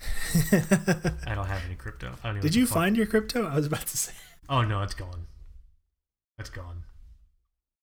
I 0.52 1.34
don't 1.34 1.46
have 1.46 1.62
any 1.66 1.74
crypto. 1.74 2.12
I 2.22 2.28
don't 2.28 2.36
even 2.36 2.42
Did 2.42 2.54
you 2.54 2.66
find 2.66 2.96
your 2.96 3.06
crypto? 3.06 3.46
I 3.46 3.56
was 3.56 3.66
about 3.66 3.86
to 3.86 3.96
say. 3.96 4.12
Oh 4.48 4.62
no, 4.62 4.82
it's 4.82 4.94
gone. 4.94 5.26
It's 6.38 6.50
gone. 6.50 6.84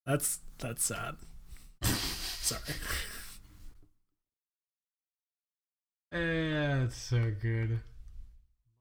That's 0.05 0.39
that's 0.57 0.83
sad. 0.83 1.15
Sorry. 1.83 2.61
Eh, 6.13 6.83
it's 6.83 6.97
so 6.97 7.31
good. 7.41 7.79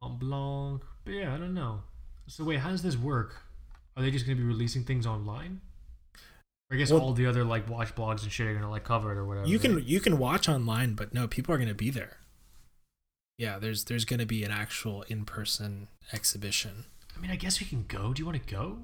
Mont 0.02 0.18
Blanc. 0.18 0.82
But 1.04 1.14
yeah, 1.14 1.34
I 1.34 1.38
don't 1.38 1.54
know. 1.54 1.82
So 2.26 2.44
wait, 2.44 2.58
how 2.58 2.70
does 2.70 2.82
this 2.82 2.96
work? 2.96 3.36
Are 3.96 4.02
they 4.02 4.10
just 4.10 4.24
gonna 4.26 4.36
be 4.36 4.42
releasing 4.44 4.84
things 4.84 5.06
online? 5.06 5.60
I 6.72 6.76
guess 6.76 6.90
Well- 6.92 7.00
all 7.00 7.12
the 7.12 7.26
other 7.26 7.44
like 7.44 7.68
watch 7.68 7.94
blogs 7.94 8.22
and 8.22 8.30
shit 8.32 8.46
are 8.46 8.54
gonna 8.54 8.70
like 8.70 8.84
cover 8.84 9.12
it 9.12 9.18
or 9.18 9.26
whatever. 9.26 9.46
You 9.46 9.58
right? 9.58 9.62
can 9.62 9.84
you 9.86 10.00
can 10.00 10.18
watch 10.18 10.48
online, 10.48 10.94
but 10.94 11.12
no, 11.12 11.26
people 11.26 11.54
are 11.54 11.58
gonna 11.58 11.74
be 11.74 11.90
there. 11.90 12.18
Yeah, 13.38 13.58
there's 13.58 13.84
there's 13.84 14.04
gonna 14.04 14.26
be 14.26 14.44
an 14.44 14.50
actual 14.50 15.02
in 15.02 15.24
person 15.24 15.88
exhibition. 16.12 16.84
I 17.16 17.20
mean, 17.20 17.30
I 17.30 17.36
guess 17.36 17.58
we 17.60 17.66
can 17.66 17.84
go. 17.88 18.12
Do 18.12 18.20
you 18.20 18.26
want 18.26 18.40
to 18.46 18.54
go? 18.54 18.78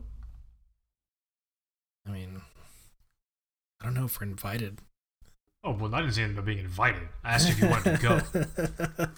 I 2.07 2.11
mean, 2.11 2.43
I 3.81 3.85
don't 3.85 3.95
know 3.95 4.05
if 4.07 4.21
we're 4.21 4.27
invited. 4.27 4.79
Oh 5.63 5.73
well, 5.73 5.95
I 5.95 6.01
didn't 6.01 6.15
say 6.15 6.23
anything 6.23 6.39
about 6.39 6.47
being 6.47 6.59
invited. 6.59 7.09
I 7.25 7.35
asked 7.35 7.49
if 7.49 7.61
you 7.61 7.69
wanted 7.69 8.01
to 8.01 8.03
go. 8.03 9.11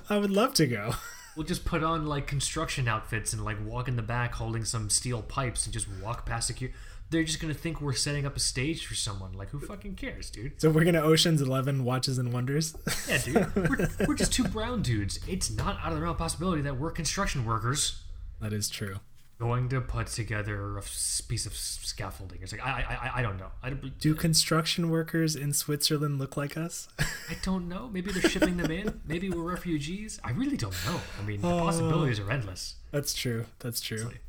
I 0.10 0.18
would 0.18 0.30
love 0.30 0.54
to 0.54 0.66
go. 0.66 0.94
We'll 1.36 1.46
just 1.46 1.64
put 1.64 1.82
on 1.82 2.06
like 2.06 2.26
construction 2.26 2.88
outfits 2.88 3.32
and 3.32 3.44
like 3.44 3.58
walk 3.64 3.88
in 3.88 3.96
the 3.96 4.02
back 4.02 4.34
holding 4.34 4.64
some 4.64 4.88
steel 4.90 5.22
pipes 5.22 5.66
and 5.66 5.72
just 5.72 5.86
walk 6.02 6.24
past 6.26 6.48
the 6.48 6.54
security. 6.54 6.78
They're 7.10 7.24
just 7.24 7.40
gonna 7.40 7.54
think 7.54 7.80
we're 7.80 7.92
setting 7.92 8.26
up 8.26 8.36
a 8.36 8.40
stage 8.40 8.84
for 8.84 8.94
someone. 8.94 9.32
Like, 9.34 9.50
who 9.50 9.60
fucking 9.60 9.94
cares, 9.94 10.28
dude? 10.28 10.60
So 10.60 10.70
we're 10.70 10.84
gonna 10.84 11.02
Ocean's 11.02 11.40
Eleven 11.40 11.84
Watches 11.84 12.18
and 12.18 12.32
Wonders. 12.32 12.76
Yeah, 13.08 13.18
dude. 13.18 13.54
We're, 13.54 13.88
we're 14.08 14.14
just 14.16 14.32
two 14.32 14.42
brown 14.44 14.82
dudes. 14.82 15.20
It's 15.28 15.50
not 15.50 15.78
out 15.84 15.92
of 15.92 15.98
the 15.98 16.02
realm 16.02 16.12
of 16.12 16.18
possibility 16.18 16.62
that 16.62 16.78
we're 16.78 16.90
construction 16.90 17.44
workers 17.44 18.02
that 18.40 18.52
is 18.52 18.68
true. 18.68 18.96
Going 19.38 19.68
to 19.68 19.80
put 19.82 20.06
together 20.06 20.78
a 20.78 20.82
piece 21.28 21.44
of 21.46 21.54
scaffolding. 21.54 22.38
It's 22.42 22.52
like 22.52 22.64
I, 22.64 22.70
I, 22.88 22.94
I, 23.08 23.18
I 23.18 23.22
don't 23.22 23.36
know. 23.38 23.50
I, 23.62 23.70
don't- 23.70 23.98
Do 23.98 24.14
construction 24.14 24.88
workers 24.88 25.36
in 25.36 25.52
Switzerland 25.52 26.18
look 26.18 26.36
like 26.36 26.56
us? 26.56 26.88
I 26.98 27.36
don't 27.42 27.68
know. 27.68 27.88
Maybe 27.92 28.10
they're 28.12 28.30
shipping 28.30 28.56
them 28.56 28.70
in. 28.70 29.00
Maybe 29.06 29.28
we're 29.28 29.42
refugees. 29.42 30.18
I 30.24 30.30
really 30.30 30.56
don't 30.56 30.74
know. 30.86 31.00
I 31.20 31.24
mean, 31.26 31.42
the 31.42 31.48
possibilities 31.48 32.18
are 32.18 32.30
endless. 32.30 32.76
That's 32.92 33.12
true. 33.12 33.44
That's 33.58 33.80
true. 33.80 34.04
Like, 34.04 34.22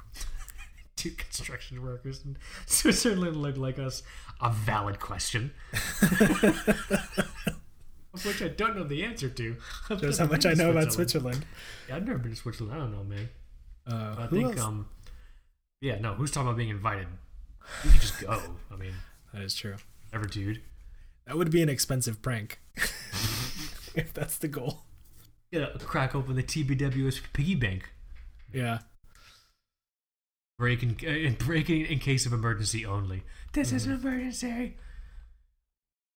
two 0.97 1.11
construction 1.11 1.81
workers 1.81 2.21
in 2.25 2.37
Switzerland 2.65 3.37
look 3.37 3.55
like 3.57 3.79
us. 3.79 4.03
A 4.41 4.49
valid 4.51 4.99
question. 4.99 5.51
of 8.13 8.25
which 8.25 8.41
I 8.41 8.49
don't 8.49 8.75
know 8.75 8.83
the 8.83 9.03
answer 9.03 9.29
to. 9.29 9.55
Shows 9.99 10.17
how 10.19 10.25
much 10.27 10.45
I 10.45 10.53
know 10.53 10.71
about 10.71 10.91
Switzerland. 10.93 11.45
Yeah, 11.87 11.95
I've 11.95 12.05
never 12.05 12.19
been 12.19 12.31
to 12.31 12.37
Switzerland. 12.37 12.75
I 12.75 12.79
don't 12.79 12.91
know, 12.91 13.03
man. 13.03 13.29
Uh, 13.89 14.15
I 14.19 14.27
think, 14.27 14.43
else? 14.45 14.59
um, 14.59 14.87
yeah, 15.81 15.99
no, 15.99 16.13
who's 16.13 16.31
talking 16.31 16.47
about 16.47 16.57
being 16.57 16.69
invited? 16.69 17.07
You 17.83 17.91
could 17.91 18.01
just 18.01 18.21
go. 18.21 18.39
I 18.71 18.75
mean, 18.77 18.93
that 19.33 19.41
is 19.41 19.53
true. 19.53 19.75
ever, 20.13 20.25
dude. 20.25 20.61
That 21.25 21.37
would 21.37 21.51
be 21.51 21.61
an 21.61 21.67
expensive 21.67 22.21
prank. 22.21 22.59
if 23.95 24.13
that's 24.13 24.37
the 24.37 24.47
goal. 24.47 24.83
Yeah, 25.51 25.67
crack 25.79 26.15
open 26.15 26.35
the 26.37 26.43
TBWS 26.43 27.21
piggy 27.33 27.55
bank. 27.55 27.91
Yeah. 28.53 28.79
Break 30.57 30.81
in, 30.81 30.91
uh, 31.05 31.43
break 31.45 31.69
in, 31.69 31.99
case 31.99 32.25
of 32.25 32.33
emergency 32.33 32.85
only. 32.85 33.23
This 33.53 33.71
is 33.71 33.85
an 33.85 33.97
Mm-hmm. 33.97 34.07
emergency. 34.07 34.75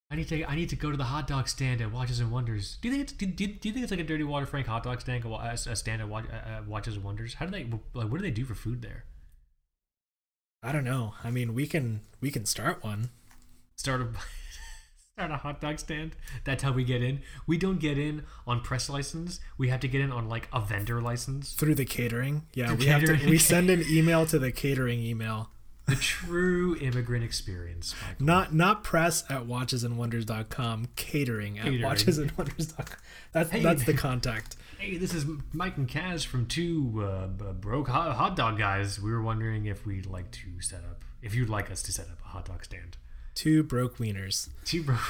I 0.09 0.15
need 0.15 0.27
to. 0.29 0.43
I 0.45 0.55
need 0.55 0.69
to 0.69 0.75
go 0.75 0.89
to 0.91 0.97
the 0.97 1.03
hot 1.05 1.27
dog 1.27 1.47
stand 1.47 1.79
at 1.81 1.91
Watches 1.91 2.19
and 2.19 2.31
Wonders. 2.31 2.77
Do 2.81 2.88
you 2.89 2.93
think 2.95 3.03
it's? 3.03 3.13
Do, 3.13 3.25
do, 3.25 3.47
do 3.47 3.67
you 3.69 3.73
think 3.73 3.83
it's 3.83 3.91
like 3.91 3.99
a 3.99 4.03
Dirty 4.03 4.23
Water 4.23 4.45
Frank 4.45 4.67
hot 4.67 4.83
dog 4.83 4.99
stand? 5.01 5.23
A, 5.25 5.29
a 5.51 5.75
stand 5.75 6.01
at 6.01 6.09
Wa- 6.09 6.23
uh, 6.31 6.49
uh, 6.49 6.61
Watches 6.67 6.95
and 6.95 7.03
Wonders. 7.03 7.35
How 7.35 7.45
do 7.45 7.51
they? 7.51 7.63
Like, 7.93 8.09
what 8.09 8.17
do 8.17 8.21
they 8.21 8.31
do 8.31 8.43
for 8.45 8.55
food 8.55 8.81
there? 8.81 9.05
I 10.63 10.71
don't 10.71 10.83
know. 10.83 11.15
I 11.23 11.31
mean, 11.31 11.53
we 11.53 11.65
can 11.65 12.01
we 12.19 12.29
can 12.29 12.45
start 12.45 12.83
one. 12.83 13.09
Start 13.75 14.01
a 14.01 14.07
start 15.17 15.31
a 15.31 15.38
hot 15.38 15.59
dog 15.59 15.79
stand. 15.79 16.15
That's 16.43 16.61
how 16.61 16.71
we 16.71 16.83
get 16.83 17.01
in. 17.01 17.21
We 17.47 17.57
don't 17.57 17.79
get 17.79 17.97
in 17.97 18.25
on 18.45 18.61
press 18.61 18.88
license. 18.89 19.39
We 19.57 19.69
have 19.69 19.79
to 19.79 19.88
get 19.88 20.01
in 20.01 20.11
on 20.11 20.29
like 20.29 20.47
a 20.53 20.61
vendor 20.61 21.01
license. 21.01 21.53
through 21.53 21.75
the 21.75 21.85
catering. 21.85 22.43
Yeah, 22.53 22.67
Through 22.67 22.77
we 22.77 22.85
have 22.88 23.03
to. 23.05 23.13
We 23.29 23.38
send 23.39 23.69
an 23.71 23.83
email 23.89 24.25
to 24.27 24.38
the 24.38 24.51
catering 24.51 24.99
email. 25.01 25.49
The 25.88 25.95
true 25.95 26.76
immigrant 26.78 27.24
experience. 27.24 27.95
Michael. 28.08 28.26
Not 28.26 28.53
not 28.53 28.84
press 28.84 29.24
at 29.30 29.41
watchesandwonders.com. 29.48 30.88
Catering 30.95 31.58
at 31.60 31.66
Catering. 31.66 31.82
watchesandwonders.com. 31.84 32.98
That's 33.34 33.49
Hey. 33.49 33.62
that's 33.64 33.84
the 33.86 33.94
contact. 33.94 34.56
Hey, 34.78 34.98
this 34.98 35.14
is 35.14 35.26
Mike 35.53 35.78
and 35.78 35.88
Kaz 35.88 36.26
from 36.26 36.45
two 36.48 37.03
uh, 37.06 37.28
broke 37.53 37.88
hot, 37.90 38.16
hot 38.16 38.36
dog 38.36 38.58
guys. 38.58 38.99
We 39.02 39.12
were 39.12 39.22
wondering 39.22 39.66
if 39.66 39.86
we'd 39.86 40.06
like 40.06 40.32
to 40.32 40.62
set 40.62 40.80
up, 40.84 41.03
if 41.22 41.36
you'd 41.36 41.49
like 41.49 41.70
us 41.70 41.82
to 41.84 41.91
set 41.91 42.08
up 42.10 42.20
a 42.24 42.28
hot 42.30 42.45
dog 42.45 42.64
stand. 42.64 42.98
Two 43.36 43.64
broke 43.64 43.98
wieners. 43.98 44.49
Two 44.66 44.84
broke. 44.84 44.99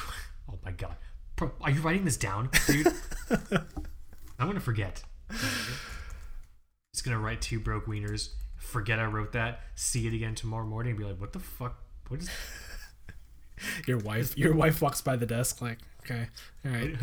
Oh 0.51 0.57
my 0.65 0.71
god. 0.71 0.95
Bro, 1.37 1.51
are 1.61 1.71
you 1.71 1.79
writing 1.81 2.03
this 2.03 2.17
down, 2.17 2.49
dude? 2.67 2.87
I'm 4.37 4.47
gonna 4.47 4.59
forget. 4.59 5.01
Just 6.93 7.05
gonna 7.05 7.19
write 7.19 7.39
two 7.41 7.59
broke 7.59 7.85
wieners. 7.85 8.29
Forget 8.61 8.99
I 8.99 9.05
wrote 9.05 9.33
that. 9.33 9.61
See 9.75 10.07
it 10.07 10.13
again 10.13 10.35
tomorrow 10.35 10.65
morning 10.65 10.91
and 10.91 10.99
be 10.99 11.03
like, 11.03 11.19
what 11.19 11.33
the 11.33 11.39
fuck? 11.39 11.77
What 12.07 12.21
is? 12.21 12.29
Your 13.87 13.97
wife. 13.97 14.37
Your 14.37 14.53
wife 14.53 14.81
walks 14.81 15.01
by 15.01 15.15
the 15.15 15.25
desk 15.25 15.61
like, 15.61 15.79
okay, 16.03 16.27
all 16.63 16.71
right. 16.71 16.95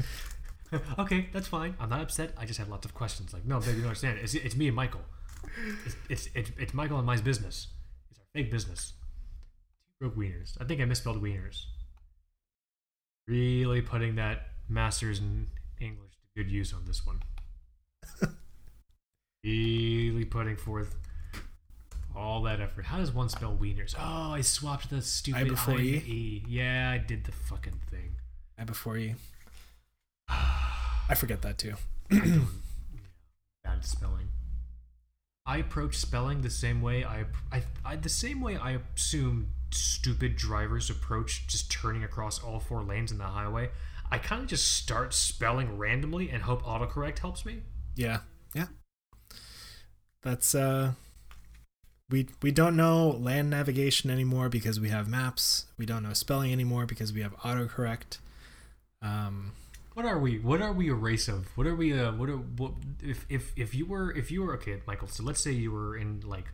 okay, 0.98 1.28
that's 1.32 1.48
fine. 1.48 1.74
I'm 1.80 1.90
not 1.90 2.01
upset. 2.01 2.32
I 2.39 2.47
just 2.47 2.59
have 2.59 2.68
lots 2.68 2.86
of 2.86 2.94
questions. 2.94 3.32
Like, 3.32 3.44
no, 3.44 3.59
baby, 3.59 3.72
you 3.72 3.76
don't 3.78 3.89
understand. 3.89 4.18
It's, 4.22 4.35
it's 4.35 4.56
me 4.56 4.68
and 4.68 4.76
Michael. 4.76 5.01
It's, 5.85 5.97
it's, 6.09 6.28
it's, 6.35 6.51
it's 6.59 6.74
Michael 6.74 6.98
and 6.98 7.06
my 7.06 7.16
business. 7.16 7.68
It's 8.10 8.20
our 8.20 8.26
fake 8.35 8.51
business. 8.51 8.93
Two 10.01 10.09
broke 10.09 10.16
wieners. 10.16 10.56
I 10.60 10.64
think 10.64 10.80
I 10.80 10.85
misspelled 10.85 11.22
wieners. 11.22 11.64
Really 13.26 13.82
putting 13.82 14.14
that 14.14 14.48
master's 14.68 15.18
in 15.18 15.48
English 15.80 16.12
to 16.12 16.43
good 16.43 16.51
use 16.51 16.72
on 16.72 16.85
this 16.86 17.05
one. 17.05 17.20
really 19.44 20.24
putting 20.24 20.56
forth 20.56 20.94
all 22.16 22.43
that 22.43 22.60
effort. 22.60 22.86
How 22.86 22.98
does 22.98 23.12
one 23.12 23.28
spell 23.28 23.56
wieners? 23.60 23.94
Oh, 23.98 24.32
I 24.32 24.40
swapped 24.40 24.90
the 24.90 25.02
stupid 25.02 25.40
I 25.40 25.44
before 25.44 25.74
I 25.74 25.78
E? 25.78 26.02
E. 26.06 26.44
Yeah, 26.48 26.90
I 26.93 26.98
did 26.98 27.24
the 27.24 27.32
fucking 27.32 27.80
thing. 27.90 28.16
I 28.59 28.64
before 28.64 28.98
you. 28.98 29.14
I 30.28 31.14
forget 31.14 31.43
that 31.43 31.59
too. 31.59 31.74
Bad 32.10 33.85
spelling. 33.85 34.28
I 35.47 35.59
approach 35.59 35.97
spelling 35.97 36.43
the 36.43 36.51
same 36.51 36.82
way 36.82 37.05
I, 37.05 37.24
I, 37.51 37.62
I 37.85 37.97
the 37.97 38.10
same 38.10 38.43
way 38.43 38.59
I 38.59 38.78
assume 38.94 39.48
stupid 39.70 40.36
drivers 40.36 40.90
approach 40.90 41.47
just 41.47 41.70
turning 41.70 42.05
across 42.05 42.43
all 42.43 42.60
four 42.60 42.82
lanes 42.82 43.10
in 43.10 43.18
the 43.18 43.24
highway. 43.24 43.70
I 44.10 44.18
kind 44.18 44.43
of 44.43 44.48
just 44.48 44.74
start 44.74 45.14
spelling 45.14 45.78
randomly 45.78 46.30
and 46.30 46.43
hope 46.43 46.62
autocorrect 46.64 47.20
helps 47.20 47.47
me. 47.47 47.62
Yeah, 47.94 48.20
yeah. 48.55 48.66
That's 50.22 50.55
uh, 50.55 50.93
we 52.10 52.28
we 52.43 52.51
don't 52.51 52.76
know 52.76 53.10
land 53.10 53.51
navigation 53.51 54.10
anymore 54.10 54.48
because 54.48 54.80
we 54.80 54.89
have 54.89 55.09
maps. 55.09 55.66
We 55.76 55.86
don't 55.86 56.02
know 56.02 56.12
spelling 56.14 56.52
anymore 56.52 56.86
because 56.86 57.12
we 57.12 57.20
have 57.20 57.36
autocorrect. 57.39 58.18
Um, 59.02 59.52
What 59.94 60.06
are 60.06 60.18
we? 60.18 60.39
What 60.39 60.62
are 60.62 60.72
we 60.72 60.89
a 60.89 60.94
race 60.94 61.28
of? 61.28 61.56
What 61.56 61.66
are 61.66 61.74
we? 61.74 61.98
Uh, 61.98 62.12
what 62.12 62.28
are 62.28 62.36
what? 62.36 62.72
If 63.02 63.26
if 63.28 63.52
if 63.56 63.74
you 63.74 63.85
were 63.86 64.10
if 64.16 64.30
you 64.30 64.43
were 64.43 64.55
okay, 64.55 64.80
Michael. 64.86 65.09
So 65.09 65.22
let's 65.22 65.40
say 65.43 65.52
you 65.52 65.70
were 65.70 65.97
in 65.97 66.20
like 66.24 66.47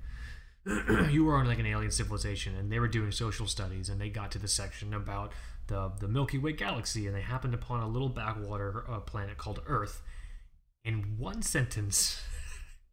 you 1.11 1.25
were 1.25 1.37
on 1.37 1.47
like 1.47 1.59
an 1.59 1.67
alien 1.67 1.91
civilization 1.91 2.57
and 2.57 2.73
they 2.73 2.81
were 2.81 2.89
doing 2.89 3.13
social 3.13 3.47
studies 3.47 3.89
and 3.89 4.01
they 4.01 4.09
got 4.09 4.31
to 4.33 4.39
the 4.39 4.49
section 4.49 4.93
about 4.93 5.33
the 5.69 5.93
the 6.01 6.09
Milky 6.09 6.39
Way 6.39 6.53
galaxy 6.53 7.07
and 7.07 7.15
they 7.15 7.21
happened 7.21 7.55
upon 7.55 7.81
a 7.81 7.89
little 7.89 8.09
backwater 8.09 8.85
uh, 8.89 9.01
planet 9.01 9.37
called 9.39 9.61
Earth. 9.67 10.03
In 10.85 11.17
one 11.17 11.41
sentence, 11.43 12.21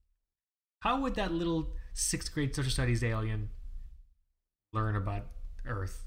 how 0.81 1.01
would 1.01 1.15
that 1.15 1.31
little 1.33 1.69
sixth 1.93 2.33
grade 2.33 2.55
social 2.55 2.71
studies 2.71 3.03
alien 3.03 3.49
learn 4.73 4.95
about 4.95 5.25
Earth? 5.65 6.05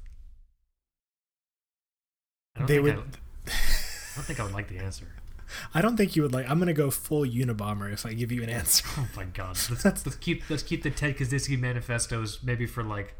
I 2.57 2.61
don't 2.61 2.69
they 2.69 2.79
would. 2.81 2.95
I- 2.99 3.03
I 3.47 4.17
don't 4.19 4.25
think 4.27 4.39
I 4.39 4.45
would 4.45 4.53
like 4.53 4.69
the 4.69 4.79
answer. 4.79 5.07
I 5.75 5.81
don't 5.83 5.97
think 5.97 6.15
you 6.15 6.23
would 6.23 6.33
like. 6.33 6.49
I'm 6.49 6.61
gonna 6.61 6.73
go 6.73 6.89
full 6.91 7.23
Unabomber 7.25 7.93
if 7.93 8.07
I 8.07 8.13
give 8.15 8.31
you 8.31 8.43
an 8.45 8.49
answer. 8.49 8.85
Oh 8.97 9.09
my 9.17 9.25
god. 9.25 9.59
Let's, 9.71 9.85
let's 9.85 10.15
keep 10.17 10.49
let's 10.49 10.63
keep 10.63 10.85
the 10.85 10.91
Ted 10.91 11.17
Kaczynski 11.17 11.59
manifestos 11.59 12.41
maybe 12.45 12.65
for 12.67 12.85
like 12.85 13.17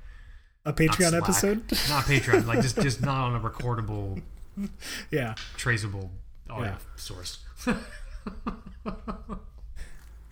A 0.65 0.73
Patreon 0.73 1.11
Slack, 1.11 1.23
episode. 1.25 1.59
not 1.89 2.05
Patreon, 2.05 2.47
like 2.47 2.63
just 2.63 2.81
just 2.81 3.01
not 3.03 3.25
on 3.25 3.35
a 3.35 3.41
recordable, 3.41 4.23
yeah. 5.11 5.35
traceable 5.57 6.13
audio 6.49 6.67
Yeah. 6.67 6.77
source. 6.97 7.39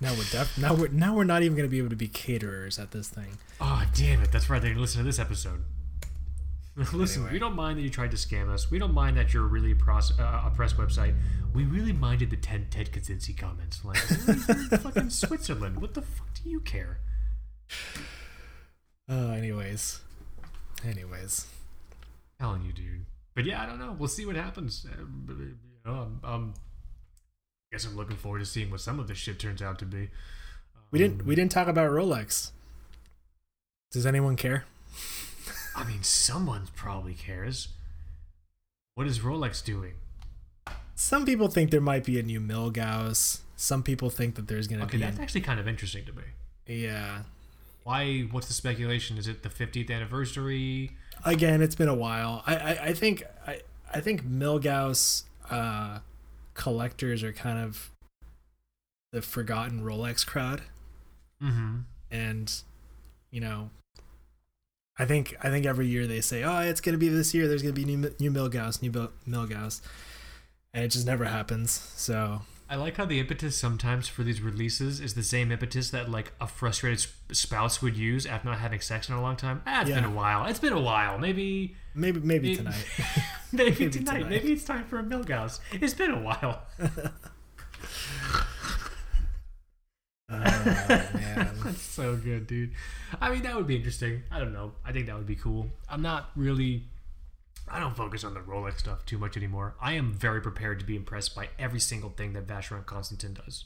Now 0.03 0.13
we're 0.15 0.25
def- 0.25 0.59
now 0.59 0.75
we're 0.75 0.89
now 0.89 1.15
we're 1.15 1.23
not 1.25 1.43
even 1.45 1.57
gonna 1.57 1.69
be 1.69 1.79
able 1.79 1.91
to 1.91 1.97
be 1.97 2.09
caterers 2.09 2.79
at 2.79 2.91
this 2.91 3.09
thing. 3.09 3.39
Oh 3.61 3.85
damn 3.95 4.21
it! 4.21 4.33
That's 4.33 4.51
right. 4.51 4.61
They're 4.61 4.73
gonna 4.73 4.81
listen 4.81 4.99
to 4.99 5.05
this 5.05 5.21
episode. 5.21 5.63
Listen, 6.95 7.21
Anyway. 7.23 7.35
we 7.35 7.39
don't 7.39 7.55
mind 7.55 7.79
that 7.79 7.83
you 7.83 7.91
tried 7.91 8.11
to 8.13 8.17
scam 8.17 8.49
us. 8.49 8.71
We 8.71 8.79
don't 8.79 8.95
mind 8.95 9.17
that 9.19 9.35
you're 9.35 9.47
really 9.47 9.75
pros- 9.75 10.19
uh, 10.19 10.43
a 10.47 10.51
press 10.57 10.73
website. 10.73 11.15
We 11.55 11.65
really 11.65 11.93
minded 11.93 12.31
the 12.31 12.37
Ted 12.37 12.71
Ted 12.71 12.91
Kaczynski 12.91 13.37
comments. 13.37 13.85
Like, 13.85 13.99
fucking 14.81 15.11
Switzerland. 15.11 15.81
What 15.83 15.93
the 15.93 16.01
fuck 16.03 16.29
do 16.43 16.49
you 16.49 16.61
care? 16.61 16.99
Uh, 19.09 19.33
anyways, 19.33 20.01
anyways. 20.85 21.47
telling 22.41 22.63
you, 22.63 22.73
dude. 22.73 23.05
But 23.35 23.45
yeah, 23.45 23.63
I 23.63 23.67
don't 23.67 23.79
know. 23.79 23.95
We'll 23.99 24.09
see 24.09 24.25
what 24.27 24.37
happens. 24.37 24.87
You 24.89 25.57
know, 25.85 25.93
um, 25.93 26.21
um, 26.25 26.55
I 26.55 26.72
guess 27.73 27.85
I'm 27.87 27.97
looking 27.97 28.17
forward 28.17 28.39
to 28.41 28.47
seeing 28.47 28.71
what 28.71 28.81
some 28.81 29.01
of 29.01 29.09
this 29.09 29.19
shit 29.19 29.39
turns 29.39 29.63
out 29.63 29.79
to 29.81 29.85
be. 29.87 30.11
We 30.91 30.99
didn't 30.99 31.25
we 31.27 31.35
didn't 31.35 31.51
talk 31.53 31.69
about 31.69 31.91
Rolex. 31.91 32.51
Does 33.91 34.07
anyone 34.07 34.37
care? 34.37 34.65
I 35.75 35.85
mean, 35.85 36.03
someone 36.03 36.69
probably 36.77 37.15
cares. 37.15 37.69
What 38.95 39.07
is 39.07 39.21
Rolex 39.21 39.65
doing? 39.65 39.95
Some 40.95 41.25
people 41.25 41.49
think 41.49 41.71
there 41.71 41.81
might 41.81 42.05
be 42.05 42.19
a 42.19 42.23
new 42.23 42.41
Milgauss. 42.41 43.41
Some 43.57 43.83
people 43.83 44.11
think 44.11 44.35
that 44.35 44.49
there's 44.49 44.69
gonna 44.69 44.85
Okay, 44.85 44.99
be 44.99 45.03
that's 45.03 45.19
a, 45.19 45.23
actually 45.23 45.41
kind 45.41 45.59
of 45.59 45.67
interesting 45.67 46.05
to 46.05 46.13
me. 46.13 46.23
yeah. 46.67 47.23
Why? 47.85 48.21
What's 48.31 48.47
the 48.47 48.53
speculation? 48.55 49.19
Is 49.19 49.27
it 49.27 49.43
the 49.43 49.49
50th 49.49 49.91
anniversary? 49.91 50.93
Again, 51.25 51.61
it's 51.63 51.75
been 51.75 51.89
a 51.89 51.95
while. 51.95 52.43
I 52.47 52.55
I, 52.57 52.71
I 52.89 52.93
think 52.93 53.25
I 53.47 53.63
I 53.93 54.01
think 54.01 54.25
Milgauss 54.25 55.25
uh, 55.51 55.99
collectors 56.55 57.23
are 57.23 57.33
kind 57.33 57.59
of 57.59 57.91
the 59.13 59.23
forgotten 59.23 59.83
Rolex 59.83 60.27
crowd. 60.27 60.63
Mm-hmm. 61.43 61.79
and 62.13 62.63
you 63.33 63.41
know 63.41 63.71
i 64.97 65.05
think 65.05 65.35
i 65.43 65.49
think 65.51 65.67
every 65.67 65.89
year 65.89 66.07
they 66.07 66.21
say 66.21 66.45
oh 66.45 66.61
it's 66.61 66.81
going 66.81 66.93
to 66.93 66.99
be 66.99 67.09
this 67.09 67.35
year 67.35 67.49
there's 67.49 67.63
going 67.63 67.75
to 67.75 67.81
be 67.85 67.97
new 67.97 68.15
new 68.21 68.31
milgauss 68.31 68.81
new 68.81 68.93
Mil- 68.93 69.11
milgauss 69.29 69.81
and 70.73 70.85
it 70.85 70.89
just 70.89 71.05
never 71.05 71.25
happens 71.25 71.73
so 71.97 72.43
I 72.69 72.77
like 72.77 72.97
how 72.97 73.05
the 73.05 73.21
impetus 73.21 73.57
sometimes 73.59 74.09
for 74.09 74.23
these 74.23 74.41
releases 74.41 74.99
is 75.01 75.13
the 75.15 75.23
same 75.23 75.53
impetus 75.53 75.91
that 75.91 76.11
like 76.11 76.33
a 76.41 76.47
frustrated 76.47 77.01
sp- 77.05 77.13
spouse 77.33 77.83
would 77.83 77.97
use 77.97 78.25
after 78.25 78.49
not 78.49 78.59
having 78.61 78.81
sex 78.81 79.09
in 79.11 79.15
a 79.15 79.21
long 79.21 79.37
time. 79.37 79.61
Ah, 79.67 79.83
it's 79.83 79.91
been 79.91 80.05
a 80.05 80.11
while. 80.11 80.47
It's 80.47 80.59
been 80.61 80.73
a 80.73 80.81
while. 80.81 81.19
Maybe 81.19 81.77
maybe 81.95 82.21
maybe 82.21 82.49
Maybe- 82.49 82.57
tonight 82.57 82.87
maybe, 83.53 83.71
Maybe 83.71 83.91
tonight. 83.91 84.15
tonight. 84.19 84.31
Maybe 84.31 84.53
it's 84.53 84.65
time 84.65 84.85
for 84.85 84.99
a 84.99 85.03
Milgauss. 85.03 85.61
It's 85.73 85.93
been 85.95 86.13
a 86.13 86.21
while. 86.21 86.63
oh 90.31 90.35
man 91.15 91.51
That's 91.65 91.83
so 91.83 92.17
good, 92.17 92.47
dude. 92.47 92.73
I 93.21 93.31
mean, 93.31 93.43
that 93.43 93.55
would 93.55 93.67
be 93.67 93.77
interesting. 93.77 94.23
I 94.31 94.39
don't 94.41 94.53
know. 94.53 94.73
I 94.85 94.93
think 94.93 95.07
that 95.07 95.17
would 95.17 95.27
be 95.27 95.37
cool. 95.37 95.69
I'm 95.89 96.03
not 96.03 96.31
really. 96.37 96.85
I 97.69 97.81
don't 97.81 97.97
focus 97.97 98.25
on 98.25 98.35
the 98.35 98.41
Rolex 98.41 98.79
stuff 98.81 99.05
too 99.07 99.19
much 99.19 99.37
anymore. 99.37 99.75
I 99.81 99.93
am 99.95 100.13
very 100.13 100.41
prepared 100.41 100.79
to 100.81 100.85
be 100.87 100.97
impressed 100.97 101.35
by 101.35 101.49
every 101.59 101.81
single 101.81 102.11
thing 102.11 102.33
that 102.35 102.47
Vacheron 102.47 102.85
Constantin 102.87 103.35
does. 103.35 103.65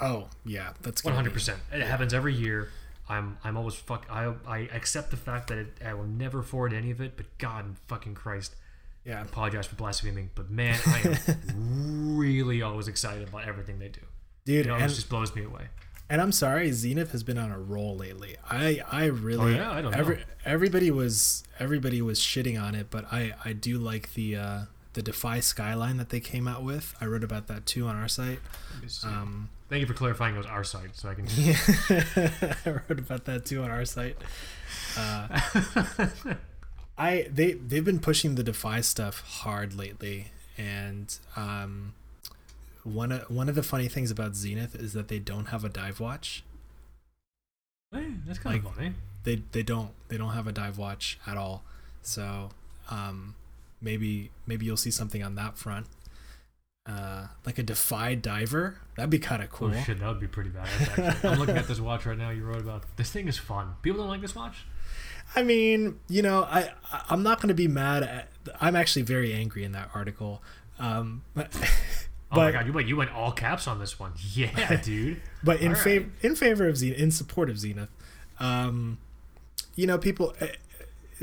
oh 0.00 0.28
yeah 0.44 0.72
that's 0.82 1.04
one 1.04 1.14
hundred 1.14 1.32
percent. 1.32 1.58
It 1.72 1.82
happens 1.82 2.14
every 2.14 2.34
year. 2.34 2.68
I'm 3.08 3.38
I'm 3.42 3.56
always 3.56 3.74
fuck. 3.74 4.06
I 4.10 4.32
I 4.46 4.58
accept 4.72 5.10
the 5.10 5.16
fact 5.16 5.48
that 5.48 5.58
it, 5.58 5.78
I 5.84 5.94
will 5.94 6.06
never 6.06 6.42
forward 6.42 6.72
any 6.72 6.90
of 6.90 7.00
it. 7.00 7.16
But 7.16 7.26
God 7.38 7.64
and 7.64 7.76
fucking 7.88 8.14
Christ, 8.14 8.54
yeah 9.04 9.18
I 9.18 9.22
apologize 9.22 9.66
for 9.66 9.74
blaspheming. 9.76 10.30
But 10.34 10.50
man, 10.50 10.78
I 10.86 11.00
am 11.56 12.16
really 12.16 12.62
always 12.62 12.86
excited 12.88 13.28
about 13.28 13.48
everything 13.48 13.78
they 13.78 13.88
do. 13.88 14.00
dude 14.44 14.66
It 14.66 14.70
always 14.70 14.94
just 14.94 15.08
blows 15.08 15.34
me 15.34 15.42
away. 15.44 15.68
And 16.10 16.20
i'm 16.20 16.32
sorry 16.32 16.70
zenith 16.72 17.12
has 17.12 17.22
been 17.22 17.38
on 17.38 17.50
a 17.50 17.58
roll 17.58 17.96
lately 17.96 18.36
i 18.50 18.80
i 18.90 19.04
really 19.06 19.54
Oh, 19.54 19.56
yeah? 19.56 19.70
I 19.72 19.80
don't 19.80 19.94
every, 19.94 20.16
know. 20.16 20.22
everybody 20.44 20.90
was 20.90 21.44
everybody 21.58 22.02
was 22.02 22.20
shitting 22.20 22.60
on 22.62 22.74
it 22.74 22.88
but 22.90 23.06
i 23.12 23.32
i 23.44 23.52
do 23.54 23.78
like 23.78 24.12
the 24.14 24.36
uh 24.36 24.58
the 24.92 25.02
defy 25.02 25.38
skyline 25.40 25.96
that 25.98 26.08
they 26.10 26.20
came 26.20 26.46
out 26.48 26.62
with 26.64 26.94
i 27.00 27.06
wrote 27.06 27.22
about 27.24 27.46
that 27.46 27.64
too 27.64 27.86
on 27.86 27.96
our 27.96 28.08
site 28.08 28.40
Let 28.74 28.82
me 28.82 28.88
see. 28.88 29.06
um 29.08 29.48
Thank 29.68 29.82
you 29.82 29.86
for 29.86 29.94
clarifying 29.94 30.34
it 30.34 30.38
was 30.38 30.46
our 30.48 30.64
site, 30.64 30.96
so 30.96 31.08
I 31.10 31.14
can. 31.14 31.26
Yeah, 31.38 31.54
I 32.66 32.70
wrote 32.70 32.98
about 32.98 33.24
that 33.26 33.44
too 33.44 33.62
on 33.62 33.70
our 33.70 33.84
site. 33.84 34.16
Uh, 34.98 35.28
I 36.98 37.28
they 37.32 37.52
they've 37.52 37.84
been 37.84 38.00
pushing 38.00 38.34
the 38.34 38.42
Defy 38.42 38.80
stuff 38.80 39.20
hard 39.42 39.74
lately, 39.74 40.32
and 40.58 41.16
um, 41.36 41.94
one 42.84 43.12
of 43.12 43.30
one 43.30 43.48
of 43.48 43.54
the 43.54 43.62
funny 43.62 43.88
things 43.88 44.10
about 44.10 44.34
Zenith 44.34 44.74
is 44.74 44.92
that 44.94 45.08
they 45.08 45.18
don't 45.18 45.46
have 45.46 45.64
a 45.64 45.68
dive 45.68 46.00
watch. 46.00 46.42
Hey, 47.92 48.06
that's 48.26 48.38
kind 48.38 48.64
of 48.64 48.74
funny. 48.74 48.92
They 49.24 49.42
they 49.52 49.62
don't 49.62 49.90
they 50.08 50.16
don't 50.16 50.30
have 50.32 50.46
a 50.46 50.52
dive 50.52 50.78
watch 50.78 51.18
at 51.26 51.36
all. 51.36 51.62
So 52.02 52.50
um, 52.90 53.34
maybe 53.80 54.30
maybe 54.46 54.64
you'll 54.66 54.76
see 54.76 54.90
something 54.90 55.22
on 55.22 55.34
that 55.34 55.58
front. 55.58 55.86
Uh, 56.88 57.26
like 57.44 57.58
a 57.58 57.62
Defy 57.62 58.14
diver, 58.14 58.78
that'd 58.96 59.10
be 59.10 59.18
kind 59.18 59.42
of 59.42 59.50
cool. 59.50 59.70
Oh 59.74 59.82
shit, 59.82 60.00
that 60.00 60.08
would 60.08 60.18
be 60.20 60.26
pretty 60.26 60.50
bad. 60.50 60.66
I'm 61.22 61.38
looking 61.38 61.56
at 61.56 61.68
this 61.68 61.78
watch 61.80 62.06
right 62.06 62.16
now. 62.16 62.30
You 62.30 62.44
wrote 62.44 62.60
about 62.62 62.84
this 62.96 63.10
thing 63.10 63.28
is 63.28 63.36
fun. 63.36 63.74
People 63.82 64.00
don't 64.00 64.08
like 64.08 64.22
this 64.22 64.34
watch. 64.34 64.64
I 65.36 65.42
mean, 65.42 66.00
you 66.08 66.22
know, 66.22 66.44
I 66.44 66.70
I- 66.90 67.04
I'm 67.10 67.22
not 67.22 67.38
going 67.38 67.48
to 67.48 67.54
be 67.54 67.68
mad 67.68 68.02
at. 68.02 68.28
I'm 68.60 68.74
actually 68.74 69.02
very 69.02 69.32
angry 69.34 69.62
in 69.62 69.72
that 69.72 69.90
article. 69.94 70.42
Um, 70.78 71.22
but 71.34 71.48
Oh 72.32 72.36
my 72.36 72.52
god, 72.52 72.66
you 72.66 72.72
went 72.72 72.86
you 72.88 72.96
went 72.96 73.12
all 73.12 73.32
caps 73.32 73.66
on 73.66 73.78
this 73.78 73.98
one. 73.98 74.12
Yeah, 74.34 74.76
dude. 74.84 75.20
but 75.42 75.60
in 75.60 75.68
All 75.68 75.74
right. 75.74 75.82
favor 75.82 76.10
in 76.22 76.36
favor 76.36 76.68
of 76.68 76.76
Zenith, 76.76 76.98
in 76.98 77.10
support 77.10 77.50
of 77.50 77.58
Zenith, 77.58 77.90
um, 78.38 78.98
you 79.74 79.86
know, 79.86 79.98
people, 79.98 80.34
eh, 80.40 80.52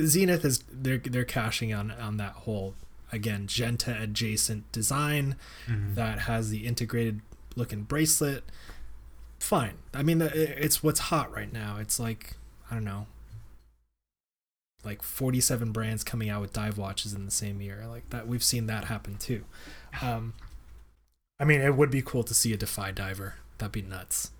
Zenith 0.01 0.43
is 0.43 0.63
they're 0.71 0.97
they're 0.97 1.23
cashing 1.25 1.73
on 1.73 1.91
on 1.91 2.17
that 2.17 2.33
whole 2.33 2.75
again 3.11 3.47
Genta 3.47 3.97
adjacent 4.01 4.69
design 4.73 5.35
Mhm. 5.67 5.95
that 5.95 6.19
has 6.21 6.49
the 6.49 6.65
integrated 6.67 7.21
looking 7.55 7.83
bracelet. 7.83 8.43
fine. 9.39 9.75
I 9.93 10.03
mean, 10.03 10.21
it's 10.21 10.81
what's 10.83 10.99
hot 10.99 11.31
right 11.33 11.51
now. 11.53 11.77
It's 11.77 11.99
like 11.99 12.35
I 12.69 12.73
don't 12.75 12.83
know, 12.83 13.07
like 14.83 15.01
47 15.03 15.71
brands 15.71 16.03
coming 16.03 16.29
out 16.29 16.41
with 16.41 16.53
dive 16.53 16.77
watches 16.77 17.13
in 17.13 17.25
the 17.25 17.31
same 17.31 17.61
year. 17.61 17.85
Like 17.87 18.09
that, 18.09 18.27
we've 18.27 18.43
seen 18.43 18.67
that 18.67 18.85
happen 18.85 19.15
too. 19.17 19.43
Um, 20.01 20.33
I 21.39 21.45
mean, 21.45 21.61
it 21.61 21.75
would 21.75 21.91
be 21.91 22.01
cool 22.01 22.23
to 22.23 22.33
see 22.33 22.53
a 22.53 22.57
Defy 22.57 22.91
diver. 22.91 23.35
That'd 23.57 23.71
be 23.71 23.81
nuts. 23.81 24.31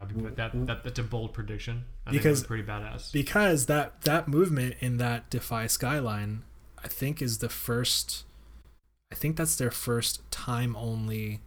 That, 0.00 0.66
that, 0.66 0.84
that's 0.84 0.98
a 0.98 1.02
bold 1.02 1.32
prediction. 1.32 1.84
I 2.06 2.12
Because- 2.12 2.44
pretty 2.44 2.62
badass. 2.62 3.12
because 3.12 3.66
that 3.66 4.02
that 4.02 4.28
movement 4.28 4.76
in 4.80 4.96
that 4.98 5.28
Defy 5.28 5.66
skyline, 5.66 6.42
I 6.82 6.88
think, 6.88 7.20
is 7.20 7.38
the 7.38 7.48
first. 7.48 8.24
I 9.10 9.14
think 9.14 9.36
that's 9.36 9.56
their 9.56 9.70
first 9.70 10.30
time 10.30 10.76
only. 10.76 11.40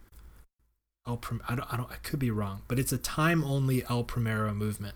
El 1.06 1.16
Prim- 1.16 1.42
I 1.48 1.54
don't. 1.54 1.72
I 1.72 1.76
don't. 1.76 1.90
I 1.90 1.96
could 1.96 2.18
be 2.18 2.30
wrong, 2.30 2.62
but 2.68 2.78
it's 2.78 2.92
a 2.92 2.98
time 2.98 3.42
only 3.42 3.84
El 3.88 4.04
Primero 4.04 4.52
movement. 4.54 4.94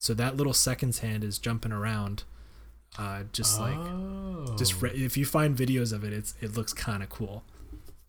So 0.00 0.14
that 0.14 0.36
little 0.36 0.54
seconds 0.54 1.00
hand 1.00 1.22
is 1.22 1.38
jumping 1.38 1.72
around, 1.72 2.24
uh, 2.98 3.24
just 3.32 3.60
like 3.60 3.76
oh. 3.76 4.56
just 4.58 4.80
re- 4.80 4.90
if 4.90 5.16
you 5.16 5.26
find 5.26 5.54
videos 5.56 5.92
of 5.92 6.04
it, 6.04 6.12
it's 6.12 6.34
it 6.40 6.56
looks 6.56 6.72
kind 6.72 7.02
of 7.02 7.10
cool. 7.10 7.44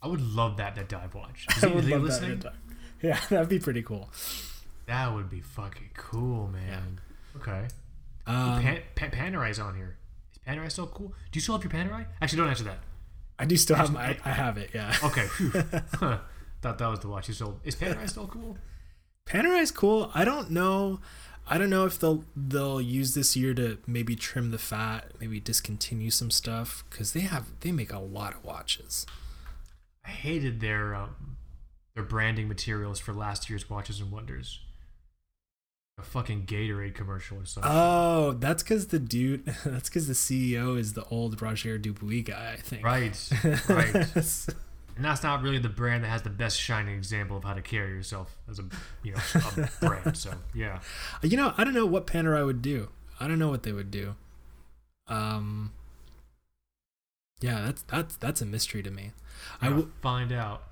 I 0.02 0.07
would 0.07 0.22
love 0.22 0.57
that 0.57 0.76
that 0.76 0.90
dive 0.90 1.14
watch. 1.14 1.45
Is 1.57 1.64
I 1.64 1.69
he, 1.69 1.76
would 1.76 1.86
love 1.86 2.02
that 2.02 2.06
listening? 2.07 2.32
anytime. 2.32 2.53
Yeah, 3.02 3.19
that'd 3.30 3.49
be 3.49 3.60
pretty 3.60 3.82
cool. 3.84 4.10
That 4.88 5.14
would 5.14 5.30
be 5.30 5.41
fucking 5.41 5.91
cool, 5.95 6.48
man. 6.48 6.99
Okay. 7.36 7.68
Um, 8.28 8.61
Pan, 8.61 8.82
Pan, 8.95 9.11
Panerai's 9.11 9.60
on 9.60 9.76
here. 9.76 9.98
Is 10.34 10.40
Panerai 10.48 10.72
still 10.72 10.88
cool? 10.88 11.10
Do 11.32 11.38
you 11.38 11.41
still 11.41 11.57
have 11.57 11.64
your 11.64 11.72
Panerai? 11.72 12.06
Actually, 12.22 12.38
don't 12.40 12.49
answer 12.49 12.64
that. 12.65 12.80
I 13.40 13.45
do 13.45 13.56
still 13.57 13.76
have 13.76 13.91
my. 13.91 14.02
I, 14.10 14.18
I 14.26 14.30
have 14.30 14.57
it. 14.57 14.72
Yeah. 14.73 14.94
Okay. 15.03 15.28
Huh. 15.95 16.19
Thought 16.61 16.78
that 16.78 16.88
was 16.88 16.99
the 16.99 17.07
watch 17.07 17.28
you 17.28 17.34
sold. 17.34 17.60
Is 17.64 17.76
Panerai 17.76 18.07
still 18.10 18.28
cool? 18.28 18.57
Panerai's 19.26 19.72
cool. 19.72 20.11
I 20.14 20.26
don't 20.26 20.52
know. 20.52 20.99
I 21.48 21.57
don't 21.57 21.69
know 21.72 21.86
if 21.86 21.98
they'll 21.99 22.23
they'll 22.36 22.80
use 22.82 23.15
this 23.15 23.36
year 23.36 23.53
to 23.56 23.80
maybe 23.88 24.15
trim 24.15 24.52
the 24.52 24.57
fat, 24.60 25.11
maybe 25.19 25.40
discontinue 25.40 26.11
some 26.11 26.30
stuff 26.30 26.84
because 26.90 27.14
they 27.14 27.22
have 27.22 27.48
they 27.61 27.72
make 27.72 27.91
a 27.91 27.99
lot 27.99 28.36
of 28.36 28.44
watches. 28.44 29.06
I 30.06 30.10
hated 30.10 30.60
their 30.60 30.95
um, 30.95 31.38
their 31.95 32.03
branding 32.03 32.48
materials 32.48 32.99
for 32.99 33.14
last 33.14 33.49
year's 33.49 33.69
Watches 33.69 33.99
and 33.99 34.11
Wonders. 34.11 34.60
A 35.99 36.03
fucking 36.03 36.45
Gatorade 36.45 36.95
commercial 36.95 37.38
or 37.38 37.45
something. 37.45 37.72
Oh, 37.72 38.32
that's 38.32 38.64
because 38.64 38.88
the 38.88 38.98
dude. 38.98 39.45
That's 39.65 39.90
because 39.90 40.07
the 40.07 40.14
CEO 40.14 40.78
is 40.80 40.94
the 40.94 41.03
old 41.06 41.40
Roger 41.41 41.78
Dubuis 41.78 42.26
guy. 42.26 42.53
I 42.53 42.61
think. 42.61 42.84
right, 42.84 43.30
right. 43.69 44.07
And 44.98 45.06
that's 45.06 45.23
not 45.23 45.41
really 45.41 45.57
the 45.57 45.69
brand 45.69 46.03
that 46.03 46.10
has 46.10 46.22
the 46.22 46.30
best 46.30 46.60
shining 46.60 46.95
example 46.95 47.38
of 47.38 47.45
how 47.45 47.53
to 47.53 47.61
carry 47.61 47.91
yourself 47.91 48.36
as 48.49 48.60
a 48.60 48.65
you 49.03 49.14
know 49.14 49.19
a 49.57 49.69
brand. 49.80 50.18
So 50.18 50.34
yeah, 50.53 50.82
you 51.23 51.38
know, 51.38 51.53
I 51.57 51.64
don't 51.64 51.73
know 51.73 51.86
what 51.86 52.06
Panerai 52.06 52.45
would 52.45 52.61
do. 52.61 52.90
I 53.19 53.28
don't 53.28 53.40
know 53.40 53.49
what 53.49 53.64
they 53.64 53.72
would 53.72 53.90
do. 53.90 54.15
Um. 55.07 55.72
Yeah, 57.40 57.61
that's 57.61 57.82
that's 57.84 58.15
that's 58.18 58.41
a 58.41 58.45
mystery 58.45 58.84
to 58.84 58.91
me. 58.91 59.11
I 59.61 59.69
Gotta 59.69 59.88
find 60.01 60.31
out. 60.31 60.63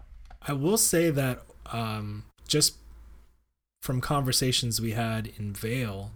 I 0.42 0.54
will 0.54 0.78
say 0.78 1.10
that 1.10 1.44
um, 1.68 2.24
just 2.48 2.76
from 3.82 4.02
conversations 4.02 4.82
we 4.82 4.92
had 4.92 5.32
in 5.38 5.54
Vale, 5.54 6.12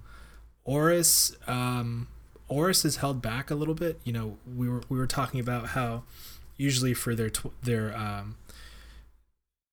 Oris 0.65 1.35
um, 1.47 2.07
Oris 2.47 2.85
is 2.85 2.97
held 2.97 3.21
back 3.21 3.49
a 3.49 3.55
little 3.55 3.73
bit. 3.73 3.99
You 4.03 4.13
know, 4.13 4.37
we 4.55 4.69
were 4.69 4.81
we 4.89 4.97
were 4.97 5.07
talking 5.07 5.39
about 5.39 5.69
how 5.69 6.03
usually 6.57 6.93
for 6.93 7.15
their 7.15 7.29
tw- 7.29 7.53
their 7.61 7.95
um, 7.95 8.37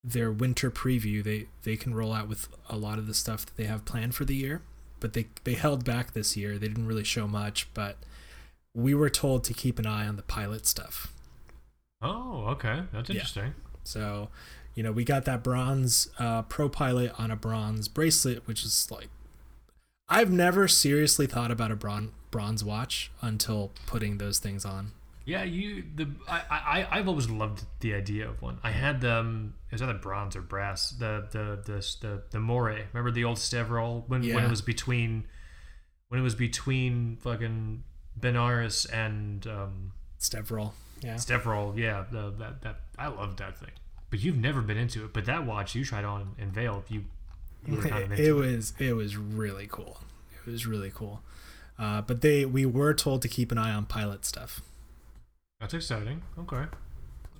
their 0.03 0.33
winter 0.33 0.71
preview 0.71 1.23
they 1.23 1.47
they 1.63 1.77
can 1.77 1.95
roll 1.95 2.13
out 2.13 2.29
with 2.29 2.49
a 2.69 2.77
lot 2.77 2.99
of 2.99 3.07
the 3.07 3.15
stuff 3.15 3.45
that 3.47 3.57
they 3.57 3.65
have 3.65 3.85
planned 3.85 4.15
for 4.15 4.25
the 4.25 4.35
year, 4.35 4.63
but 4.99 5.13
they 5.13 5.27
they 5.45 5.55
held 5.55 5.85
back 5.85 6.13
this 6.13 6.37
year. 6.37 6.59
They 6.59 6.69
didn't 6.69 6.87
really 6.87 7.05
show 7.05 7.27
much, 7.27 7.69
but 7.75 7.97
we 8.75 8.95
were 8.95 9.11
told 9.11 9.45
to 9.45 9.55
keep 9.55 9.79
an 9.79 9.87
eye 9.87 10.07
on 10.07 10.17
the 10.17 10.23
pilot 10.23 10.67
stuff. 10.67 11.13
Oh, 12.03 12.47
okay, 12.53 12.85
that's 12.93 13.09
Yeah. 13.11 13.15
interesting. 13.17 13.55
So, 13.85 14.29
you 14.75 14.83
know, 14.83 14.93
we 14.93 15.05
got 15.05 15.25
that 15.27 15.43
bronze 15.43 16.09
uh, 16.19 16.43
pro 16.43 16.69
pilot 16.69 17.13
on 17.19 17.31
a 17.31 17.37
bronze 17.37 17.89
bracelet, 17.89 18.47
which 18.47 18.65
is 18.65 18.91
like, 18.91 19.09
I've 20.09 20.31
never 20.31 20.67
seriously 20.69 21.27
thought 21.27 21.51
about 21.51 21.71
a 21.71 21.77
bron- 21.77 22.13
bronze 22.31 22.65
watch 22.65 23.11
until 23.21 23.71
putting 23.87 24.19
those 24.19 24.39
things 24.39 24.65
on. 24.65 24.93
Yeah, 25.27 25.45
you 25.45 25.85
the 25.95 26.11
I 26.27 26.41
I 26.51 26.99
I've 26.99 27.07
always 27.07 27.29
loved 27.31 27.65
the 27.81 27.95
idea 27.95 28.29
of 28.29 28.43
one. 28.43 28.59
I 28.65 28.73
had 28.73 29.01
them. 29.01 29.55
It 29.71 29.75
was 29.75 29.83
either 29.83 29.95
bronze 29.95 30.35
or 30.35 30.41
brass. 30.41 30.91
The 30.91 31.29
the 31.31 31.61
the 31.65 31.97
the 32.01 32.23
the 32.31 32.41
Moray. 32.41 32.87
Remember 32.93 33.13
the 33.13 33.23
old 33.25 33.37
Stevrol 33.37 34.09
when 34.09 34.23
when 34.35 34.45
it 34.45 34.51
was 34.51 34.63
between 34.63 35.27
when 36.09 36.19
it 36.19 36.25
was 36.25 36.35
between 36.35 37.17
fucking 37.19 37.85
Benarus 38.19 38.93
and 38.93 39.47
um, 39.47 39.93
Stevrol. 40.19 40.73
Yeah. 41.01 41.15
Stevrol. 41.15 41.77
Yeah, 41.77 42.05
the, 42.11 42.31
that 42.39 42.63
that 42.63 42.77
I 42.99 43.09
loved 43.09 43.39
that 43.39 43.59
thing. 43.59 43.71
But 44.11 44.21
you've 44.21 44.37
never 44.37 44.61
been 44.61 44.77
into 44.77 45.05
it. 45.05 45.13
But 45.13 45.25
that 45.27 45.47
watch 45.47 45.75
you 45.75 45.85
tried 45.85 46.05
on 46.05 46.35
in 46.39 46.51
Vale, 46.51 46.85
you, 46.89 47.05
you 47.67 47.77
were 47.77 47.83
kind 47.83 48.05
of 48.05 48.13
It, 48.13 48.19
into 48.21 48.43
it. 48.43 48.55
was 48.55 48.75
it 48.79 48.93
was 48.95 49.17
really 49.17 49.69
cool. 49.71 50.01
It 50.47 50.51
was 50.51 50.67
really 50.67 50.91
cool. 50.95 51.23
Uh, 51.79 52.03
but 52.03 52.21
they 52.21 52.45
we 52.45 52.67
were 52.67 52.93
told 52.93 53.23
to 53.23 53.29
keep 53.29 53.51
an 53.53 53.59
eye 53.59 53.73
on 53.73 53.87
pilot 53.87 54.25
stuff. 54.25 54.61
That's 55.61 55.75
exciting. 55.75 56.23
Okay. 56.39 56.65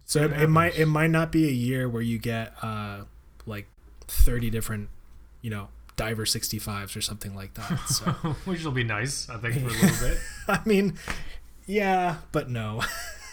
So 0.05 0.25
it, 0.25 0.33
it 0.33 0.49
might 0.49 0.79
it 0.79 0.87
might 0.87 1.11
not 1.11 1.31
be 1.33 1.47
a 1.49 1.53
year 1.53 1.89
where 1.89 2.03
you 2.03 2.19
get 2.19 2.53
uh 2.63 3.03
like 3.47 3.69
30 4.09 4.51
different, 4.51 4.89
you 5.43 5.51
know, 5.51 5.69
diver 5.97 6.25
65s 6.25 6.97
or 6.97 7.01
something 7.01 7.35
like 7.35 7.55
that. 7.55 7.79
So 7.89 8.05
Which 8.45 8.65
will 8.65 8.73
be 8.73 8.85
nice, 8.85 9.29
I 9.29 9.37
think, 9.39 9.55
for 9.61 9.67
a 9.69 9.71
little 9.71 10.09
bit. 10.09 10.19
I 10.49 10.61
mean, 10.67 10.99
yeah, 11.67 12.17
but 12.33 12.49
no. 12.51 12.83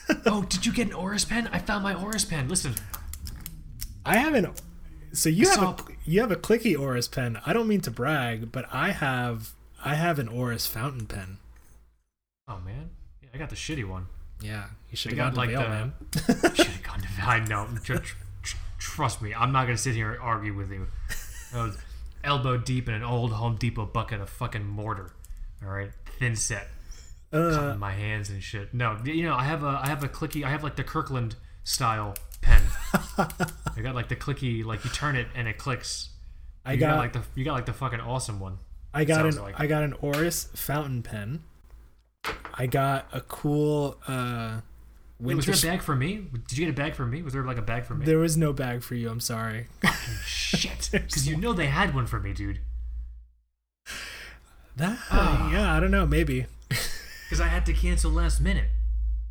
oh, 0.25 0.43
did 0.43 0.65
you 0.65 0.71
get 0.73 0.87
an 0.87 0.93
Oris 0.93 1.25
pen? 1.25 1.49
I 1.51 1.59
found 1.59 1.83
my 1.83 1.93
Oris 1.93 2.25
pen. 2.25 2.47
Listen, 2.49 2.75
I 4.05 4.17
haven't. 4.17 4.61
So 5.13 5.29
you 5.29 5.45
I 5.47 5.49
have 5.49 5.55
saw- 5.59 5.71
a 5.71 5.77
you 6.05 6.21
have 6.21 6.31
a 6.31 6.35
clicky 6.35 6.77
Oris 6.79 7.07
pen. 7.07 7.39
I 7.45 7.53
don't 7.53 7.67
mean 7.67 7.81
to 7.81 7.91
brag, 7.91 8.51
but 8.51 8.65
I 8.71 8.91
have 8.91 9.51
I 9.83 9.95
have 9.95 10.19
an 10.19 10.27
Oris 10.27 10.67
fountain 10.67 11.05
pen. 11.07 11.37
Oh 12.47 12.59
man, 12.59 12.89
yeah, 13.21 13.29
I 13.33 13.37
got 13.37 13.49
the 13.49 13.55
shitty 13.55 13.85
one. 13.87 14.07
Yeah, 14.41 14.65
you 14.91 14.97
should 14.97 15.11
have 15.13 15.17
got 15.17 15.35
gone 15.35 15.47
to 15.49 15.55
like 15.57 15.63
the. 15.65 15.69
man. 15.69 16.53
Should 16.55 16.67
have 16.67 16.83
gone 16.83 17.01
to. 17.01 17.07
I 17.23 17.39
know. 17.45 17.67
Tr- 17.83 17.95
tr- 17.95 18.15
tr- 18.43 18.57
trust 18.77 19.21
me, 19.21 19.33
I'm 19.33 19.51
not 19.51 19.65
gonna 19.65 19.77
sit 19.77 19.95
here 19.95 20.11
and 20.13 20.21
argue 20.21 20.53
with 20.53 20.71
you. 20.71 20.87
I 21.53 21.63
was 21.63 21.77
elbow 22.23 22.57
deep 22.57 22.87
in 22.87 22.93
an 22.93 23.03
old 23.03 23.31
Home 23.33 23.55
Depot 23.55 23.85
bucket 23.85 24.21
of 24.21 24.29
fucking 24.29 24.65
mortar. 24.65 25.11
All 25.63 25.69
right, 25.69 25.91
thin 26.19 26.35
set, 26.35 26.67
Uh, 27.33 27.51
cutting 27.53 27.79
my 27.79 27.91
hands 27.91 28.29
and 28.29 28.41
shit. 28.41 28.73
No, 28.73 28.97
you 29.03 29.23
know, 29.23 29.35
I 29.35 29.43
have 29.43 29.63
a, 29.63 29.79
I 29.83 29.87
have 29.87 30.03
a 30.03 30.07
clicky. 30.07 30.43
I 30.45 30.49
have 30.49 30.63
like 30.63 30.75
the 30.77 30.83
Kirkland 30.83 31.35
style 31.63 32.15
pen. 32.41 32.61
I 33.17 33.81
got 33.81 33.95
like 33.95 34.07
the 34.09 34.15
clicky, 34.15 34.63
like 34.63 34.83
you 34.85 34.89
turn 34.91 35.15
it 35.15 35.27
and 35.35 35.47
it 35.47 35.57
clicks. 35.57 36.09
I 36.65 36.73
You 36.73 36.79
got, 36.79 36.97
like 36.97 37.13
the, 37.13 37.21
you 37.35 37.43
got 37.45 37.53
like 37.53 37.65
the 37.65 37.73
fucking 37.73 37.99
awesome 37.99 38.39
one. 38.39 38.57
I 38.93 39.03
got 39.03 39.25
an 39.25 39.35
like- 39.41 39.59
I 39.59 39.67
got 39.67 39.83
an 39.83 39.93
Oris 40.01 40.45
fountain 40.55 41.03
pen. 41.03 41.43
I 42.53 42.65
got 42.67 43.07
a 43.13 43.21
cool 43.21 43.97
uh 44.07 44.61
Wait, 45.19 45.35
was 45.35 45.45
there 45.45 45.55
a 45.55 45.73
bag 45.75 45.81
for 45.83 45.95
me? 45.95 46.27
Did 46.47 46.57
you 46.57 46.65
get 46.65 46.71
a 46.71 46.75
bag 46.75 46.93
for 46.93 47.05
me? 47.05 47.21
Was 47.23 47.33
there 47.33 47.43
like 47.43 47.57
a 47.57 47.61
bag 47.61 47.85
for 47.85 47.95
me? 47.95 48.05
there 48.05 48.19
was 48.19 48.37
no 48.37 48.53
bag 48.53 48.83
for 48.83 48.95
you. 48.95 49.09
I'm 49.09 49.19
sorry. 49.19 49.67
Shit, 50.25 50.89
because 50.93 51.27
you 51.27 51.35
know 51.37 51.53
they 51.53 51.67
had 51.67 51.93
one 51.95 52.05
for 52.05 52.19
me, 52.19 52.33
dude. 52.33 52.59
That 54.75 54.97
Ah. 55.09 55.51
yeah, 55.51 55.73
I 55.75 55.79
don't 55.79 55.91
know. 55.91 56.05
Maybe 56.05 56.45
Because 57.27 57.41
I 57.41 57.47
had 57.47 57.65
to 57.65 57.73
cancel 57.73 58.09
last 58.09 58.39
minute. 58.39 58.69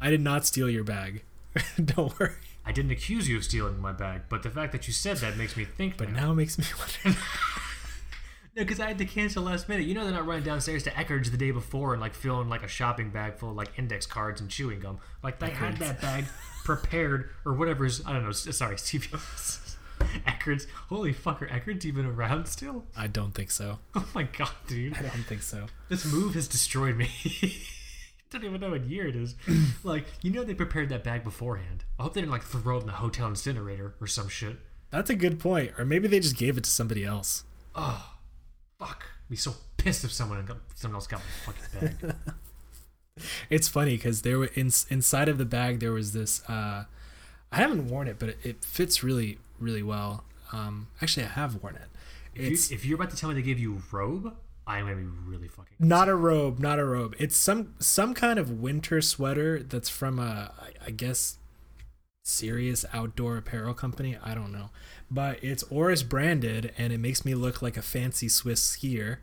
I 0.03 0.11
did 0.11 0.21
not 0.21 0.45
steal 0.45 0.69
your 0.69 0.85
bag. 0.85 1.23
don't 1.83 2.19
worry. 2.21 2.33
I 2.67 2.73
didn't 2.73 2.91
accuse 2.91 3.27
you 3.27 3.39
of 3.39 3.45
stealing 3.45 3.81
my 3.81 3.93
bag, 3.93 4.23
but 4.29 4.43
the 4.43 4.51
fact 4.51 4.73
that 4.73 4.87
you 4.87 4.93
said 4.93 5.17
that 5.19 5.39
makes 5.39 5.57
me 5.57 5.65
think. 5.65 5.97
But 5.97 6.11
now, 6.11 6.27
now 6.27 6.33
it 6.33 6.35
makes 6.35 6.59
me 6.59 6.65
wonder. 7.07 7.19
no, 8.57 8.65
because 8.65 8.81
I 8.81 8.89
had 8.89 8.99
to 8.99 9.07
cancel 9.07 9.45
last 9.45 9.67
minute. 9.67 9.87
You 9.87 9.95
know 9.95 10.05
they're 10.05 10.13
not 10.13 10.27
running 10.27 10.45
downstairs 10.45 10.83
to 10.83 10.91
Eckerd's 10.91 11.31
the 11.31 11.39
day 11.39 11.53
before 11.53 11.95
and 11.95 12.01
like 12.01 12.13
filling 12.13 12.51
like 12.51 12.63
a 12.63 12.69
shopping 12.69 13.09
bag 13.09 13.37
full 13.37 13.51
of 13.51 13.57
like 13.57 13.79
index 13.79 14.05
cards 14.05 14.43
and 14.43 14.51
chewing 14.51 14.81
gum. 14.81 14.99
Like 15.23 15.39
they 15.39 15.51
had 15.51 15.79
that 15.79 16.03
bag 16.03 16.27
prepared 16.65 17.31
or 17.47 17.55
whatever's. 17.55 18.05
I 18.05 18.13
don't 18.13 18.25
know. 18.25 18.33
Sorry, 18.33 18.77
Stevie. 18.77 19.17
Eckerd's. 20.27 20.67
Holy 20.89 21.15
fucker, 21.15 21.49
Eckerd's 21.49 21.87
even 21.87 22.05
around 22.05 22.47
still? 22.47 22.85
I 22.95 23.07
don't 23.07 23.33
think 23.33 23.51
so. 23.51 23.79
Oh 23.95 24.07
my 24.15 24.25
god, 24.25 24.51
dude. 24.67 24.95
I 24.99 25.03
don't 25.03 25.25
think 25.27 25.43
so. 25.43 25.67
This 25.89 26.05
move 26.05 26.35
has 26.35 26.49
destroyed 26.49 26.97
me. 26.97 27.09
Don't 28.39 28.45
even 28.47 28.61
know 28.61 28.71
what 28.71 28.85
year 28.85 29.07
it 29.07 29.17
is. 29.17 29.35
like, 29.85 30.07
you 30.23 30.31
know 30.31 30.45
they 30.45 30.55
prepared 30.55 30.89
that 30.91 31.05
bag 31.05 31.25
beforehand. 31.25 31.85
I 31.99 32.05
hope 32.05 32.15
they 32.15 32.21
didn't 32.21 32.33
like 32.33 32.43
throw 32.43 32.79
it 32.79 32.81
in 32.81 32.87
the 32.87 32.93
hotel 32.93 33.29
incinerator 33.29 33.95
or 34.01 34.07
some 34.07 34.29
shit. 34.29 34.57
That's 34.91 35.11
a 35.11 35.15
good 35.15 35.39
point. 35.39 35.73
Or 35.79 35.85
maybe 35.85 36.09
they 36.09 36.21
just 36.21 36.37
gave 36.37 36.57
it 36.57 36.65
to 36.65 36.71
somebody 36.71 37.05
else. 37.05 37.45
Oh, 37.75 38.15
fuck. 38.79 39.05
I'd 39.27 39.31
be 39.31 39.37
so 39.37 39.55
pissed 39.77 40.05
if 40.05 40.13
someone 40.13 40.45
got, 40.47 40.59
someone 40.75 40.97
else 40.97 41.07
got 41.07 41.21
my 41.21 41.53
fucking 41.53 41.97
bag. 41.99 42.15
It's 43.49 43.67
funny 43.67 43.97
because 43.97 44.23
there 44.23 44.39
were 44.39 44.51
in, 44.55 44.71
inside 44.91 45.29
of 45.29 45.39
the 45.39 45.47
bag 45.47 45.81
there 45.81 45.93
was 45.93 46.13
this. 46.13 46.43
Uh, 46.49 46.85
I 47.51 47.57
haven't 47.57 47.89
worn 47.89 48.09
it, 48.09 48.19
but 48.19 48.31
it, 48.31 48.39
it 48.43 48.65
fits 48.65 49.03
really 49.03 49.39
really 49.59 49.83
well. 49.83 50.25
Um, 50.53 50.89
actually, 51.01 51.25
I 51.25 51.31
have 51.31 51.63
worn 51.63 51.77
it. 51.77 51.89
If, 52.35 52.71
you, 52.71 52.77
if 52.77 52.85
you're 52.85 52.97
about 52.97 53.11
to 53.11 53.17
tell 53.17 53.31
me 53.31 53.35
they 53.35 53.43
gave 53.43 53.59
you 53.59 53.83
robe, 53.91 54.35
I'm 54.67 54.85
gonna 54.85 54.97
be 54.97 55.07
really 55.27 55.49
fucking. 55.49 55.77
not 55.79 56.09
a 56.09 56.15
robe, 56.17 56.59
not 56.59 56.79
a 56.79 56.85
robe. 56.85 57.15
It's 57.19 57.37
some 57.37 57.75
some 57.79 58.15
kind 58.15 58.39
of 58.39 58.51
winter 58.61 59.01
sweater 59.01 59.63
that's 59.63 59.89
from 59.89 60.19
a 60.19 60.53
I 60.87 60.91
guess 60.91 61.39
serious 62.25 62.85
outdoor 62.93 63.37
apparel 63.37 63.75
company. 63.75 64.17
I 64.23 64.35
don't 64.35 64.53
know, 64.53 64.71
but 65.11 65.39
it's 65.43 65.63
Oris 65.65 66.03
branded, 66.03 66.73
and 66.77 66.93
it 66.93 66.99
makes 66.99 67.25
me 67.25 67.35
look 67.35 67.63
like 67.63 67.77
a 67.77 67.83
fancy 67.83 68.29
Swiss 68.29 68.61
skier. 68.77 69.19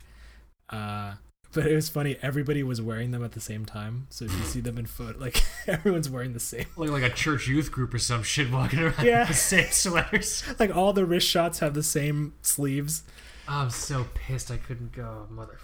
Uh, 0.70 1.14
but 1.52 1.66
it 1.66 1.74
was 1.74 1.88
funny. 1.88 2.16
Everybody 2.22 2.62
was 2.62 2.80
wearing 2.80 3.10
them 3.12 3.22
at 3.22 3.32
the 3.32 3.40
same 3.40 3.64
time, 3.64 4.06
so 4.10 4.24
if 4.24 4.32
you 4.32 4.42
see 4.44 4.60
them 4.60 4.78
in 4.78 4.86
photo, 4.86 5.18
like 5.18 5.42
everyone's 5.66 6.08
wearing 6.10 6.32
the 6.32 6.40
same. 6.40 6.66
Like 6.76 6.90
like 6.90 7.02
a 7.02 7.10
church 7.10 7.46
youth 7.46 7.70
group 7.70 7.92
or 7.94 7.98
some 7.98 8.22
shit 8.22 8.50
walking 8.50 8.80
around 8.80 9.04
Yeah. 9.04 9.20
with 9.20 9.28
the 9.28 9.34
same 9.34 9.66
sweaters. 9.70 10.42
Like 10.58 10.74
all 10.74 10.92
the 10.92 11.04
wrist 11.04 11.28
shots 11.28 11.58
have 11.60 11.74
the 11.74 11.82
same 11.82 12.32
sleeves. 12.42 13.04
I'm 13.46 13.70
so 13.70 14.06
pissed 14.14 14.50
I 14.50 14.56
couldn't 14.56 14.92
go, 14.92 15.26
mother. 15.30 15.58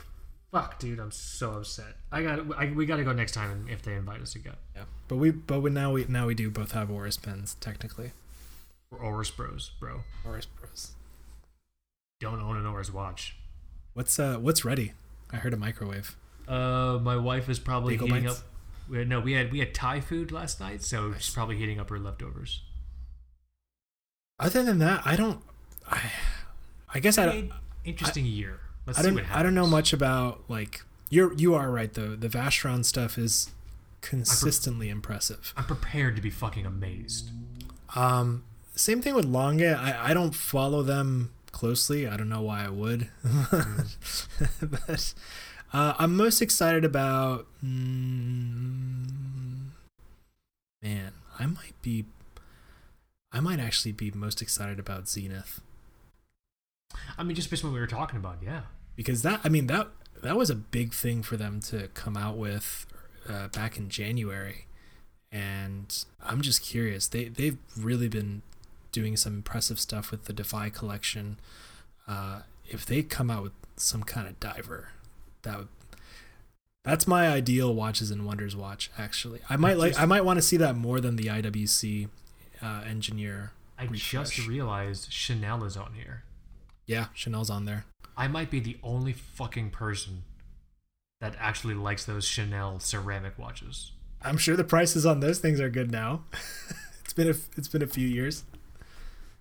Fuck, 0.50 0.78
dude, 0.78 0.98
I'm 0.98 1.12
so 1.12 1.52
upset. 1.54 1.94
I 2.10 2.22
got 2.22 2.40
I, 2.58 2.72
we 2.72 2.84
got 2.84 2.96
to 2.96 3.04
go 3.04 3.12
next 3.12 3.32
time 3.32 3.66
if 3.70 3.82
they 3.82 3.94
invite 3.94 4.20
us 4.20 4.32
to 4.32 4.40
go. 4.40 4.52
Yeah, 4.74 4.82
but 5.08 5.16
we 5.16 5.30
but 5.30 5.60
we, 5.60 5.70
now 5.70 5.92
we 5.92 6.04
now 6.08 6.26
we 6.26 6.34
do 6.34 6.50
both 6.50 6.72
have 6.72 6.90
Oris 6.90 7.16
pens 7.16 7.56
technically. 7.60 8.12
We're 8.90 8.98
Oris 8.98 9.30
bros, 9.30 9.70
bro. 9.78 10.00
Oris 10.26 10.46
Bros. 10.46 10.92
Don't 12.20 12.40
own 12.40 12.56
an 12.56 12.66
Oris 12.66 12.92
watch. 12.92 13.36
What's 13.94 14.18
uh 14.18 14.36
what's 14.36 14.64
ready? 14.64 14.92
I 15.32 15.36
heard 15.36 15.54
a 15.54 15.56
microwave. 15.56 16.16
Uh, 16.48 16.98
my 17.00 17.16
wife 17.16 17.48
is 17.48 17.60
probably 17.60 17.94
Bagel 17.94 18.08
heating 18.08 18.24
bites? 18.24 18.40
up. 18.40 18.46
We 18.88 18.98
had, 18.98 19.08
no, 19.08 19.20
we 19.20 19.34
had 19.34 19.52
we 19.52 19.60
had 19.60 19.72
Thai 19.72 20.00
food 20.00 20.32
last 20.32 20.58
night, 20.58 20.82
so 20.82 21.14
she's 21.14 21.32
probably 21.32 21.56
heating 21.56 21.78
up 21.78 21.90
her 21.90 21.98
leftovers. 22.00 22.62
Other 24.40 24.64
than 24.64 24.78
that, 24.78 25.02
I 25.04 25.14
don't. 25.14 25.42
I 25.88 26.10
I 26.92 26.98
guess 26.98 27.16
I 27.16 27.26
don't. 27.26 27.52
Interesting 27.84 28.26
year. 28.26 28.60
Let's 28.86 28.98
I 28.98 29.02
see 29.02 29.06
don't. 29.08 29.14
what 29.14 29.24
happens. 29.24 29.40
I 29.40 29.42
don't 29.42 29.54
know 29.54 29.66
much 29.66 29.92
about 29.92 30.42
like 30.48 30.82
you're 31.08 31.32
you 31.34 31.54
are 31.54 31.70
right 31.70 31.92
though. 31.92 32.14
The 32.16 32.28
Vacheron 32.28 32.84
stuff 32.84 33.18
is 33.18 33.50
consistently 34.00 34.88
impressive. 34.88 35.52
I'm 35.56 35.64
prepared 35.64 36.16
to 36.16 36.22
be 36.22 36.30
fucking 36.30 36.66
amazed. 36.66 37.30
Um, 37.94 38.44
same 38.74 39.02
thing 39.02 39.14
with 39.14 39.24
Lange. 39.24 39.62
I 39.74 40.10
I 40.10 40.14
don't 40.14 40.34
follow 40.34 40.82
them 40.82 41.32
closely. 41.52 42.06
I 42.08 42.16
don't 42.16 42.28
know 42.28 42.42
why 42.42 42.64
I 42.64 42.68
would, 42.68 43.08
but 44.62 45.14
uh, 45.72 45.94
I'm 45.98 46.16
most 46.16 46.40
excited 46.40 46.84
about. 46.84 47.46
Mm, 47.64 49.06
man, 50.82 51.12
I 51.38 51.46
might 51.46 51.74
be. 51.82 52.06
I 53.32 53.40
might 53.40 53.60
actually 53.60 53.92
be 53.92 54.10
most 54.10 54.42
excited 54.42 54.78
about 54.80 55.08
Zenith. 55.08 55.60
I 57.18 57.22
mean, 57.22 57.34
just 57.34 57.50
based 57.50 57.64
on 57.64 57.70
what 57.70 57.74
we 57.74 57.80
were 57.80 57.86
talking 57.86 58.18
about, 58.18 58.38
yeah. 58.42 58.62
because 58.96 59.22
that 59.22 59.40
I 59.44 59.48
mean 59.48 59.66
that 59.68 59.88
that 60.22 60.36
was 60.36 60.50
a 60.50 60.54
big 60.54 60.92
thing 60.92 61.22
for 61.22 61.36
them 61.36 61.60
to 61.60 61.88
come 61.88 62.16
out 62.16 62.36
with 62.36 62.86
uh, 63.28 63.48
back 63.48 63.78
in 63.78 63.88
January, 63.88 64.66
and 65.30 66.04
I'm 66.22 66.40
just 66.40 66.62
curious. 66.62 67.06
They 67.06 67.24
they've 67.28 67.58
really 67.76 68.08
been 68.08 68.42
doing 68.92 69.16
some 69.16 69.34
impressive 69.34 69.78
stuff 69.78 70.10
with 70.10 70.24
the 70.24 70.32
Defy 70.32 70.68
collection. 70.68 71.38
Uh, 72.08 72.40
if 72.68 72.84
they 72.84 73.02
come 73.02 73.30
out 73.30 73.42
with 73.42 73.52
some 73.76 74.02
kind 74.02 74.26
of 74.26 74.38
diver, 74.40 74.88
that 75.42 75.58
would 75.58 75.68
that's 76.82 77.06
my 77.06 77.28
ideal 77.28 77.74
watches 77.74 78.10
and 78.10 78.24
wonders 78.24 78.56
watch. 78.56 78.90
Actually, 78.96 79.40
I 79.48 79.56
might 79.56 79.76
like 79.76 79.98
I 79.98 80.06
might 80.06 80.24
want 80.24 80.38
to 80.38 80.42
see 80.42 80.56
that 80.56 80.76
more 80.76 81.00
than 81.00 81.16
the 81.16 81.26
IWC 81.26 82.08
uh, 82.62 82.82
engineer. 82.86 83.52
I 83.78 83.86
just 83.86 84.46
realized 84.46 85.12
Chanel 85.12 85.64
is 85.64 85.76
on 85.76 85.94
here. 85.94 86.24
Yeah, 86.90 87.06
Chanel's 87.14 87.50
on 87.50 87.66
there. 87.66 87.84
I 88.16 88.26
might 88.26 88.50
be 88.50 88.58
the 88.58 88.76
only 88.82 89.12
fucking 89.12 89.70
person 89.70 90.24
that 91.20 91.36
actually 91.38 91.74
likes 91.74 92.04
those 92.04 92.26
Chanel 92.26 92.80
ceramic 92.80 93.38
watches. 93.38 93.92
I'm 94.22 94.36
sure 94.36 94.56
the 94.56 94.64
prices 94.64 95.06
on 95.06 95.20
those 95.20 95.38
things 95.38 95.60
are 95.60 95.70
good 95.70 95.92
now. 95.92 96.24
it's 97.04 97.12
been 97.12 97.28
a 97.28 97.34
it's 97.56 97.68
been 97.68 97.82
a 97.82 97.86
few 97.86 98.08
years. 98.08 98.42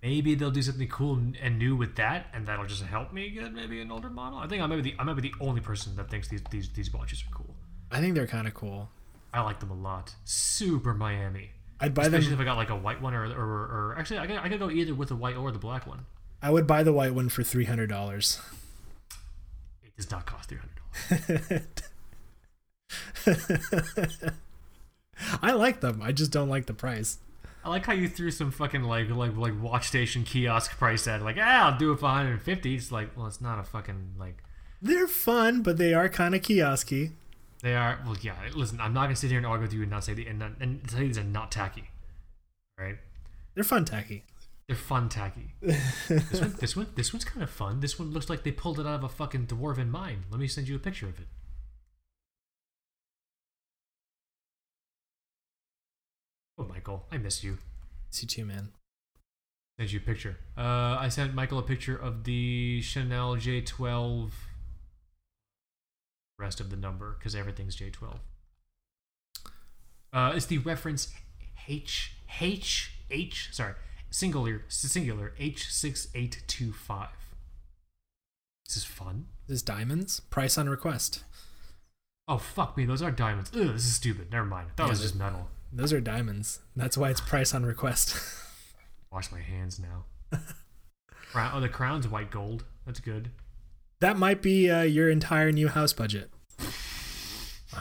Maybe 0.04 0.36
they'll 0.36 0.52
do 0.52 0.62
something 0.62 0.88
cool 0.90 1.20
and 1.42 1.58
new 1.58 1.76
with 1.76 1.96
that, 1.96 2.28
and 2.36 2.46
that'll 2.46 2.68
just 2.68 2.84
help 2.84 3.12
me 3.12 3.32
get 3.32 3.52
maybe 3.52 3.82
an 3.82 3.92
older 3.92 4.12
model. 4.12 4.38
I 4.38 4.46
think 4.48 4.62
I 4.62 4.68
might 4.68 4.84
be 4.84 4.92
the 4.92 4.96
I 5.00 5.04
might 5.04 5.16
be 5.16 5.24
the 5.24 5.34
only 5.42 5.60
person 5.60 5.96
that 5.96 6.12
thinks 6.12 6.28
these 6.28 6.44
these 6.52 6.70
these 6.70 6.94
watches 6.94 7.24
are 7.24 7.34
cool. 7.36 7.56
I 7.90 8.00
think 8.00 8.14
they're 8.14 8.28
kind 8.28 8.48
of 8.48 8.54
cool. 8.54 8.90
I 9.34 9.42
like 9.42 9.60
them 9.60 9.72
a 9.72 9.76
lot. 9.76 10.14
Super 10.24 10.94
Miami. 10.94 11.50
I'd 11.80 11.96
buy 11.96 12.04
Especially 12.04 12.30
them. 12.30 12.36
if 12.36 12.42
I 12.42 12.44
got 12.44 12.58
like 12.58 12.70
a 12.70 12.76
white 12.76 13.02
one 13.02 13.16
or 13.16 13.26
or, 13.26 13.42
or 13.42 13.96
actually 13.98 14.20
I 14.20 14.28
could, 14.28 14.38
I 14.38 14.50
could 14.50 14.60
go 14.60 14.70
either 14.70 14.94
with 14.94 15.10
the 15.10 15.16
white 15.16 15.36
or 15.36 15.52
the 15.52 15.58
black 15.58 15.88
one. 15.88 16.06
I 16.42 16.52
would 16.52 16.66
buy 16.68 16.84
the 16.84 16.94
white 16.94 17.14
one 17.14 17.30
for 17.30 17.44
three 17.44 17.66
hundred 17.66 17.88
dollars. 17.90 18.40
It 19.84 19.96
does 19.96 20.10
not 20.10 20.26
cost 20.26 20.50
three 20.50 20.60
hundred 20.60 21.62
dollars. 23.28 24.32
I 25.42 25.52
like 25.52 25.82
them. 25.82 26.02
I 26.02 26.12
just 26.12 26.32
don't 26.32 26.50
like 26.50 26.66
the 26.66 26.74
price. 26.74 27.18
I 27.64 27.70
like 27.70 27.86
how 27.86 27.94
you 27.94 28.08
threw 28.08 28.32
some 28.32 28.52
fucking 28.52 28.84
like 28.84 29.10
like 29.10 29.36
like 29.36 29.62
watch 29.62 29.88
station 29.88 30.24
kiosk 30.24 30.78
price 30.78 31.08
at 31.08 31.22
like 31.22 31.36
ah 31.40 31.72
I'll 31.72 31.78
do 31.78 31.92
it 31.92 32.00
for 32.00 32.06
150. 32.06 32.76
It's 32.76 32.92
like 32.92 33.16
well 33.18 33.28
it's 33.28 33.42
not 33.42 33.60
a 33.60 33.64
fucking 33.64 34.14
like 34.18 34.42
They're 34.82 35.08
fun, 35.08 35.62
but 35.62 35.78
they 35.78 35.94
are 35.94 36.08
kind 36.08 36.34
of 36.34 36.42
kiosky. 36.42 37.12
they 37.62 37.76
are 37.76 38.00
well 38.06 38.16
yeah 38.22 38.36
listen 38.56 38.80
I'm 38.80 38.94
not 38.94 39.04
gonna 39.04 39.18
sit 39.18 39.30
here 39.30 39.38
and 39.40 39.46
argue 39.46 39.64
with 39.64 39.74
you 39.74 39.82
and 39.82 39.92
not 39.92 40.06
say 40.06 40.14
the 40.14 40.26
and, 40.26 40.40
not, 40.40 40.52
and 40.62 40.88
tell 40.88 41.02
you 41.02 41.08
these 41.08 41.18
are 41.18 41.24
not 41.24 41.52
tacky, 41.52 41.90
right? 42.80 42.96
They're 43.56 43.66
fun 43.66 43.84
tacky. 43.84 44.24
They're 44.70 44.76
fun 44.76 45.10
tacky. 45.10 45.56
this 45.62 46.40
one 46.40 46.56
this 46.60 46.76
one 46.76 46.88
this 46.94 47.12
one's 47.12 47.26
kind 47.26 47.42
of 47.42 47.50
fun. 47.50 47.80
This 47.80 47.98
one 47.98 48.12
looks 48.12 48.30
like 48.30 48.44
they 48.44 48.52
pulled 48.52 48.80
it 48.80 48.86
out 48.86 48.94
of 48.94 49.04
a 49.04 49.10
fucking 49.10 49.48
dwarven 49.48 49.90
mine. 49.90 50.26
Let 50.30 50.40
me 50.40 50.48
send 50.48 50.68
you 50.68 50.76
a 50.76 50.80
picture 50.80 51.08
of 51.08 51.20
it. 51.20 51.26
Oh 56.60 56.66
Michael, 56.66 57.08
I 57.12 57.18
miss 57.18 57.44
you. 57.44 57.58
See 58.12 58.26
you 58.26 58.28
too, 58.28 58.46
man. 58.46 58.70
Send 59.80 59.92
you 59.92 60.02
a 60.02 60.04
picture. 60.04 60.38
Uh, 60.56 60.98
I 61.00 61.10
sent 61.10 61.34
Michael 61.34 61.58
a 61.58 61.64
picture 61.64 61.96
of 61.96 62.26
the 62.26 62.80
Chanel 62.84 63.38
J12. 63.38 64.30
Rest 66.38 66.60
of 66.60 66.70
the 66.70 66.78
number 66.78 67.16
because 67.18 67.34
everything's 67.34 67.76
J12. 67.76 68.20
Uh, 70.14 70.34
it's 70.36 70.46
the 70.46 70.60
reference 70.60 71.12
H 71.68 72.14
H 72.40 72.92
H. 73.10 73.50
Sorry, 73.52 73.74
singular 74.10 74.64
singular 74.68 75.34
H 75.40 75.72
six 75.72 76.08
eight 76.16 76.44
two 76.48 76.72
five. 76.74 77.10
This 78.68 78.78
is 78.78 78.84
fun. 78.84 79.26
This 79.48 79.58
is 79.58 79.62
diamonds. 79.64 80.20
Price 80.20 80.58
on 80.58 80.70
request. 80.70 81.24
Oh 82.28 82.38
fuck 82.38 82.78
me, 82.78 82.86
those 82.86 83.02
are 83.02 83.12
diamonds. 83.12 83.52
Ugh, 83.56 83.74
this 83.74 83.86
is 83.86 83.96
stupid. 83.96 84.32
Never 84.32 84.46
mind. 84.46 84.70
That 84.76 84.84
Yeah, 84.84 84.90
was 84.90 85.02
just 85.02 85.16
metal. 85.16 85.50
Those 85.74 85.94
are 85.94 86.02
diamonds. 86.02 86.60
That's 86.76 86.98
why 86.98 87.10
it's 87.10 87.22
price 87.22 87.54
on 87.54 87.66
request. 87.66 88.16
Wash 89.12 89.32
my 89.32 89.40
hands 89.42 89.80
now. 89.80 90.06
Crown, 91.32 91.52
oh, 91.56 91.60
the 91.60 91.70
crown's 91.70 92.08
white 92.08 92.30
gold. 92.32 92.66
That's 92.86 93.00
good. 93.00 93.30
that 94.00 94.18
might 94.18 94.42
be 94.42 94.70
uh, 94.70 94.82
your 94.84 95.10
entire 95.10 95.52
new 95.52 95.68
house 95.68 95.94
budget 95.94 96.32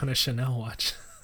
on 0.01 0.09
a 0.09 0.15
Chanel 0.15 0.57
watch. 0.59 0.93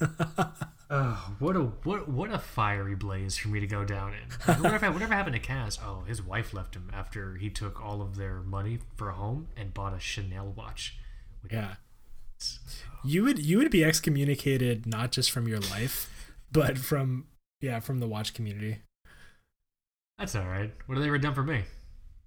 Oh, 0.88 1.34
what 1.40 1.56
a 1.56 1.62
what 1.82 2.08
what 2.08 2.30
a 2.30 2.38
fiery 2.38 2.94
blaze 2.94 3.36
for 3.36 3.48
me 3.48 3.58
to 3.58 3.66
go 3.66 3.84
down 3.84 4.14
in. 4.14 4.28
Like, 4.46 4.62
whatever 4.62 4.92
whatever 4.92 5.14
happened 5.14 5.34
to 5.34 5.42
Kaz? 5.42 5.78
Oh, 5.84 6.04
his 6.06 6.22
wife 6.22 6.54
left 6.54 6.76
him 6.76 6.90
after 6.92 7.34
he 7.36 7.50
took 7.50 7.84
all 7.84 8.00
of 8.00 8.16
their 8.16 8.40
money 8.40 8.78
for 8.94 9.08
a 9.08 9.14
home 9.14 9.48
and 9.56 9.74
bought 9.74 9.94
a 9.94 10.00
Chanel 10.00 10.52
watch. 10.56 10.96
Yeah. 11.50 11.74
You 13.04 13.24
would 13.24 13.44
you 13.44 13.58
would 13.58 13.70
be 13.70 13.84
excommunicated 13.84 14.86
not 14.86 15.10
just 15.10 15.30
from 15.32 15.48
your 15.48 15.58
life, 15.58 16.32
but 16.52 16.78
from 16.78 17.26
yeah, 17.60 17.80
from 17.80 17.98
the 17.98 18.06
watch 18.06 18.32
community. 18.32 18.78
That's 20.18 20.36
all 20.36 20.46
right. 20.46 20.72
What 20.86 20.94
have 20.94 21.02
they 21.02 21.08
ever 21.08 21.18
done 21.18 21.34
for 21.34 21.42
me? 21.42 21.64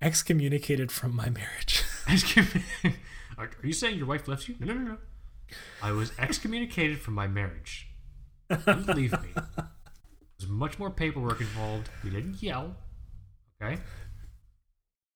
Excommunicated 0.02 0.92
from 0.92 1.16
my 1.16 1.30
marriage. 1.30 1.84
are 3.38 3.50
you 3.64 3.74
saying 3.74 3.98
your 3.98 4.08
wife 4.08 4.28
left 4.28 4.48
you? 4.48 4.56
No, 4.60 4.68
no, 4.68 4.74
no, 4.74 4.92
no. 4.92 4.98
I 5.82 5.92
was 5.92 6.12
excommunicated 6.20 7.00
from 7.00 7.16
my 7.16 7.28
marriage. 7.28 7.89
Leave 8.96 9.12
me. 9.12 9.30
There's 10.38 10.50
much 10.50 10.80
more 10.80 10.90
paperwork 10.90 11.42
involved. 11.42 11.90
We 12.04 12.10
didn't 12.10 12.42
yell. 12.42 12.76
Okay. 13.62 13.80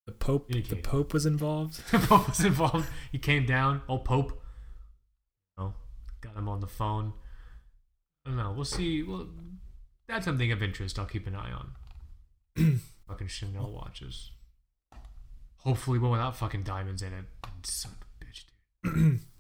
The 0.06 0.12
Pope 0.12 0.50
the 0.50 0.76
Pope 0.76 1.14
was 1.14 1.26
involved. 1.26 1.82
The 1.92 2.00
Pope 2.00 2.28
was 2.28 2.44
involved. 2.44 2.90
He 3.12 3.18
came 3.18 3.46
down. 3.46 3.82
Oh, 3.88 4.00
Pope. 4.00 4.42
No, 5.58 5.74
got 6.22 6.36
him 6.36 6.50
on 6.50 6.60
the 6.60 6.68
phone. 6.68 7.14
I 8.26 8.30
don't 8.30 8.38
know. 8.38 8.52
We'll 8.52 8.66
see. 8.66 9.02
Well, 9.04 9.28
that's 10.08 10.26
something 10.26 10.52
of 10.52 10.62
interest. 10.62 11.00
I'll 11.00 11.06
keep 11.06 11.26
an 11.26 11.36
eye 11.36 11.52
on. 11.52 12.82
fucking 13.08 13.28
Chanel 13.28 13.72
watches. 13.72 14.32
Hopefully, 15.58 16.00
one 16.00 16.12
without 16.12 16.36
fucking 16.36 16.64
diamonds 16.64 17.02
in 17.02 17.14
it. 17.14 17.26
Son 17.64 17.94
of 17.94 18.08
a 18.08 18.26
bitch, 18.26 18.44
dude. 18.84 19.22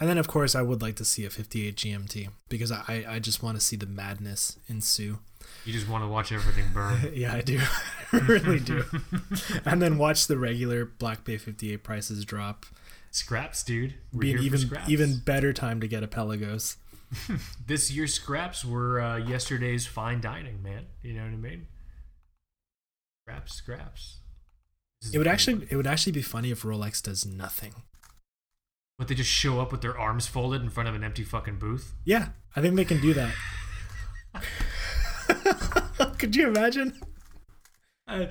And 0.00 0.08
then 0.08 0.18
of 0.18 0.28
course 0.28 0.54
I 0.54 0.62
would 0.62 0.80
like 0.80 0.96
to 0.96 1.04
see 1.04 1.24
a 1.24 1.30
58 1.30 1.76
GMT 1.76 2.28
because 2.48 2.70
I 2.70 3.04
I 3.08 3.18
just 3.18 3.42
want 3.42 3.58
to 3.58 3.64
see 3.64 3.76
the 3.76 3.86
madness 3.86 4.58
ensue. 4.68 5.18
You 5.64 5.72
just 5.72 5.88
want 5.88 6.04
to 6.04 6.08
watch 6.08 6.30
everything 6.32 6.66
burn. 6.72 7.10
yeah, 7.14 7.34
I 7.34 7.40
do. 7.40 7.60
I 8.12 8.18
really 8.18 8.60
do. 8.60 8.84
and 9.64 9.82
then 9.82 9.98
watch 9.98 10.26
the 10.26 10.38
regular 10.38 10.84
Black 10.84 11.24
Bay 11.24 11.36
58 11.36 11.82
prices 11.82 12.24
drop. 12.24 12.66
Scraps, 13.10 13.62
dude. 13.62 13.94
We're 14.12 14.20
Be 14.20 14.32
an 14.34 14.42
even 14.42 14.58
scraps. 14.60 14.88
even 14.88 15.18
better 15.18 15.52
time 15.52 15.80
to 15.80 15.88
get 15.88 16.02
a 16.02 16.06
Pelagos. 16.08 16.76
this 17.66 17.90
year's 17.90 18.12
scraps 18.14 18.64
were 18.64 19.00
uh, 19.00 19.16
yesterday's 19.16 19.86
fine 19.86 20.20
dining, 20.20 20.62
man. 20.62 20.86
You 21.02 21.14
know 21.14 21.22
what 21.22 21.32
I 21.32 21.36
mean? 21.36 21.66
Scraps, 23.26 23.54
scraps. 23.54 24.18
It 25.12 25.18
would 25.18 25.26
actually 25.26 25.66
it 25.70 25.76
would 25.76 25.86
actually 25.86 26.12
be 26.12 26.22
funny 26.22 26.50
if 26.50 26.62
Rolex 26.62 27.02
does 27.02 27.24
nothing. 27.24 27.74
But 28.98 29.06
they 29.06 29.14
just 29.14 29.30
show 29.30 29.60
up 29.60 29.70
with 29.70 29.80
their 29.80 29.96
arms 29.96 30.26
folded 30.26 30.60
in 30.60 30.70
front 30.70 30.88
of 30.88 30.94
an 30.96 31.04
empty 31.04 31.22
fucking 31.22 31.58
booth. 31.58 31.94
Yeah, 32.04 32.30
I 32.56 32.60
think 32.60 32.74
they 32.74 32.84
can 32.84 33.00
do 33.00 33.14
that. 33.14 33.32
Could 36.18 36.34
you 36.34 36.48
imagine? 36.48 36.98
I, 38.08 38.28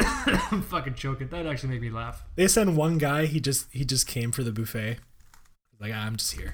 am 0.00 0.62
fucking 0.68 0.94
choking. 0.94 1.28
That 1.28 1.46
actually 1.46 1.70
made 1.70 1.80
me 1.80 1.90
laugh. 1.90 2.24
They 2.34 2.46
send 2.46 2.76
one 2.76 2.98
guy. 2.98 3.24
He 3.26 3.40
just 3.40 3.68
he 3.72 3.84
just 3.84 4.06
came 4.06 4.32
for 4.32 4.42
the 4.42 4.52
buffet. 4.52 4.98
Like 5.80 5.92
"Ah, 5.94 6.04
I'm 6.04 6.16
just 6.16 6.32
here. 6.32 6.52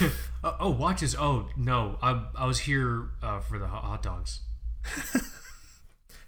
Oh, 0.44 0.56
oh, 0.58 0.70
watches. 0.70 1.14
Oh 1.16 1.48
no, 1.56 1.98
I, 2.02 2.20
I 2.36 2.46
was 2.46 2.58
here 2.58 3.10
uh, 3.22 3.38
for 3.38 3.60
the 3.60 3.68
hot 3.68 3.84
hot 3.84 4.02
dogs. 4.02 4.40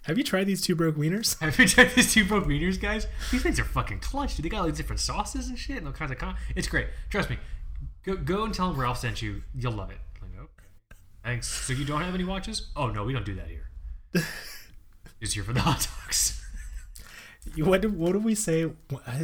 Have 0.05 0.19
you 0.19 0.23
tried 0.23 0.43
these 0.45 0.61
two 0.61 0.75
broke 0.75 0.95
wieners? 0.95 1.39
Have 1.41 1.57
you 1.57 1.67
tried 1.67 1.91
these 1.95 2.13
two 2.13 2.25
broke 2.25 2.45
meters, 2.45 2.77
guys? 2.77 3.07
These 3.31 3.41
things 3.41 3.59
are 3.59 3.63
fucking 3.63 3.99
clutch, 3.99 4.35
dude. 4.35 4.45
They 4.45 4.49
got 4.49 4.59
all 4.59 4.65
these 4.67 4.77
different 4.77 4.99
sauces 4.99 5.47
and 5.47 5.57
shit 5.57 5.77
and 5.77 5.87
all 5.87 5.93
kinds 5.93 6.11
of 6.11 6.19
con. 6.19 6.35
It's 6.55 6.67
great. 6.67 6.87
Trust 7.09 7.29
me. 7.29 7.37
Go 8.03 8.15
go 8.15 8.43
and 8.43 8.53
tell 8.53 8.69
them 8.69 8.79
Ralph 8.79 8.99
sent 8.99 9.23
you. 9.23 9.41
You'll 9.55 9.73
love 9.73 9.89
it. 9.89 9.97
Like, 10.21 10.31
okay. 10.37 10.97
Thanks. 11.23 11.47
So 11.47 11.73
you 11.73 11.85
don't 11.85 12.03
have 12.03 12.13
any 12.13 12.23
watches? 12.23 12.67
Oh 12.75 12.87
no, 12.87 13.03
we 13.03 13.13
don't 13.13 13.25
do 13.25 13.33
that 13.35 13.47
here. 13.47 13.69
Just 15.21 15.33
here 15.33 15.43
for 15.43 15.53
the 15.53 15.61
hot 15.61 15.87
dogs. 16.03 16.41
What 17.57 17.81
did, 17.81 17.97
what 17.97 18.13
did 18.13 18.23
we 18.23 18.33
say? 18.33 18.61
It 18.61 18.73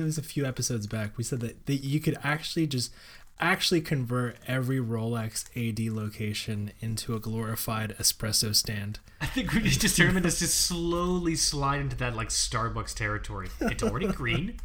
was 0.03 0.17
a 0.17 0.23
few 0.23 0.45
episodes 0.45 0.85
back. 0.85 1.17
We 1.17 1.23
said 1.23 1.39
that, 1.39 1.65
that 1.65 1.77
you 1.77 1.99
could 1.99 2.17
actually 2.23 2.67
just 2.67 2.93
actually 3.41 3.81
convert 3.81 4.37
every 4.47 4.77
Rolex 4.77 5.45
AD 5.55 5.93
location 5.93 6.71
into 6.79 7.15
a 7.15 7.19
glorified 7.19 7.95
espresso 7.97 8.55
stand. 8.55 8.99
I 9.19 9.25
think 9.25 9.53
we 9.53 9.61
just 9.61 9.81
determined 9.81 10.25
us 10.25 10.35
to 10.35 10.45
just 10.45 10.61
slowly 10.61 11.35
slide 11.35 11.81
into 11.81 11.95
that 11.97 12.15
like 12.15 12.29
Starbucks 12.29 12.93
territory. 12.93 13.49
It's 13.59 13.83
already 13.83 14.07
green. 14.13 14.59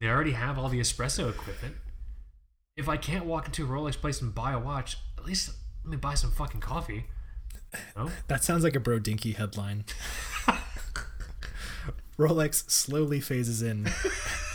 They 0.00 0.08
already 0.08 0.32
have 0.32 0.58
all 0.58 0.68
the 0.68 0.80
espresso 0.80 1.30
equipment. 1.30 1.76
If 2.76 2.88
I 2.88 2.96
can't 2.96 3.24
walk 3.24 3.46
into 3.46 3.64
a 3.64 3.68
Rolex 3.68 3.94
place 3.96 4.20
and 4.20 4.34
buy 4.34 4.52
a 4.52 4.58
watch, 4.58 4.98
at 5.16 5.24
least 5.24 5.50
let 5.84 5.90
me 5.92 5.96
buy 5.96 6.14
some 6.14 6.30
fucking 6.30 6.60
coffee. 6.60 7.06
No? 7.96 8.10
That 8.28 8.44
sounds 8.44 8.64
like 8.64 8.76
a 8.76 8.80
Hodinkee 8.80 9.36
headline. 9.36 9.84
Rolex 12.18 12.70
slowly 12.70 13.20
phases 13.20 13.62
in 13.62 13.84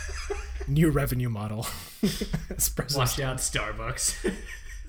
new 0.72 0.90
revenue 0.90 1.28
model. 1.28 1.62
espresso 2.02 2.96
Watch 2.96 3.20
out, 3.20 3.36
Starbucks. 3.38 4.22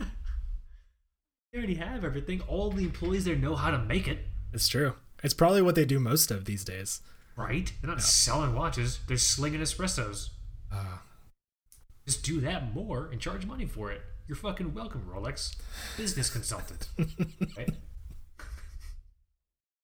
they 1.51 1.57
already 1.57 1.75
have 1.75 2.03
everything. 2.03 2.41
All 2.47 2.71
the 2.71 2.83
employees 2.83 3.25
there 3.25 3.35
know 3.35 3.55
how 3.55 3.71
to 3.71 3.79
make 3.79 4.07
it, 4.07 4.19
It's 4.53 4.67
true. 4.67 4.95
It's 5.23 5.33
probably 5.33 5.61
what 5.61 5.75
they 5.75 5.85
do 5.85 5.99
most 5.99 6.31
of 6.31 6.45
these 6.45 6.63
days. 6.65 7.01
right? 7.35 7.71
They're 7.81 7.89
not 7.91 8.01
selling 8.01 8.53
watches, 8.55 8.99
they're 9.07 9.17
slinging 9.17 9.61
espressos. 9.61 10.29
Uh, 10.71 10.97
Just 12.07 12.23
do 12.23 12.41
that 12.41 12.73
more 12.73 13.07
and 13.11 13.21
charge 13.21 13.45
money 13.45 13.65
for 13.65 13.91
it. 13.91 14.01
You're 14.27 14.35
fucking 14.37 14.73
welcome, 14.73 15.05
Rolex. 15.09 15.55
Business 15.97 16.29
consultant. 16.29 16.87
right? 17.57 17.69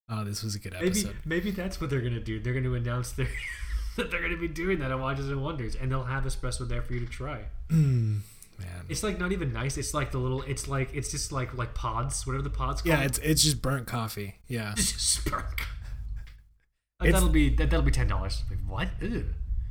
oh, 0.09 0.23
this 0.23 0.43
was 0.43 0.55
a 0.55 0.59
good 0.59 0.73
Maybe 0.73 0.87
episode. 0.87 1.15
maybe 1.25 1.51
that's 1.51 1.79
what 1.79 1.89
they're 1.89 2.01
gonna 2.01 2.19
do. 2.19 2.39
They're 2.39 2.53
gonna 2.53 2.73
announce 2.73 3.11
their 3.11 3.27
that 3.99 4.09
they're 4.11 4.21
gonna 4.21 4.37
be 4.37 4.47
doing 4.47 4.79
that 4.79 4.91
on 4.91 4.99
Watches 4.99 5.29
and 5.29 5.41
Wonders, 5.43 5.75
and 5.75 5.91
they'll 5.91 6.03
have 6.03 6.23
espresso 6.23 6.67
there 6.67 6.81
for 6.81 6.93
you 6.93 6.99
to 7.01 7.05
try. 7.05 7.43
Mm, 7.69 8.19
man. 8.57 8.85
It's 8.89 9.03
like 9.03 9.19
not 9.19 9.31
even 9.31 9.53
nice. 9.53 9.77
It's 9.77 9.93
like 9.93 10.11
the 10.11 10.17
little. 10.17 10.41
It's 10.43 10.67
like 10.67 10.89
it's 10.93 11.11
just 11.11 11.31
like 11.31 11.53
like 11.57 11.73
pods, 11.73 12.25
whatever 12.25 12.41
the 12.43 12.49
pods. 12.49 12.81
Yeah, 12.83 12.95
called. 12.97 13.05
it's 13.07 13.17
it's 13.19 13.43
just 13.43 13.61
burnt 13.61 13.87
coffee. 13.87 14.35
Yeah. 14.47 14.71
It's 14.75 14.91
just 14.91 15.09
spark. 15.25 15.61
Like 16.99 17.11
that'll 17.13 17.29
be 17.29 17.49
that, 17.55 17.69
that'll 17.69 17.85
be 17.85 17.91
ten 17.91 18.07
dollars. 18.07 18.43
Like 18.49 18.59
what? 18.67 18.89
Ew. 19.01 19.25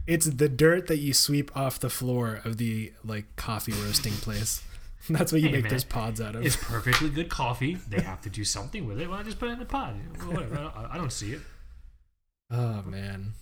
It's 0.06 0.24
the 0.24 0.48
dirt 0.48 0.86
that 0.86 0.98
you 0.98 1.12
sweep 1.12 1.54
off 1.54 1.78
the 1.78 1.90
floor 1.90 2.40
of 2.44 2.56
the 2.56 2.92
like 3.04 3.24
coffee 3.36 3.72
roasting 3.72 4.12
place. 4.22 4.62
That's 5.10 5.32
what 5.32 5.40
you 5.42 5.48
Hey, 5.48 5.54
make 5.56 5.64
man. 5.64 5.72
those 5.72 5.84
pods 5.84 6.20
out 6.20 6.34
of. 6.34 6.44
It's 6.46 6.56
perfectly 6.60 7.08
good 7.10 7.28
coffee. 7.28 7.74
They 7.88 8.00
have 8.00 8.20
to 8.22 8.30
do 8.30 8.44
something 8.44 8.86
with 8.86 9.00
it. 9.00 9.08
Why 9.08 9.16
not 9.16 9.26
just 9.26 9.38
put 9.38 9.48
it 9.48 9.52
in 9.52 9.60
a 9.62 9.64
pod? 9.64 9.94
Whatever. 10.26 10.70
I 10.74 10.94
I 10.94 10.96
don't 10.96 11.12
see 11.12 11.32
it. 11.32 11.40
oh 12.50 12.82
man. 12.86 13.32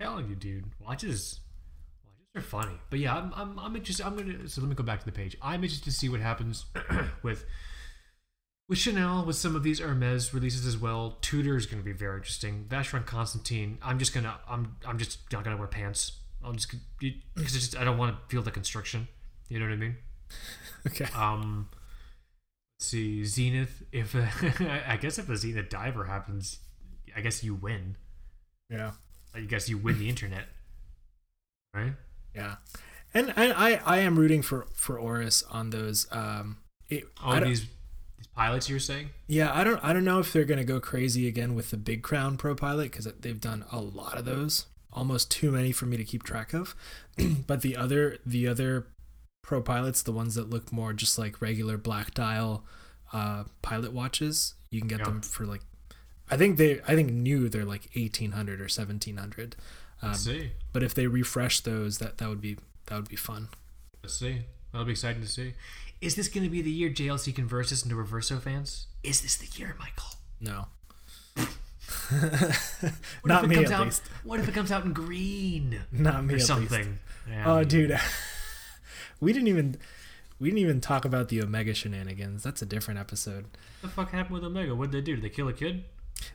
Telling 0.00 0.28
you, 0.28 0.34
dude. 0.34 0.64
Watches, 0.80 1.40
watches 2.04 2.36
are 2.36 2.40
funny. 2.40 2.78
But 2.88 2.98
yeah, 2.98 3.16
I'm, 3.16 3.32
I'm, 3.34 3.58
I'm 3.58 3.76
interested. 3.76 4.04
I'm 4.06 4.16
gonna. 4.16 4.48
So 4.48 4.60
let 4.60 4.68
me 4.68 4.74
go 4.74 4.82
back 4.82 5.00
to 5.00 5.06
the 5.06 5.12
page. 5.12 5.36
I'm 5.42 5.62
interested 5.62 5.84
to 5.84 5.92
see 5.92 6.08
what 6.08 6.20
happens 6.20 6.64
with 7.22 7.44
with 8.68 8.78
Chanel, 8.78 9.24
with 9.24 9.36
some 9.36 9.56
of 9.56 9.62
these 9.62 9.80
Hermes 9.80 10.32
releases 10.32 10.64
as 10.64 10.78
well. 10.78 11.18
Tudor 11.20 11.56
is 11.56 11.66
gonna 11.66 11.82
be 11.82 11.92
very 11.92 12.16
interesting. 12.18 12.66
Vacheron 12.68 13.04
Constantine. 13.04 13.78
I'm 13.82 13.98
just 13.98 14.14
gonna. 14.14 14.38
I'm. 14.48 14.76
I'm 14.86 14.98
just 14.98 15.18
not 15.32 15.44
gonna 15.44 15.56
wear 15.56 15.66
pants. 15.66 16.12
I'm 16.42 16.54
just 16.54 16.74
because 16.98 17.52
just 17.52 17.76
I 17.76 17.84
don't 17.84 17.98
want 17.98 18.16
to 18.16 18.20
feel 18.28 18.42
the 18.42 18.50
constriction. 18.50 19.08
You 19.48 19.58
know 19.58 19.66
what 19.66 19.72
I 19.72 19.76
mean? 19.76 19.96
Okay. 20.86 21.04
Um. 21.14 21.68
Let's 22.78 22.88
see, 22.88 23.22
Zenith. 23.26 23.82
If 23.92 24.16
I 24.60 24.96
guess 24.98 25.18
if 25.18 25.28
a 25.28 25.36
Zenith 25.36 25.68
diver 25.68 26.04
happens, 26.04 26.58
I 27.14 27.20
guess 27.20 27.44
you 27.44 27.54
win. 27.54 27.96
Yeah. 28.70 28.92
I 29.34 29.40
guess 29.40 29.68
you 29.68 29.78
win 29.78 29.98
the 29.98 30.08
internet, 30.08 30.46
right? 31.74 31.92
Yeah. 32.34 32.56
And 33.14 33.32
and 33.36 33.52
I 33.52 33.80
I 33.84 33.98
am 33.98 34.18
rooting 34.18 34.42
for 34.42 34.66
for 34.74 34.98
Oris 34.98 35.42
on 35.50 35.70
those. 35.70 36.06
Um. 36.10 36.58
It, 36.88 37.04
these 37.44 37.60
these 38.16 38.26
pilots 38.34 38.68
you 38.68 38.74
were 38.76 38.80
saying? 38.80 39.10
Yeah, 39.28 39.52
I 39.54 39.62
don't 39.64 39.82
I 39.84 39.92
don't 39.92 40.04
know 40.04 40.18
if 40.18 40.32
they're 40.32 40.44
gonna 40.44 40.64
go 40.64 40.80
crazy 40.80 41.28
again 41.28 41.54
with 41.54 41.70
the 41.70 41.76
Big 41.76 42.02
Crown 42.02 42.36
Pro 42.36 42.54
Pilot 42.54 42.90
because 42.90 43.06
they've 43.20 43.40
done 43.40 43.64
a 43.70 43.80
lot 43.80 44.18
of 44.18 44.24
those, 44.24 44.66
almost 44.92 45.30
too 45.30 45.50
many 45.52 45.70
for 45.72 45.86
me 45.86 45.96
to 45.96 46.04
keep 46.04 46.22
track 46.24 46.52
of. 46.52 46.74
but 47.46 47.62
the 47.62 47.76
other 47.76 48.18
the 48.26 48.48
other 48.48 48.86
Pro 49.42 49.60
Pilots, 49.62 50.02
the 50.02 50.12
ones 50.12 50.34
that 50.34 50.50
look 50.50 50.72
more 50.72 50.92
just 50.92 51.18
like 51.18 51.40
regular 51.40 51.76
black 51.78 52.12
dial 52.14 52.64
uh, 53.12 53.44
pilot 53.62 53.92
watches, 53.92 54.54
you 54.70 54.80
can 54.80 54.88
get 54.88 54.98
Yeah. 55.00 55.06
them 55.06 55.20
for 55.22 55.44
like, 55.46 55.62
I 56.30 56.36
think 56.36 56.56
they 56.58 56.80
I 56.86 56.94
think 56.94 57.10
new 57.10 57.48
they're 57.48 57.64
like 57.64 57.90
eighteen 57.94 58.32
hundred 58.32 58.60
or 58.60 58.68
seventeen 58.68 59.16
hundred. 59.16 59.56
Um, 60.02 60.14
see. 60.14 60.52
but 60.72 60.82
if 60.82 60.94
they 60.94 61.06
refresh 61.06 61.60
those, 61.60 61.98
that 61.98 62.18
that 62.18 62.28
would 62.28 62.40
be 62.40 62.56
that 62.86 62.96
would 62.96 63.08
be 63.08 63.16
fun. 63.16 63.48
Let's 64.02 64.14
see. 64.16 64.42
That'll 64.72 64.86
be 64.86 64.92
exciting 64.92 65.20
to 65.22 65.28
see. 65.28 65.54
Is 66.00 66.14
this 66.14 66.28
going 66.28 66.44
to 66.44 66.50
be 66.50 66.62
the 66.62 66.70
year 66.70 66.88
JLC 66.88 67.34
converts 67.34 67.70
us 67.72 67.82
into 67.82 67.94
Reverso 67.96 68.40
fans? 68.40 68.86
Is 69.02 69.20
this 69.20 69.36
the 69.36 69.46
year, 69.58 69.76
Michael? 69.78 70.08
No. 70.40 70.66
What 72.10 73.26
Not 73.26 73.44
if 73.44 73.44
it 73.44 73.48
me 73.48 73.54
comes 73.56 73.70
at 73.70 73.80
out, 73.80 73.84
least. 73.86 74.02
What 74.24 74.40
if 74.40 74.48
it 74.48 74.54
comes 74.54 74.70
out 74.72 74.84
in 74.84 74.92
green 74.92 75.80
Not 75.92 76.24
me 76.24 76.34
or 76.34 76.36
at 76.36 76.38
least. 76.38 76.46
something? 76.46 76.98
Yeah, 77.28 77.52
Oh, 77.52 77.64
dude, 77.64 77.98
we 79.20 79.32
didn't 79.32 79.48
even 79.48 79.76
we 80.38 80.48
didn't 80.48 80.60
even 80.60 80.80
talk 80.80 81.04
about 81.04 81.28
the 81.28 81.42
Omega 81.42 81.74
shenanigans. 81.74 82.42
That's 82.42 82.62
a 82.62 82.66
different 82.66 82.98
episode. 83.00 83.44
What 83.80 83.82
the 83.82 83.88
fuck 83.88 84.10
happened 84.12 84.34
with 84.34 84.44
Omega? 84.44 84.74
What 84.74 84.90
did 84.90 84.98
they 85.04 85.04
do? 85.06 85.16
Did 85.16 85.24
they 85.24 85.28
kill 85.34 85.48
a 85.48 85.52
kid? 85.52 85.84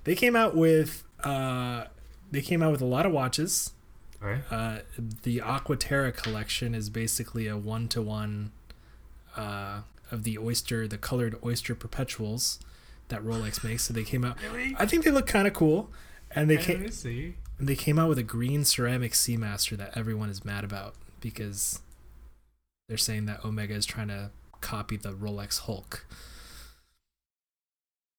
They 0.03 0.15
came 0.15 0.35
out 0.35 0.55
with 0.55 1.03
uh, 1.23 1.85
they 2.31 2.41
came 2.41 2.61
out 2.61 2.71
with 2.71 2.81
a 2.81 2.85
lot 2.85 3.05
of 3.05 3.11
watches. 3.11 3.73
All 4.21 4.29
right. 4.29 4.41
Uh, 4.51 4.79
the 5.23 5.39
Aquaterra 5.39 6.15
collection 6.15 6.73
is 6.73 6.89
basically 6.89 7.47
a 7.47 7.57
one 7.57 7.87
to 7.89 8.01
one 8.01 8.51
uh 9.35 9.81
of 10.11 10.23
the 10.23 10.37
oyster, 10.37 10.87
the 10.87 10.97
colored 10.97 11.35
oyster 11.43 11.75
perpetuals 11.75 12.59
that 13.09 13.23
Rolex 13.23 13.63
makes. 13.63 13.83
So 13.83 13.93
they 13.93 14.03
came 14.03 14.23
out. 14.23 14.37
Really? 14.41 14.75
I 14.77 14.85
think 14.85 15.03
they 15.03 15.11
look 15.11 15.27
kind 15.27 15.47
of 15.47 15.53
cool, 15.53 15.89
and 16.31 16.49
they 16.49 16.57
came 16.57 16.89
see. 16.91 17.35
they 17.59 17.75
came 17.75 17.99
out 17.99 18.09
with 18.09 18.17
a 18.17 18.23
green 18.23 18.65
ceramic 18.65 19.13
Seamaster 19.13 19.77
that 19.77 19.91
everyone 19.95 20.29
is 20.29 20.45
mad 20.45 20.63
about 20.63 20.95
because 21.21 21.81
they're 22.87 22.97
saying 22.97 23.25
that 23.25 23.43
Omega 23.43 23.73
is 23.73 23.85
trying 23.85 24.09
to 24.09 24.31
copy 24.61 24.97
the 24.97 25.11
Rolex 25.11 25.61
Hulk. 25.61 26.05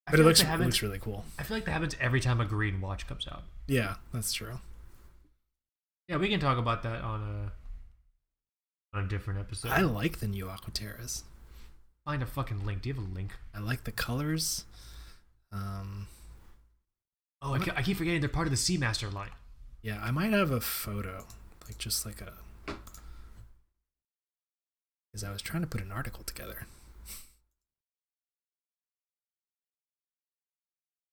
But 0.07 0.15
it 0.15 0.17
feel 0.19 0.27
like 0.27 0.39
looks, 0.39 0.43
it 0.43 0.61
looks 0.61 0.83
really 0.83 0.99
cool. 0.99 1.25
I 1.39 1.43
feel 1.43 1.57
like 1.57 1.65
that 1.65 1.73
happens 1.73 1.97
every 2.01 2.21
time 2.21 2.41
a 2.41 2.45
green 2.45 2.81
watch 2.81 3.07
comes 3.09 3.27
out. 3.29 3.43
Yeah, 3.67 3.97
that's 4.13 4.33
true. 4.33 4.61
Yeah, 6.09 6.17
we 6.19 6.29
can 6.29 6.39
talk 6.39 6.59
about 6.59 6.83
that 6.85 7.03
on 7.03 7.21
a 8.95 8.97
on 8.97 9.05
a 9.05 9.09
different 9.09 9.41
episode. 9.41 9.71
I 9.73 9.81
like 9.81 10.21
the 10.21 10.29
new 10.29 10.47
Aquaterras. 10.47 11.23
Find 12.05 12.23
a 12.23 12.27
fucking 12.27 12.65
link. 12.65 12.83
Do 12.83 12.89
you 12.89 12.95
have 12.95 13.03
a 13.05 13.15
link? 13.15 13.33
I 13.53 13.59
like 13.59 13.83
the 13.85 13.91
colors. 13.93 14.65
Um, 15.53 16.07
Oh, 17.43 17.55
I, 17.55 17.59
I 17.77 17.83
keep 17.83 17.97
forgetting 17.99 18.21
they're 18.21 18.29
part 18.31 18.47
of 18.47 18.51
the 18.53 18.57
Seamaster 18.57 19.13
line. 19.13 19.31
yeah, 19.83 20.01
I 20.03 20.11
might 20.11 20.33
have 20.33 20.51
a 20.51 20.61
photo, 20.61 21.27
like 21.67 21.79
just 21.79 22.07
like 22.07 22.21
a. 22.21 22.33
Because 25.13 25.23
I 25.25 25.31
was 25.33 25.43
trying 25.43 25.63
to 25.63 25.67
put 25.69 25.81
an 25.83 25.93
article 25.93 26.23
together. 26.25 26.67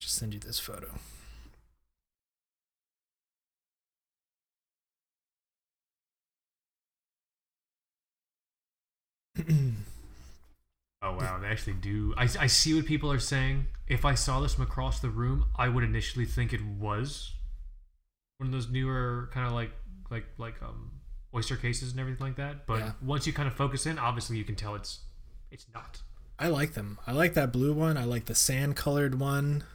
Just 0.03 0.15
send 0.17 0.33
you 0.33 0.39
this 0.41 0.59
photo. 0.59 0.89
Oh 11.05 11.17
wow, 11.17 11.37
they 11.37 11.47
actually 11.47 11.73
do. 11.73 12.13
I, 12.15 12.29
I 12.39 12.47
see 12.47 12.73
what 12.73 12.85
people 12.85 13.11
are 13.11 13.19
saying. 13.19 13.65
If 13.89 14.05
I 14.05 14.15
saw 14.15 14.39
this 14.39 14.53
from 14.53 14.63
across 14.63 15.01
the 15.01 15.09
room, 15.09 15.47
I 15.53 15.67
would 15.67 15.83
initially 15.83 16.23
think 16.23 16.53
it 16.53 16.61
was 16.63 17.33
one 18.37 18.47
of 18.47 18.53
those 18.53 18.69
newer 18.69 19.29
kind 19.33 19.45
of 19.45 19.51
like 19.51 19.71
like 20.09 20.23
like 20.37 20.63
um 20.63 20.91
oyster 21.35 21.57
cases 21.57 21.91
and 21.91 21.99
everything 21.99 22.25
like 22.25 22.37
that. 22.37 22.65
But 22.65 22.79
Yeah. 22.79 22.91
once 23.01 23.27
you 23.27 23.33
kind 23.33 23.49
of 23.49 23.53
focus 23.53 23.85
in, 23.85 23.99
obviously 23.99 24.37
you 24.37 24.45
can 24.45 24.55
tell 24.55 24.75
it's 24.75 24.99
it's 25.51 25.65
not. 25.73 26.01
I 26.39 26.47
like 26.47 26.73
them. 26.73 26.97
I 27.05 27.11
like 27.11 27.33
that 27.33 27.51
blue 27.51 27.73
one. 27.73 27.97
I 27.97 28.05
like 28.05 28.23
the 28.27 28.35
sand 28.35 28.77
colored 28.77 29.19
one. 29.19 29.65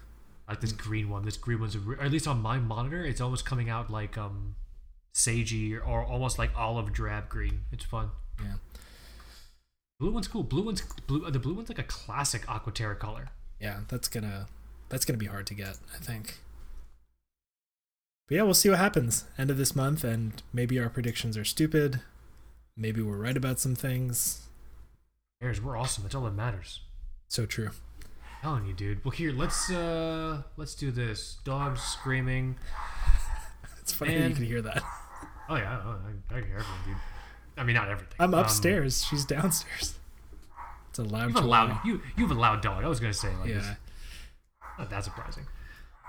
Like 0.49 0.61
this 0.61 0.73
green 0.73 1.11
one. 1.11 1.25
This 1.25 1.37
green 1.37 1.61
one's, 1.61 1.77
re- 1.77 1.97
or 1.97 2.03
at 2.03 2.11
least 2.11 2.27
on 2.27 2.41
my 2.41 2.59
monitor, 2.59 3.05
it's 3.05 3.20
almost 3.20 3.45
coming 3.45 3.69
out 3.69 3.91
like 3.91 4.16
um 4.16 4.55
sagey 5.15 5.77
or, 5.77 5.83
or 5.83 6.05
almost 6.05 6.39
like 6.39 6.51
olive 6.57 6.93
drab 6.93 7.29
green. 7.29 7.62
It's 7.73 7.85
fun. 7.85 8.11
Yeah. 8.41 8.55
Blue 10.01 10.11
one's 10.11 10.29
cool. 10.29 10.45
Blue 10.45 10.62
one's 10.62 10.81
blue. 11.07 11.29
The 11.31 11.39
blue 11.39 11.55
one's 11.55 11.69
like 11.69 11.79
a 11.79 11.85
classic 11.85 12.49
Aqua 12.49 12.73
Terra 12.73 12.97
color. 12.97 13.29
Yeah, 13.61 13.81
that's 13.89 14.09
gonna 14.09 14.47
that's 14.89 15.05
gonna 15.05 15.19
be 15.19 15.27
hard 15.27 15.47
to 15.49 15.55
get, 15.55 15.77
I 15.95 15.99
think. 15.99 16.39
But 18.29 18.37
yeah, 18.37 18.43
we'll 18.43 18.55
see 18.55 18.69
what 18.69 18.79
happens 18.79 19.25
end 19.37 19.51
of 19.51 19.57
this 19.57 19.75
month, 19.75 20.05
and 20.05 20.43
maybe 20.53 20.79
our 20.79 20.89
predictions 20.89 21.37
are 21.37 21.45
stupid. 21.45 22.01
Maybe 22.77 23.03
we're 23.03 23.16
right 23.16 23.37
about 23.37 23.59
some 23.59 23.75
things. 23.75 24.47
Bears, 25.41 25.61
we're 25.61 25.77
awesome. 25.77 26.05
That's 26.05 26.15
all 26.15 26.25
that 26.25 26.35
matters. 26.35 26.81
So 27.27 27.45
true. 27.45 27.70
Telling 28.43 28.66
you, 28.66 28.73
dude. 28.74 29.05
Well, 29.05 29.12
here, 29.12 29.32
let's 29.32 29.70
uh, 29.70 30.43
let's 30.56 30.74
do 30.74 30.90
this. 30.90 31.39
Dogs 31.44 31.81
screaming. 31.82 32.56
It's 33.81 33.94
funny 33.94 34.19
that 34.19 34.28
you 34.28 34.35
can 34.35 34.44
hear 34.44 34.60
that. 34.60 34.82
Oh 35.48 35.56
yeah, 35.56 35.81
oh, 35.82 35.97
I, 36.31 36.36
I 36.36 36.40
can 36.40 36.47
hear 36.48 36.59
everything, 36.59 36.74
dude. 36.85 36.97
I 37.56 37.65
mean, 37.65 37.74
not 37.74 37.89
everything. 37.89 38.16
I'm 38.20 38.35
Um, 38.35 38.40
upstairs. 38.40 39.02
She's 39.02 39.24
downstairs. 39.24 39.94
It's 40.90 40.98
a 40.98 41.05
loud. 41.05 41.28
you 41.31 41.35
have 41.36 41.44
a 41.44 41.47
loud. 41.47 41.81
You 41.86 42.02
you 42.15 42.27
have 42.28 42.36
a 42.36 42.39
loud 42.39 42.60
dog. 42.60 42.85
I 42.85 42.89
was 42.89 43.01
gonna 43.01 43.15
say 43.15 43.31
like, 43.40 43.48
Yeah. 43.48 43.77
not 44.78 44.90
that 44.90 45.05
surprising. 45.05 45.47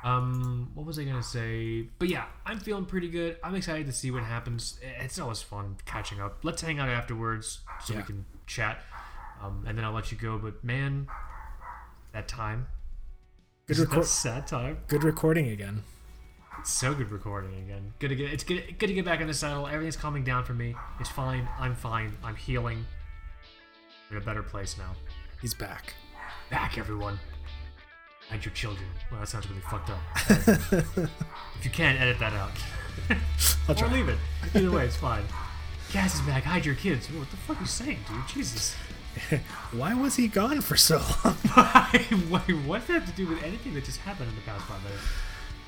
Um, 0.03 0.72
what 0.73 0.85
was 0.85 0.99
I 0.99 1.06
gonna 1.06 1.23
say? 1.23 1.84
But 1.99 2.10
yeah, 2.10 2.26
I'm 2.45 2.60
feeling 2.60 2.84
pretty 2.85 3.07
good. 3.10 3.38
I'm 3.45 3.56
excited 3.56 3.85
to 3.85 3.93
see 3.93 4.11
what 4.11 4.23
happens. 4.23 4.77
It's 4.99 5.18
always 5.18 5.41
fun 5.41 5.77
catching 5.85 6.19
up. 6.19 6.39
Let's 6.43 6.61
hang 6.61 6.80
out 6.80 6.89
afterwards 6.89 7.60
so 7.85 7.95
we 7.95 8.03
can 8.03 8.26
chat. 8.45 8.81
Um, 9.41 9.64
and 9.65 9.77
then 9.77 9.85
I'll 9.85 9.93
let 9.93 10.11
you 10.11 10.18
go. 10.18 10.38
But 10.38 10.65
man, 10.65 11.07
that 12.14 12.27
time. 12.27 12.68
Good 13.68 13.77
record. 13.77 14.06
sad 14.06 14.48
time. 14.48 14.80
Good 14.88 15.03
recording 15.03 15.49
again. 15.49 15.84
So 16.64 16.94
good 16.94 17.11
recording 17.11 17.56
again. 17.60 17.94
Good 17.99 18.10
to 18.10 18.15
get. 18.15 18.34
It's 18.34 18.44
good. 18.44 18.77
Good 18.80 18.88
to 18.88 18.94
get 18.94 19.06
back 19.06 19.22
in 19.22 19.27
the 19.27 19.34
saddle. 19.34 19.68
Everything's 19.68 19.95
calming 19.95 20.23
down 20.23 20.44
for 20.44 20.53
me. 20.53 20.76
It's 20.99 21.10
fine. 21.10 21.48
I'm 21.60 21.76
fine. 21.76 22.18
I'm 22.23 22.36
healing. 22.36 22.86
I'm 24.10 24.18
in 24.18 24.22
a 24.22 24.26
better 24.26 24.44
place 24.44 24.77
now. 24.77 24.95
He's 25.41 25.53
back. 25.53 25.94
Back, 26.49 26.77
everyone. 26.77 27.19
And 28.31 28.44
your 28.44 28.53
children. 28.53 28.88
Well, 29.11 29.19
that 29.22 29.27
sounds 29.27 29.49
really 29.49 29.61
fucked 29.61 29.90
up. 29.90 29.99
if 31.57 31.64
you 31.64 31.69
can, 31.69 31.95
edit 31.95 32.19
that 32.19 32.34
out. 32.34 32.52
I'll 33.68 33.76
or 33.76 33.77
try. 33.77 33.94
leave 33.94 34.10
it. 34.10 34.18
Either 34.53 34.72
way, 34.72 34.86
it's 34.86 34.98
fine. 34.98 35.23
Kaz 35.91 36.15
is 36.15 36.22
back. 36.22 36.44
Hide 36.44 36.65
your 36.65 36.76
kids. 36.76 37.07
What 37.11 37.30
the 37.31 37.38
fuck 37.38 37.57
are 37.57 37.61
you 37.61 37.68
saying, 37.68 37.99
dude? 38.07 38.27
Jesus. 38.27 38.76
Why 39.72 39.94
was 39.94 40.15
he 40.15 40.27
gone 40.27 40.61
for 40.61 40.77
so 40.77 40.98
long? 41.26 41.36
What 42.30 42.80
does 42.80 42.88
that 42.88 42.94
have 43.02 43.06
to 43.06 43.11
do 43.15 43.27
with 43.27 43.44
anything 43.44 43.73
that 43.73 43.84
just 43.84 43.99
happened 43.99 44.30
in 44.30 44.36
the 44.36 44.41
past 44.41 44.65
five 44.65 44.81
minutes? 44.84 45.03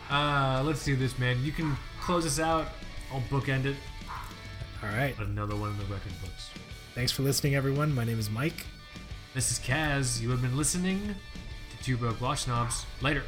Uh, 0.09 0.61
let's 0.65 0.83
do 0.85 0.95
this, 0.95 1.17
man. 1.17 1.43
You 1.43 1.51
can 1.51 1.75
close 1.99 2.25
us 2.25 2.39
out. 2.39 2.67
I'll 3.11 3.21
bookend 3.29 3.65
it. 3.65 3.75
All 4.83 4.89
right. 4.89 5.17
Another 5.19 5.55
one 5.55 5.71
in 5.71 5.77
the 5.77 5.85
record 5.85 6.13
books. 6.21 6.49
Thanks 6.95 7.11
for 7.11 7.23
listening, 7.23 7.55
everyone. 7.55 7.93
My 7.93 8.03
name 8.03 8.19
is 8.19 8.29
Mike. 8.29 8.65
This 9.33 9.51
is 9.51 9.59
Kaz. 9.59 10.21
You 10.21 10.29
have 10.31 10.41
been 10.41 10.57
listening 10.57 11.15
to 11.71 11.83
Two 11.83 11.97
Broke 11.97 12.19
Watch 12.19 12.43
Snobs. 12.43 12.85
Later. 13.01 13.23